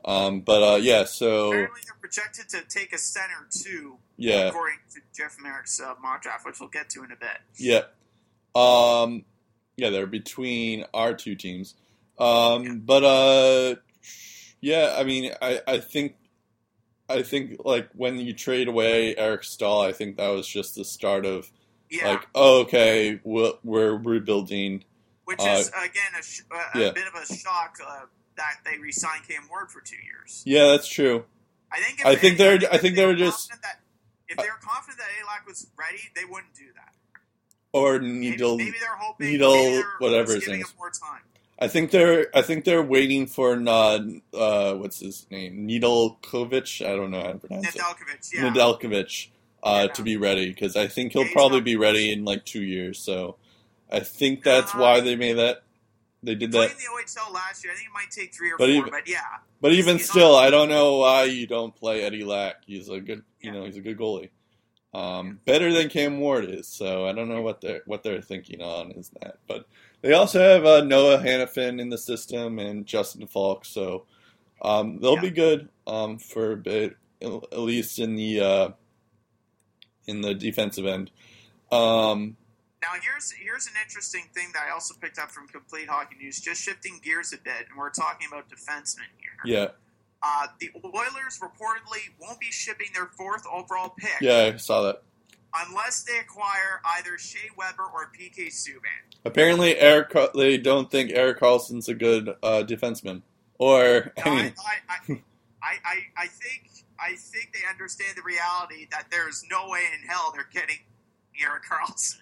Um, 0.05 0.41
but 0.41 0.63
uh, 0.63 0.75
yeah, 0.77 1.03
so 1.03 1.47
Apparently, 1.49 1.81
they're 1.85 1.95
projected 1.99 2.49
to 2.49 2.61
take 2.69 2.93
a 2.93 2.97
center 2.97 3.47
too, 3.49 3.97
yeah, 4.17 4.47
according 4.47 4.77
to 4.93 5.01
Jeff 5.15 5.37
Marek's 5.41 5.81
uh, 5.81 5.93
mock 6.01 6.21
draft, 6.21 6.45
which 6.45 6.59
we'll 6.59 6.69
get 6.69 6.89
to 6.91 7.03
in 7.03 7.11
a 7.11 7.15
bit. 7.15 7.39
Yeah. 7.57 7.81
Um, 8.55 9.25
yeah, 9.77 9.89
they're 9.89 10.07
between 10.07 10.85
our 10.93 11.13
two 11.13 11.35
teams. 11.35 11.75
Um, 12.17 12.63
Yeah. 12.63 12.73
but 12.75 13.03
uh, 13.03 13.75
yeah, 14.61 14.95
I 14.97 15.03
mean, 15.03 15.31
I, 15.41 15.61
I 15.67 15.77
think, 15.79 16.15
I 17.07 17.21
think 17.21 17.61
like 17.63 17.89
when 17.93 18.17
you 18.17 18.33
trade 18.33 18.67
away 18.67 19.15
Eric 19.15 19.43
Staal, 19.43 19.81
I 19.81 19.91
think 19.91 20.17
that 20.17 20.29
was 20.29 20.47
just 20.47 20.75
the 20.75 20.83
start 20.85 21.25
of 21.25 21.51
Yeah, 21.89 22.09
like, 22.09 22.27
oh, 22.35 22.61
okay, 22.61 23.19
we're, 23.23 23.53
we're 23.63 23.95
rebuilding. 23.95 24.83
which 25.25 25.39
uh, 25.41 25.57
is 25.59 25.69
again 25.69 26.11
a, 26.19 26.23
sh- 26.23 26.41
a, 26.51 26.79
yeah. 26.79 26.91
bit 26.91 27.05
of 27.07 27.15
a 27.19 27.25
shock 27.33 27.77
uh, 27.85 28.01
that 28.37 28.57
they 28.65 28.77
re-signed 28.77 29.27
Cam 29.27 29.43
Ward 29.49 29.71
for 29.71 29.81
two 29.81 29.95
years. 30.05 30.43
Yeah, 30.45 30.67
that's 30.67 30.87
true. 30.87 31.25
I 31.71 31.79
think. 31.81 31.99
If 31.99 32.05
I 32.05 32.15
think 32.15 32.37
they're- 32.37 32.55
if 32.55 32.71
I 32.73 32.77
think 32.77 32.95
they 32.95 33.05
were 33.05 33.15
just- 33.15 33.49
that 33.49 33.79
if 34.27 34.37
they 34.37 34.43
were 34.43 34.59
confident 34.61 34.99
that 34.99 35.07
Alak 35.25 35.47
was 35.47 35.67
ready, 35.77 35.99
they 36.15 36.25
wouldn't 36.25 36.53
do 36.53 36.65
that. 36.75 36.93
Or 37.73 37.99
Maybe, 37.99 38.31
Needle. 38.31 38.57
maybe 38.57 38.71
they're 38.79 38.89
hoping. 38.95 39.27
Needle, 39.27 39.53
maybe 39.55 39.75
they're 39.77 39.83
whatever 39.99 40.33
his 40.35 40.47
name 40.47 40.63
more 40.77 40.89
time. 40.91 41.21
I 41.59 41.67
think 41.67 41.91
they're. 41.91 42.27
I 42.35 42.41
think 42.41 42.63
they're 42.65 42.81
waiting 42.81 43.27
for 43.27 43.53
uh, 43.67 43.99
uh, 44.33 44.73
what's 44.75 44.99
his 45.01 45.25
name? 45.29 45.67
Needlekovich. 45.67 46.85
I 46.85 46.95
don't 46.95 47.11
know 47.11 47.21
how 47.21 47.33
to 47.33 47.37
pronounce 47.39 47.75
it. 47.75 47.81
Nedeljkovic, 47.81 48.33
yeah. 48.33 48.49
Nedeljkovic 48.49 49.27
uh, 49.63 49.87
to 49.89 50.03
be 50.03 50.17
ready 50.17 50.49
because 50.49 50.75
I 50.75 50.87
think 50.87 51.13
he'll 51.13 51.27
probably 51.29 51.61
be 51.61 51.75
ready 51.75 52.11
in 52.11 52.23
like 52.25 52.45
two 52.45 52.63
years. 52.63 52.99
So 52.99 53.35
I 53.91 53.99
think 53.99 54.43
that's 54.43 54.73
Uh, 54.73 54.77
why 54.79 54.99
they 55.01 55.15
made 55.15 55.33
that. 55.33 55.63
They 56.21 56.35
did 56.35 56.51
that. 56.51 56.71
in 56.71 56.77
the 56.77 56.83
OHL 56.91 57.33
last 57.33 57.63
year. 57.63 57.71
I 57.71 57.75
think 57.77 57.87
it 57.89 57.93
might 57.93 58.11
take 58.11 58.33
three 58.33 58.51
or 58.51 58.57
But 58.57 58.65
four, 58.67 58.75
even- 58.75 58.89
but 58.89 59.07
yeah. 59.07 59.19
But 59.61 59.71
even 59.73 59.97
he's 59.97 60.09
still, 60.09 60.35
I 60.35 60.49
don't 60.49 60.69
know 60.69 60.97
why 60.97 61.23
you 61.25 61.47
don't 61.47 61.75
play 61.75 62.01
Eddie 62.03 62.23
Lack. 62.23 62.63
He's 62.65 62.89
a 62.89 62.99
good, 62.99 63.23
you 63.41 63.51
know, 63.51 63.65
he's 63.65 63.77
a 63.77 63.81
good 63.81 63.97
goalie. 63.97 64.29
Um, 64.93 65.39
better 65.45 65.71
than 65.71 65.87
Cam 65.89 66.19
Ward 66.19 66.45
is. 66.49 66.67
So 66.67 67.05
I 67.05 67.11
don't 67.13 67.29
know 67.29 67.41
what 67.41 67.61
they're 67.61 67.81
what 67.85 68.01
they're 68.03 68.21
thinking 68.21 68.61
on 68.61 68.91
is 68.91 69.11
that. 69.21 69.37
But 69.47 69.67
they 70.01 70.13
also 70.13 70.39
have 70.39 70.65
uh, 70.65 70.81
Noah 70.81 71.19
Hanifin 71.19 71.79
in 71.79 71.89
the 71.89 71.97
system 71.97 72.57
and 72.59 72.85
Justin 72.85 73.27
Faulk. 73.27 73.65
So 73.65 74.05
um, 74.61 74.99
they'll 74.99 75.15
Yeah. 75.15 75.21
be 75.21 75.29
good 75.31 75.69
um, 75.87 76.17
for 76.17 76.53
a 76.53 76.57
bit, 76.57 76.97
at 77.21 77.59
least 77.59 77.99
in 77.99 78.15
the 78.15 78.39
uh, 78.41 78.69
in 80.09 80.21
the 80.21 80.33
defensive 80.33 80.85
end. 80.85 81.11
Um, 81.71 82.35
Now 82.81 82.89
here's 83.01 83.31
here's 83.31 83.67
an 83.67 83.73
interesting 83.83 84.23
thing 84.33 84.47
that 84.53 84.63
I 84.67 84.71
also 84.73 84.95
picked 84.99 85.19
up 85.19 85.29
from 85.31 85.47
Complete 85.47 85.87
Hockey 85.87 86.15
News. 86.21 86.39
Just 86.39 86.61
shifting 86.61 86.99
gears 87.03 87.33
a 87.33 87.37
bit, 87.37 87.67
and 87.69 87.77
we're 87.77 87.89
talking 87.91 88.27
about 88.31 88.49
defensemen 88.49 89.09
here. 89.19 89.31
yeah, 89.45 89.67
Uh, 90.23 90.47
the 90.59 90.71
Oilers 90.83 91.39
reportedly 91.41 92.09
won't 92.19 92.39
be 92.39 92.47
shipping 92.51 92.87
their 92.93 93.05
fourth 93.17 93.43
overall 93.51 93.89
pick 93.97 94.19
yeah, 94.21 94.51
I 94.53 94.57
saw 94.57 94.81
that. 94.83 95.03
unless 95.67 96.03
they 96.03 96.17
acquire 96.19 96.81
either 96.97 97.17
Shea 97.17 97.49
Weber 97.57 97.83
or 97.83 98.11
PK 98.17 98.47
Subban. 98.47 99.15
Apparently, 99.25 99.77
Eric 99.77 100.13
they 100.33 100.57
don't 100.57 100.89
think 100.89 101.11
Erik 101.11 101.39
Karlsson's 101.39 101.87
a 101.89 101.93
good 101.93 102.29
uh, 102.41 102.63
defenseman. 102.65 103.21
Or 103.57 104.13
Now, 104.17 104.23
I 104.25 104.29
I, 104.29 104.35
mean, 104.43 104.53
I, 104.57 104.93
I, 105.11 105.13
I, 105.61 105.73
I, 105.83 105.95
I 106.23 106.27
think 106.27 106.69
I 107.01 107.15
think 107.15 107.53
they 107.53 107.67
understand 107.69 108.17
the 108.17 108.23
reality 108.23 108.87
that 108.91 109.07
there's 109.11 109.43
no 109.49 109.69
way 109.69 109.81
in 109.93 110.07
hell 110.07 110.31
they're 110.33 110.47
getting 110.51 110.77
Erik 111.41 111.63
Karlsson. 111.63 112.19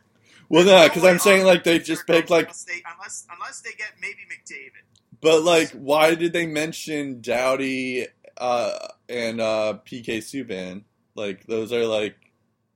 well, 0.49 0.65
no, 0.65 0.87
because 0.87 1.03
way 1.03 1.09
I'm 1.11 1.19
saying 1.19 1.45
like 1.45 1.63
they 1.63 1.79
just 1.79 2.05
picked 2.07 2.29
like, 2.29 2.45
unless 2.45 2.63
they, 2.63 2.81
unless 2.93 3.27
unless 3.33 3.61
they 3.61 3.71
get 3.71 3.93
maybe 4.01 4.19
McDavid. 4.31 4.83
but 5.21 5.43
like, 5.43 5.71
why 5.71 6.15
did 6.15 6.33
they 6.33 6.45
mention 6.45 7.21
Doughty 7.21 8.07
uh, 8.37 8.87
and 9.09 9.41
uh, 9.41 9.79
PK 9.85 10.19
Subban? 10.19 10.83
Like 11.15 11.47
those 11.47 11.73
are 11.73 11.85
like, 11.85 12.15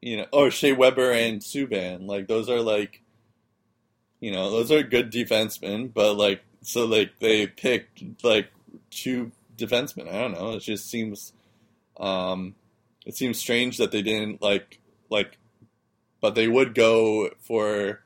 you 0.02 0.18
know, 0.18 0.26
or 0.34 0.50
Shea 0.50 0.74
Weber 0.74 1.12
and 1.12 1.42
Subban. 1.42 2.08
Like 2.08 2.28
those 2.28 2.50
are 2.50 2.62
like, 2.62 3.02
you 4.20 4.32
know, 4.32 4.50
those 4.50 4.72
are 4.72 4.82
good 4.84 5.12
defensemen. 5.12 5.94
But 5.94 6.16
like, 6.16 6.42
so 6.62 6.86
like 6.86 7.20
they 7.20 7.46
picked 7.48 8.24
like 8.24 8.48
two 8.90 9.32
defensemen. 9.58 10.08
I 10.08 10.20
don't 10.22 10.34
know. 10.34 10.54
It 10.54 10.62
just 10.62 10.90
seems, 10.90 11.34
um, 12.02 12.56
it 13.06 13.16
seems 13.16 13.38
strange 13.40 13.78
that 13.78 13.92
they 13.92 14.02
didn't 14.02 14.42
like 14.42 14.80
like, 15.10 15.38
but 16.20 16.36
they 16.36 16.48
would 16.48 16.76
go 16.76 17.30
for. 17.40 18.02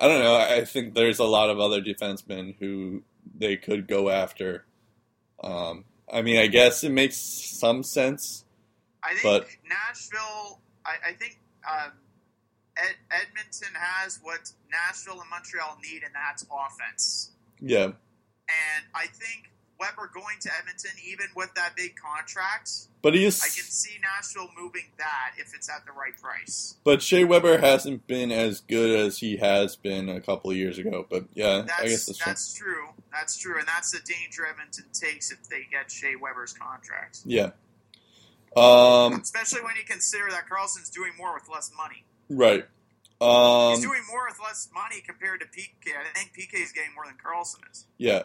I 0.00 0.08
don't 0.08 0.20
know. 0.22 0.34
I 0.36 0.64
think 0.64 0.94
there's 0.94 1.18
a 1.18 1.24
lot 1.24 1.50
of 1.50 1.58
other 1.60 1.82
defensemen 1.82 2.54
who 2.58 3.02
they 3.38 3.56
could 3.56 3.86
go 3.86 4.08
after. 4.08 4.64
Um, 5.44 5.84
I 6.10 6.22
mean, 6.22 6.38
I 6.38 6.46
guess 6.46 6.82
it 6.84 6.90
makes 6.92 7.16
some 7.16 7.82
sense. 7.82 8.44
I 9.02 9.10
think 9.10 9.22
But- 9.22 9.48
Nashville. 9.68 10.60
I, 10.86 11.10
I 11.10 11.12
think 11.12 11.38
um, 11.70 11.92
Ed, 12.78 12.94
Edmonton 13.10 13.74
has 13.74 14.18
what 14.22 14.50
Nashville 14.70 15.20
and 15.20 15.28
Montreal 15.28 15.76
need, 15.82 16.02
and 16.02 16.14
that's 16.14 16.44
offense. 16.50 17.32
Yeah, 17.60 17.84
And 17.84 18.84
I 18.94 19.06
think 19.06 19.50
Weber 19.80 20.10
going 20.12 20.36
to 20.42 20.50
Edmonton, 20.58 20.90
even 21.04 21.26
with 21.34 21.54
that 21.54 21.74
big 21.74 21.96
contract, 21.96 22.70
but 23.02 23.14
I 23.14 23.18
can 23.18 23.30
see 23.32 23.98
Nashville 24.02 24.50
moving 24.60 24.84
that 24.98 25.32
if 25.38 25.54
it's 25.54 25.70
at 25.70 25.86
the 25.86 25.92
right 25.92 26.14
price. 26.20 26.76
but 26.84 27.00
Shea 27.00 27.24
Weber 27.24 27.58
hasn't 27.58 28.06
been 28.06 28.30
as 28.30 28.60
good 28.60 28.98
as 29.00 29.18
he 29.18 29.38
has 29.38 29.76
been 29.76 30.08
a 30.10 30.20
couple 30.20 30.50
of 30.50 30.56
years 30.58 30.76
ago. 30.78 31.06
But 31.08 31.24
yeah, 31.34 31.62
That's 31.66 31.80
I 31.80 31.86
guess 31.88 32.06
that's, 32.06 32.18
true. 32.18 32.26
that's 32.26 32.54
true. 32.54 32.88
That's 33.10 33.38
true, 33.38 33.58
and 33.58 33.66
that's 33.66 33.90
the 33.90 34.00
danger 34.00 34.46
Edmonton 34.46 34.84
takes 34.92 35.32
if 35.32 35.48
they 35.48 35.66
get 35.70 35.90
Shea 35.90 36.14
Weber's 36.14 36.52
contract. 36.52 37.20
Yeah. 37.24 37.50
Um. 38.56 39.14
Especially 39.20 39.62
when 39.62 39.76
you 39.76 39.84
consider 39.86 40.28
that 40.30 40.44
Karlsson's 40.48 40.90
doing 40.90 41.12
more 41.16 41.32
with 41.34 41.48
less 41.52 41.70
money. 41.76 42.04
Right. 42.28 42.66
Um. 43.20 43.70
He's 43.74 43.84
doing 43.84 44.02
more 44.10 44.26
with 44.28 44.38
less 44.42 44.68
money 44.74 45.00
compared 45.06 45.40
to 45.40 45.46
PK. 45.46 45.92
I 45.96 46.18
think 46.18 46.32
PK 46.36 46.62
is 46.62 46.72
getting 46.72 46.94
more 46.94 47.04
than 47.06 47.14
Karlsson 47.14 47.60
is. 47.70 47.86
Yeah. 47.96 48.24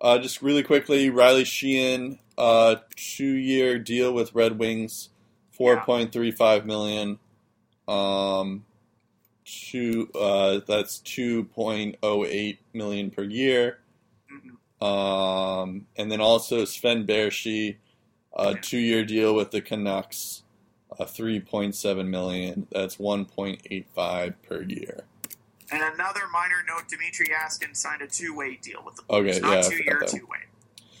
Uh, 0.00 0.18
just 0.18 0.40
really 0.40 0.62
quickly, 0.62 1.10
Riley 1.10 1.44
Sheahan, 1.44 2.18
uh, 2.38 2.76
two-year 2.96 3.78
deal 3.78 4.12
with 4.12 4.34
Red 4.34 4.58
Wings, 4.58 5.10
four 5.50 5.80
point 5.80 6.10
three 6.12 6.30
five 6.30 6.64
million. 6.64 7.18
Um, 7.86 8.64
two. 9.44 10.08
Uh, 10.14 10.60
that's 10.66 10.98
two 10.98 11.44
point 11.44 11.96
oh 12.02 12.24
eight 12.24 12.60
million 12.72 13.10
per 13.10 13.24
year. 13.24 13.80
Mhm. 14.32 14.56
Um, 14.82 15.86
and 15.96 16.10
then 16.10 16.20
also 16.20 16.64
Sven 16.64 17.06
Baertschi, 17.06 17.76
a 18.34 18.54
two-year 18.54 19.04
deal 19.04 19.34
with 19.34 19.50
the 19.50 19.60
Canucks, 19.60 20.44
uh, 20.98 21.04
three 21.04 21.40
point 21.40 21.74
seven 21.74 22.10
million. 22.10 22.66
That's 22.72 22.98
one 22.98 23.26
point 23.26 23.60
eight 23.70 23.86
five 23.94 24.40
per 24.42 24.62
year. 24.62 25.04
And 25.72 25.82
another 25.82 26.22
minor 26.32 26.62
note: 26.66 26.88
Dmitrij 26.88 27.28
Jaskin 27.28 27.74
signed 27.74 28.02
a 28.02 28.06
two-way 28.06 28.56
deal 28.62 28.82
with 28.84 28.96
the 28.96 29.02
Okay, 29.10 29.34
yeah, 29.34 29.38
not 29.38 29.64
forgot 29.64 29.70
two-year, 29.70 30.02
two-way. 30.06 30.38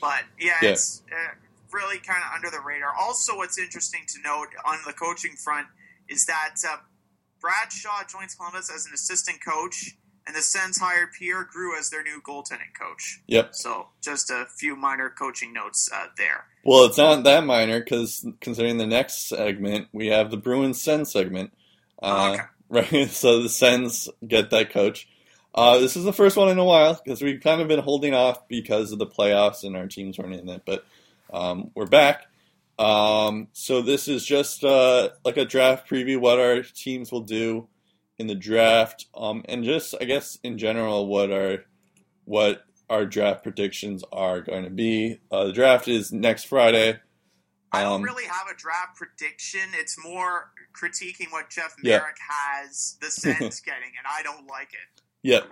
But 0.00 0.24
yeah, 0.38 0.52
Yeah. 0.62 0.70
it's 0.70 1.02
uh, 1.10 1.34
really 1.72 1.98
kind 1.98 2.22
of 2.26 2.34
under 2.34 2.50
the 2.50 2.60
radar. 2.60 2.94
Also, 2.98 3.36
what's 3.36 3.58
interesting 3.58 4.02
to 4.08 4.18
note 4.22 4.48
on 4.64 4.78
the 4.86 4.92
coaching 4.92 5.32
front 5.36 5.66
is 6.08 6.24
that 6.26 6.54
uh, 6.68 6.76
Brad 7.40 7.72
Shaw 7.72 8.02
joins 8.08 8.34
Columbus 8.34 8.70
as 8.74 8.86
an 8.86 8.92
assistant 8.94 9.38
coach, 9.44 9.96
and 10.26 10.34
the 10.36 10.42
Sens 10.42 10.78
hired 10.78 11.10
Pierre 11.18 11.44
Groulx 11.44 11.78
as 11.80 11.90
their 11.90 12.02
new 12.02 12.20
goaltending 12.26 12.72
coach. 12.78 13.20
Yep. 13.26 13.54
So 13.54 13.88
just 14.02 14.30
a 14.30 14.46
few 14.56 14.76
minor 14.76 15.10
coaching 15.10 15.52
notes 15.52 15.88
uh, 15.92 16.06
there. 16.16 16.46
Well, 16.64 16.84
it's 16.84 16.98
not 16.98 17.24
that 17.24 17.44
minor 17.44 17.80
because 17.80 18.26
considering 18.40 18.76
the 18.78 18.86
next 18.86 19.28
segment, 19.28 19.88
we 19.92 20.08
have 20.08 20.30
the 20.30 20.36
Bruins 20.36 20.80
Sens 20.80 21.10
segment. 21.12 21.52
Uh, 22.02 22.32
okay. 22.34 22.42
Right. 22.70 23.08
So 23.10 23.42
the 23.42 23.48
Sens 23.48 24.08
get 24.26 24.50
that 24.50 24.70
coach. 24.70 25.08
Uh, 25.54 25.78
this 25.78 25.96
is 25.96 26.04
the 26.04 26.12
first 26.12 26.36
one 26.36 26.48
in 26.48 26.58
a 26.58 26.64
while 26.64 27.00
because 27.04 27.20
we've 27.20 27.40
kind 27.40 27.60
of 27.60 27.66
been 27.66 27.80
holding 27.80 28.14
off 28.14 28.46
because 28.46 28.92
of 28.92 29.00
the 29.00 29.06
playoffs 29.06 29.64
and 29.64 29.76
our 29.76 29.88
teams 29.88 30.16
weren't 30.16 30.34
in 30.34 30.48
it, 30.48 30.62
but 30.64 30.84
um, 31.32 31.72
we're 31.74 31.86
back. 31.86 32.26
Um, 32.78 33.48
so 33.52 33.82
this 33.82 34.06
is 34.06 34.24
just 34.24 34.62
uh, 34.64 35.10
like 35.24 35.36
a 35.36 35.44
draft 35.44 35.90
preview, 35.90 36.18
what 36.20 36.38
our 36.38 36.62
teams 36.62 37.10
will 37.10 37.20
do 37.22 37.66
in 38.18 38.28
the 38.28 38.36
draft, 38.36 39.06
um, 39.16 39.44
and 39.48 39.64
just 39.64 39.94
I 40.00 40.04
guess 40.04 40.38
in 40.44 40.56
general 40.56 41.08
what 41.08 41.32
our 41.32 41.64
what 42.24 42.64
our 42.88 43.04
draft 43.04 43.42
predictions 43.42 44.04
are 44.12 44.40
going 44.40 44.62
to 44.64 44.70
be. 44.70 45.18
Uh, 45.30 45.44
the 45.46 45.52
draft 45.52 45.88
is 45.88 46.12
next 46.12 46.44
Friday. 46.44 47.00
I 47.72 47.82
don't 47.82 47.94
Um, 47.94 48.02
really 48.02 48.24
have 48.26 48.46
a 48.52 48.56
draft 48.56 48.96
prediction. 48.96 49.60
It's 49.74 49.96
more 50.02 50.52
critiquing 50.72 51.30
what 51.30 51.50
Jeff 51.50 51.74
Yeah. 51.82 51.98
Marek 51.98 52.16
has 52.28 52.96
the 53.00 53.10
Sens 53.10 53.60
getting, 53.60 53.92
and 53.98 54.06
I 54.08 54.22
don't 54.22 54.46
like 54.46 54.70
it. 54.72 55.02
Yep. 55.22 55.44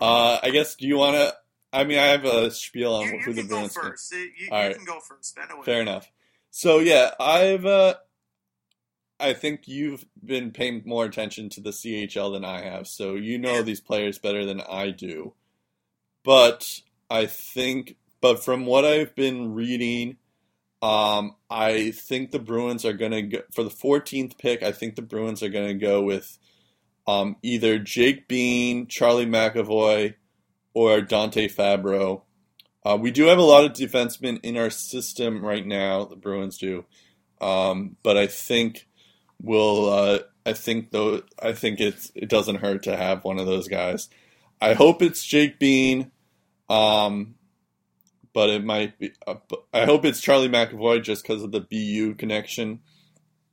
Uh, 0.00 0.38
I 0.42 0.50
guess. 0.50 0.74
Do 0.74 0.86
you 0.86 0.96
want 0.96 1.16
to? 1.16 1.34
I 1.72 1.84
mean, 1.84 1.98
I 1.98 2.06
have 2.06 2.24
a 2.24 2.50
spiel 2.50 2.94
on 2.94 3.06
You, 3.06 3.12
you 3.14 3.18
who 3.20 3.32
the 3.34 3.40
can 3.42 3.48
go 3.48 3.56
Bruins. 3.56 3.74
get. 3.74 3.82
first. 3.82 4.12
You, 4.12 4.18
you 4.38 4.48
right. 4.50 4.74
can 4.76 4.84
go 4.84 5.00
first. 5.00 5.38
Fair 5.64 5.80
enough. 5.80 6.10
So 6.50 6.78
yeah, 6.78 7.10
I've. 7.20 7.64
Uh, 7.66 7.94
I 9.20 9.32
think 9.32 9.66
you've 9.66 10.04
been 10.24 10.52
paying 10.52 10.82
more 10.86 11.04
attention 11.04 11.48
to 11.50 11.60
the 11.60 11.70
CHL 11.70 12.32
than 12.32 12.44
I 12.44 12.62
have, 12.62 12.86
so 12.86 13.16
you 13.16 13.36
know 13.38 13.56
Yeah. 13.56 13.62
these 13.62 13.80
players 13.80 14.18
better 14.18 14.44
than 14.44 14.60
I 14.60 14.90
do. 14.90 15.34
But 16.24 16.80
I 17.10 17.26
think, 17.26 17.96
but 18.20 18.44
from 18.44 18.64
what 18.66 18.84
I've 18.84 19.14
been 19.16 19.54
reading, 19.54 20.18
um, 20.80 21.34
I 21.50 21.90
think 21.90 22.30
the 22.30 22.38
Bruins 22.38 22.84
are 22.84 22.92
going 22.92 23.12
to 23.12 23.22
go 23.22 23.38
for 23.52 23.64
the 23.64 23.70
14th 23.70 24.38
pick. 24.38 24.62
I 24.62 24.72
think 24.72 24.94
the 24.94 25.02
Bruins 25.02 25.42
are 25.42 25.48
going 25.48 25.68
to 25.68 25.74
go 25.74 26.02
with 26.02 26.38
um, 27.06 27.36
either 27.42 27.78
Jake 27.78 28.28
Bean, 28.28 28.86
Charlie 28.86 29.26
McAvoy, 29.26 30.14
or 30.74 31.00
Dante 31.00 31.48
Fabro. 31.48 32.22
Uh, 32.84 32.96
we 33.00 33.10
do 33.10 33.24
have 33.24 33.38
a 33.38 33.42
lot 33.42 33.64
of 33.64 33.72
defensemen 33.72 34.38
in 34.42 34.56
our 34.56 34.70
system 34.70 35.44
right 35.44 35.66
now. 35.66 36.04
The 36.04 36.16
Bruins 36.16 36.58
do, 36.58 36.84
um, 37.40 37.96
but 38.02 38.16
I 38.16 38.26
think 38.28 38.86
we'll. 39.42 39.90
Uh, 39.90 40.18
I 40.46 40.52
think 40.52 40.92
though. 40.92 41.22
I 41.42 41.52
think 41.52 41.80
it's 41.80 42.12
it 42.14 42.28
doesn't 42.28 42.56
hurt 42.56 42.84
to 42.84 42.96
have 42.96 43.24
one 43.24 43.38
of 43.38 43.46
those 43.46 43.68
guys. 43.68 44.08
I 44.60 44.74
hope 44.74 45.02
it's 45.02 45.24
Jake 45.24 45.58
Bean, 45.58 46.12
um, 46.70 47.34
but 48.38 48.50
it 48.50 48.64
might 48.64 48.96
be. 49.00 49.10
Uh, 49.26 49.34
I 49.74 49.84
hope 49.84 50.04
it's 50.04 50.20
Charlie 50.20 50.48
McAvoy 50.48 51.02
just 51.02 51.24
because 51.24 51.42
of 51.42 51.50
the 51.50 51.60
BU 51.60 52.14
connection. 52.14 52.78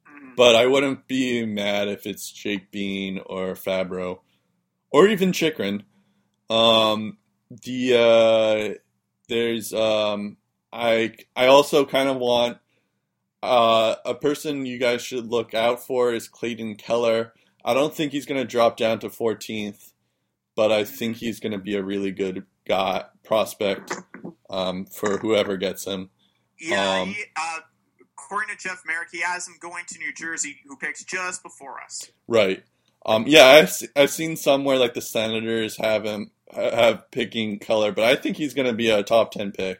Mhm. 0.07 0.35
But 0.35 0.55
I 0.55 0.67
wouldn't 0.67 1.07
be 1.07 1.43
mad 1.43 1.87
if 1.87 2.05
it's 2.05 2.31
Jake 2.31 2.69
Bean 2.69 3.19
or 3.25 3.55
Fabro, 3.55 4.19
or 4.91 5.07
even 5.07 5.31
Chychrun. 5.31 5.85
Um, 6.51 7.17
the 7.49 7.95
uh, 7.97 8.77
there's 9.27 9.73
um, 9.73 10.37
I 10.71 11.15
I 11.35 11.47
also 11.47 11.83
kind 11.83 12.07
of 12.07 12.17
want 12.17 12.59
uh, 13.41 13.95
a 14.05 14.13
person 14.13 14.67
you 14.67 14.77
guys 14.77 15.01
should 15.01 15.25
look 15.25 15.55
out 15.55 15.83
for 15.83 16.13
is 16.13 16.27
Clayton 16.27 16.75
Keller. 16.75 17.33
I 17.63 17.73
don't 17.73 17.95
think 17.95 18.11
he's 18.11 18.27
going 18.27 18.39
to 18.39 18.45
drop 18.45 18.77
down 18.77 18.99
to 18.99 19.09
14th, 19.09 19.93
but 20.55 20.71
I 20.71 20.83
think 20.83 21.17
he's 21.17 21.39
going 21.39 21.53
to 21.53 21.57
be 21.57 21.73
a 21.73 21.81
really 21.81 22.11
good 22.11 22.45
guy 22.67 23.05
prospect 23.23 23.95
um, 24.49 24.85
for 24.85 25.17
whoever 25.17 25.57
gets 25.57 25.85
him. 25.85 26.09
Yeah, 26.59 27.01
Um, 27.01 27.09
he, 27.09 27.23
uh, 27.35 27.59
according 28.17 28.55
to 28.55 28.61
Jeff 28.61 28.81
Marek, 28.87 29.09
he 29.11 29.21
has 29.21 29.47
him 29.47 29.55
going 29.59 29.83
to 29.87 29.99
New 29.99 30.13
Jersey, 30.13 30.57
who 30.65 30.77
picks 30.77 31.03
just 31.03 31.43
before 31.43 31.81
us. 31.81 32.09
Right. 32.27 32.63
Um, 33.05 33.25
yeah, 33.27 33.45
I've, 33.45 33.71
I've 33.95 34.09
seen 34.09 34.35
somewhere 34.35 34.77
like 34.77 34.93
the 34.93 35.01
Senators 35.01 35.77
have 35.77 36.05
him 36.05 36.31
have 36.53 37.09
picking 37.11 37.59
color, 37.59 37.91
but 37.91 38.03
I 38.03 38.15
think 38.15 38.37
he's 38.37 38.53
going 38.53 38.67
to 38.67 38.73
be 38.73 38.89
a 38.89 39.03
top 39.03 39.31
ten 39.31 39.51
pick. 39.51 39.79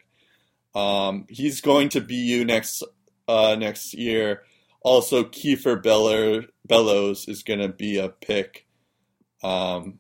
Um, 0.76 1.26
he's 1.30 1.62
going 1.62 1.90
to 1.90 2.02
BU 2.02 2.45
next 2.45 2.84
uh, 3.28 3.56
next 3.57 3.94
year. 3.94 4.44
Also, 4.82 5.24
Kieffer 5.24 5.82
Beller, 5.82 6.45
Bellows 6.68 7.28
is 7.28 7.41
going 7.41 7.60
to 7.60 7.70
be 7.70 7.98
a 7.98 8.10
pick 8.10 8.68
um, 9.44 9.99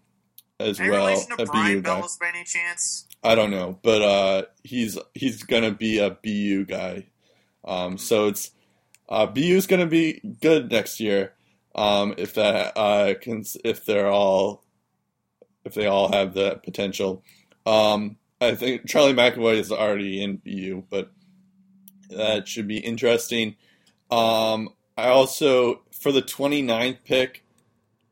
as 0.59 0.79
Any 0.79 0.89
well. 0.89 1.07
relation 1.07 1.35
to 1.37 1.43
A 1.43 1.45
Brian 1.45 1.75
BU 1.77 1.81
guy. 1.81 1.95
Bellows 1.95 2.17
by 2.17 2.29
any 2.29 2.43
chance? 2.43 3.07
I 3.23 3.35
don't 3.35 3.51
know, 3.51 3.79
but 3.81 4.01
uh, 4.01 4.43
he's 4.63 4.97
he's 5.13 5.43
gonna 5.43 5.71
be 5.71 5.99
a 5.99 6.11
BU 6.11 6.65
guy. 6.65 7.07
Um, 7.63 7.97
so 7.97 8.27
it's 8.27 8.51
uh, 9.09 9.25
BU's 9.25 9.67
gonna 9.67 9.87
be 9.87 10.21
good 10.41 10.71
next 10.71 10.99
year. 10.99 11.33
Um, 11.73 12.13
if 12.17 12.35
that 12.35 12.77
uh, 12.77 13.15
can, 13.19 13.43
if 13.63 13.85
they're 13.85 14.09
all 14.09 14.63
if 15.65 15.73
they 15.73 15.87
all 15.87 16.11
have 16.11 16.33
the 16.33 16.59
potential. 16.63 17.23
Um, 17.65 18.17
I 18.39 18.53
think 18.53 18.87
Charlie 18.87 19.13
McAvoy 19.13 19.55
is 19.55 19.71
already 19.71 20.21
in 20.21 20.37
BU, 20.37 20.83
but 20.89 21.11
that 22.09 22.47
should 22.47 22.67
be 22.67 22.77
interesting. 22.77 23.55
Um, 24.11 24.69
I 24.97 25.07
also 25.07 25.81
for 25.91 26.11
the 26.11 26.21
29th 26.21 26.99
pick, 27.03 27.43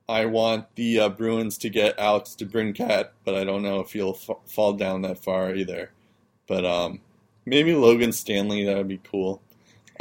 I 0.10 0.26
want 0.26 0.66
the 0.76 1.00
uh, 1.00 1.10
Bruins 1.10 1.58
to 1.60 1.70
get 1.70 1.98
Alex 1.98 2.36
DeBrincat, 2.38 3.10
but 3.24 3.36
I 3.36 3.44
don't 3.44 3.62
know 3.64 3.80
if 3.80 3.94
he'll 3.94 4.18
f- 4.30 4.38
fall 4.46 4.74
down 4.74 5.02
that 5.04 5.18
far 5.24 5.56
either. 5.56 5.92
But 6.48 6.66
um, 6.66 7.00
maybe 7.46 7.74
Logan 7.74 8.12
Stanley, 8.12 8.66
that 8.66 8.76
would 8.78 8.88
be 8.90 9.00
cool. 9.10 9.42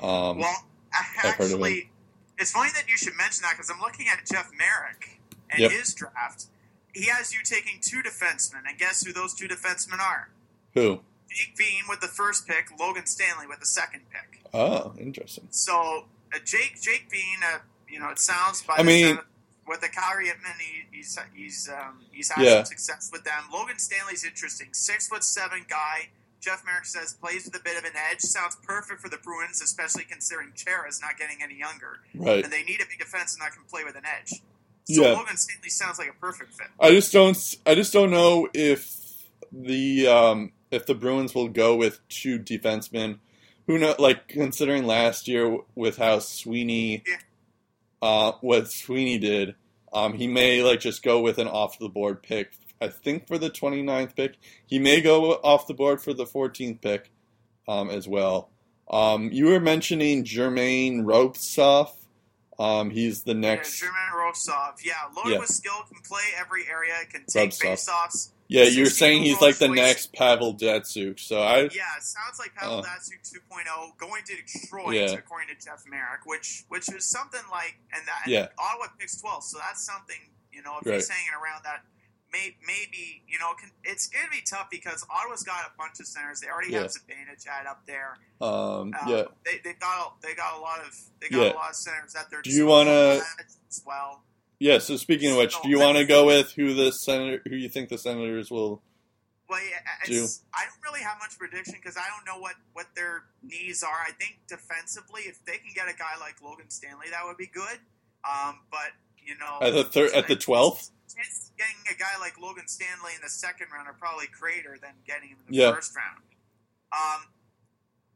Um, 0.01 0.39
well, 0.39 0.65
I've 0.93 1.07
heard 1.37 1.45
of 1.45 1.51
him. 1.53 1.55
actually, 1.63 1.91
it's 2.39 2.51
funny 2.51 2.71
that 2.75 2.89
you 2.89 2.97
should 2.97 3.17
mention 3.17 3.43
that 3.43 3.53
because 3.53 3.71
I'm 3.71 3.81
looking 3.81 4.07
at 4.13 4.27
Jeff 4.31 4.51
Marek 4.59 5.21
and 5.51 5.61
Yep. 5.61 5.71
his 5.71 5.95
draft. 5.95 6.47
He 6.93 7.07
has 7.07 7.33
you 7.33 7.41
taking 7.45 7.79
two 7.81 8.03
defensemen, 8.03 8.63
and 8.69 8.77
guess 8.79 9.05
who 9.05 9.13
those 9.13 9.33
two 9.35 9.47
defensemen 9.49 10.01
are? 10.01 10.29
who? 10.75 11.01
Jake 11.31 11.57
Bean 11.57 11.85
with 11.89 12.01
the 12.01 12.09
first 12.09 12.47
pick, 12.47 12.67
Logan 12.79 13.07
Stanley 13.07 13.47
with 13.47 13.61
the 13.61 13.67
second 13.67 14.03
pick. 14.11 14.43
Oh, 14.53 14.93
interesting. 14.99 15.47
So 15.51 16.05
uh, 16.35 16.39
Jake 16.45 16.79
Jake 16.83 17.09
Bean, 17.11 17.39
uh, 17.55 17.59
you 17.89 17.99
know, 18.01 18.11
it 18.11 18.19
sounds 18.19 18.61
by 18.63 18.75
I 18.75 18.79
the 18.79 18.85
mean- 18.85 19.17
of- 19.19 19.25
with 19.67 19.81
the 19.81 19.89
Hitmen, 19.89 20.59
he, 20.59 20.97
he's 20.97 21.19
he's 21.35 21.69
um, 21.69 22.01
he's 22.11 22.31
had 22.31 22.45
Yeah. 22.45 22.55
some 22.65 22.77
success 22.77 23.11
with 23.13 23.25
them. 23.25 23.45
Logan 23.53 23.79
Stanley's 23.79 24.25
interesting, 24.25 24.69
six 24.73 25.09
foot 25.09 25.25
seven 25.25 25.65
guy. 25.69 26.09
Jeff 26.41 26.65
Marek 26.67 26.85
says 26.87 27.15
plays 27.15 27.45
with 27.45 27.55
a 27.55 27.63
bit 27.63 27.79
of 27.79 27.85
an 27.85 27.93
edge. 28.11 28.21
Sounds 28.21 28.57
perfect 28.65 29.01
for 29.01 29.09
the 29.09 29.19
Bruins, 29.19 29.63
especially 29.63 30.03
considering 30.03 30.51
Chara's 30.57 31.01
not 31.01 31.17
getting 31.17 31.37
any 31.41 31.55
younger, 31.57 32.01
Right. 32.15 32.43
and 32.43 32.53
they 32.53 32.65
need 32.65 32.81
a 32.81 32.87
big 32.87 32.99
defense 32.99 33.35
and 33.35 33.43
that 33.43 33.53
can 33.53 33.63
play 33.71 33.85
with 33.85 33.95
an 33.95 34.03
edge. 34.05 34.41
So 34.91 35.03
Yeah. 35.03 35.13
Logan 35.13 35.37
Stanley 35.37 35.69
sounds 35.71 35.99
like 36.01 36.09
a 36.11 36.15
perfect 36.15 36.55
fit. 36.55 36.67
I 36.81 36.91
just 36.91 37.13
don't. 37.13 37.57
I 37.65 37.77
just 37.77 37.93
don't 37.93 38.11
know 38.11 38.49
if 38.53 38.97
the 39.53 40.09
um, 40.09 40.53
if 40.73 40.87
the 40.87 40.95
Bruins 40.95 41.35
will 41.35 41.49
go 41.49 41.77
with 41.77 42.01
two 42.09 42.39
defensemen. 42.41 43.19
Who 43.69 43.79
know? 43.79 43.95
Like 43.99 44.27
considering 44.27 44.85
last 44.87 45.29
year 45.29 45.59
with 45.77 45.99
how 45.99 46.19
Sweeney, 46.19 47.05
Yeah. 47.07 47.19
Uh, 48.03 48.33
what 48.41 48.71
Sweeney 48.71 49.17
did, 49.19 49.55
um, 49.93 50.13
he 50.15 50.27
may 50.27 50.63
like 50.63 50.81
just 50.81 51.03
go 51.05 51.21
with 51.21 51.39
an 51.39 51.47
off 51.47 51.79
the 51.79 51.89
board 51.89 52.23
pick. 52.23 52.53
I 52.81 52.89
think 52.89 53.29
for 53.29 53.39
the 53.39 53.49
29th 53.49 54.17
pick, 54.17 54.35
he 54.67 54.81
may 54.81 55.01
go 55.01 55.35
off 55.35 55.69
the 55.69 55.75
board 55.75 56.03
for 56.03 56.13
the 56.13 56.25
14th 56.27 56.81
pick, 56.81 57.13
um, 57.69 57.89
as 57.91 58.09
well. 58.09 58.51
Um, 58.91 59.31
you 59.33 59.47
were 59.47 59.61
mentioning 59.61 60.25
German 60.25 61.05
Rubtsov. 61.05 61.91
Um, 62.59 62.91
he's 62.91 63.23
the 63.23 63.35
next. 63.35 63.81
Yeah, 63.81 63.89
German 63.89 64.03
Rubtsov. 64.33 64.85
Yeah, 64.85 64.93
loaded 65.17 65.33
Yeah. 65.35 65.39
with 65.39 65.49
skill, 65.49 65.83
can 65.89 66.03
play 66.05 66.23
every 66.39 66.65
area, 66.69 66.95
can 67.11 67.25
take 67.33 67.51
Rubtsov. 67.51 67.61
face-offs. 67.63 68.33
Yeah, 68.53 68.65
you're 68.65 68.87
16 68.87 68.91
saying 68.91 69.23
he's 69.23 69.41
like 69.41 69.57
the 69.57 69.69
choice. 69.69 69.77
next 69.77 70.13
Pavel 70.13 70.55
Datsyuk. 70.55 71.19
So 71.19 71.41
I, 71.43 71.61
Yeah, 71.63 71.97
it 71.97 72.03
sounds 72.03 72.39
like 72.39 72.55
Pavel 72.55 72.79
Uh. 72.79 72.83
Datsyuk 72.83 73.23
2.0 73.25 73.97
going 73.99 74.23
to 74.25 74.35
Detroit, 74.37 74.95
Yeah. 74.95 75.13
according 75.13 75.49
to 75.49 75.65
Jeff 75.65 75.85
Marek, 75.87 76.27
which 76.27 76.65
which 76.69 76.89
is 76.93 77.05
something 77.07 77.41
like, 77.51 77.77
and 77.93 78.07
that 78.07 78.23
and 78.25 78.33
Yeah. 78.33 78.49
Ottawa 78.59 78.89
picks 78.99 79.17
12, 79.21 79.45
so 79.45 79.59
that's 79.59 79.85
something 79.85 80.17
you 80.53 80.63
know 80.63 80.79
if 80.81 80.87
Right. 80.87 80.97
he's 80.97 81.09
hanging 81.09 81.33
around 81.35 81.65
that. 81.65 81.83
May, 82.33 82.57
maybe 82.67 83.23
you 83.29 83.39
know 83.39 83.53
can, 83.61 83.71
it's 83.85 84.07
going 84.09 84.25
to 84.25 84.31
be 84.31 84.41
tough 84.41 84.69
because 84.71 85.05
Ottawa's 85.11 85.43
got 85.43 85.67
a 85.67 85.71
bunch 85.77 86.01
of 86.01 86.07
centers. 86.07 86.41
They 86.41 86.49
already 86.49 86.73
Yeah. 86.73 86.83
have 86.83 86.91
Zibanejad 86.93 87.67
up 87.67 87.85
there. 87.87 88.17
um, 88.41 88.49
Um, 88.49 88.95
yeah, 89.07 89.25
they 89.45 89.59
they 89.63 89.75
got 89.75 90.07
a, 90.17 90.27
they 90.27 90.35
got 90.35 90.55
a 90.57 90.61
lot 90.61 90.81
of 90.81 90.97
they 91.21 91.29
got 91.29 91.39
Yeah. 91.43 91.53
a 91.53 91.61
lot 91.61 91.71
of 91.71 91.77
centers 91.77 92.15
at 92.15 92.31
their 92.31 92.41
Do 92.41 92.51
you 92.51 92.65
wanna- 92.67 93.21
as 93.69 93.83
well. 93.85 94.25
Yeah. 94.63 94.79
So 94.79 94.97
speaking 94.97 95.33
of 95.33 95.39
which, 95.39 95.55
do 95.61 95.69
you 95.69 95.81
want 95.81 95.99
to 95.99 96.05
go 96.05 96.25
with 96.25 96.53
who 96.53 96.73
the 96.75 96.93
senator, 96.93 97.43
who 97.49 97.57
you 97.57 97.69
think 97.69 97.89
the 97.89 97.99
Senators 97.99 98.49
will? 98.49 98.81
Well, 99.49 99.61
yeah, 99.61 100.25
I 100.55 100.65
don't 100.65 100.81
really 100.85 101.01
have 101.03 101.19
much 101.19 101.37
prediction 101.37 101.75
because 101.83 101.97
I 101.99 102.07
don't 102.09 102.25
know 102.25 102.41
what, 102.41 102.55
what 102.73 102.87
their 102.95 103.25
needs 103.43 103.83
are. 103.83 104.01
I 104.07 104.13
think 104.13 104.39
defensively, 104.49 105.23
if 105.23 105.45
they 105.45 105.59
can 105.59 105.75
get 105.75 105.89
a 105.93 105.99
guy 105.99 106.15
like 106.21 106.41
Logan 106.41 106.71
Stanley, 106.71 107.07
that 107.11 107.21
would 107.27 107.37
be 107.37 107.49
good. 107.53 107.77
Um, 108.25 108.61
but 108.71 108.95
you 109.19 109.35
know, 109.37 109.59
At 109.61 109.75
the 109.75 109.85
thir- 109.85 110.15
at 110.15 110.29
the 110.29 110.37
twelfth. 110.37 110.91
getting 111.59 111.77
a 111.91 111.99
guy 111.99 112.17
like 112.21 112.39
Logan 112.41 112.67
Stanley 112.69 113.13
in 113.15 113.21
the 113.23 113.29
second 113.29 113.67
round 113.75 113.89
are 113.89 113.99
probably 113.99 114.27
greater 114.33 114.79
than 114.81 114.95
getting 115.07 115.29
him 115.31 115.39
in 115.45 115.53
the 115.53 115.59
Yeah. 115.59 115.75
first 115.75 115.93
round. 115.95 116.23
Um, 116.95 117.27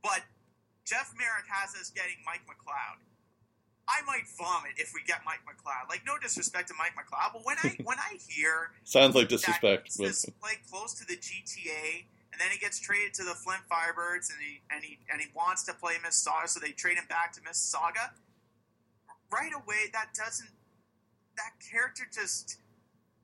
but 0.02 0.22
Jeff 0.86 1.12
Marek 1.18 1.44
has 1.50 1.74
us 1.74 1.90
getting 1.90 2.16
Mike 2.24 2.46
McLeod. 2.46 3.02
I 3.88 4.02
might 4.04 4.26
vomit 4.36 4.72
if 4.78 4.92
we 4.94 5.00
get 5.06 5.20
Mike 5.24 5.46
McLeod. 5.46 5.88
Like 5.88 6.02
no 6.04 6.18
disrespect 6.18 6.68
to 6.68 6.74
Mike 6.74 6.92
McLeod, 6.98 7.32
but 7.32 7.44
when 7.44 7.56
I 7.62 7.76
when 7.84 7.98
I 7.98 8.18
hear 8.28 8.72
Sounds 8.84 9.14
like 9.14 9.28
disrespect. 9.28 9.86
he's 9.86 9.96
But 9.96 10.06
this 10.06 10.26
play 10.40 10.58
close 10.70 10.94
to 10.94 11.06
the 11.06 11.16
GTA, 11.16 12.06
and 12.32 12.40
then 12.40 12.48
he 12.50 12.58
gets 12.58 12.80
traded 12.80 13.14
to 13.14 13.24
the 13.24 13.34
Flint 13.34 13.62
Firebirds, 13.70 14.30
and 14.30 14.42
he 14.42 14.62
and 14.70 14.82
he 14.82 14.98
and 15.10 15.20
he 15.20 15.28
wants 15.34 15.64
to 15.64 15.74
play 15.74 15.94
Mississauga, 16.04 16.48
so 16.48 16.60
they 16.60 16.72
trade 16.72 16.98
him 16.98 17.06
back 17.08 17.32
to 17.34 17.40
Mississauga. 17.40 18.10
Right 19.32 19.52
away, 19.54 19.90
that 19.92 20.10
doesn't. 20.14 20.50
That 21.36 21.52
character 21.70 22.04
just. 22.12 22.58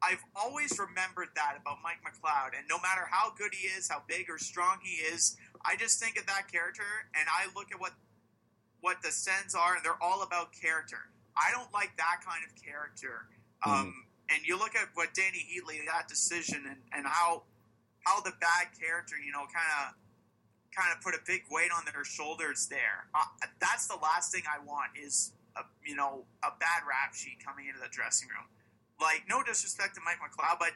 I've 0.04 0.24
always 0.34 0.76
remembered 0.80 1.28
that 1.36 1.54
about 1.60 1.78
Mike 1.82 2.02
McLeod, 2.02 2.58
and 2.58 2.66
no 2.68 2.74
matter 2.82 3.06
how 3.08 3.32
good 3.38 3.54
he 3.54 3.68
is, 3.68 3.88
how 3.88 4.02
big 4.08 4.26
or 4.28 4.36
strong 4.36 4.78
he 4.82 4.98
is, 4.98 5.36
I 5.64 5.76
just 5.76 6.02
think 6.02 6.18
of 6.18 6.26
that 6.26 6.50
character, 6.50 6.82
and 7.14 7.28
I 7.30 7.46
look 7.54 7.70
at 7.70 7.78
what 7.78 7.92
what 8.82 9.00
the 9.02 9.10
sends 9.10 9.54
are, 9.54 9.76
and 9.76 9.84
they're 9.84 10.02
all 10.02 10.22
about 10.22 10.52
character. 10.52 11.08
I 11.32 11.50
don't 11.54 11.72
like 11.72 11.96
that 11.96 12.20
kind 12.20 12.44
of 12.44 12.52
character. 12.60 13.30
Um, 13.64 13.94
and 14.28 14.44
you 14.44 14.58
look 14.58 14.74
at 14.76 14.90
what 14.94 15.14
Dany 15.14 15.40
Heatley 15.46 15.78
that 15.86 16.08
decision 16.08 16.66
and, 16.68 16.76
and 16.92 17.06
how 17.06 17.42
how 18.04 18.20
the 18.20 18.34
bad 18.40 18.74
character 18.74 19.14
you 19.16 19.30
know 19.30 19.46
kind 19.46 19.70
of 19.80 19.94
kind 20.74 20.90
of 20.90 21.00
put 21.00 21.14
a 21.14 21.22
big 21.24 21.44
weight 21.50 21.70
on 21.70 21.84
their 21.86 22.04
shoulders 22.04 22.66
there. 22.66 23.06
Uh, 23.14 23.28
that's 23.60 23.86
the 23.86 23.96
last 24.02 24.32
thing 24.32 24.42
I 24.48 24.58
want 24.64 24.92
is 24.98 25.32
a, 25.56 25.62
you 25.86 25.94
know 25.94 26.24
a 26.42 26.50
bad 26.58 26.82
rap 26.88 27.14
sheet 27.14 27.38
coming 27.44 27.68
into 27.68 27.80
the 27.80 27.90
dressing 27.90 28.28
room. 28.28 28.50
Like 29.00 29.24
no 29.28 29.42
disrespect 29.42 29.94
to 29.94 30.00
Mike 30.04 30.18
McLeod, 30.18 30.58
but 30.58 30.74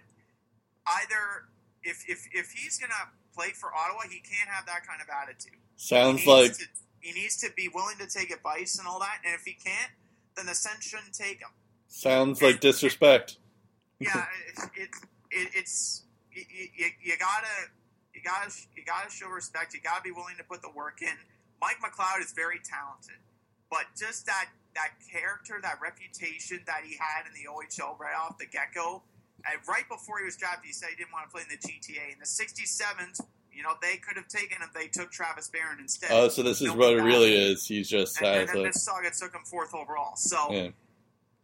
either 1.03 1.51
if 1.83 2.05
if 2.09 2.29
if 2.33 2.53
he's 2.53 2.79
gonna 2.79 3.11
play 3.35 3.51
for 3.51 3.75
Ottawa, 3.75 4.07
he 4.09 4.23
can't 4.23 4.49
have 4.49 4.65
that 4.67 4.87
kind 4.87 5.03
of 5.03 5.09
attitude. 5.11 5.59
sounds 5.77 6.27
like 6.27 6.55
to, 6.55 6.65
he 7.07 7.13
needs 7.13 7.37
to 7.37 7.51
be 7.57 7.69
willing 7.73 7.97
to 7.99 8.07
take 8.09 8.33
advice 8.33 8.81
and 8.81 8.89
all 8.89 8.99
that. 8.99 9.19
And 9.25 9.33
if 9.33 9.45
he 9.45 9.53
can't, 9.53 9.93
then 10.37 10.47
the 10.47 10.57
Sens 10.57 10.83
shouldn't 10.83 11.15
take 11.15 11.39
him. 11.39 11.55
sounds 11.87 12.43
like 12.43 12.59
disrespect. 12.59 13.39
yeah, 14.01 14.27
it, 14.57 14.71
it, 14.75 14.91
it, 15.31 15.49
it's 15.55 16.03
you, 16.33 16.43
you, 16.77 16.87
you 17.01 17.15
gotta 17.17 17.71
you 18.13 18.21
gotta 18.25 18.51
you 18.75 18.83
gotta 18.85 19.09
show 19.09 19.29
respect. 19.29 19.73
You 19.73 19.81
gotta 19.81 20.03
be 20.03 20.11
willing 20.11 20.35
to 20.39 20.45
put 20.45 20.63
the 20.63 20.71
work 20.75 21.01
in. 21.01 21.15
Mike 21.61 21.79
McLeod 21.79 22.21
is 22.25 22.33
very 22.33 22.59
talented, 22.59 23.23
but 23.71 23.87
just 23.97 24.27
that 24.27 24.49
that 24.75 24.91
character, 25.07 25.61
that 25.63 25.79
reputation 25.81 26.61
that 26.67 26.83
he 26.85 26.99
had 26.99 27.25
in 27.25 27.33
the 27.33 27.49
OHL 27.49 27.99
right 27.99 28.19
off 28.19 28.37
the 28.37 28.47
get 28.47 28.75
go, 28.75 29.05
and 29.47 29.57
right 29.69 29.89
before 29.89 30.19
he 30.19 30.25
was 30.25 30.37
drafted, 30.37 30.67
he 30.67 30.73
said 30.73 30.91
he 30.91 30.97
didn't 30.97 31.13
want 31.15 31.25
to 31.25 31.33
play 31.33 31.47
in 31.47 31.55
the 31.55 31.63
GTA. 31.63 32.13
In 32.13 32.19
the 32.19 32.27
'67s, 32.27 33.23
you 33.57 33.63
know, 33.63 33.73
they 33.81 33.97
could 33.97 34.17
have 34.17 34.29
taken 34.29 34.59
him. 34.61 34.69
They 34.75 34.89
took 34.89 35.11
Travis 35.11 35.49
Barron 35.49 35.79
instead. 35.81 36.11
Oh, 36.13 36.29
so 36.29 36.43
this 36.43 36.61
is 36.61 36.71
what 36.73 36.93
it 36.93 37.03
really 37.03 37.35
is. 37.35 37.67
He's 37.67 37.89
just 37.89 38.21
and, 38.21 38.41
and 38.41 38.49
then 38.49 38.57
Mississauga 38.57 39.19
took 39.19 39.35
him 39.35 39.43
fourth 39.45 39.75
overall. 39.75 40.15
So 40.17 40.37
yeah. 40.51 40.69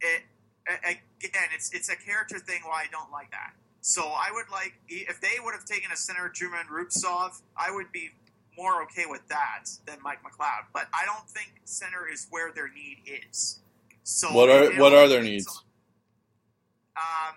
it 0.01 0.23
again, 0.85 1.49
it's 1.55 1.73
it's 1.73 1.89
a 1.89 1.97
character 1.97 2.39
thing. 2.39 2.61
Why 2.65 2.83
I 2.83 2.87
don't 2.91 3.11
like 3.11 3.31
that. 3.31 3.55
So 3.81 4.03
I 4.03 4.29
would 4.33 4.51
like 4.51 4.75
if 4.89 5.21
they 5.21 5.41
would 5.43 5.55
have 5.55 5.65
taken 5.65 5.91
a 5.91 5.97
center 5.97 6.29
Truman 6.29 6.67
Rubtsov, 6.71 7.41
I 7.57 7.73
would 7.73 7.91
be 7.93 8.11
more 8.57 8.83
okay 8.83 9.05
with 9.09 9.27
that 9.29 9.65
than 9.87 9.97
Mike 10.03 10.19
McLeod. 10.23 10.67
But 10.75 10.89
I 10.93 11.07
don't 11.07 11.29
think 11.29 11.53
center 11.65 12.07
is 12.13 12.27
where 12.31 12.53
their 12.53 12.69
need 12.69 12.99
is. 13.07 13.59
So 14.05 14.29
What 14.33 14.51
are- 14.51 14.73
what 14.79 14.93
are 14.93 15.09
their 15.09 15.23
needs? 15.23 15.47
on- 15.47 15.63
Um, 16.95 17.35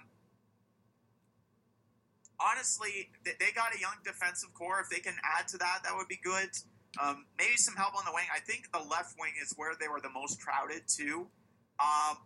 honestly, 2.39 3.09
they 3.23 3.51
got 3.55 3.75
a 3.75 3.79
young 3.79 3.95
defensive 4.03 4.53
core. 4.53 4.79
If 4.81 4.89
they 4.89 4.99
can 5.01 5.15
add 5.37 5.47
to 5.49 5.57
that, 5.57 5.79
that 5.83 5.95
would 5.95 6.07
be 6.07 6.19
good. 6.23 6.49
Um, 7.01 7.25
maybe 7.37 7.57
some 7.57 7.75
help 7.75 7.95
on 7.95 8.05
the 8.05 8.11
wing. 8.13 8.25
I 8.33 8.39
think 8.39 8.71
the 8.71 8.79
left 8.79 9.15
wing 9.19 9.31
is 9.43 9.53
where 9.57 9.73
they 9.79 9.87
were 9.87 9.99
the 10.01 10.09
most 10.09 10.41
crowded 10.41 10.83
too. 10.87 11.27
Um, 11.79 12.17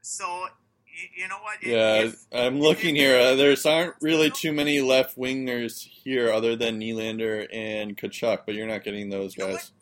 so 0.00 0.44
you, 0.86 1.22
you 1.24 1.28
know 1.28 1.38
what? 1.42 1.56
If- 1.60 1.66
Yeah, 1.68 1.94
if- 2.04 2.24
I'm 2.32 2.60
looking 2.60 2.94
here. 2.94 3.18
Uh, 3.18 3.34
there's 3.34 3.66
aren't 3.66 3.94
really 4.00 4.30
too 4.30 4.52
many 4.52 4.80
left 4.80 5.18
wingers 5.18 5.82
here 5.82 6.32
other 6.32 6.54
than 6.54 6.78
Nylander 6.80 7.48
and 7.52 7.96
Tkachuk, 7.96 8.40
but 8.46 8.54
you're 8.54 8.68
not 8.68 8.84
getting 8.84 9.10
those 9.10 9.36
You 9.36 9.46
know 9.48 9.52
guys. 9.54 9.72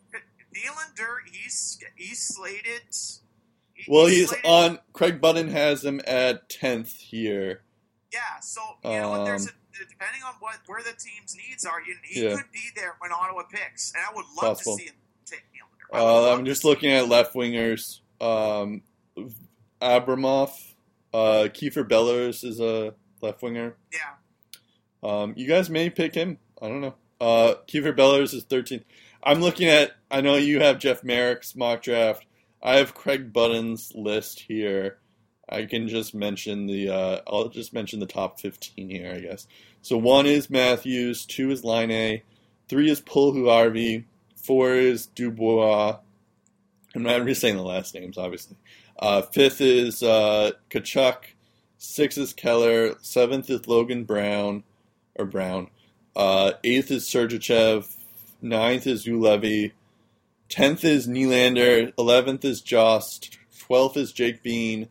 Nylander, 0.54 1.16
he's 1.30 1.78
he's 1.96 2.20
slated. 2.20 2.82
Well, 3.88 4.06
he's 4.06 4.28
slated- 4.30 4.46
on. 4.46 4.78
Craig 4.92 5.20
Button 5.20 5.48
has 5.48 5.84
him 5.84 6.00
at 6.06 6.48
tenth 6.48 6.94
here. 6.96 7.62
Yeah, 8.14 8.40
so 8.40 8.60
you 8.84 8.90
know 8.90 9.10
what? 9.10 9.24
There's 9.24 9.46
a, 9.46 9.50
Um, 9.50 9.56
depending 9.90 10.22
on 10.22 10.34
what 10.38 10.56
where 10.66 10.82
the 10.82 10.92
team's 10.92 11.34
needs 11.36 11.64
are, 11.66 11.80
you, 11.82 11.96
he 12.04 12.22
Yeah. 12.24 12.36
could 12.36 12.52
be 12.52 12.60
there 12.76 12.94
when 13.00 13.10
Ottawa 13.12 13.42
picks, 13.42 13.92
and 13.92 14.04
I 14.08 14.14
would 14.14 14.24
love 14.36 14.56
Possible. 14.58 14.76
to 14.76 14.82
see 14.82 14.88
him 14.88 14.94
take 15.26 15.42
Nylander. 15.52 15.98
Uh, 16.00 16.32
I'm 16.32 16.44
just 16.44 16.64
looking 16.64 16.92
at 16.92 17.08
left 17.08 17.34
wingers. 17.34 18.00
Um, 18.20 18.82
Abramov, 19.82 20.50
uh, 21.12 21.48
Kieffer 21.52 21.86
Bellows 21.88 22.44
is 22.44 22.60
a 22.60 22.94
left 23.20 23.42
winger. 23.42 23.76
Yeah, 23.92 24.14
Um, 25.02 25.34
you 25.36 25.46
guys 25.48 25.68
may 25.68 25.90
pick 25.90 26.14
him. 26.14 26.38
I 26.62 26.68
don't 26.68 26.80
know. 26.80 26.94
Uh, 27.20 27.56
Kieffer 27.66 27.94
Bellows 27.94 28.32
is 28.32 28.44
13th. 28.44 28.84
I'm 29.22 29.40
looking 29.40 29.68
at. 29.68 29.96
I 30.10 30.20
know 30.20 30.36
you 30.36 30.60
have 30.60 30.78
Jeff 30.78 31.02
Marek's 31.02 31.56
mock 31.56 31.82
draft. 31.82 32.24
I 32.62 32.76
have 32.76 32.94
Craig 32.94 33.32
Button's 33.32 33.92
list 33.94 34.40
here. 34.40 34.98
I 35.48 35.66
can 35.66 35.88
just 35.88 36.14
mention 36.14 36.66
the. 36.66 36.88
Uh, 36.88 37.20
I'll 37.26 37.48
just 37.48 37.72
mention 37.72 38.00
the 38.00 38.06
top 38.06 38.40
15 38.40 38.88
here, 38.88 39.12
I 39.14 39.20
guess. 39.20 39.46
So 39.82 39.98
one 39.98 40.26
is 40.26 40.48
Matthews, 40.48 41.26
two 41.26 41.50
is 41.50 41.64
Laine, 41.64 42.22
three 42.68 42.90
is 42.90 43.00
Puljujarvi, 43.00 44.04
four 44.36 44.74
is 44.74 45.06
Dubois. 45.06 45.98
I'm 46.94 47.02
not 47.02 47.20
really 47.20 47.34
saying 47.34 47.56
the 47.56 47.62
last 47.62 47.94
names, 47.94 48.16
obviously. 48.16 48.56
Uh, 48.98 49.22
fifth 49.22 49.60
is 49.60 50.02
uh, 50.02 50.52
Tkachuk. 50.70 51.16
Sixth 51.76 52.16
is 52.16 52.32
Keller. 52.32 52.94
Seventh 53.02 53.50
is 53.50 53.66
Logan 53.66 54.04
Brown, 54.04 54.62
or 55.16 55.26
Brown. 55.26 55.68
Uh, 56.16 56.52
eighth 56.62 56.90
is 56.90 57.04
Sergachev. 57.04 57.94
Ninth 58.40 58.86
is 58.86 59.04
Juolevi. 59.06 59.72
Tenth 60.48 60.84
is 60.84 61.08
Nylander. 61.08 61.92
Eleventh 61.98 62.44
is 62.44 62.60
Jost. 62.60 63.36
Twelfth 63.58 63.96
is 63.96 64.12
Jake 64.12 64.42
Bean. 64.42 64.88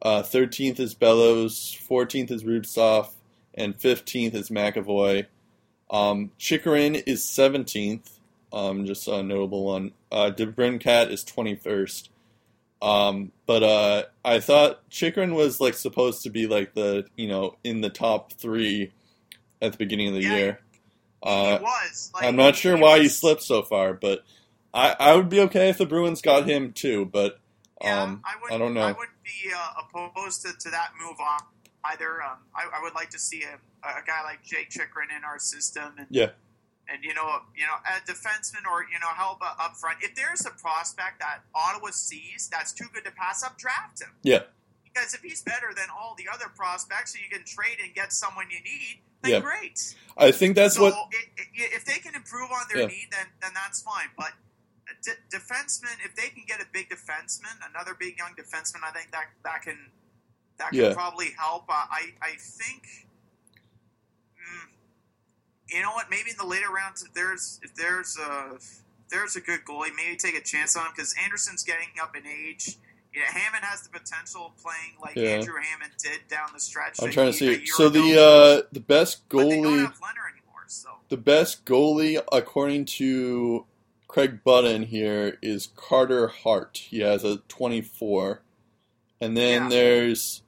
Uh, 0.00 0.22
Thirteenth 0.22 0.78
is 0.80 0.94
Bellows. 0.94 1.72
Fourteenth 1.72 2.30
is 2.30 2.44
Rubtsov. 2.44 3.10
And 3.54 3.74
fifteenth 3.74 4.34
is 4.34 4.50
McAvoy. 4.50 5.26
Um, 5.90 6.30
Chychrun 6.38 6.94
is 6.94 7.24
seventeenth. 7.24 8.18
Um, 8.52 8.86
just 8.86 9.08
a 9.08 9.22
notable 9.22 9.64
one. 9.64 9.92
Uh, 10.12 10.30
Debrincat 10.34 11.10
is 11.10 11.24
twenty-first. 11.24 12.10
Um, 12.80 13.32
but 13.46 13.62
uh, 13.64 14.02
I 14.24 14.38
thought 14.38 14.88
Chychrun 14.88 15.34
was 15.34 15.60
like 15.60 15.74
supposed 15.74 16.22
to 16.22 16.30
be 16.30 16.46
like 16.46 16.74
the 16.74 17.06
you 17.16 17.26
know 17.26 17.56
in 17.64 17.80
the 17.80 17.90
top 17.90 18.32
three 18.34 18.92
at 19.60 19.72
the 19.72 19.78
beginning 19.78 20.08
of 20.08 20.14
the 20.14 20.22
Yeah, 20.22 20.36
year. 20.36 20.60
Uh, 21.20 21.58
he 21.58 21.64
was. 21.64 22.10
Like, 22.14 22.24
I'm 22.24 22.36
not 22.36 22.54
sure 22.54 22.76
he 22.76 22.82
why 22.82 23.00
he 23.00 23.08
slipped 23.08 23.42
so 23.42 23.62
far, 23.62 23.94
but 23.94 24.24
I, 24.72 24.94
I 25.00 25.16
would 25.16 25.28
be 25.28 25.40
okay 25.40 25.70
if 25.70 25.78
the 25.78 25.86
Bruins 25.86 26.22
got 26.22 26.48
him 26.48 26.72
too. 26.72 27.06
But 27.06 27.40
Yeah, 27.82 28.02
um, 28.04 28.22
I, 28.24 28.34
would, 28.40 28.52
I 28.52 28.58
don't 28.58 28.74
know. 28.74 28.82
I 28.82 28.92
would 28.92 29.08
be 29.28 29.52
uh, 29.52 29.82
opposed 29.84 30.42
to, 30.42 30.50
to 30.58 30.70
that 30.70 30.90
move 31.00 31.18
on 31.20 31.40
either. 31.92 32.22
Um, 32.22 32.38
I, 32.54 32.64
I 32.78 32.82
would 32.82 32.94
like 32.94 33.10
to 33.10 33.18
see 33.18 33.44
a, 33.44 33.54
a 33.86 34.02
guy 34.06 34.22
like 34.24 34.42
Jake 34.42 34.70
Chychrun 34.70 35.08
in 35.16 35.22
our 35.24 35.38
system, 35.38 35.92
and 35.98 36.06
Yeah. 36.10 36.30
and 36.88 37.04
you 37.04 37.14
know, 37.14 37.28
you 37.56 37.66
know, 37.68 37.76
a 37.84 38.00
defenseman 38.10 38.64
or 38.70 38.82
you 38.92 38.98
know, 39.00 39.12
help 39.14 39.38
uh, 39.42 39.54
up 39.60 39.76
front. 39.76 39.98
If 40.02 40.14
there's 40.14 40.44
a 40.46 40.50
prospect 40.50 41.20
that 41.20 41.40
Ottawa 41.54 41.90
sees 41.92 42.48
that's 42.50 42.72
too 42.72 42.86
good 42.92 43.04
to 43.04 43.12
pass 43.12 43.42
up, 43.44 43.58
draft 43.58 44.00
him. 44.02 44.10
Yeah. 44.22 44.42
Because 44.84 45.14
if 45.14 45.20
he's 45.20 45.42
better 45.42 45.68
than 45.76 45.86
all 45.96 46.16
the 46.18 46.24
other 46.32 46.46
prospects, 46.56 47.12
so 47.12 47.18
you 47.22 47.30
can 47.30 47.44
trade 47.46 47.76
and 47.84 47.94
get 47.94 48.12
someone 48.12 48.46
you 48.50 48.58
need, 48.64 49.00
then 49.22 49.32
Yeah. 49.32 49.40
great. 49.40 49.94
I 50.16 50.32
think 50.32 50.56
that's 50.56 50.74
so 50.76 50.82
what 50.84 50.94
it, 51.12 51.46
it, 51.54 51.72
if 51.76 51.84
they 51.84 51.98
can 51.98 52.14
improve 52.16 52.50
on 52.50 52.62
their 52.72 52.80
Yeah. 52.82 52.86
need, 52.86 53.08
then 53.12 53.26
then 53.40 53.52
that's 53.54 53.80
fine. 53.82 54.08
But 54.16 54.32
d- 55.02 55.12
defenseman, 55.36 55.94
if 56.04 56.14
they 56.16 56.28
can 56.28 56.44
get 56.46 56.60
a 56.60 56.66
big 56.72 56.88
defenseman, 56.90 57.54
another 57.68 57.94
big 57.98 58.18
young 58.18 58.32
defenseman, 58.34 58.82
I 58.84 58.90
think 58.92 59.10
that 59.12 59.26
that 59.44 59.62
can 59.62 59.78
that 60.58 60.70
can 60.70 60.80
Yeah. 60.80 60.94
probably 60.94 61.30
help. 61.38 61.64
Uh, 61.68 61.72
I 61.90 62.14
I 62.22 62.32
think. 62.38 63.06
mm, 64.36 64.68
you 65.68 65.82
know 65.82 65.92
what? 65.92 66.10
Maybe 66.10 66.30
in 66.30 66.36
the 66.36 66.46
later 66.46 66.70
rounds, 66.70 67.02
if 67.04 67.12
there's 67.14 67.60
if 67.62 67.74
there's 67.74 68.16
a 68.18 68.54
if 68.56 68.78
there's 69.10 69.36
a 69.36 69.40
good 69.40 69.60
goalie, 69.64 69.94
maybe 69.96 70.16
take 70.16 70.36
a 70.36 70.42
chance 70.42 70.76
on 70.76 70.86
him 70.86 70.92
because 70.94 71.14
Anderson's 71.22 71.62
getting 71.62 71.88
up 72.02 72.16
in 72.16 72.26
age. 72.26 72.76
You 73.12 73.20
know, 73.20 73.26
Hammond 73.28 73.64
has 73.64 73.80
the 73.82 73.88
potential 73.88 74.46
of 74.46 74.62
playing 74.62 74.94
like 75.02 75.16
Yeah. 75.16 75.36
Andrew 75.36 75.54
Hammond 75.60 75.92
did 75.98 76.20
down 76.28 76.50
the 76.52 76.60
stretch. 76.60 77.02
I'm 77.02 77.10
trying 77.10 77.32
to 77.32 77.38
see. 77.38 77.66
So 77.66 77.86
ago. 77.86 78.00
the 78.00 78.20
uh, 78.20 78.62
the 78.72 78.80
best 78.80 79.28
but 79.28 79.38
they 79.48 79.60
don't 79.62 79.64
goalie, 79.64 79.78
have 79.86 80.00
anymore. 80.02 80.64
So 80.66 80.90
the 81.08 81.16
best 81.16 81.64
goalie 81.64 82.22
according 82.30 82.84
to 82.84 83.64
Craig 84.08 84.42
Button 84.42 84.84
here 84.84 85.38
is 85.42 85.66
Carter 85.76 86.28
Hart. 86.28 86.78
He 86.78 87.00
has 87.00 87.24
a 87.24 87.36
24. 87.48 88.42
And 89.20 89.36
then 89.36 89.64
Yeah. 89.64 89.68
there's 89.68 90.42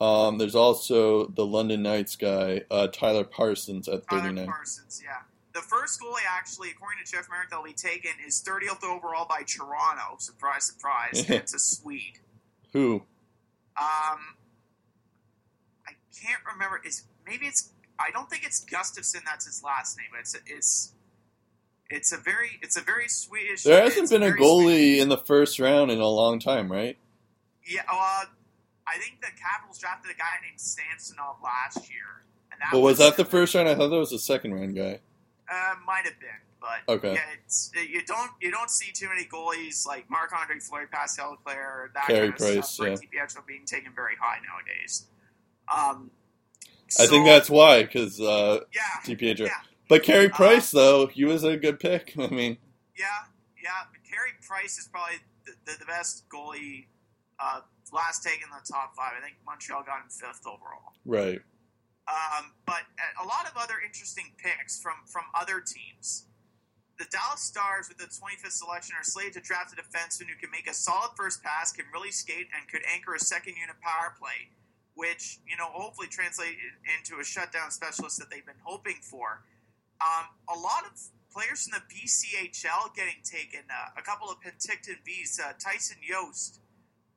um, 0.00 0.38
there's 0.38 0.54
also 0.54 1.26
the 1.26 1.44
London 1.44 1.82
Knights 1.82 2.16
guy, 2.16 2.62
uh, 2.70 2.86
Tyler 2.86 3.24
Parsons 3.24 3.86
at 3.86 4.06
39. 4.06 4.08
Tyler 4.08 4.22
39. 4.22 4.46
Parsons, 4.46 5.02
yeah. 5.04 5.18
The 5.52 5.60
first 5.60 6.00
goalie, 6.00 6.20
actually, 6.26 6.70
according 6.70 7.04
to 7.04 7.12
Jeff 7.12 7.28
Marek, 7.28 7.50
that'll 7.50 7.64
be 7.64 7.74
taken 7.74 8.12
is 8.26 8.42
30th 8.42 8.82
overall 8.82 9.26
by 9.28 9.42
Toronto. 9.42 10.16
Surprise, 10.18 10.64
surprise. 10.64 11.24
it's 11.28 11.52
a 11.52 11.58
Swede. 11.58 12.18
Who? 12.72 13.02
Um, 13.76 14.36
I 15.86 15.92
can't 16.18 16.40
remember. 16.50 16.80
Is 16.86 17.04
maybe 17.26 17.46
it's? 17.46 17.70
I 17.98 18.10
don't 18.10 18.30
think 18.30 18.44
it's 18.46 18.60
Gustafson. 18.64 19.20
That's 19.26 19.44
his 19.44 19.62
last 19.62 19.98
name. 19.98 20.06
It's 20.18 20.34
it's 20.46 20.94
it's 21.90 22.12
a 22.12 22.16
very 22.16 22.58
it's 22.62 22.76
a 22.76 22.80
very 22.80 23.08
Swedish. 23.08 23.62
There 23.64 23.82
hasn't 23.82 24.10
been 24.10 24.22
a 24.22 24.26
very 24.28 24.38
Swedish- 24.38 24.46
goalie 24.96 24.98
in 25.00 25.08
the 25.08 25.18
first 25.18 25.58
round 25.58 25.90
in 25.90 26.00
a 26.00 26.06
long 26.08 26.38
time, 26.38 26.70
right? 26.70 26.96
Yeah, 27.66 27.82
uh, 27.90 28.24
I 28.86 28.98
think 28.98 29.20
the 29.20 29.28
Capitals 29.40 29.78
drafted 29.78 30.10
a 30.10 30.14
guy 30.14 30.24
named 30.44 30.60
Samsonov 30.60 31.36
last 31.42 31.88
year, 31.90 32.24
and 32.50 32.60
that 32.60 32.70
But 32.72 32.80
was 32.80 32.98
that 32.98 33.16
the 33.16 33.24
first 33.24 33.54
round? 33.54 33.68
I 33.68 33.74
thought 33.74 33.88
that 33.88 33.96
was 33.98 34.10
the 34.10 34.18
second 34.18 34.54
round 34.54 34.74
guy. 34.74 35.00
Uh, 35.52 35.74
might 35.84 36.04
have 36.04 36.18
been, 36.20 36.28
but 36.60 36.92
Okay. 36.92 37.14
yeah, 37.14 37.24
it's 37.44 37.70
you 37.74 38.04
don't 38.06 38.30
you 38.40 38.50
don't 38.50 38.70
see 38.70 38.92
too 38.92 39.08
many 39.08 39.24
goalies 39.24 39.86
like 39.86 40.08
Marc 40.08 40.32
Andre 40.32 40.58
Fleury, 40.60 40.86
Pascal 40.86 41.32
Leclaire, 41.32 41.90
that 41.94 42.06
Carey 42.06 42.28
kind 42.28 42.32
of 42.32 42.38
Price, 42.38 42.68
stuff. 42.70 43.00
yeah. 43.12 43.26
Being 43.46 43.64
taken 43.66 43.92
very 43.94 44.14
high 44.20 44.38
nowadays. 44.48 45.06
Um, 45.72 46.10
I 46.98 47.06
think 47.06 47.24
that's 47.26 47.48
why, 47.50 47.82
because 47.82 48.20
uh, 48.20 48.60
yeah, 48.74 48.80
DiPietro. 49.04 49.46
Yeah. 49.46 49.54
But 49.90 50.02
Carey 50.04 50.26
Uh, 50.30 50.34
Price, 50.36 50.70
though, 50.70 51.06
he 51.08 51.24
was 51.26 51.44
a 51.44 51.56
good 51.58 51.78
pick. 51.80 52.14
I 52.18 52.28
mean, 52.28 52.56
yeah, 52.98 53.28
yeah. 53.62 53.84
But 53.92 54.00
Carey 54.10 54.32
Price 54.46 54.78
is 54.78 54.88
probably 54.88 55.16
the, 55.44 55.52
the, 55.66 55.78
the 55.80 55.84
best 55.84 56.24
goalie. 56.30 56.86
Uh, 57.38 57.60
last 57.92 58.22
take 58.22 58.40
in 58.42 58.48
the 58.50 58.64
top 58.72 58.94
five. 58.96 59.12
I 59.18 59.22
think 59.22 59.36
Montreal 59.44 59.82
got 59.82 60.02
him 60.04 60.08
fifth 60.10 60.46
overall. 60.46 60.94
right. 61.04 61.40
Um, 62.08 62.52
but 62.66 62.82
a 63.22 63.26
lot 63.26 63.46
of 63.46 63.52
other 63.56 63.74
interesting 63.84 64.32
picks 64.38 64.80
from 64.80 64.94
from 65.06 65.24
other 65.34 65.60
teams. 65.60 66.26
The 66.98 67.06
Dallas 67.10 67.40
Stars, 67.40 67.88
with 67.88 67.98
the 67.98 68.04
25th 68.06 68.50
selection, 68.52 68.94
are 68.98 69.04
slated 69.04 69.34
to 69.34 69.40
draft 69.40 69.72
a 69.72 69.76
defenseman 69.76 70.26
who 70.28 70.36
can 70.36 70.50
make 70.50 70.68
a 70.68 70.74
solid 70.74 71.12
first 71.16 71.42
pass, 71.42 71.72
can 71.72 71.86
really 71.94 72.10
skate, 72.10 72.48
and 72.54 72.68
could 72.68 72.82
anchor 72.92 73.14
a 73.14 73.20
second 73.20 73.54
unit 73.56 73.76
power 73.80 74.12
play, 74.18 74.50
which 74.94 75.38
you 75.46 75.56
know 75.56 75.66
hopefully 75.70 76.08
translate 76.08 76.56
into 76.98 77.20
a 77.20 77.24
shutdown 77.24 77.70
specialist 77.70 78.18
that 78.18 78.28
they've 78.30 78.44
been 78.46 78.60
hoping 78.64 78.98
for. 79.02 79.42
Um, 80.00 80.26
a 80.48 80.58
lot 80.58 80.84
of 80.88 80.96
players 81.32 81.66
from 81.66 81.78
the 81.78 81.84
BCHL 81.94 82.94
getting 82.94 83.22
taken. 83.22 83.60
Uh, 83.70 83.94
a 83.96 84.02
couple 84.02 84.28
of 84.28 84.40
Penticton 84.40 84.98
Vees, 85.06 85.38
uh, 85.38 85.52
Tyson 85.58 85.96
Jost. 86.02 86.60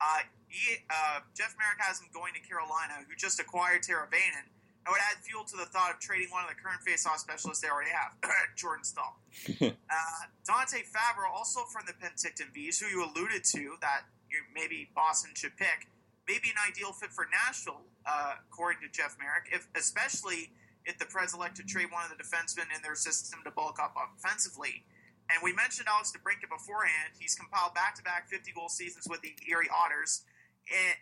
Uh, 0.00 0.26
he, 0.48 0.76
uh, 0.90 1.20
Jeff 1.34 1.56
Marek 1.58 1.80
has 1.80 2.00
him 2.00 2.08
going 2.14 2.32
to 2.34 2.40
Carolina, 2.40 3.02
who 3.08 3.14
just 3.16 3.40
acquired 3.40 3.82
Teravainen. 3.82 4.46
I 4.86 4.90
would 4.90 5.00
add 5.00 5.24
fuel 5.24 5.44
to 5.44 5.56
the 5.56 5.64
thought 5.64 5.90
of 5.90 5.98
trading 5.98 6.28
one 6.28 6.44
of 6.44 6.50
the 6.50 6.60
current 6.60 6.82
face-off 6.84 7.18
specialists 7.18 7.62
they 7.64 7.72
already 7.72 7.90
have, 7.90 8.12
Jordan 8.56 8.84
Staal. 8.84 9.16
uh, 9.48 10.22
Dante 10.44 10.84
Fabro, 10.84 11.32
also 11.32 11.64
from 11.64 11.84
the 11.86 11.94
Penticton 11.94 12.52
Vees, 12.52 12.78
who 12.78 12.86
you 12.86 13.00
alluded 13.02 13.44
to, 13.56 13.76
that 13.80 14.04
you, 14.28 14.44
maybe 14.54 14.90
Boston 14.94 15.32
should 15.34 15.56
pick, 15.56 15.88
maybe 16.28 16.52
an 16.52 16.60
ideal 16.68 16.92
fit 16.92 17.10
for 17.10 17.26
Nashville, 17.32 17.80
uh, 18.04 18.34
according 18.50 18.82
to 18.82 18.88
Jeff 18.92 19.16
Marek, 19.18 19.48
if 19.52 19.66
especially 19.74 20.52
if 20.84 20.98
the 20.98 21.04
Preds 21.04 21.34
elect 21.34 21.56
to 21.56 21.64
trade 21.64 21.90
one 21.90 22.04
of 22.04 22.10
the 22.12 22.20
defensemen 22.20 22.68
in 22.74 22.82
their 22.82 22.94
system 22.94 23.40
to 23.44 23.50
bulk 23.50 23.78
up 23.80 23.96
offensively. 23.96 24.84
And 25.30 25.40
we 25.42 25.52
mentioned 25.52 25.88
Alex 25.88 26.12
DeBrincat 26.12 26.52
beforehand. 26.52 27.16
He's 27.18 27.34
compiled 27.34 27.72
back-to-back 27.74 28.28
50-goal 28.30 28.68
seasons 28.68 29.06
with 29.08 29.22
the 29.22 29.32
Erie 29.48 29.72
Otters. 29.72 30.22
And 30.68 30.96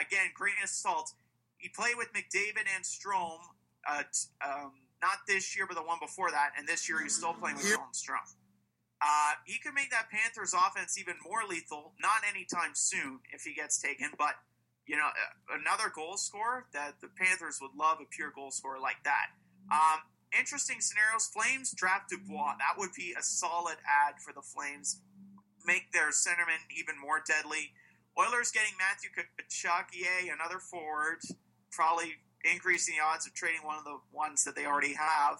again, 0.00 0.34
grain 0.34 0.58
of 0.62 0.68
salt. 0.68 1.12
He 1.58 1.68
played 1.68 1.94
with 1.96 2.12
McDavid 2.12 2.66
and 2.74 2.82
Strome, 2.82 3.54
uh, 3.88 4.02
um, 4.42 4.72
not 5.02 5.26
this 5.28 5.56
year, 5.56 5.66
but 5.66 5.76
the 5.76 5.82
one 5.82 5.98
before 6.00 6.30
that. 6.30 6.52
And 6.58 6.66
this 6.66 6.88
year, 6.88 7.00
he's 7.00 7.14
still 7.14 7.34
playing 7.34 7.56
with 7.56 7.66
Dylan 7.66 7.94
Strome. 7.94 8.34
Uh, 9.00 9.32
he 9.44 9.58
could 9.58 9.74
make 9.74 9.90
that 9.90 10.10
Panthers 10.10 10.52
offense 10.52 10.98
even 10.98 11.14
more 11.24 11.40
lethal. 11.48 11.92
Not 12.00 12.20
anytime 12.28 12.72
soon 12.74 13.20
if 13.32 13.42
he 13.42 13.54
gets 13.54 13.78
taken, 13.78 14.10
but 14.18 14.34
you 14.90 14.96
know, 14.96 15.06
another 15.54 15.86
goal 15.94 16.16
scorer 16.16 16.66
that 16.74 16.98
the 17.00 17.06
Panthers 17.06 17.60
would 17.62 17.78
love 17.78 17.98
a 18.02 18.10
pure 18.10 18.32
goal 18.34 18.50
scorer 18.50 18.80
like 18.82 18.98
that. 19.04 19.30
Um, 19.70 20.02
interesting 20.36 20.80
scenarios. 20.80 21.30
Flames 21.30 21.70
draft 21.70 22.10
Dubois. 22.10 22.58
That 22.58 22.74
would 22.76 22.90
be 22.98 23.14
a 23.16 23.22
solid 23.22 23.76
ad 23.86 24.18
for 24.18 24.34
the 24.34 24.42
Flames. 24.42 24.98
Make 25.64 25.92
their 25.92 26.10
centerman 26.10 26.58
even 26.74 26.98
more 26.98 27.22
deadly. 27.22 27.70
Oilers 28.18 28.50
getting 28.50 28.74
Matthew 28.82 29.14
Tkachuk, 29.14 29.94
another 30.26 30.58
forward, 30.58 31.22
probably 31.70 32.18
increasing 32.42 32.96
the 32.98 33.04
odds 33.04 33.28
of 33.28 33.32
trading 33.34 33.62
one 33.62 33.78
of 33.78 33.84
the 33.84 33.98
ones 34.10 34.42
that 34.42 34.56
they 34.56 34.66
already 34.66 34.94
have. 34.94 35.38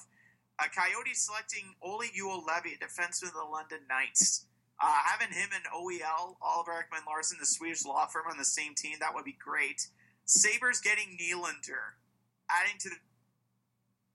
Uh, 0.60 0.70
Coyotes 0.70 1.26
selecting 1.26 1.74
Ole 1.82 2.06
Ewell 2.14 2.44
Levy, 2.46 2.78
defenseman 2.78 3.28
of 3.28 3.34
the 3.34 3.50
London 3.50 3.80
Knights. 3.88 4.46
Uh, 4.80 5.00
having 5.04 5.34
him 5.34 5.50
and 5.54 5.64
OEL, 5.76 6.36
Oliver 6.40 6.72
Ekman-Larsson, 6.72 7.36
the 7.38 7.46
Swedish 7.46 7.84
law 7.84 8.06
firm, 8.06 8.24
on 8.30 8.38
the 8.38 8.44
same 8.44 8.74
team, 8.74 8.96
that 9.00 9.14
would 9.14 9.24
be 9.24 9.36
great. 9.36 9.88
Sabres 10.24 10.80
getting 10.80 11.18
Nylander, 11.20 12.00
adding 12.48 12.78
to 12.80 12.88
the, 12.88 12.96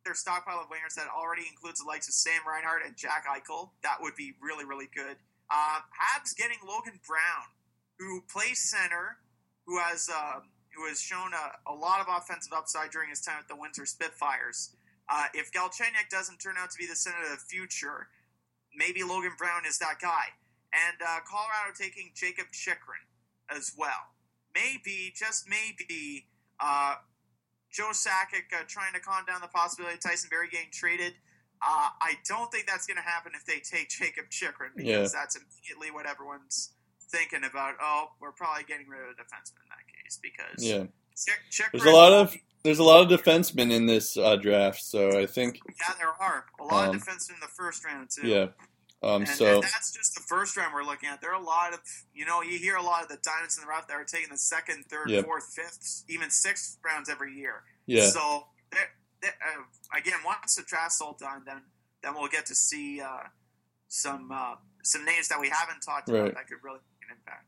their 0.06 0.16
stockpile 0.16 0.60
of 0.60 0.70
wingers 0.70 0.96
that 0.96 1.06
already 1.16 1.44
includes 1.48 1.82
the 1.82 1.86
likes 1.86 2.08
of 2.08 2.16
Sam 2.16 2.42
Reinhart 2.48 2.82
and 2.86 2.96
Jack 2.96 3.26
Eichel. 3.30 3.70
That 3.84 3.98
would 4.02 4.16
be 4.16 4.34
really, 4.42 4.66
really 4.66 4.90
good. 4.94 5.18
Uh, 5.52 5.80
Habs 5.94 6.36
getting 6.36 6.58
Logan 6.66 7.00
Brown, 7.06 7.54
who 8.00 8.22
plays 8.22 8.60
center, 8.60 9.18
who 9.68 9.78
has 9.78 10.10
uh, 10.10 10.40
who 10.76 10.88
has 10.88 11.00
shown 11.00 11.32
a, 11.34 11.72
a 11.72 11.74
lot 11.74 12.02
of 12.02 12.08
offensive 12.10 12.54
upside 12.54 12.92
during 12.92 13.10
his 13.10 13.22
time 13.22 13.38
at 13.40 13.48
the 13.48 13.56
Windsor 13.56 13.86
Spitfires. 13.86 14.76
Uh, 15.08 15.26
if 15.34 15.52
Galchenyuk 15.52 16.10
doesn't 16.10 16.38
turn 16.40 16.56
out 16.58 16.72
to 16.72 16.78
be 16.78 16.88
the 16.88 16.96
center 16.96 17.22
of 17.24 17.30
the 17.30 17.38
future, 17.38 18.08
maybe 18.76 19.04
Logan 19.04 19.34
Brown 19.38 19.62
is 19.68 19.78
that 19.78 20.00
guy. 20.02 20.34
And 20.76 20.98
uh, 21.02 21.20
Colorado 21.24 21.72
taking 21.74 22.12
Jacob 22.14 22.48
Chychrun 22.52 23.00
as 23.50 23.72
well. 23.78 24.12
Maybe, 24.54 25.14
just 25.16 25.48
maybe, 25.48 26.28
uh, 26.60 26.96
Joe 27.72 27.92
Sakic 27.92 28.52
uh, 28.54 28.64
trying 28.68 28.94
to 28.94 29.00
calm 29.00 29.26
down 29.26 29.42
the 29.42 29.48
possibility 29.48 29.96
of 29.96 30.02
Tyson 30.02 30.30
Barrie 30.30 30.50
getting 30.50 30.72
traded. 30.72 31.14
Uh, 31.62 31.90
I 32.02 32.14
don't 32.28 32.52
think 32.52 32.68
that's 32.68 32.86
going 32.86 32.98
to 32.98 33.04
happen 33.04 33.32
if 33.36 33.46
they 33.46 33.60
take 33.60 33.90
Jacob 33.90 34.26
Chychrun 34.30 34.72
because 34.76 35.14
Yeah. 35.14 35.20
that's 35.20 35.36
immediately 35.36 35.92
what 35.92 36.06
everyone's 36.06 36.72
thinking 37.10 37.44
about. 37.44 37.76
Oh, 37.82 38.12
we're 38.22 38.32
probably 38.32 38.64
getting 38.64 38.88
rid 38.88 39.02
of 39.02 39.08
a 39.10 39.14
defenseman 39.14 39.64
in 39.64 39.70
that 39.70 40.04
case 40.04 40.20
because 40.22 40.64
Yeah. 40.64 40.84
Chik- 41.16 41.44
Chychrun, 41.50 41.70
There's 41.82 41.86
a 41.86 41.96
lot 41.96 42.12
of 42.14 42.36
there's 42.64 42.80
a 42.80 42.84
lot 42.84 43.02
of 43.12 43.20
defensemen 43.20 43.72
in 43.72 43.86
this 43.86 44.18
uh, 44.18 44.36
draft, 44.38 44.82
so 44.82 45.20
I 45.20 45.26
think 45.28 45.60
yeah, 45.80 45.94
there 46.00 46.10
are 46.10 46.46
a 46.60 46.64
lot 46.64 46.90
Um, 46.90 46.96
of 46.96 47.02
defensemen 47.04 47.36
in 47.36 47.40
the 47.42 47.48
first 47.48 47.86
round 47.86 48.10
too. 48.10 48.28
yeah. 48.28 48.48
Um, 49.06 49.22
And, 49.22 49.30
so 49.30 49.46
and 49.56 49.64
that's 49.64 49.92
just 49.94 50.16
the 50.16 50.22
first 50.22 50.58
round 50.58 50.74
we're 50.74 50.84
looking 50.84 51.08
at. 51.10 51.22
There 51.22 51.32
are 51.32 51.40
a 51.40 51.44
lot 51.46 51.74
of, 51.74 51.80
you 52.14 52.26
know, 52.26 52.42
you 52.42 52.58
hear 52.58 52.76
a 52.76 52.82
lot 52.82 53.04
of 53.04 53.08
the 53.10 53.18
diamonds 53.24 53.56
in 53.58 53.62
the 53.64 53.68
rough 53.68 53.88
that 53.88 53.94
are 53.94 54.04
taking 54.04 54.30
the 54.30 54.38
second, 54.38 54.86
third, 54.90 55.12
fourth, 55.24 55.46
fifth, 55.54 56.04
even 56.10 56.30
sixth 56.32 56.78
rounds 56.84 57.08
every 57.10 57.34
year. 57.36 57.64
yeah, 57.86 58.10
So, 58.10 58.48
there- 58.72 58.96
there- 59.22 59.38
uh, 59.48 59.98
again, 59.98 60.18
once 60.26 60.56
the 60.56 60.64
draft's 60.64 61.00
all 61.02 61.14
done, 61.14 61.44
then 61.46 61.62
then 62.02 62.14
we'll 62.14 62.28
get 62.28 62.46
to 62.46 62.54
see 62.56 63.02
uh, 63.02 63.24
some 63.88 64.32
uh, 64.32 64.56
some 64.84 65.04
names 65.06 65.28
that 65.30 65.40
we 65.40 65.50
haven't 65.50 65.82
talked 65.82 66.08
about 66.10 66.22
Right. 66.24 66.34
that 66.36 66.48
could 66.48 66.64
really 66.64 66.80
make 67.02 67.10
an 67.10 67.18
impact. 67.18 67.46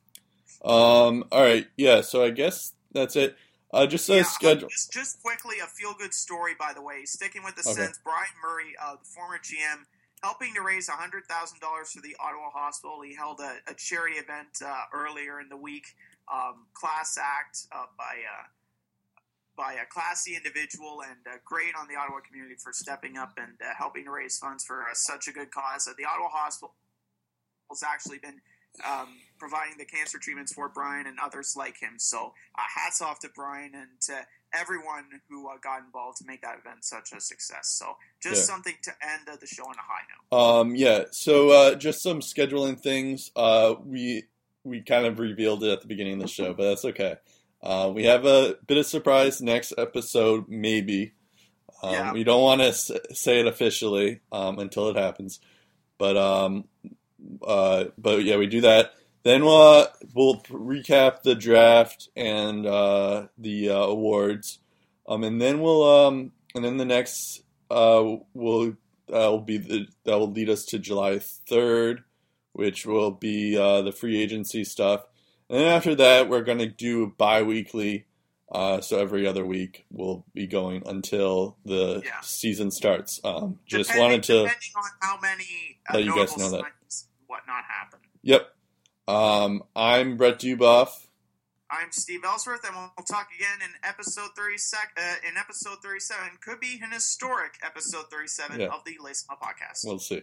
um, 0.65 1.23
all 1.31 1.41
right, 1.43 1.67
yeah. 1.77 2.01
So 2.01 2.23
I 2.23 2.31
guess 2.31 2.73
that's 2.91 3.15
it. 3.15 3.37
Uh, 3.71 3.85
just 3.85 4.09
a 4.09 4.15
Yeah, 4.15 4.21
uh, 4.21 4.23
schedule. 4.23 4.69
just, 4.69 4.91
just 4.91 5.21
quickly, 5.21 5.59
a 5.59 5.67
feel 5.67 5.93
good 5.93 6.13
story, 6.13 6.55
by 6.57 6.73
the 6.73 6.81
way. 6.81 7.05
Sticking 7.05 7.43
with 7.43 7.55
the 7.55 7.61
Okay. 7.69 7.83
Sens, 7.85 7.99
Bryan 8.03 8.29
Murray, 8.41 8.75
uh, 8.81 8.95
the 8.95 9.05
former 9.05 9.37
GM, 9.37 9.85
helping 10.23 10.53
to 10.55 10.61
raise 10.61 10.89
$100,000 10.89 11.27
for 11.27 12.01
the 12.01 12.15
Ottawa 12.19 12.49
Hospital. 12.53 13.01
He 13.01 13.15
held 13.15 13.39
a, 13.39 13.57
a 13.69 13.73
charity 13.75 14.17
event 14.17 14.61
uh, 14.65 14.83
earlier 14.93 15.39
in 15.39 15.49
the 15.49 15.57
week, 15.57 15.85
um, 16.31 16.65
class 16.73 17.17
act 17.21 17.67
uh, 17.71 17.85
by, 17.97 18.25
uh, 18.25 18.47
by 19.55 19.73
a 19.73 19.85
classy 19.85 20.35
individual, 20.35 21.01
and 21.01 21.19
uh, 21.27 21.37
great 21.45 21.73
on 21.79 21.87
the 21.87 21.95
Ottawa 21.95 22.19
community 22.25 22.55
for 22.61 22.73
stepping 22.73 23.17
up 23.17 23.37
and 23.37 23.53
uh, 23.61 23.73
helping 23.77 24.05
to 24.05 24.11
raise 24.11 24.37
funds 24.37 24.63
for 24.63 24.83
uh, 24.83 24.93
such 24.93 25.27
a 25.27 25.31
good 25.31 25.51
cause. 25.51 25.85
The 25.85 26.05
Ottawa 26.05 26.29
Hospital 26.29 26.73
has 27.69 27.83
actually 27.83 28.17
been 28.17 28.41
um, 28.85 29.17
providing 29.39 29.77
the 29.77 29.85
cancer 29.85 30.17
treatments 30.19 30.53
for 30.53 30.69
Bryan 30.69 31.07
and 31.07 31.17
others 31.23 31.55
like 31.55 31.79
him. 31.79 31.93
So, 31.97 32.33
hats 32.55 33.01
off 33.01 33.19
to 33.19 33.29
Bryan 33.29 33.71
and 33.73 34.21
everyone 34.59 35.05
who 35.29 35.47
uh, 35.49 35.57
got 35.61 35.81
involved 35.83 36.17
to 36.17 36.25
make 36.25 36.41
that 36.41 36.57
event 36.59 36.83
such 36.83 37.11
a 37.13 37.21
success. 37.21 37.69
So, 37.79 37.95
just 38.21 38.41
Yeah. 38.49 38.53
something 38.53 38.75
to 38.83 38.91
end 39.01 39.27
uh, 39.31 39.35
the 39.39 39.47
show 39.47 39.63
on 39.63 39.75
a 39.75 39.81
high 39.81 40.05
note. 40.31 40.37
Um, 40.37 40.75
yeah. 40.75 41.03
So 41.11 41.49
uh, 41.51 41.75
just 41.75 42.01
some 42.01 42.19
scheduling 42.21 42.79
things. 42.79 43.31
Uh, 43.35 43.75
we 43.85 44.23
we 44.63 44.81
kind 44.81 45.05
of 45.05 45.19
revealed 45.19 45.63
it 45.63 45.71
at 45.71 45.81
the 45.81 45.87
beginning 45.87 46.15
of 46.15 46.19
the 46.21 46.27
show, 46.27 46.53
but 46.53 46.63
that's 46.69 46.83
okay. 46.85 47.15
Uh, 47.63 47.89
we 47.93 48.03
have 48.03 48.25
a 48.25 48.55
bit 48.67 48.77
of 48.77 48.85
surprise 48.85 49.41
next 49.41 49.73
episode, 49.77 50.45
maybe. 50.49 51.13
Um, 51.81 51.93
Yeah. 51.93 52.13
We 52.13 52.23
don't 52.23 52.41
want 52.41 52.61
to 52.61 52.67
s- 52.67 52.91
say 53.13 53.39
it 53.39 53.47
officially 53.47 54.19
um, 54.31 54.59
until 54.59 54.89
it 54.89 54.95
happens, 54.97 55.39
but 55.97 56.17
um, 56.17 56.65
uh, 57.45 57.85
but 57.97 58.23
yeah, 58.23 58.37
we 58.37 58.47
do 58.47 58.61
that. 58.61 58.93
Then 59.27 59.43
we'll 59.45 59.61
uh, 59.61 59.87
we'll 60.13 60.41
recap 60.49 61.23
the 61.23 61.35
draft 61.35 62.09
and 62.15 62.65
uh, 62.65 63.27
the 63.37 63.69
uh, 63.69 63.73
awards, 63.75 64.59
um, 65.07 65.23
and 65.23 65.41
then 65.41 65.59
we'll 65.59 65.83
um, 66.07 66.31
and 66.55 66.63
then 66.63 66.77
the 66.77 66.85
next 66.85 67.41
uh, 67.69 68.03
will 68.33 68.75
that 69.07 69.27
will 69.27 69.41
be 69.41 69.57
the 69.57 69.87
that 70.05 70.17
will 70.19 70.31
lead 70.31 70.49
us 70.49 70.65
to 70.65 70.79
July 70.79 71.19
third, 71.19 72.03
which 72.53 72.85
will 72.85 73.11
be 73.11 73.57
uh, 73.57 73.81
the 73.81 73.91
free 73.91 74.21
agency 74.21 74.63
stuff, 74.63 75.05
and 75.49 75.59
then 75.59 75.67
after 75.67 75.95
that 75.95 76.29
we're 76.29 76.43
gonna 76.43 76.67
do 76.67 77.13
bi-weekly. 77.17 78.05
Uh, 78.49 78.79
so 78.79 78.97
every 78.97 79.27
other 79.27 79.45
week 79.45 79.85
we'll 79.91 80.23
be 80.33 80.47
going 80.47 80.81
until 80.85 81.57
the 81.65 82.01
Yeah. 82.05 82.21
season 82.21 82.71
starts. 82.71 83.19
Um, 83.21 83.59
just 83.65 83.89
Depending- 83.89 84.01
wanted 84.03 84.23
to. 84.23 84.33
depending 84.43 84.71
on 84.77 84.83
how 85.01 85.19
many 85.19 85.79
uh, 85.89 85.95
let 85.95 86.03
you 86.05 86.15
guys 86.15 86.37
know 86.37 86.49
that. 86.51 86.63
whatnot 87.27 87.65
happen. 87.65 87.99
Yep. 88.23 88.47
Um, 89.07 89.63
I'm 89.75 90.17
Brett 90.17 90.39
Dubuff. 90.39 91.07
I'm 91.69 91.91
Steve 91.91 92.21
Ellsworth, 92.25 92.65
and 92.65 92.75
we'll 92.75 93.05
talk 93.05 93.27
again 93.35 93.59
in 93.61 93.69
episode 93.87 94.29
30 94.37 94.57
sec- 94.57 94.97
uh, 94.97 95.15
in 95.29 95.37
episode 95.37 95.77
37. 95.83 96.17
Could 96.41 96.59
be 96.59 96.79
an 96.83 96.91
historic 96.91 97.53
episode 97.63 98.05
37 98.11 98.59
Yeah. 98.61 98.67
of 98.67 98.83
the 98.85 98.97
Lace 99.01 99.25
Up 99.29 99.41
podcast. 99.41 99.85
We'll 99.85 99.99
see. 99.99 100.21